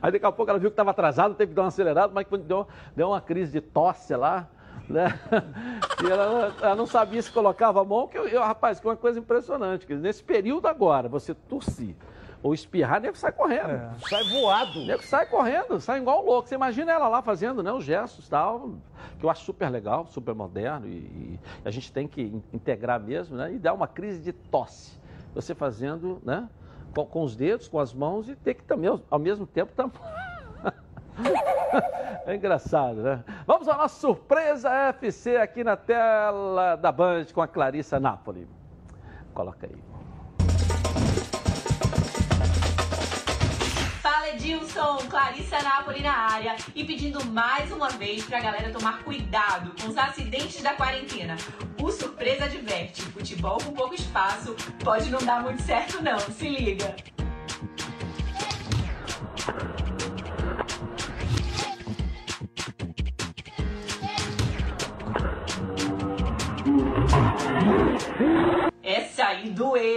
Aí 0.00 0.12
daqui 0.12 0.26
a 0.26 0.32
pouco 0.32 0.50
ela 0.50 0.58
viu 0.58 0.70
que 0.70 0.74
estava 0.74 0.90
atrasado, 0.90 1.34
teve 1.34 1.50
que 1.50 1.56
dar 1.56 1.62
uma 1.62 1.68
acelerada, 1.68 2.12
mas 2.14 2.26
deu, 2.42 2.66
deu 2.94 3.08
uma 3.08 3.20
crise 3.20 3.52
de 3.52 3.60
tosse 3.60 4.14
lá 4.14 4.48
né? 4.90 5.18
E 6.02 6.10
ela, 6.10 6.54
ela, 6.60 6.76
não 6.76 6.86
sabia 6.86 7.22
se 7.22 7.30
colocava 7.30 7.80
a 7.80 7.84
mão, 7.84 8.08
que 8.08 8.18
eu, 8.18 8.26
eu 8.28 8.40
rapaz, 8.40 8.80
que 8.80 8.86
é 8.86 8.90
uma 8.90 8.96
coisa 8.96 9.18
impressionante. 9.18 9.86
Que 9.86 9.94
nesse 9.94 10.22
período 10.22 10.66
agora, 10.66 11.08
você 11.08 11.34
tossir 11.34 11.94
ou 12.42 12.54
espirrar, 12.54 13.00
nego 13.00 13.16
sai 13.16 13.32
correndo. 13.32 13.70
É. 13.70 13.90
Sai 14.08 14.24
voado. 14.24 14.86
Nego 14.86 15.02
sai 15.02 15.26
correndo, 15.26 15.78
sai 15.80 16.00
igual 16.00 16.24
louco. 16.24 16.48
Você 16.48 16.54
imagina 16.54 16.90
ela 16.90 17.08
lá 17.08 17.22
fazendo 17.22 17.62
né, 17.62 17.72
os 17.72 17.84
gestos 17.84 18.26
e 18.26 18.30
tal, 18.30 18.74
que 19.18 19.24
eu 19.24 19.30
acho 19.30 19.44
super 19.44 19.68
legal, 19.68 20.06
super 20.06 20.34
moderno, 20.34 20.86
e, 20.86 20.90
e, 20.90 21.40
a 21.64 21.70
gente 21.70 21.92
tem 21.92 22.08
que 22.08 22.22
integrar 22.52 22.98
mesmo, 22.98 23.36
né? 23.36 23.52
E 23.52 23.58
dar 23.58 23.74
uma 23.74 23.86
crise 23.86 24.20
de 24.20 24.32
tosse. 24.32 24.98
Você 25.34 25.54
fazendo, 25.54 26.20
né? 26.24 26.48
Com, 26.94 27.04
com 27.04 27.22
os 27.22 27.36
dedos, 27.36 27.68
com 27.68 27.78
as 27.78 27.92
mãos, 27.92 28.28
e 28.28 28.34
ter 28.34 28.54
que 28.54 28.64
também, 28.64 28.90
ao 29.10 29.18
mesmo 29.18 29.46
tempo, 29.46 29.72
tampar. 29.74 30.10
É 32.26 32.36
engraçado, 32.36 33.02
né? 33.02 33.24
Vamos 33.46 33.68
à 33.68 33.76
nossa 33.76 33.98
surpresa 33.98 34.70
FC 34.70 35.36
aqui 35.36 35.64
na 35.64 35.76
tela 35.76 36.76
da 36.76 36.92
Band 36.92 37.24
com 37.32 37.40
a 37.40 37.48
Clarissa 37.48 37.98
Napoli. 37.98 38.46
Coloca 39.34 39.66
aí. 39.66 39.76
Fala 44.02 44.28
Edilson, 44.30 44.98
Clarissa 45.08 45.62
Napoli 45.62 46.02
na 46.02 46.12
área 46.12 46.56
e 46.74 46.84
pedindo 46.84 47.24
mais 47.26 47.72
uma 47.72 47.88
vez 47.88 48.24
para 48.24 48.38
a 48.38 48.40
galera 48.40 48.70
tomar 48.70 49.02
cuidado 49.02 49.72
com 49.80 49.88
os 49.88 49.96
acidentes 49.96 50.62
da 50.62 50.74
quarentena. 50.74 51.36
O 51.80 51.90
Surpresa 51.90 52.44
adverte, 52.44 53.02
futebol 53.02 53.58
com 53.64 53.72
pouco 53.72 53.94
espaço 53.94 54.54
pode 54.84 55.10
não 55.10 55.20
dar 55.20 55.42
muito 55.42 55.62
certo 55.62 56.02
não, 56.02 56.18
se 56.18 56.48
liga. 56.48 56.79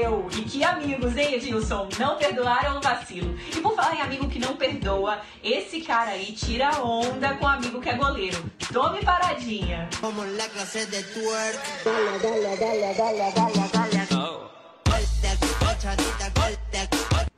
Doeu. 0.04 0.28
E 0.32 0.41
que 0.43 0.64
amigos, 0.64 1.18
hein, 1.18 1.34
Edilson? 1.36 1.89
Não 1.99 2.18
perdoaram 2.18 2.78
o 2.78 2.82
vacilo. 2.82 3.38
E 3.56 3.62
por 3.62 3.76
falar 3.76 3.95
em 3.95 4.01
amigo 4.01 4.28
que 4.28 4.39
não 4.39 4.56
perdoa, 4.56 5.20
esse 5.43 5.82
cara 5.82 6.12
aí 6.12 6.32
tira 6.34 6.82
onda 6.82 7.36
com 7.36 7.45
o 7.45 7.47
amigo 7.47 7.80
que 7.82 7.89
é 7.89 7.95
goleiro. 7.95 8.43
Tome 8.72 9.04
paradinha. 9.04 9.89
Como 9.99 10.24
la 10.24 10.47
clase 10.49 10.86
de 10.86 11.04
twerk. 11.04 11.60
Dale, 11.84 12.20
dale, 12.20 12.58
dale, 12.58 12.93
dale, 12.93 13.32
dale, 13.34 13.70
dale. 13.70 14.08
Oh. 14.16 14.43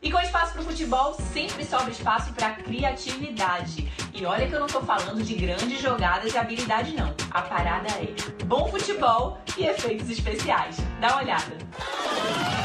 E 0.05 0.11
com 0.11 0.19
espaço 0.19 0.53
para 0.53 0.61
o 0.61 0.65
futebol, 0.65 1.15
sempre 1.33 1.65
sobra 1.65 1.89
espaço 1.89 2.31
para 2.33 2.51
criatividade. 2.51 3.91
E 4.13 4.23
olha 4.23 4.47
que 4.47 4.53
eu 4.53 4.59
não 4.59 4.67
estou 4.67 4.83
falando 4.83 5.23
de 5.23 5.33
grandes 5.33 5.81
jogadas 5.81 6.31
e 6.31 6.37
habilidade, 6.37 6.95
não. 6.95 7.11
A 7.31 7.41
parada 7.41 7.87
é 7.89 8.45
bom 8.45 8.67
futebol 8.67 9.39
e 9.57 9.65
efeitos 9.65 10.07
especiais. 10.11 10.77
Dá 11.01 11.07
uma 11.07 11.23
olhada. 11.23 12.64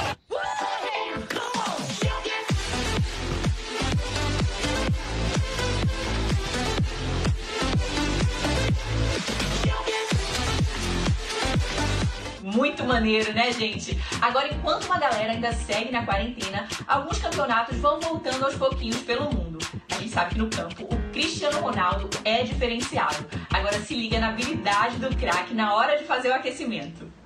Muito 12.55 12.85
maneiro, 12.85 13.33
né, 13.33 13.53
gente? 13.53 13.97
Agora, 14.21 14.49
enquanto 14.53 14.85
uma 14.87 14.99
galera 14.99 15.33
ainda 15.33 15.53
segue 15.53 15.91
na 15.91 16.05
quarentena, 16.05 16.67
alguns 16.87 17.19
campeonatos 17.19 17.79
vão 17.79 18.01
voltando 18.01 18.45
aos 18.45 18.55
pouquinhos 18.55 18.99
pelo 18.99 19.25
mundo. 19.33 19.59
A 19.91 19.95
gente 19.95 20.11
sabe 20.11 20.35
que 20.35 20.39
no 20.39 20.49
campo 20.49 20.85
o 20.85 21.13
Cristiano 21.13 21.61
Ronaldo 21.61 22.11
é 22.25 22.43
diferenciado. 22.43 23.25
Agora 23.53 23.79
se 23.81 23.95
liga 23.95 24.19
na 24.19 24.29
habilidade 24.29 24.97
do 24.97 25.15
craque 25.17 25.55
na 25.55 25.75
hora 25.75 25.97
de 25.97 26.05
fazer 26.05 26.31
o 26.31 26.35
aquecimento. 26.35 27.20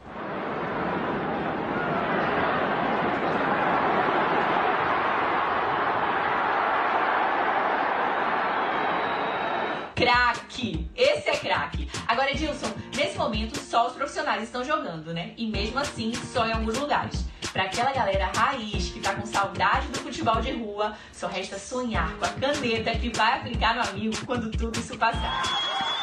Craque! 9.94 10.90
Esse 10.96 11.30
é 11.30 11.36
craque! 11.36 11.88
Agora, 12.08 12.30
Edilson, 12.32 12.72
nesse 12.96 13.16
momento 13.16 13.58
só 13.58 13.86
os 13.86 13.94
profissionais 13.94 14.42
estão 14.42 14.64
jogando, 14.64 15.14
né? 15.14 15.32
E 15.36 15.46
mesmo 15.46 15.78
assim, 15.78 16.12
só 16.32 16.46
em 16.46 16.52
alguns 16.52 16.76
lugares. 16.76 17.24
Para 17.52 17.64
aquela 17.64 17.92
galera 17.92 18.32
raiz 18.34 18.90
que 18.90 18.98
tá 18.98 19.14
com 19.14 19.24
saudade 19.24 19.86
do 19.88 20.00
futebol 20.00 20.40
de 20.40 20.50
rua, 20.50 20.96
só 21.12 21.28
resta 21.28 21.58
sonhar 21.58 22.12
com 22.16 22.24
a 22.24 22.28
caneta 22.28 22.90
que 22.98 23.16
vai 23.16 23.38
aplicar 23.38 23.76
no 23.76 23.82
amigo 23.82 24.16
quando 24.26 24.50
tudo 24.50 24.78
isso 24.80 24.98
passar. 24.98 25.93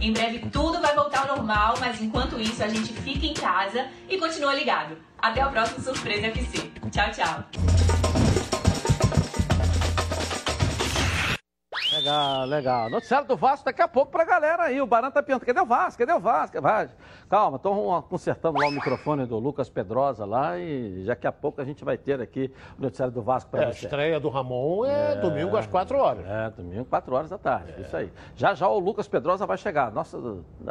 Em 0.00 0.12
breve 0.12 0.38
tudo 0.50 0.80
vai 0.80 0.94
voltar 0.94 1.28
ao 1.28 1.36
normal, 1.36 1.74
mas 1.80 2.00
enquanto 2.00 2.40
isso 2.40 2.62
a 2.62 2.68
gente 2.68 2.92
fica 2.92 3.26
em 3.26 3.34
casa 3.34 3.86
e 4.08 4.18
continua 4.18 4.54
ligado. 4.54 4.96
Até 5.18 5.44
o 5.46 5.50
próximo 5.50 5.82
Surpresa 5.82 6.26
FC. 6.26 6.70
Tchau, 6.90 7.10
tchau. 7.10 8.25
Legal, 12.06 12.44
legal. 12.46 12.88
Noticiário 12.90 13.26
do 13.26 13.36
Vasco 13.36 13.64
daqui 13.64 13.82
a 13.82 13.88
pouco 13.88 14.12
pra 14.12 14.24
galera 14.24 14.62
aí. 14.64 14.80
O 14.80 14.86
Barão 14.86 15.10
tá 15.10 15.20
perguntando, 15.22 15.46
cadê 15.46 15.60
o 15.60 15.66
Vasco? 15.66 15.98
Cadê 15.98 16.12
o 16.12 16.20
Vasco? 16.20 16.60
Vai. 16.62 16.88
Calma, 17.28 17.56
estão 17.56 18.04
consertando 18.08 18.60
lá 18.60 18.68
o 18.68 18.70
microfone 18.70 19.26
do 19.26 19.38
Lucas 19.38 19.68
Pedrosa 19.68 20.24
lá 20.24 20.56
e 20.56 21.04
daqui 21.04 21.26
a 21.26 21.32
pouco 21.32 21.60
a 21.60 21.64
gente 21.64 21.84
vai 21.84 21.98
ter 21.98 22.20
aqui 22.20 22.52
o 22.78 22.82
noticiário 22.82 23.12
do 23.12 23.22
Vasco 23.22 23.50
para 23.50 23.62
É, 23.64 23.66
a 23.66 23.72
você. 23.72 23.84
estreia 23.86 24.20
do 24.20 24.28
Ramon 24.28 24.84
é, 24.84 25.16
domingo 25.16 25.56
às 25.56 25.66
4 25.66 25.98
horas. 25.98 26.24
É, 26.26 26.50
domingo, 26.50 26.84
4 26.84 27.14
horas 27.14 27.30
da 27.30 27.38
tarde. 27.38 27.74
Isso 27.80 27.96
aí. 27.96 28.12
Já 28.36 28.54
já 28.54 28.68
o 28.68 28.78
Lucas 28.78 29.08
Pedrosa 29.08 29.44
vai 29.44 29.58
chegar. 29.58 29.90
Nossa, 29.90 30.16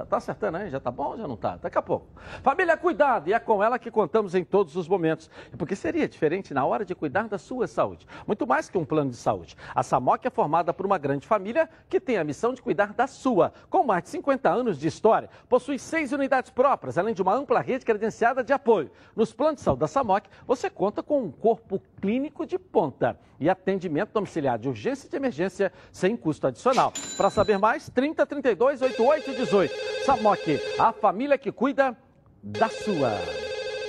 tá 0.10 0.18
acertando 0.18 0.58
aí? 0.58 0.70
Já 0.70 0.80
tá 0.80 0.90
bom 0.92 1.08
ou 1.08 1.18
já 1.18 1.28
não 1.28 1.36
tá? 1.36 1.58
Daqui 1.62 1.78
a 1.78 1.82
pouco. 1.82 2.08
Família, 2.42 2.78
cuidado! 2.78 3.28
E 3.28 3.34
é 3.34 3.40
com 3.40 3.62
ela 3.62 3.78
que 3.78 3.92
contamos 3.92 4.34
em 4.36 4.44
todos 4.46 4.78
os 4.78 4.88
momentos. 4.88 5.30
E 5.54 5.58
porque 5.58 5.76
seria 5.76 6.08
diferente 6.08 6.54
na 6.54 6.66
hora 6.66 6.86
de 6.86 6.96
cuidar 6.96 7.28
da 7.28 7.38
sua 7.38 7.68
saúde. 7.68 8.08
Muito 8.26 8.48
mais 8.48 8.70
que 8.70 8.78
um 8.78 8.86
plano 8.86 9.10
de 9.10 9.18
saúde. 9.18 9.58
A 9.74 9.84
Samok 9.84 10.26
é 10.26 10.30
formada 10.30 10.74
por 10.74 10.86
uma 10.86 10.98
grande 10.98 11.25
família 11.26 11.70
que 11.90 12.00
tem 12.00 12.18
a 12.18 12.24
missão 12.24 12.54
de 12.54 12.62
cuidar 12.62 12.94
da 12.94 13.08
sua. 13.08 13.54
Com 13.70 13.84
mais 13.84 14.04
de 14.04 14.10
50 14.10 14.50
anos 14.50 14.80
de 14.80 14.88
história, 14.88 15.30
possui 15.50 15.78
seis 15.78 16.12
unidades 16.12 16.52
próprias, 16.52 16.98
além 16.98 17.14
de 17.14 17.22
uma 17.22 17.34
ampla 17.34 17.60
rede 17.60 17.86
credenciada 17.86 18.44
de 18.44 18.54
apoio. 18.54 18.92
Nos 19.16 19.34
planos 19.34 19.58
de 19.58 19.62
saúde 19.62 19.82
da 19.82 19.88
Samok, 19.88 20.30
você 20.48 20.70
conta 20.70 21.04
com 21.04 21.22
um 21.22 21.32
corpo 21.32 21.82
clínico 22.00 22.46
de 22.46 22.58
ponta 22.58 23.20
e 23.40 23.50
atendimento 23.50 24.12
domiciliar 24.14 24.58
de 24.58 24.70
urgência 24.70 25.08
e 25.08 25.10
de 25.10 25.18
emergência 25.18 25.72
sem 25.92 26.16
custo 26.16 26.48
adicional. 26.48 26.94
Para 27.18 27.30
saber 27.30 27.58
mais, 27.58 27.90
30 27.90 28.26
32 28.26 28.82
88 28.82 29.34
18. 29.34 29.74
Samok, 30.06 30.60
a 30.80 30.92
família 30.92 31.38
que 31.38 31.52
cuida 31.52 31.98
da 32.42 32.70
sua. 32.70 33.12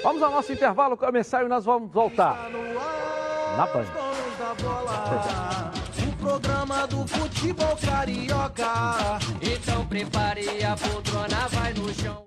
Vamos 0.02 0.22
ao 0.22 0.30
nosso 0.30 0.52
intervalo 0.52 0.96
comercial 0.96 1.44
e 1.44 1.48
nós 1.48 1.64
vamos 1.64 1.92
voltar 1.92 2.48
na 3.56 3.66
Band. 3.66 5.75
Programa 6.36 6.86
do 6.86 7.06
futebol 7.08 7.76
carioca. 7.78 9.18
Então 9.40 9.86
prepare 9.88 10.62
a 10.64 10.76
poltrona, 10.76 11.48
vai 11.48 11.72
no 11.72 11.88
chão. 11.94 12.26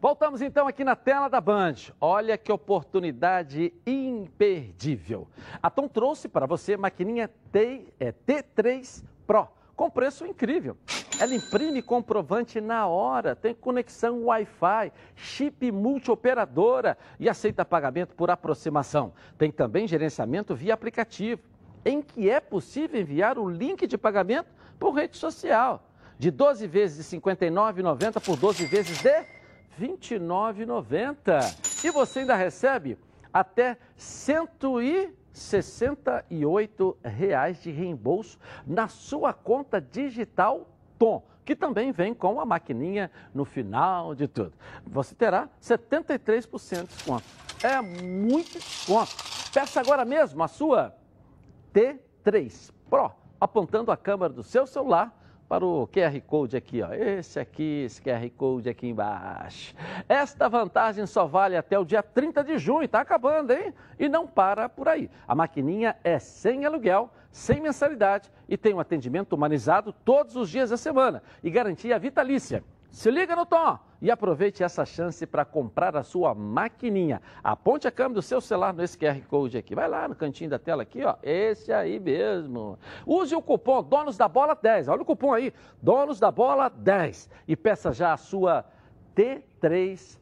Voltamos 0.00 0.42
então 0.42 0.66
aqui 0.66 0.82
na 0.82 0.96
tela 0.96 1.28
da 1.28 1.40
Band. 1.40 1.74
Olha 2.00 2.36
que 2.36 2.50
oportunidade 2.50 3.72
imperdível. 3.86 5.28
A 5.62 5.70
Tom 5.70 5.86
trouxe 5.86 6.28
para 6.28 6.46
você 6.46 6.76
maquininha 6.76 7.28
T, 7.52 7.92
é, 8.00 8.12
T3 8.12 9.04
Pro 9.26 9.48
com 9.78 9.88
preço 9.88 10.26
incrível. 10.26 10.76
Ela 11.20 11.36
imprime 11.36 11.80
comprovante 11.80 12.60
na 12.60 12.88
hora, 12.88 13.36
tem 13.36 13.54
conexão 13.54 14.24
Wi-Fi, 14.24 14.92
chip 15.14 15.70
multioperadora 15.70 16.98
e 17.20 17.28
aceita 17.28 17.64
pagamento 17.64 18.12
por 18.16 18.28
aproximação. 18.28 19.12
Tem 19.38 19.52
também 19.52 19.86
gerenciamento 19.86 20.52
via 20.52 20.74
aplicativo, 20.74 21.42
em 21.84 22.02
que 22.02 22.28
é 22.28 22.40
possível 22.40 23.00
enviar 23.00 23.38
o 23.38 23.48
link 23.48 23.86
de 23.86 23.96
pagamento 23.96 24.48
por 24.80 24.90
rede 24.90 25.16
social. 25.16 25.88
De 26.18 26.32
12 26.32 26.66
vezes 26.66 27.08
de 27.08 27.16
R$ 27.16 27.22
59,90 27.22 28.20
por 28.20 28.36
12 28.36 28.66
vezes 28.66 29.00
de 29.00 29.08
R$ 29.08 29.26
29,90. 29.80 31.84
E 31.84 31.90
você 31.92 32.18
ainda 32.18 32.34
recebe 32.34 32.98
até 33.32 33.78
168 35.38 36.98
reais 37.02 37.62
de 37.62 37.70
reembolso 37.70 38.38
na 38.66 38.88
sua 38.88 39.32
conta 39.32 39.80
digital 39.80 40.68
Tom, 40.98 41.24
que 41.44 41.54
também 41.54 41.92
vem 41.92 42.12
com 42.12 42.40
a 42.40 42.44
maquininha 42.44 43.10
no 43.32 43.44
final 43.44 44.14
de 44.14 44.26
tudo. 44.26 44.52
Você 44.84 45.14
terá 45.14 45.48
73% 45.62 46.82
de 46.82 46.86
desconto. 46.88 47.24
É 47.62 47.80
muito 47.80 48.58
desconto. 48.58 49.12
Peça 49.52 49.80
agora 49.80 50.04
mesmo 50.04 50.42
a 50.42 50.48
sua 50.48 50.94
T3 51.72 52.72
Pro, 52.90 53.10
apontando 53.40 53.90
a 53.90 53.96
câmera 53.96 54.32
do 54.32 54.42
seu 54.42 54.66
celular 54.66 55.14
para 55.48 55.64
o 55.64 55.86
QR 55.88 56.20
Code 56.26 56.56
aqui, 56.56 56.82
ó. 56.82 56.92
Esse 56.92 57.40
aqui, 57.40 57.84
esse 57.86 58.02
QR 58.02 58.28
Code 58.36 58.68
aqui 58.68 58.86
embaixo. 58.86 59.74
Esta 60.08 60.48
vantagem 60.48 61.06
só 61.06 61.26
vale 61.26 61.56
até 61.56 61.78
o 61.78 61.84
dia 61.84 62.02
30 62.02 62.44
de 62.44 62.58
junho, 62.58 62.86
tá 62.86 63.00
acabando, 63.00 63.52
hein? 63.52 63.72
E 63.98 64.08
não 64.08 64.26
para 64.26 64.68
por 64.68 64.88
aí. 64.88 65.10
A 65.26 65.34
maquininha 65.34 65.96
é 66.04 66.18
sem 66.18 66.66
aluguel, 66.66 67.10
sem 67.30 67.60
mensalidade 67.60 68.30
e 68.48 68.56
tem 68.56 68.74
um 68.74 68.80
atendimento 68.80 69.32
humanizado 69.32 69.92
todos 70.04 70.36
os 70.36 70.50
dias 70.50 70.70
da 70.70 70.76
semana 70.76 71.22
e 71.42 71.50
garantia 71.50 71.98
vitalícia. 71.98 72.62
Se 72.90 73.10
liga 73.10 73.36
no 73.36 73.44
Tom 73.44 73.78
e 74.00 74.10
aproveite 74.10 74.62
essa 74.62 74.84
chance 74.84 75.26
para 75.26 75.44
comprar 75.44 75.96
a 75.96 76.02
sua 76.02 76.34
maquininha. 76.34 77.20
Aponte 77.42 77.86
a 77.86 77.90
câmera 77.90 78.14
do 78.14 78.22
seu 78.22 78.40
celular 78.40 78.72
nesse 78.72 78.96
QR 78.96 79.20
Code 79.28 79.58
aqui. 79.58 79.74
Vai 79.74 79.88
lá 79.88 80.08
no 80.08 80.14
cantinho 80.14 80.50
da 80.50 80.58
tela 80.58 80.82
aqui, 80.82 81.04
ó. 81.04 81.16
Esse 81.22 81.72
aí 81.72 81.98
mesmo. 82.00 82.78
Use 83.06 83.34
o 83.34 83.42
cupom 83.42 83.82
Donos 83.82 84.16
da 84.16 84.28
Bola 84.28 84.54
10. 84.60 84.88
Olha 84.88 85.02
o 85.02 85.04
cupom 85.04 85.32
aí, 85.32 85.52
Donos 85.82 86.18
da 86.18 86.30
Bola 86.30 86.68
10 86.68 87.28
e 87.46 87.56
peça 87.56 87.92
já 87.92 88.12
a 88.12 88.16
sua 88.16 88.64
T3 89.14 90.18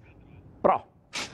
Pro. 0.60 0.82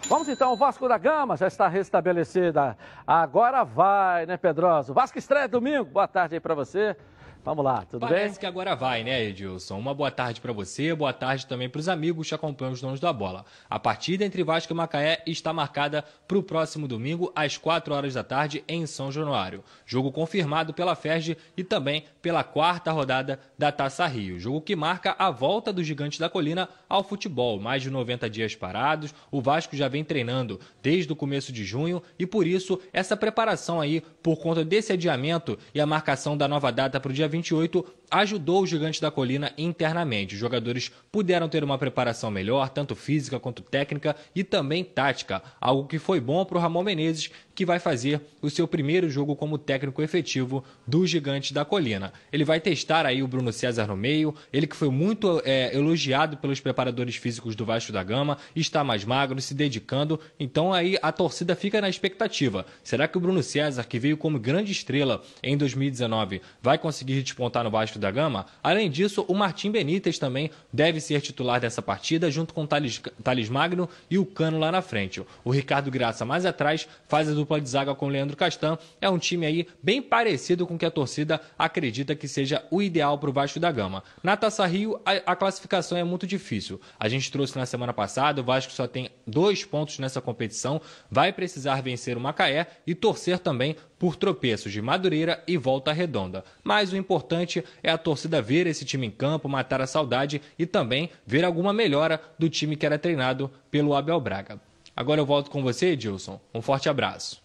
Vamos 0.08 0.28
então, 0.28 0.52
o 0.52 0.56
Vasco 0.56 0.88
da 0.88 0.98
Gama 0.98 1.36
já 1.36 1.46
está 1.46 1.66
restabelecida. 1.66 2.76
Agora 3.06 3.64
vai, 3.64 4.26
né, 4.26 4.36
Pedroso? 4.36 4.92
Vasco 4.92 5.18
estreia 5.18 5.48
domingo. 5.48 5.86
Boa 5.86 6.06
tarde 6.06 6.34
aí 6.34 6.40
para 6.40 6.54
você. 6.54 6.96
Vamos 7.44 7.64
lá, 7.64 7.84
tudo 7.84 8.00
Parece 8.00 8.34
bem? 8.34 8.40
que 8.40 8.46
agora 8.46 8.76
vai, 8.76 9.02
né, 9.02 9.24
Edilson? 9.24 9.76
Uma 9.76 9.92
boa 9.92 10.12
tarde 10.12 10.40
para 10.40 10.52
você, 10.52 10.94
boa 10.94 11.12
tarde 11.12 11.44
também 11.44 11.68
para 11.68 11.80
os 11.80 11.88
amigos 11.88 12.28
que 12.28 12.34
acompanham 12.36 12.72
os 12.72 12.80
donos 12.80 13.00
da 13.00 13.12
bola. 13.12 13.44
A 13.68 13.80
partida 13.80 14.24
entre 14.24 14.44
Vasco 14.44 14.72
e 14.72 14.76
Macaé 14.76 15.20
está 15.26 15.52
marcada 15.52 16.04
para 16.28 16.38
o 16.38 16.42
próximo 16.42 16.86
domingo, 16.86 17.32
às 17.34 17.56
4 17.56 17.92
horas 17.92 18.14
da 18.14 18.22
tarde, 18.22 18.62
em 18.68 18.86
São 18.86 19.10
Januário. 19.10 19.64
Jogo 19.84 20.12
confirmado 20.12 20.72
pela 20.72 20.94
Ferge 20.94 21.36
e 21.56 21.64
também 21.64 22.04
pela 22.22 22.44
quarta 22.44 22.92
rodada 22.92 23.40
da 23.58 23.72
Taça 23.72 24.06
Rio. 24.06 24.38
Jogo 24.38 24.60
que 24.60 24.76
marca 24.76 25.16
a 25.18 25.28
volta 25.28 25.72
do 25.72 25.82
Gigante 25.82 26.20
da 26.20 26.30
Colina 26.30 26.68
ao 26.88 27.02
futebol. 27.02 27.58
Mais 27.58 27.82
de 27.82 27.90
90 27.90 28.30
dias 28.30 28.54
parados, 28.54 29.12
o 29.32 29.40
Vasco 29.40 29.74
já 29.74 29.88
vem 29.88 30.04
treinando 30.04 30.60
desde 30.80 31.12
o 31.12 31.16
começo 31.16 31.52
de 31.52 31.64
junho 31.64 32.00
e 32.16 32.24
por 32.24 32.46
isso 32.46 32.78
essa 32.92 33.16
preparação 33.16 33.80
aí, 33.80 34.00
por 34.22 34.36
conta 34.38 34.64
desse 34.64 34.92
adiamento 34.92 35.58
e 35.74 35.80
a 35.80 35.86
marcação 35.86 36.36
da 36.36 36.46
nova 36.46 36.70
data 36.70 37.00
para 37.00 37.10
o 37.10 37.12
dia 37.12 37.31
28, 37.32 37.84
ajudou 38.12 38.62
o 38.62 38.66
Gigante 38.66 39.00
da 39.00 39.10
Colina 39.10 39.52
internamente. 39.56 40.34
Os 40.34 40.40
jogadores 40.40 40.92
puderam 41.10 41.48
ter 41.48 41.64
uma 41.64 41.78
preparação 41.78 42.30
melhor, 42.30 42.68
tanto 42.68 42.94
física 42.94 43.40
quanto 43.40 43.62
técnica 43.62 44.14
e 44.34 44.44
também 44.44 44.84
tática, 44.84 45.42
algo 45.58 45.88
que 45.88 45.98
foi 45.98 46.20
bom 46.20 46.44
para 46.44 46.58
o 46.58 46.60
Ramon 46.60 46.82
Menezes, 46.82 47.30
que 47.54 47.64
vai 47.64 47.78
fazer 47.78 48.20
o 48.40 48.50
seu 48.50 48.66
primeiro 48.66 49.08
jogo 49.08 49.36
como 49.36 49.58
técnico 49.58 50.02
efetivo 50.02 50.64
do 50.86 51.06
Gigante 51.06 51.54
da 51.54 51.64
Colina. 51.64 52.12
Ele 52.32 52.44
vai 52.44 52.60
testar 52.60 53.06
aí 53.06 53.22
o 53.22 53.28
Bruno 53.28 53.52
César 53.52 53.86
no 53.86 53.96
meio, 53.96 54.34
ele 54.52 54.66
que 54.66 54.76
foi 54.76 54.90
muito 54.90 55.40
é, 55.44 55.74
elogiado 55.74 56.36
pelos 56.36 56.60
preparadores 56.60 57.16
físicos 57.16 57.54
do 57.54 57.64
Vasco 57.64 57.92
da 57.92 58.02
Gama, 58.02 58.38
está 58.54 58.84
mais 58.84 59.04
magro, 59.04 59.40
se 59.40 59.54
dedicando, 59.54 60.20
então 60.38 60.72
aí 60.72 60.98
a 61.02 61.12
torcida 61.12 61.54
fica 61.54 61.80
na 61.80 61.88
expectativa. 61.88 62.66
Será 62.82 63.06
que 63.08 63.16
o 63.16 63.20
Bruno 63.20 63.42
César, 63.42 63.84
que 63.84 63.98
veio 63.98 64.16
como 64.16 64.38
grande 64.38 64.72
estrela 64.72 65.22
em 65.42 65.56
2019, 65.56 66.40
vai 66.60 66.78
conseguir 66.78 67.22
despontar 67.22 67.64
no 67.64 67.70
Vasco 67.70 67.98
da 68.02 68.10
Gama? 68.10 68.44
Além 68.62 68.90
disso, 68.90 69.24
o 69.26 69.34
Martim 69.34 69.70
Benítez 69.70 70.18
também 70.18 70.50
deve 70.70 71.00
ser 71.00 71.20
titular 71.20 71.60
dessa 71.60 71.80
partida, 71.80 72.30
junto 72.30 72.52
com 72.52 72.64
o 72.64 72.66
Thales, 72.66 73.00
Thales 73.22 73.48
Magno 73.48 73.88
e 74.10 74.18
o 74.18 74.26
Cano 74.26 74.58
lá 74.58 74.70
na 74.70 74.82
frente. 74.82 75.22
O 75.42 75.50
Ricardo 75.50 75.90
Graça 75.90 76.24
mais 76.24 76.44
atrás 76.44 76.86
faz 77.08 77.28
a 77.28 77.32
dupla 77.32 77.60
de 77.60 77.68
zaga 77.68 77.94
com 77.94 78.06
o 78.06 78.08
Leandro 78.08 78.36
Castan. 78.36 78.76
É 79.00 79.08
um 79.08 79.18
time 79.18 79.46
aí 79.46 79.66
bem 79.82 80.02
parecido 80.02 80.66
com 80.66 80.74
o 80.74 80.78
que 80.78 80.84
a 80.84 80.90
torcida 80.90 81.40
acredita 81.58 82.14
que 82.14 82.28
seja 82.28 82.64
o 82.70 82.82
ideal 82.82 83.16
para 83.18 83.30
o 83.30 83.32
Vasco 83.32 83.58
da 83.58 83.72
Gama. 83.72 84.02
Na 84.22 84.36
Taça 84.36 84.66
Rio, 84.66 85.00
a, 85.06 85.32
a 85.32 85.36
classificação 85.36 85.96
é 85.96 86.04
muito 86.04 86.26
difícil. 86.26 86.80
A 86.98 87.08
gente 87.08 87.30
trouxe 87.30 87.56
na 87.56 87.64
semana 87.64 87.92
passada, 87.92 88.40
o 88.40 88.44
Vasco 88.44 88.72
só 88.72 88.86
tem 88.86 89.10
dois 89.26 89.64
pontos 89.64 89.98
nessa 89.98 90.20
competição, 90.20 90.80
vai 91.10 91.32
precisar 91.32 91.80
vencer 91.80 92.16
o 92.16 92.20
Macaé 92.20 92.66
e 92.86 92.94
torcer 92.94 93.38
também 93.38 93.76
por 94.02 94.16
tropeços 94.16 94.72
de 94.72 94.82
Madureira 94.82 95.44
e 95.46 95.56
Volta 95.56 95.92
Redonda. 95.92 96.42
Mas 96.64 96.92
o 96.92 96.96
importante 96.96 97.64
é 97.82 97.90
a 97.90 97.98
torcida 97.98 98.40
ver 98.40 98.66
esse 98.66 98.84
time 98.84 99.06
em 99.06 99.10
campo, 99.10 99.48
matar 99.48 99.80
a 99.80 99.86
saudade 99.86 100.40
e 100.58 100.66
também 100.66 101.10
ver 101.26 101.44
alguma 101.44 101.72
melhora 101.72 102.20
do 102.38 102.48
time 102.48 102.76
que 102.76 102.86
era 102.86 102.98
treinado 102.98 103.50
pelo 103.70 103.94
Abel 103.94 104.20
Braga. 104.20 104.60
Agora 104.94 105.20
eu 105.20 105.26
volto 105.26 105.50
com 105.50 105.62
você, 105.62 105.88
Edilson. 105.88 106.40
Um 106.54 106.60
forte 106.60 106.88
abraço. 106.88 107.42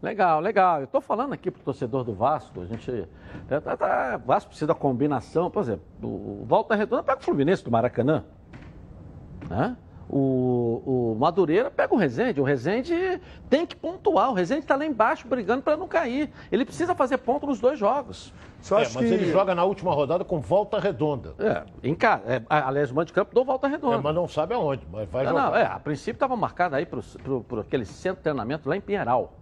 Legal, 0.00 0.40
legal. 0.40 0.78
Eu 0.78 0.84
estou 0.84 1.00
falando 1.00 1.32
aqui 1.32 1.50
para 1.50 1.60
o 1.60 1.64
torcedor 1.64 2.02
do 2.02 2.12
Vasco, 2.12 2.60
a 2.60 2.66
gente. 2.66 3.06
Tá, 3.48 3.60
tá, 3.60 3.76
tá, 3.76 4.20
o 4.22 4.26
Vasco 4.26 4.48
precisa 4.48 4.66
da 4.66 4.74
combinação. 4.74 5.50
Por 5.50 5.62
exemplo, 5.62 5.84
o 6.02 6.44
Volta 6.44 6.74
Redonda 6.74 7.04
pega 7.04 7.20
o 7.20 7.22
Fluminense 7.22 7.62
do 7.62 7.70
Maracanã. 7.70 8.24
Né? 9.48 9.76
O, 10.08 11.14
o 11.14 11.16
Madureira 11.18 11.70
pega 11.70 11.94
o 11.94 11.96
Rezende. 11.96 12.40
O 12.40 12.44
Rezende 12.44 13.20
tem 13.48 13.66
que 13.66 13.76
pontuar. 13.76 14.30
O 14.30 14.34
Rezende 14.34 14.60
está 14.60 14.76
lá 14.76 14.84
embaixo 14.84 15.26
brigando 15.26 15.62
para 15.62 15.76
não 15.76 15.88
cair. 15.88 16.30
Ele 16.50 16.64
precisa 16.64 16.94
fazer 16.94 17.18
ponto 17.18 17.46
nos 17.46 17.60
dois 17.60 17.78
jogos. 17.78 18.32
Só 18.60 18.78
é, 18.78 18.82
mas 18.82 18.94
que... 18.94 19.04
ele 19.04 19.30
joga 19.30 19.54
na 19.54 19.64
última 19.64 19.92
rodada 19.92 20.24
com 20.24 20.40
volta 20.40 20.78
redonda. 20.78 21.34
É, 21.38 21.64
em 21.82 21.94
casa. 21.94 22.22
É, 22.26 22.42
aliás, 22.48 22.90
o 22.90 22.94
mando 22.94 23.06
de 23.06 23.12
campo 23.12 23.34
do 23.34 23.44
volta 23.44 23.66
redonda. 23.66 23.96
É, 23.96 24.00
mas 24.00 24.14
não 24.14 24.28
sabe 24.28 24.54
aonde, 24.54 24.86
mas 24.90 25.08
vai 25.08 25.24
não, 25.24 25.32
jogar. 25.32 25.50
Não, 25.50 25.56
é, 25.56 25.64
a 25.64 25.78
princípio 25.80 26.12
estava 26.12 26.36
marcado 26.36 26.76
aí 26.76 26.86
para 26.86 27.00
aquele 27.60 27.84
centro 27.84 28.18
de 28.18 28.22
treinamento 28.22 28.68
lá 28.68 28.76
em 28.76 28.80
Pinheiral. 28.80 29.32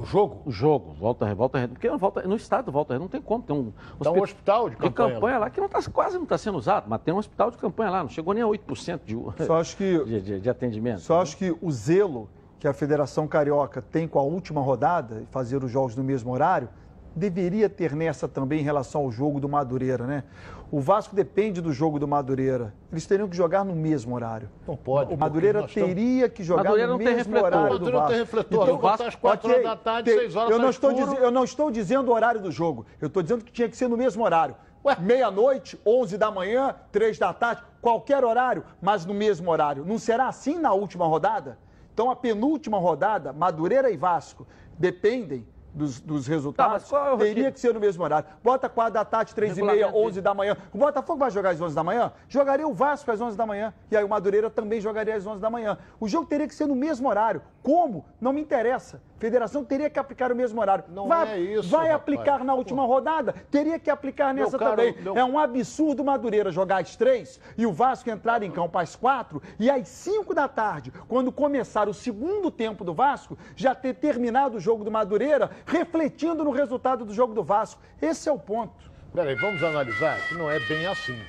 O 0.00 0.04
jogo? 0.04 0.42
O 0.44 0.50
jogo, 0.50 0.92
volta, 0.92 1.34
volta 1.34 1.68
porque 1.68 1.88
volta, 1.90 2.22
no 2.22 2.36
estado 2.36 2.70
volta 2.70 2.98
não 2.98 3.08
tem 3.08 3.20
como. 3.20 3.42
Tem 3.42 3.54
um, 3.54 3.72
tá 4.02 4.10
um 4.10 4.22
hospital 4.22 4.70
de 4.70 4.76
campanha, 4.76 5.08
de 5.08 5.14
campanha 5.14 5.38
lá. 5.38 5.44
lá 5.46 5.50
que 5.50 5.60
não 5.60 5.68
tá, 5.68 5.80
quase 5.92 6.16
não 6.16 6.24
está 6.24 6.38
sendo 6.38 6.56
usado, 6.56 6.86
mas 6.88 7.00
tem 7.02 7.12
um 7.12 7.18
hospital 7.18 7.50
de 7.50 7.58
campanha 7.58 7.90
lá, 7.90 8.02
não 8.02 8.08
chegou 8.08 8.32
nem 8.32 8.42
a 8.42 8.46
8% 8.46 9.00
de, 9.04 9.44
só 9.44 9.60
acho 9.60 9.76
que, 9.76 9.98
de, 10.04 10.20
de, 10.20 10.40
de 10.40 10.50
atendimento. 10.50 11.00
Só 11.00 11.16
né? 11.16 11.22
acho 11.22 11.36
que 11.36 11.56
o 11.60 11.70
zelo 11.70 12.28
que 12.58 12.66
a 12.66 12.72
Federação 12.72 13.26
Carioca 13.28 13.80
tem 13.80 14.08
com 14.08 14.18
a 14.18 14.22
última 14.22 14.60
rodada, 14.60 15.24
fazer 15.30 15.62
os 15.62 15.70
jogos 15.70 15.94
no 15.96 16.02
mesmo 16.02 16.32
horário, 16.32 16.68
deveria 17.14 17.68
ter 17.68 17.94
nessa 17.94 18.28
também 18.28 18.60
em 18.60 18.62
relação 18.62 19.02
ao 19.02 19.10
jogo 19.10 19.40
do 19.40 19.48
Madureira, 19.48 20.06
né? 20.06 20.24
O 20.70 20.80
Vasco 20.80 21.16
depende 21.16 21.60
do 21.60 21.72
jogo 21.72 21.98
do 21.98 22.06
Madureira. 22.06 22.74
Eles 22.92 23.06
teriam 23.06 23.26
que 23.26 23.36
jogar 23.36 23.64
no 23.64 23.74
mesmo 23.74 24.14
horário. 24.14 24.50
Não 24.66 24.76
pode. 24.76 25.14
O 25.14 25.16
Madureira 25.16 25.66
teria 25.66 26.26
estamos... 26.26 26.36
que 26.36 26.44
jogar 26.44 26.64
Madureira 26.64 26.92
no 26.92 26.98
mesmo 26.98 27.36
horário 27.36 27.58
Madureira 27.58 27.78
do 27.78 27.84
Vasco. 27.84 28.00
não 28.00 28.08
tem 28.08 28.18
refletor. 28.18 28.62
Então, 28.62 28.74
o 28.74 28.78
Vasco 28.78 29.04
às 29.04 29.14
4 29.14 29.38
okay, 29.38 29.60
horas 29.60 29.70
da 29.70 29.76
tarde, 29.76 30.10
6 30.10 30.36
horas 30.36 30.50
eu 30.50 30.58
não, 30.58 30.70
estou 30.70 30.92
diz... 30.92 31.12
eu 31.14 31.30
não 31.30 31.44
estou 31.44 31.70
dizendo 31.70 32.10
o 32.10 32.14
horário 32.14 32.40
do 32.40 32.50
jogo. 32.50 32.84
Eu 33.00 33.06
estou 33.06 33.22
dizendo 33.22 33.44
que 33.44 33.52
tinha 33.52 33.68
que 33.68 33.76
ser 33.76 33.88
no 33.88 33.96
mesmo 33.96 34.22
horário. 34.22 34.54
Meia-noite, 35.00 35.78
11 35.84 36.16
da 36.16 36.30
manhã, 36.30 36.74
3 36.92 37.18
da 37.18 37.32
tarde, 37.32 37.62
qualquer 37.80 38.24
horário, 38.24 38.64
mas 38.80 39.04
no 39.04 39.12
mesmo 39.12 39.50
horário. 39.50 39.84
Não 39.84 39.98
será 39.98 40.28
assim 40.28 40.58
na 40.58 40.72
última 40.72 41.06
rodada? 41.06 41.58
Então, 41.92 42.10
a 42.10 42.16
penúltima 42.16 42.78
rodada, 42.78 43.32
Madureira 43.32 43.90
e 43.90 43.96
Vasco, 43.96 44.46
dependem 44.78 45.46
dos, 45.78 46.00
dos 46.00 46.26
resultados, 46.26 46.88
tá, 46.88 47.12
é 47.12 47.16
teria 47.16 47.52
que 47.52 47.60
ser 47.60 47.72
no 47.72 47.80
mesmo 47.80 48.02
horário. 48.02 48.28
Bota 48.42 48.68
4 48.68 48.92
da 48.92 49.04
tarde, 49.04 49.34
3 49.34 49.58
e 49.58 49.62
meia, 49.62 49.88
11 49.88 50.20
da 50.20 50.34
manhã. 50.34 50.56
O 50.72 50.78
Botafogo 50.78 51.20
vai 51.20 51.30
jogar 51.30 51.50
às 51.50 51.60
11 51.60 51.74
da 51.74 51.84
manhã? 51.84 52.12
Jogaria 52.28 52.66
o 52.66 52.74
Vasco 52.74 53.10
às 53.10 53.20
11 53.20 53.36
da 53.36 53.46
manhã. 53.46 53.72
E 53.90 53.96
aí 53.96 54.04
o 54.04 54.08
Madureira 54.08 54.50
também 54.50 54.80
jogaria 54.80 55.14
às 55.14 55.26
11 55.26 55.40
da 55.40 55.48
manhã. 55.48 55.78
O 56.00 56.08
jogo 56.08 56.26
teria 56.26 56.48
que 56.48 56.54
ser 56.54 56.66
no 56.66 56.74
mesmo 56.74 57.08
horário. 57.08 57.40
Como? 57.68 58.06
Não 58.18 58.32
me 58.32 58.40
interessa. 58.40 59.02
Federação 59.18 59.62
teria 59.62 59.90
que 59.90 59.98
aplicar 59.98 60.32
o 60.32 60.34
mesmo 60.34 60.58
horário. 60.58 60.84
Não 60.88 61.06
vai, 61.06 61.34
é 61.34 61.38
isso. 61.38 61.68
Vai 61.68 61.88
rapaz. 61.88 62.00
aplicar 62.00 62.42
na 62.42 62.54
última 62.54 62.86
rodada? 62.86 63.34
Teria 63.50 63.78
que 63.78 63.90
aplicar 63.90 64.32
nessa 64.32 64.56
caro, 64.56 64.70
também. 64.70 64.94
Meu... 65.02 65.18
É 65.18 65.22
um 65.22 65.38
absurdo 65.38 66.02
Madureira 66.02 66.50
jogar 66.50 66.80
às 66.80 66.96
três 66.96 67.38
e 67.58 67.66
o 67.66 67.72
Vasco 67.72 68.08
entrar 68.08 68.42
em 68.42 68.50
campo 68.50 68.78
às 68.78 68.96
quatro 68.96 69.42
e 69.60 69.68
às 69.68 69.86
cinco 69.86 70.32
da 70.32 70.48
tarde, 70.48 70.90
quando 71.06 71.30
começar 71.30 71.90
o 71.90 71.92
segundo 71.92 72.50
tempo 72.50 72.84
do 72.84 72.94
Vasco, 72.94 73.36
já 73.54 73.74
ter 73.74 73.96
terminado 73.96 74.56
o 74.56 74.60
jogo 74.60 74.82
do 74.82 74.90
Madureira, 74.90 75.50
refletindo 75.66 76.42
no 76.42 76.50
resultado 76.50 77.04
do 77.04 77.12
jogo 77.12 77.34
do 77.34 77.44
Vasco. 77.44 77.82
Esse 78.00 78.30
é 78.30 78.32
o 78.32 78.38
ponto. 78.38 78.90
Peraí, 79.12 79.34
vamos 79.34 79.62
analisar 79.62 80.18
que 80.26 80.34
não 80.36 80.50
é 80.50 80.58
bem 80.58 80.86
assim. 80.86 81.20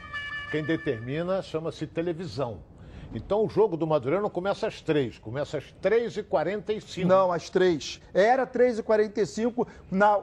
Quem 0.52 0.64
determina 0.64 1.42
chama-se 1.42 1.86
televisão. 1.86 2.69
Então 3.14 3.46
o 3.46 3.50
jogo 3.50 3.76
do 3.76 3.88
Madureira 3.88 4.22
não 4.22 4.30
começa 4.30 4.68
às 4.68 4.82
três, 4.82 5.18
começa 5.18 5.58
às 5.58 5.64
3h45. 5.82 7.06
Não, 7.06 7.32
às 7.32 7.50
três. 7.50 8.00
Era 8.14 8.46
3h45 8.46 9.68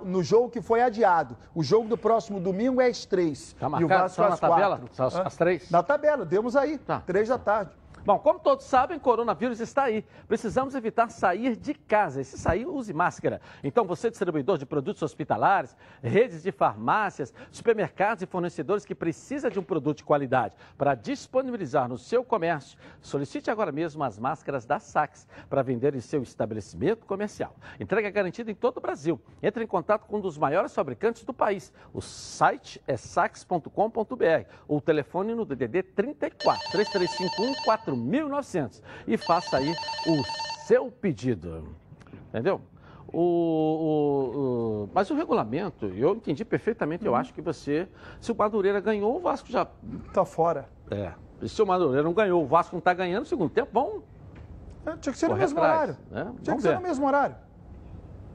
no 0.04 0.22
jogo 0.22 0.50
que 0.50 0.60
foi 0.60 0.80
adiado. 0.82 1.36
O 1.54 1.62
jogo 1.62 1.88
do 1.88 1.98
próximo 1.98 2.38
domingo 2.40 2.80
é 2.80 2.86
às 2.86 3.04
três. 3.04 3.54
Tá 3.58 3.68
marcado, 3.68 3.82
e 3.82 3.84
o 3.84 3.88
Vasco 3.88 4.22
às 4.22 4.30
na 4.30 4.36
tabela? 4.36 4.80
Quatro. 4.96 5.22
Às 5.26 5.36
três? 5.36 5.70
Na 5.70 5.82
tabela, 5.82 6.24
demos 6.24 6.54
aí. 6.56 6.78
Tá. 6.78 7.00
Três 7.00 7.28
da 7.28 7.38
tarde. 7.38 7.70
Bom, 8.06 8.20
como 8.20 8.38
todos 8.38 8.64
sabem, 8.66 9.00
coronavírus 9.00 9.58
está 9.58 9.82
aí. 9.82 10.04
Precisamos 10.28 10.76
evitar 10.76 11.10
sair 11.10 11.56
de 11.56 11.74
casa. 11.74 12.20
E 12.20 12.24
se 12.24 12.38
sair, 12.38 12.64
use 12.64 12.94
máscara. 12.94 13.40
Então, 13.64 13.84
você, 13.84 14.08
distribuidor 14.08 14.58
de 14.58 14.64
produtos 14.64 15.02
hospitalares, 15.02 15.76
redes 16.00 16.44
de 16.44 16.52
farmácias, 16.52 17.34
supermercados 17.50 18.22
e 18.22 18.26
fornecedores 18.26 18.84
que 18.84 18.94
precisa 18.94 19.50
de 19.50 19.58
um 19.58 19.62
produto 19.64 19.96
de 19.96 20.04
qualidade 20.04 20.54
para 20.78 20.94
disponibilizar 20.94 21.88
no 21.88 21.98
seu 21.98 22.22
comércio, 22.22 22.78
solicite 23.02 23.50
agora 23.50 23.72
mesmo 23.72 24.04
as 24.04 24.20
máscaras 24.20 24.64
da 24.64 24.78
Sax 24.78 25.26
para 25.50 25.62
vender 25.62 25.96
em 25.96 26.00
seu 26.00 26.22
estabelecimento 26.22 27.06
comercial. 27.06 27.56
Entrega 27.80 28.08
garantida 28.08 28.48
em 28.48 28.54
todo 28.54 28.76
o 28.76 28.80
Brasil. 28.80 29.20
Entre 29.42 29.64
em 29.64 29.66
contato 29.66 30.06
com 30.06 30.18
um 30.18 30.20
dos 30.20 30.38
maiores 30.38 30.72
fabricantes 30.72 31.24
do 31.24 31.34
país. 31.34 31.72
O 31.92 32.00
site 32.00 32.80
é 32.86 32.96
sax.com.br 32.96 33.68
o 34.68 34.80
telefone 34.80 35.34
no 35.34 35.44
DDD 35.44 35.82
34 35.82 36.70
3351 36.70 37.64
4 37.64 37.95
1900 37.96 38.82
e 39.06 39.16
faça 39.16 39.56
aí 39.58 39.74
o 40.06 40.22
seu 40.66 40.90
pedido. 40.90 41.64
Entendeu? 42.28 42.60
O, 43.12 43.20
o, 43.20 44.38
o, 44.84 44.90
mas 44.92 45.10
o 45.10 45.14
regulamento, 45.14 45.86
eu 45.86 46.14
entendi 46.14 46.44
perfeitamente, 46.44 47.06
eu 47.06 47.12
uhum. 47.12 47.18
acho 47.18 47.32
que 47.32 47.40
você, 47.40 47.88
se 48.20 48.32
o 48.32 48.34
Madureira 48.34 48.80
ganhou, 48.80 49.16
o 49.16 49.20
Vasco 49.20 49.50
já... 49.50 49.66
Está 50.06 50.24
fora. 50.24 50.68
É, 50.90 51.12
e 51.40 51.48
se 51.48 51.62
o 51.62 51.66
Madureira 51.66 52.02
não 52.02 52.12
ganhou, 52.12 52.42
o 52.42 52.46
Vasco 52.46 52.74
não 52.74 52.80
está 52.80 52.92
ganhando 52.92 53.20
no 53.20 53.26
segundo 53.26 53.50
tempo, 53.50 53.70
vamos... 53.72 54.02
É, 54.84 54.96
tinha 54.96 55.12
que 55.12 55.18
ser 55.18 55.28
no 55.28 55.36
mesmo 55.36 55.58
atrás, 55.58 55.74
horário. 55.74 55.96
Né? 56.10 56.22
Tinha 56.22 56.34
vamos 56.44 56.62
que 56.62 56.68
ser 56.68 56.74
no 56.74 56.82
mesmo 56.82 57.06
horário. 57.06 57.36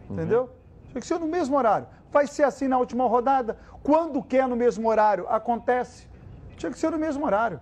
Uhum. 0.10 0.16
Entendeu? 0.16 0.50
Tinha 0.90 1.02
que 1.02 1.08
ser 1.08 1.20
no 1.20 1.28
mesmo 1.28 1.58
horário. 1.58 1.88
Vai 2.12 2.28
ser 2.28 2.44
assim 2.44 2.68
na 2.68 2.78
última 2.78 3.08
rodada. 3.08 3.58
Quando 3.84 4.22
quer 4.22 4.48
no 4.48 4.56
mesmo 4.56 4.90
horário, 4.90 5.26
acontece. 5.30 6.08
Tinha 6.58 6.72
que 6.72 6.78
ser 6.78 6.92
no 6.92 6.98
mesmo 6.98 7.26
horário. 7.26 7.60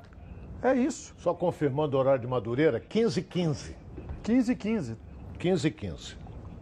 É 0.61 0.73
isso. 0.73 1.13
Só 1.17 1.33
confirmando 1.33 1.95
o 1.95 1.99
horário 1.99 2.19
de 2.19 2.27
Madureira, 2.27 2.79
15 2.79 3.21
15 3.21 3.75
15 4.23 4.55
15 4.55 4.97
15 5.37 5.71
15 5.71 6.17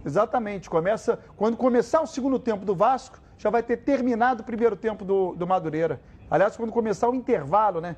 Exatamente. 0.06 0.70
Começa, 0.70 1.20
quando 1.36 1.58
começar 1.58 2.02
o 2.02 2.08
segundo 2.08 2.38
tempo 2.38 2.64
do 2.64 2.76
Vasco, 2.76 3.20
já 3.38 3.50
vai 3.50 3.64
ter 3.64 3.78
terminado 3.78 4.42
o 4.42 4.46
primeiro 4.46 4.76
tempo 4.76 5.04
do, 5.04 5.34
do 5.36 5.48
Madureira. 5.48 6.00
Aliás, 6.30 6.56
quando 6.56 6.72
começar 6.72 7.10
o 7.10 7.16
intervalo, 7.16 7.82
né? 7.82 7.96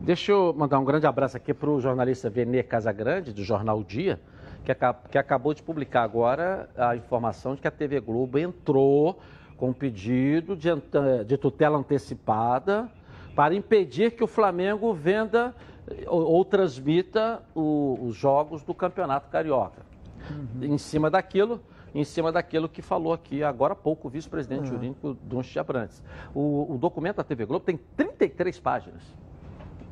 Deixa 0.00 0.32
eu 0.32 0.54
mandar 0.56 0.78
um 0.78 0.84
grande 0.84 1.06
abraço 1.06 1.36
aqui 1.36 1.52
para 1.52 1.68
o 1.68 1.80
jornalista 1.80 2.30
Venê 2.30 2.62
Casagrande, 2.62 3.32
do 3.32 3.42
Jornal 3.42 3.82
Dia, 3.82 4.20
que, 4.64 4.72
que 5.10 5.18
acabou 5.18 5.52
de 5.52 5.62
publicar 5.62 6.02
agora 6.02 6.68
a 6.76 6.96
informação 6.96 7.54
de 7.54 7.60
que 7.60 7.68
a 7.68 7.70
TV 7.70 8.00
Globo 8.00 8.38
entrou 8.38 9.18
com 9.56 9.70
um 9.70 9.72
pedido 9.72 10.56
de, 10.56 10.68
de 11.26 11.36
tutela 11.36 11.78
antecipada 11.78 12.90
para 13.34 13.54
impedir 13.54 14.12
que 14.12 14.22
o 14.22 14.26
Flamengo 14.26 14.92
venda 14.92 15.54
ou, 16.06 16.22
ou 16.22 16.44
transmita 16.44 17.42
o, 17.54 17.98
os 18.02 18.14
jogos 18.14 18.62
do 18.62 18.74
Campeonato 18.74 19.28
Carioca. 19.28 19.82
Uhum. 20.30 20.64
Em 20.74 20.78
cima 20.78 21.10
daquilo, 21.10 21.60
em 21.94 22.04
cima 22.04 22.30
daquilo 22.30 22.68
que 22.68 22.80
falou 22.80 23.12
aqui 23.12 23.42
agora 23.42 23.72
há 23.72 23.76
pouco 23.76 24.08
o 24.08 24.10
vice-presidente 24.10 24.62
uhum. 24.62 24.66
jurídico 24.66 25.14
Dunche 25.22 25.58
Abrantes. 25.58 26.02
O, 26.34 26.74
o 26.74 26.78
documento 26.78 27.16
da 27.16 27.24
TV 27.24 27.44
Globo 27.44 27.64
tem 27.64 27.78
33 27.96 28.58
páginas 28.60 29.02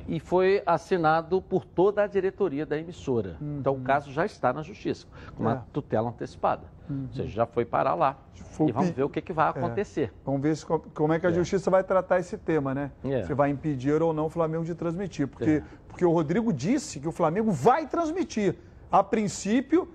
e 0.08 0.18
foi 0.18 0.62
assinado 0.66 1.40
por 1.40 1.64
toda 1.64 2.02
a 2.02 2.06
diretoria 2.06 2.66
da 2.66 2.78
emissora. 2.78 3.36
Uhum. 3.40 3.58
Então 3.60 3.74
o 3.74 3.80
caso 3.80 4.12
já 4.12 4.24
está 4.24 4.52
na 4.52 4.62
justiça, 4.62 5.06
com 5.36 5.44
uma 5.44 5.54
é. 5.54 5.62
tutela 5.72 6.08
antecipada. 6.08 6.64
Uhum. 6.88 7.06
Ou 7.08 7.14
seja, 7.14 7.28
já 7.28 7.46
foi 7.46 7.64
parar 7.64 7.94
lá. 7.94 8.16
Foi 8.34 8.68
e 8.68 8.72
vamos 8.72 8.90
ver 8.90 9.04
o 9.04 9.08
que, 9.08 9.20
que 9.20 9.32
vai 9.32 9.46
é. 9.46 9.50
acontecer. 9.50 10.08
É. 10.08 10.10
Vamos 10.24 10.42
ver 10.42 10.56
como 10.94 11.12
é 11.12 11.20
que 11.20 11.26
a 11.26 11.30
é. 11.30 11.32
justiça 11.32 11.70
vai 11.70 11.84
tratar 11.84 12.18
esse 12.18 12.36
tema, 12.36 12.74
né? 12.74 12.90
É. 13.04 13.22
Se 13.24 13.34
vai 13.34 13.50
impedir 13.50 14.02
ou 14.02 14.12
não 14.12 14.26
o 14.26 14.30
Flamengo 14.30 14.64
de 14.64 14.74
transmitir. 14.74 15.28
Porque, 15.28 15.50
é. 15.50 15.62
porque 15.88 16.04
o 16.04 16.12
Rodrigo 16.12 16.52
disse 16.52 16.98
que 16.98 17.08
o 17.08 17.12
Flamengo 17.12 17.50
vai 17.52 17.86
transmitir. 17.86 18.56
A 18.90 19.04
princípio, 19.04 19.88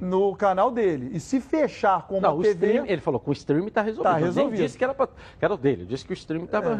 no 0.00 0.34
canal 0.36 0.70
dele. 0.70 1.10
E 1.12 1.20
se 1.20 1.40
fechar 1.40 2.06
com 2.06 2.18
uma 2.18 2.28
não, 2.28 2.40
TV... 2.40 2.66
Stream, 2.66 2.86
ele 2.86 3.00
falou 3.00 3.20
que 3.20 3.30
o 3.30 3.32
stream 3.32 3.66
está 3.66 3.82
resolvido. 3.82 4.12
Tá 4.12 4.18
resolvido. 4.18 4.50
Nem 4.52 4.66
disse 4.66 4.78
que 4.78 4.84
era, 4.84 4.94
pra, 4.94 5.06
que 5.06 5.44
era 5.44 5.54
o 5.54 5.56
dele, 5.56 5.84
disse 5.84 6.04
que 6.04 6.12
o 6.12 6.14
stream 6.14 6.44
estava 6.44 6.74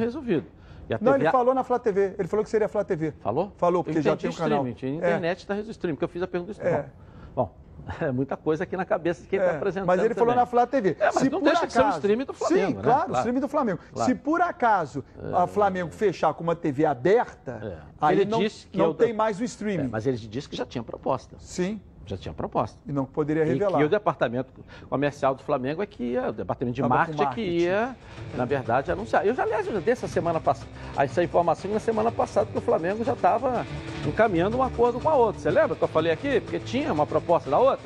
é. 0.89 0.97
resolvido. 0.97 1.05
Não, 1.05 1.15
ele 1.15 1.31
falou 1.31 1.55
na 1.55 1.65
Flá 1.65 1.79
TV. 1.79 2.15
Ele 2.19 2.29
falou 2.29 2.45
que 2.45 2.51
seria 2.51 2.67
a 2.67 2.69
Flá 2.69 2.85
TV. 2.85 3.13
Falou? 3.21 3.53
Falou, 3.57 3.85
porque 3.85 4.03
já 4.03 4.17
tem 4.17 4.31
o 4.31 4.35
canal. 4.35 4.65
A 4.65 4.69
internet 4.69 5.39
está 5.39 5.55
é. 5.55 5.57
resolvido 5.57 5.73
stream, 5.73 5.95
porque 5.95 6.05
eu 6.05 6.09
fiz 6.09 6.23
a 6.23 6.27
pergunta 6.27 6.53
do 6.53 6.57
stream. 6.57 6.75
É. 6.75 6.87
Bom, 7.35 7.55
é 8.01 8.11
muita 8.11 8.37
coisa 8.37 8.65
aqui 8.65 8.77
na 8.77 8.85
cabeça 8.85 9.23
de 9.23 9.29
quem 9.29 9.39
está 9.39 9.53
é, 9.53 9.57
apresentando. 9.57 9.87
Mas 9.87 10.01
ele 10.01 10.15
também. 10.15 10.21
falou 10.21 10.35
na 10.35 10.47
Flá 10.47 10.67
TV. 10.67 10.97
É, 10.99 11.07
mas 11.07 11.15
se 11.15 11.31
não 11.31 11.43
deixa 11.43 11.65
acaso, 11.65 11.69
de 11.69 11.73
ser 11.73 11.85
o 11.85 11.91
stream 11.91 12.25
do 12.25 12.35
Flamengo. 12.35 12.67
Sim, 12.67 12.75
né? 12.75 12.83
claro, 12.83 12.99
claro, 12.99 13.13
o 13.13 13.17
stream 13.19 13.41
do 13.41 13.49
Flamengo. 13.49 13.79
Claro. 13.93 14.11
Se 14.11 14.15
por 14.15 14.41
acaso 14.41 15.05
é. 15.23 15.37
a 15.37 15.47
Flamengo 15.47 15.91
fechar 15.91 16.35
com 16.35 16.43
uma 16.43 16.57
TV 16.57 16.85
aberta, 16.85 17.61
é. 17.63 17.79
aí 18.01 18.21
ele 18.21 18.31
não, 18.31 18.39
disse 18.39 18.67
que 18.67 18.79
não 18.79 18.87
eu... 18.87 18.95
tem 18.95 19.13
mais 19.13 19.41
o 19.41 19.45
streaming. 19.45 19.87
É, 19.87 19.89
mas 19.89 20.07
ele 20.07 20.17
disse 20.17 20.49
que 20.49 20.57
já 20.57 20.67
tinha 20.67 20.83
proposta. 20.83 21.37
Sim. 21.39 21.81
Já 22.07 22.17
tinha 22.17 22.35
proposta. 22.35 22.79
E 22.87 22.93
não 22.93 23.05
poderia 23.05 23.45
revelar. 23.45 23.79
E 23.79 23.79
que 23.79 23.85
o 23.85 23.89
departamento 23.89 24.53
comercial 24.89 25.35
do 25.35 25.43
Flamengo 25.43 25.83
é 25.83 25.87
que 25.87 26.03
ia, 26.03 26.29
o 26.29 26.33
departamento 26.33 26.75
de 26.75 26.83
marketing, 26.83 27.19
marketing, 27.19 27.41
é 27.41 27.47
que 27.47 27.63
ia, 27.65 27.97
na 28.35 28.45
verdade, 28.45 28.93
anunciar. 28.93 29.27
Eu 29.27 29.35
já, 29.35 29.43
aliás, 29.43 29.67
eu 29.67 29.81
dei 29.81 29.93
essa 29.93 30.07
semana 30.09 30.41
passada, 30.41 30.69
essa 30.97 31.23
informação 31.23 31.71
na 31.71 31.81
semana 31.81 32.13
passada 32.13 32.47
que 32.51 32.59
o 32.59 32.61
Flamengo 32.61 33.05
já 33.05 33.15
estava 33.15 33.67
encaminhando 34.07 34.59
um 34.59 34.63
acordo 34.63 35.01
com 35.01 35.09
a 35.09 35.15
outra. 35.15 35.41
Você 35.41 35.51
lembra 35.51 35.77
que 35.77 35.83
eu 35.83 35.89
falei 35.89 36.13
aqui? 36.13 36.41
Porque 36.41 36.59
tinha 36.59 36.93
uma 36.93 37.07
proposta 37.07 37.51
da 37.51 37.59
outra. 37.59 37.85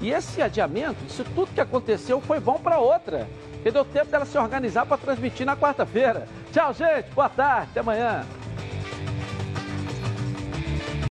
E 0.00 0.10
esse 0.10 0.40
adiamento, 0.40 0.96
isso 1.06 1.24
tudo 1.34 1.52
que 1.52 1.60
aconteceu 1.60 2.20
foi 2.20 2.40
bom 2.40 2.58
para 2.58 2.78
outra, 2.78 3.28
que 3.62 3.70
deu 3.70 3.84
tempo 3.84 4.10
dela 4.10 4.24
se 4.24 4.38
organizar 4.38 4.86
para 4.86 4.96
transmitir 4.96 5.44
na 5.44 5.56
quarta-feira. 5.56 6.26
Tchau, 6.52 6.72
gente. 6.72 7.10
Boa 7.14 7.28
tarde. 7.28 7.68
Até 7.70 7.80
amanhã. 7.80 8.24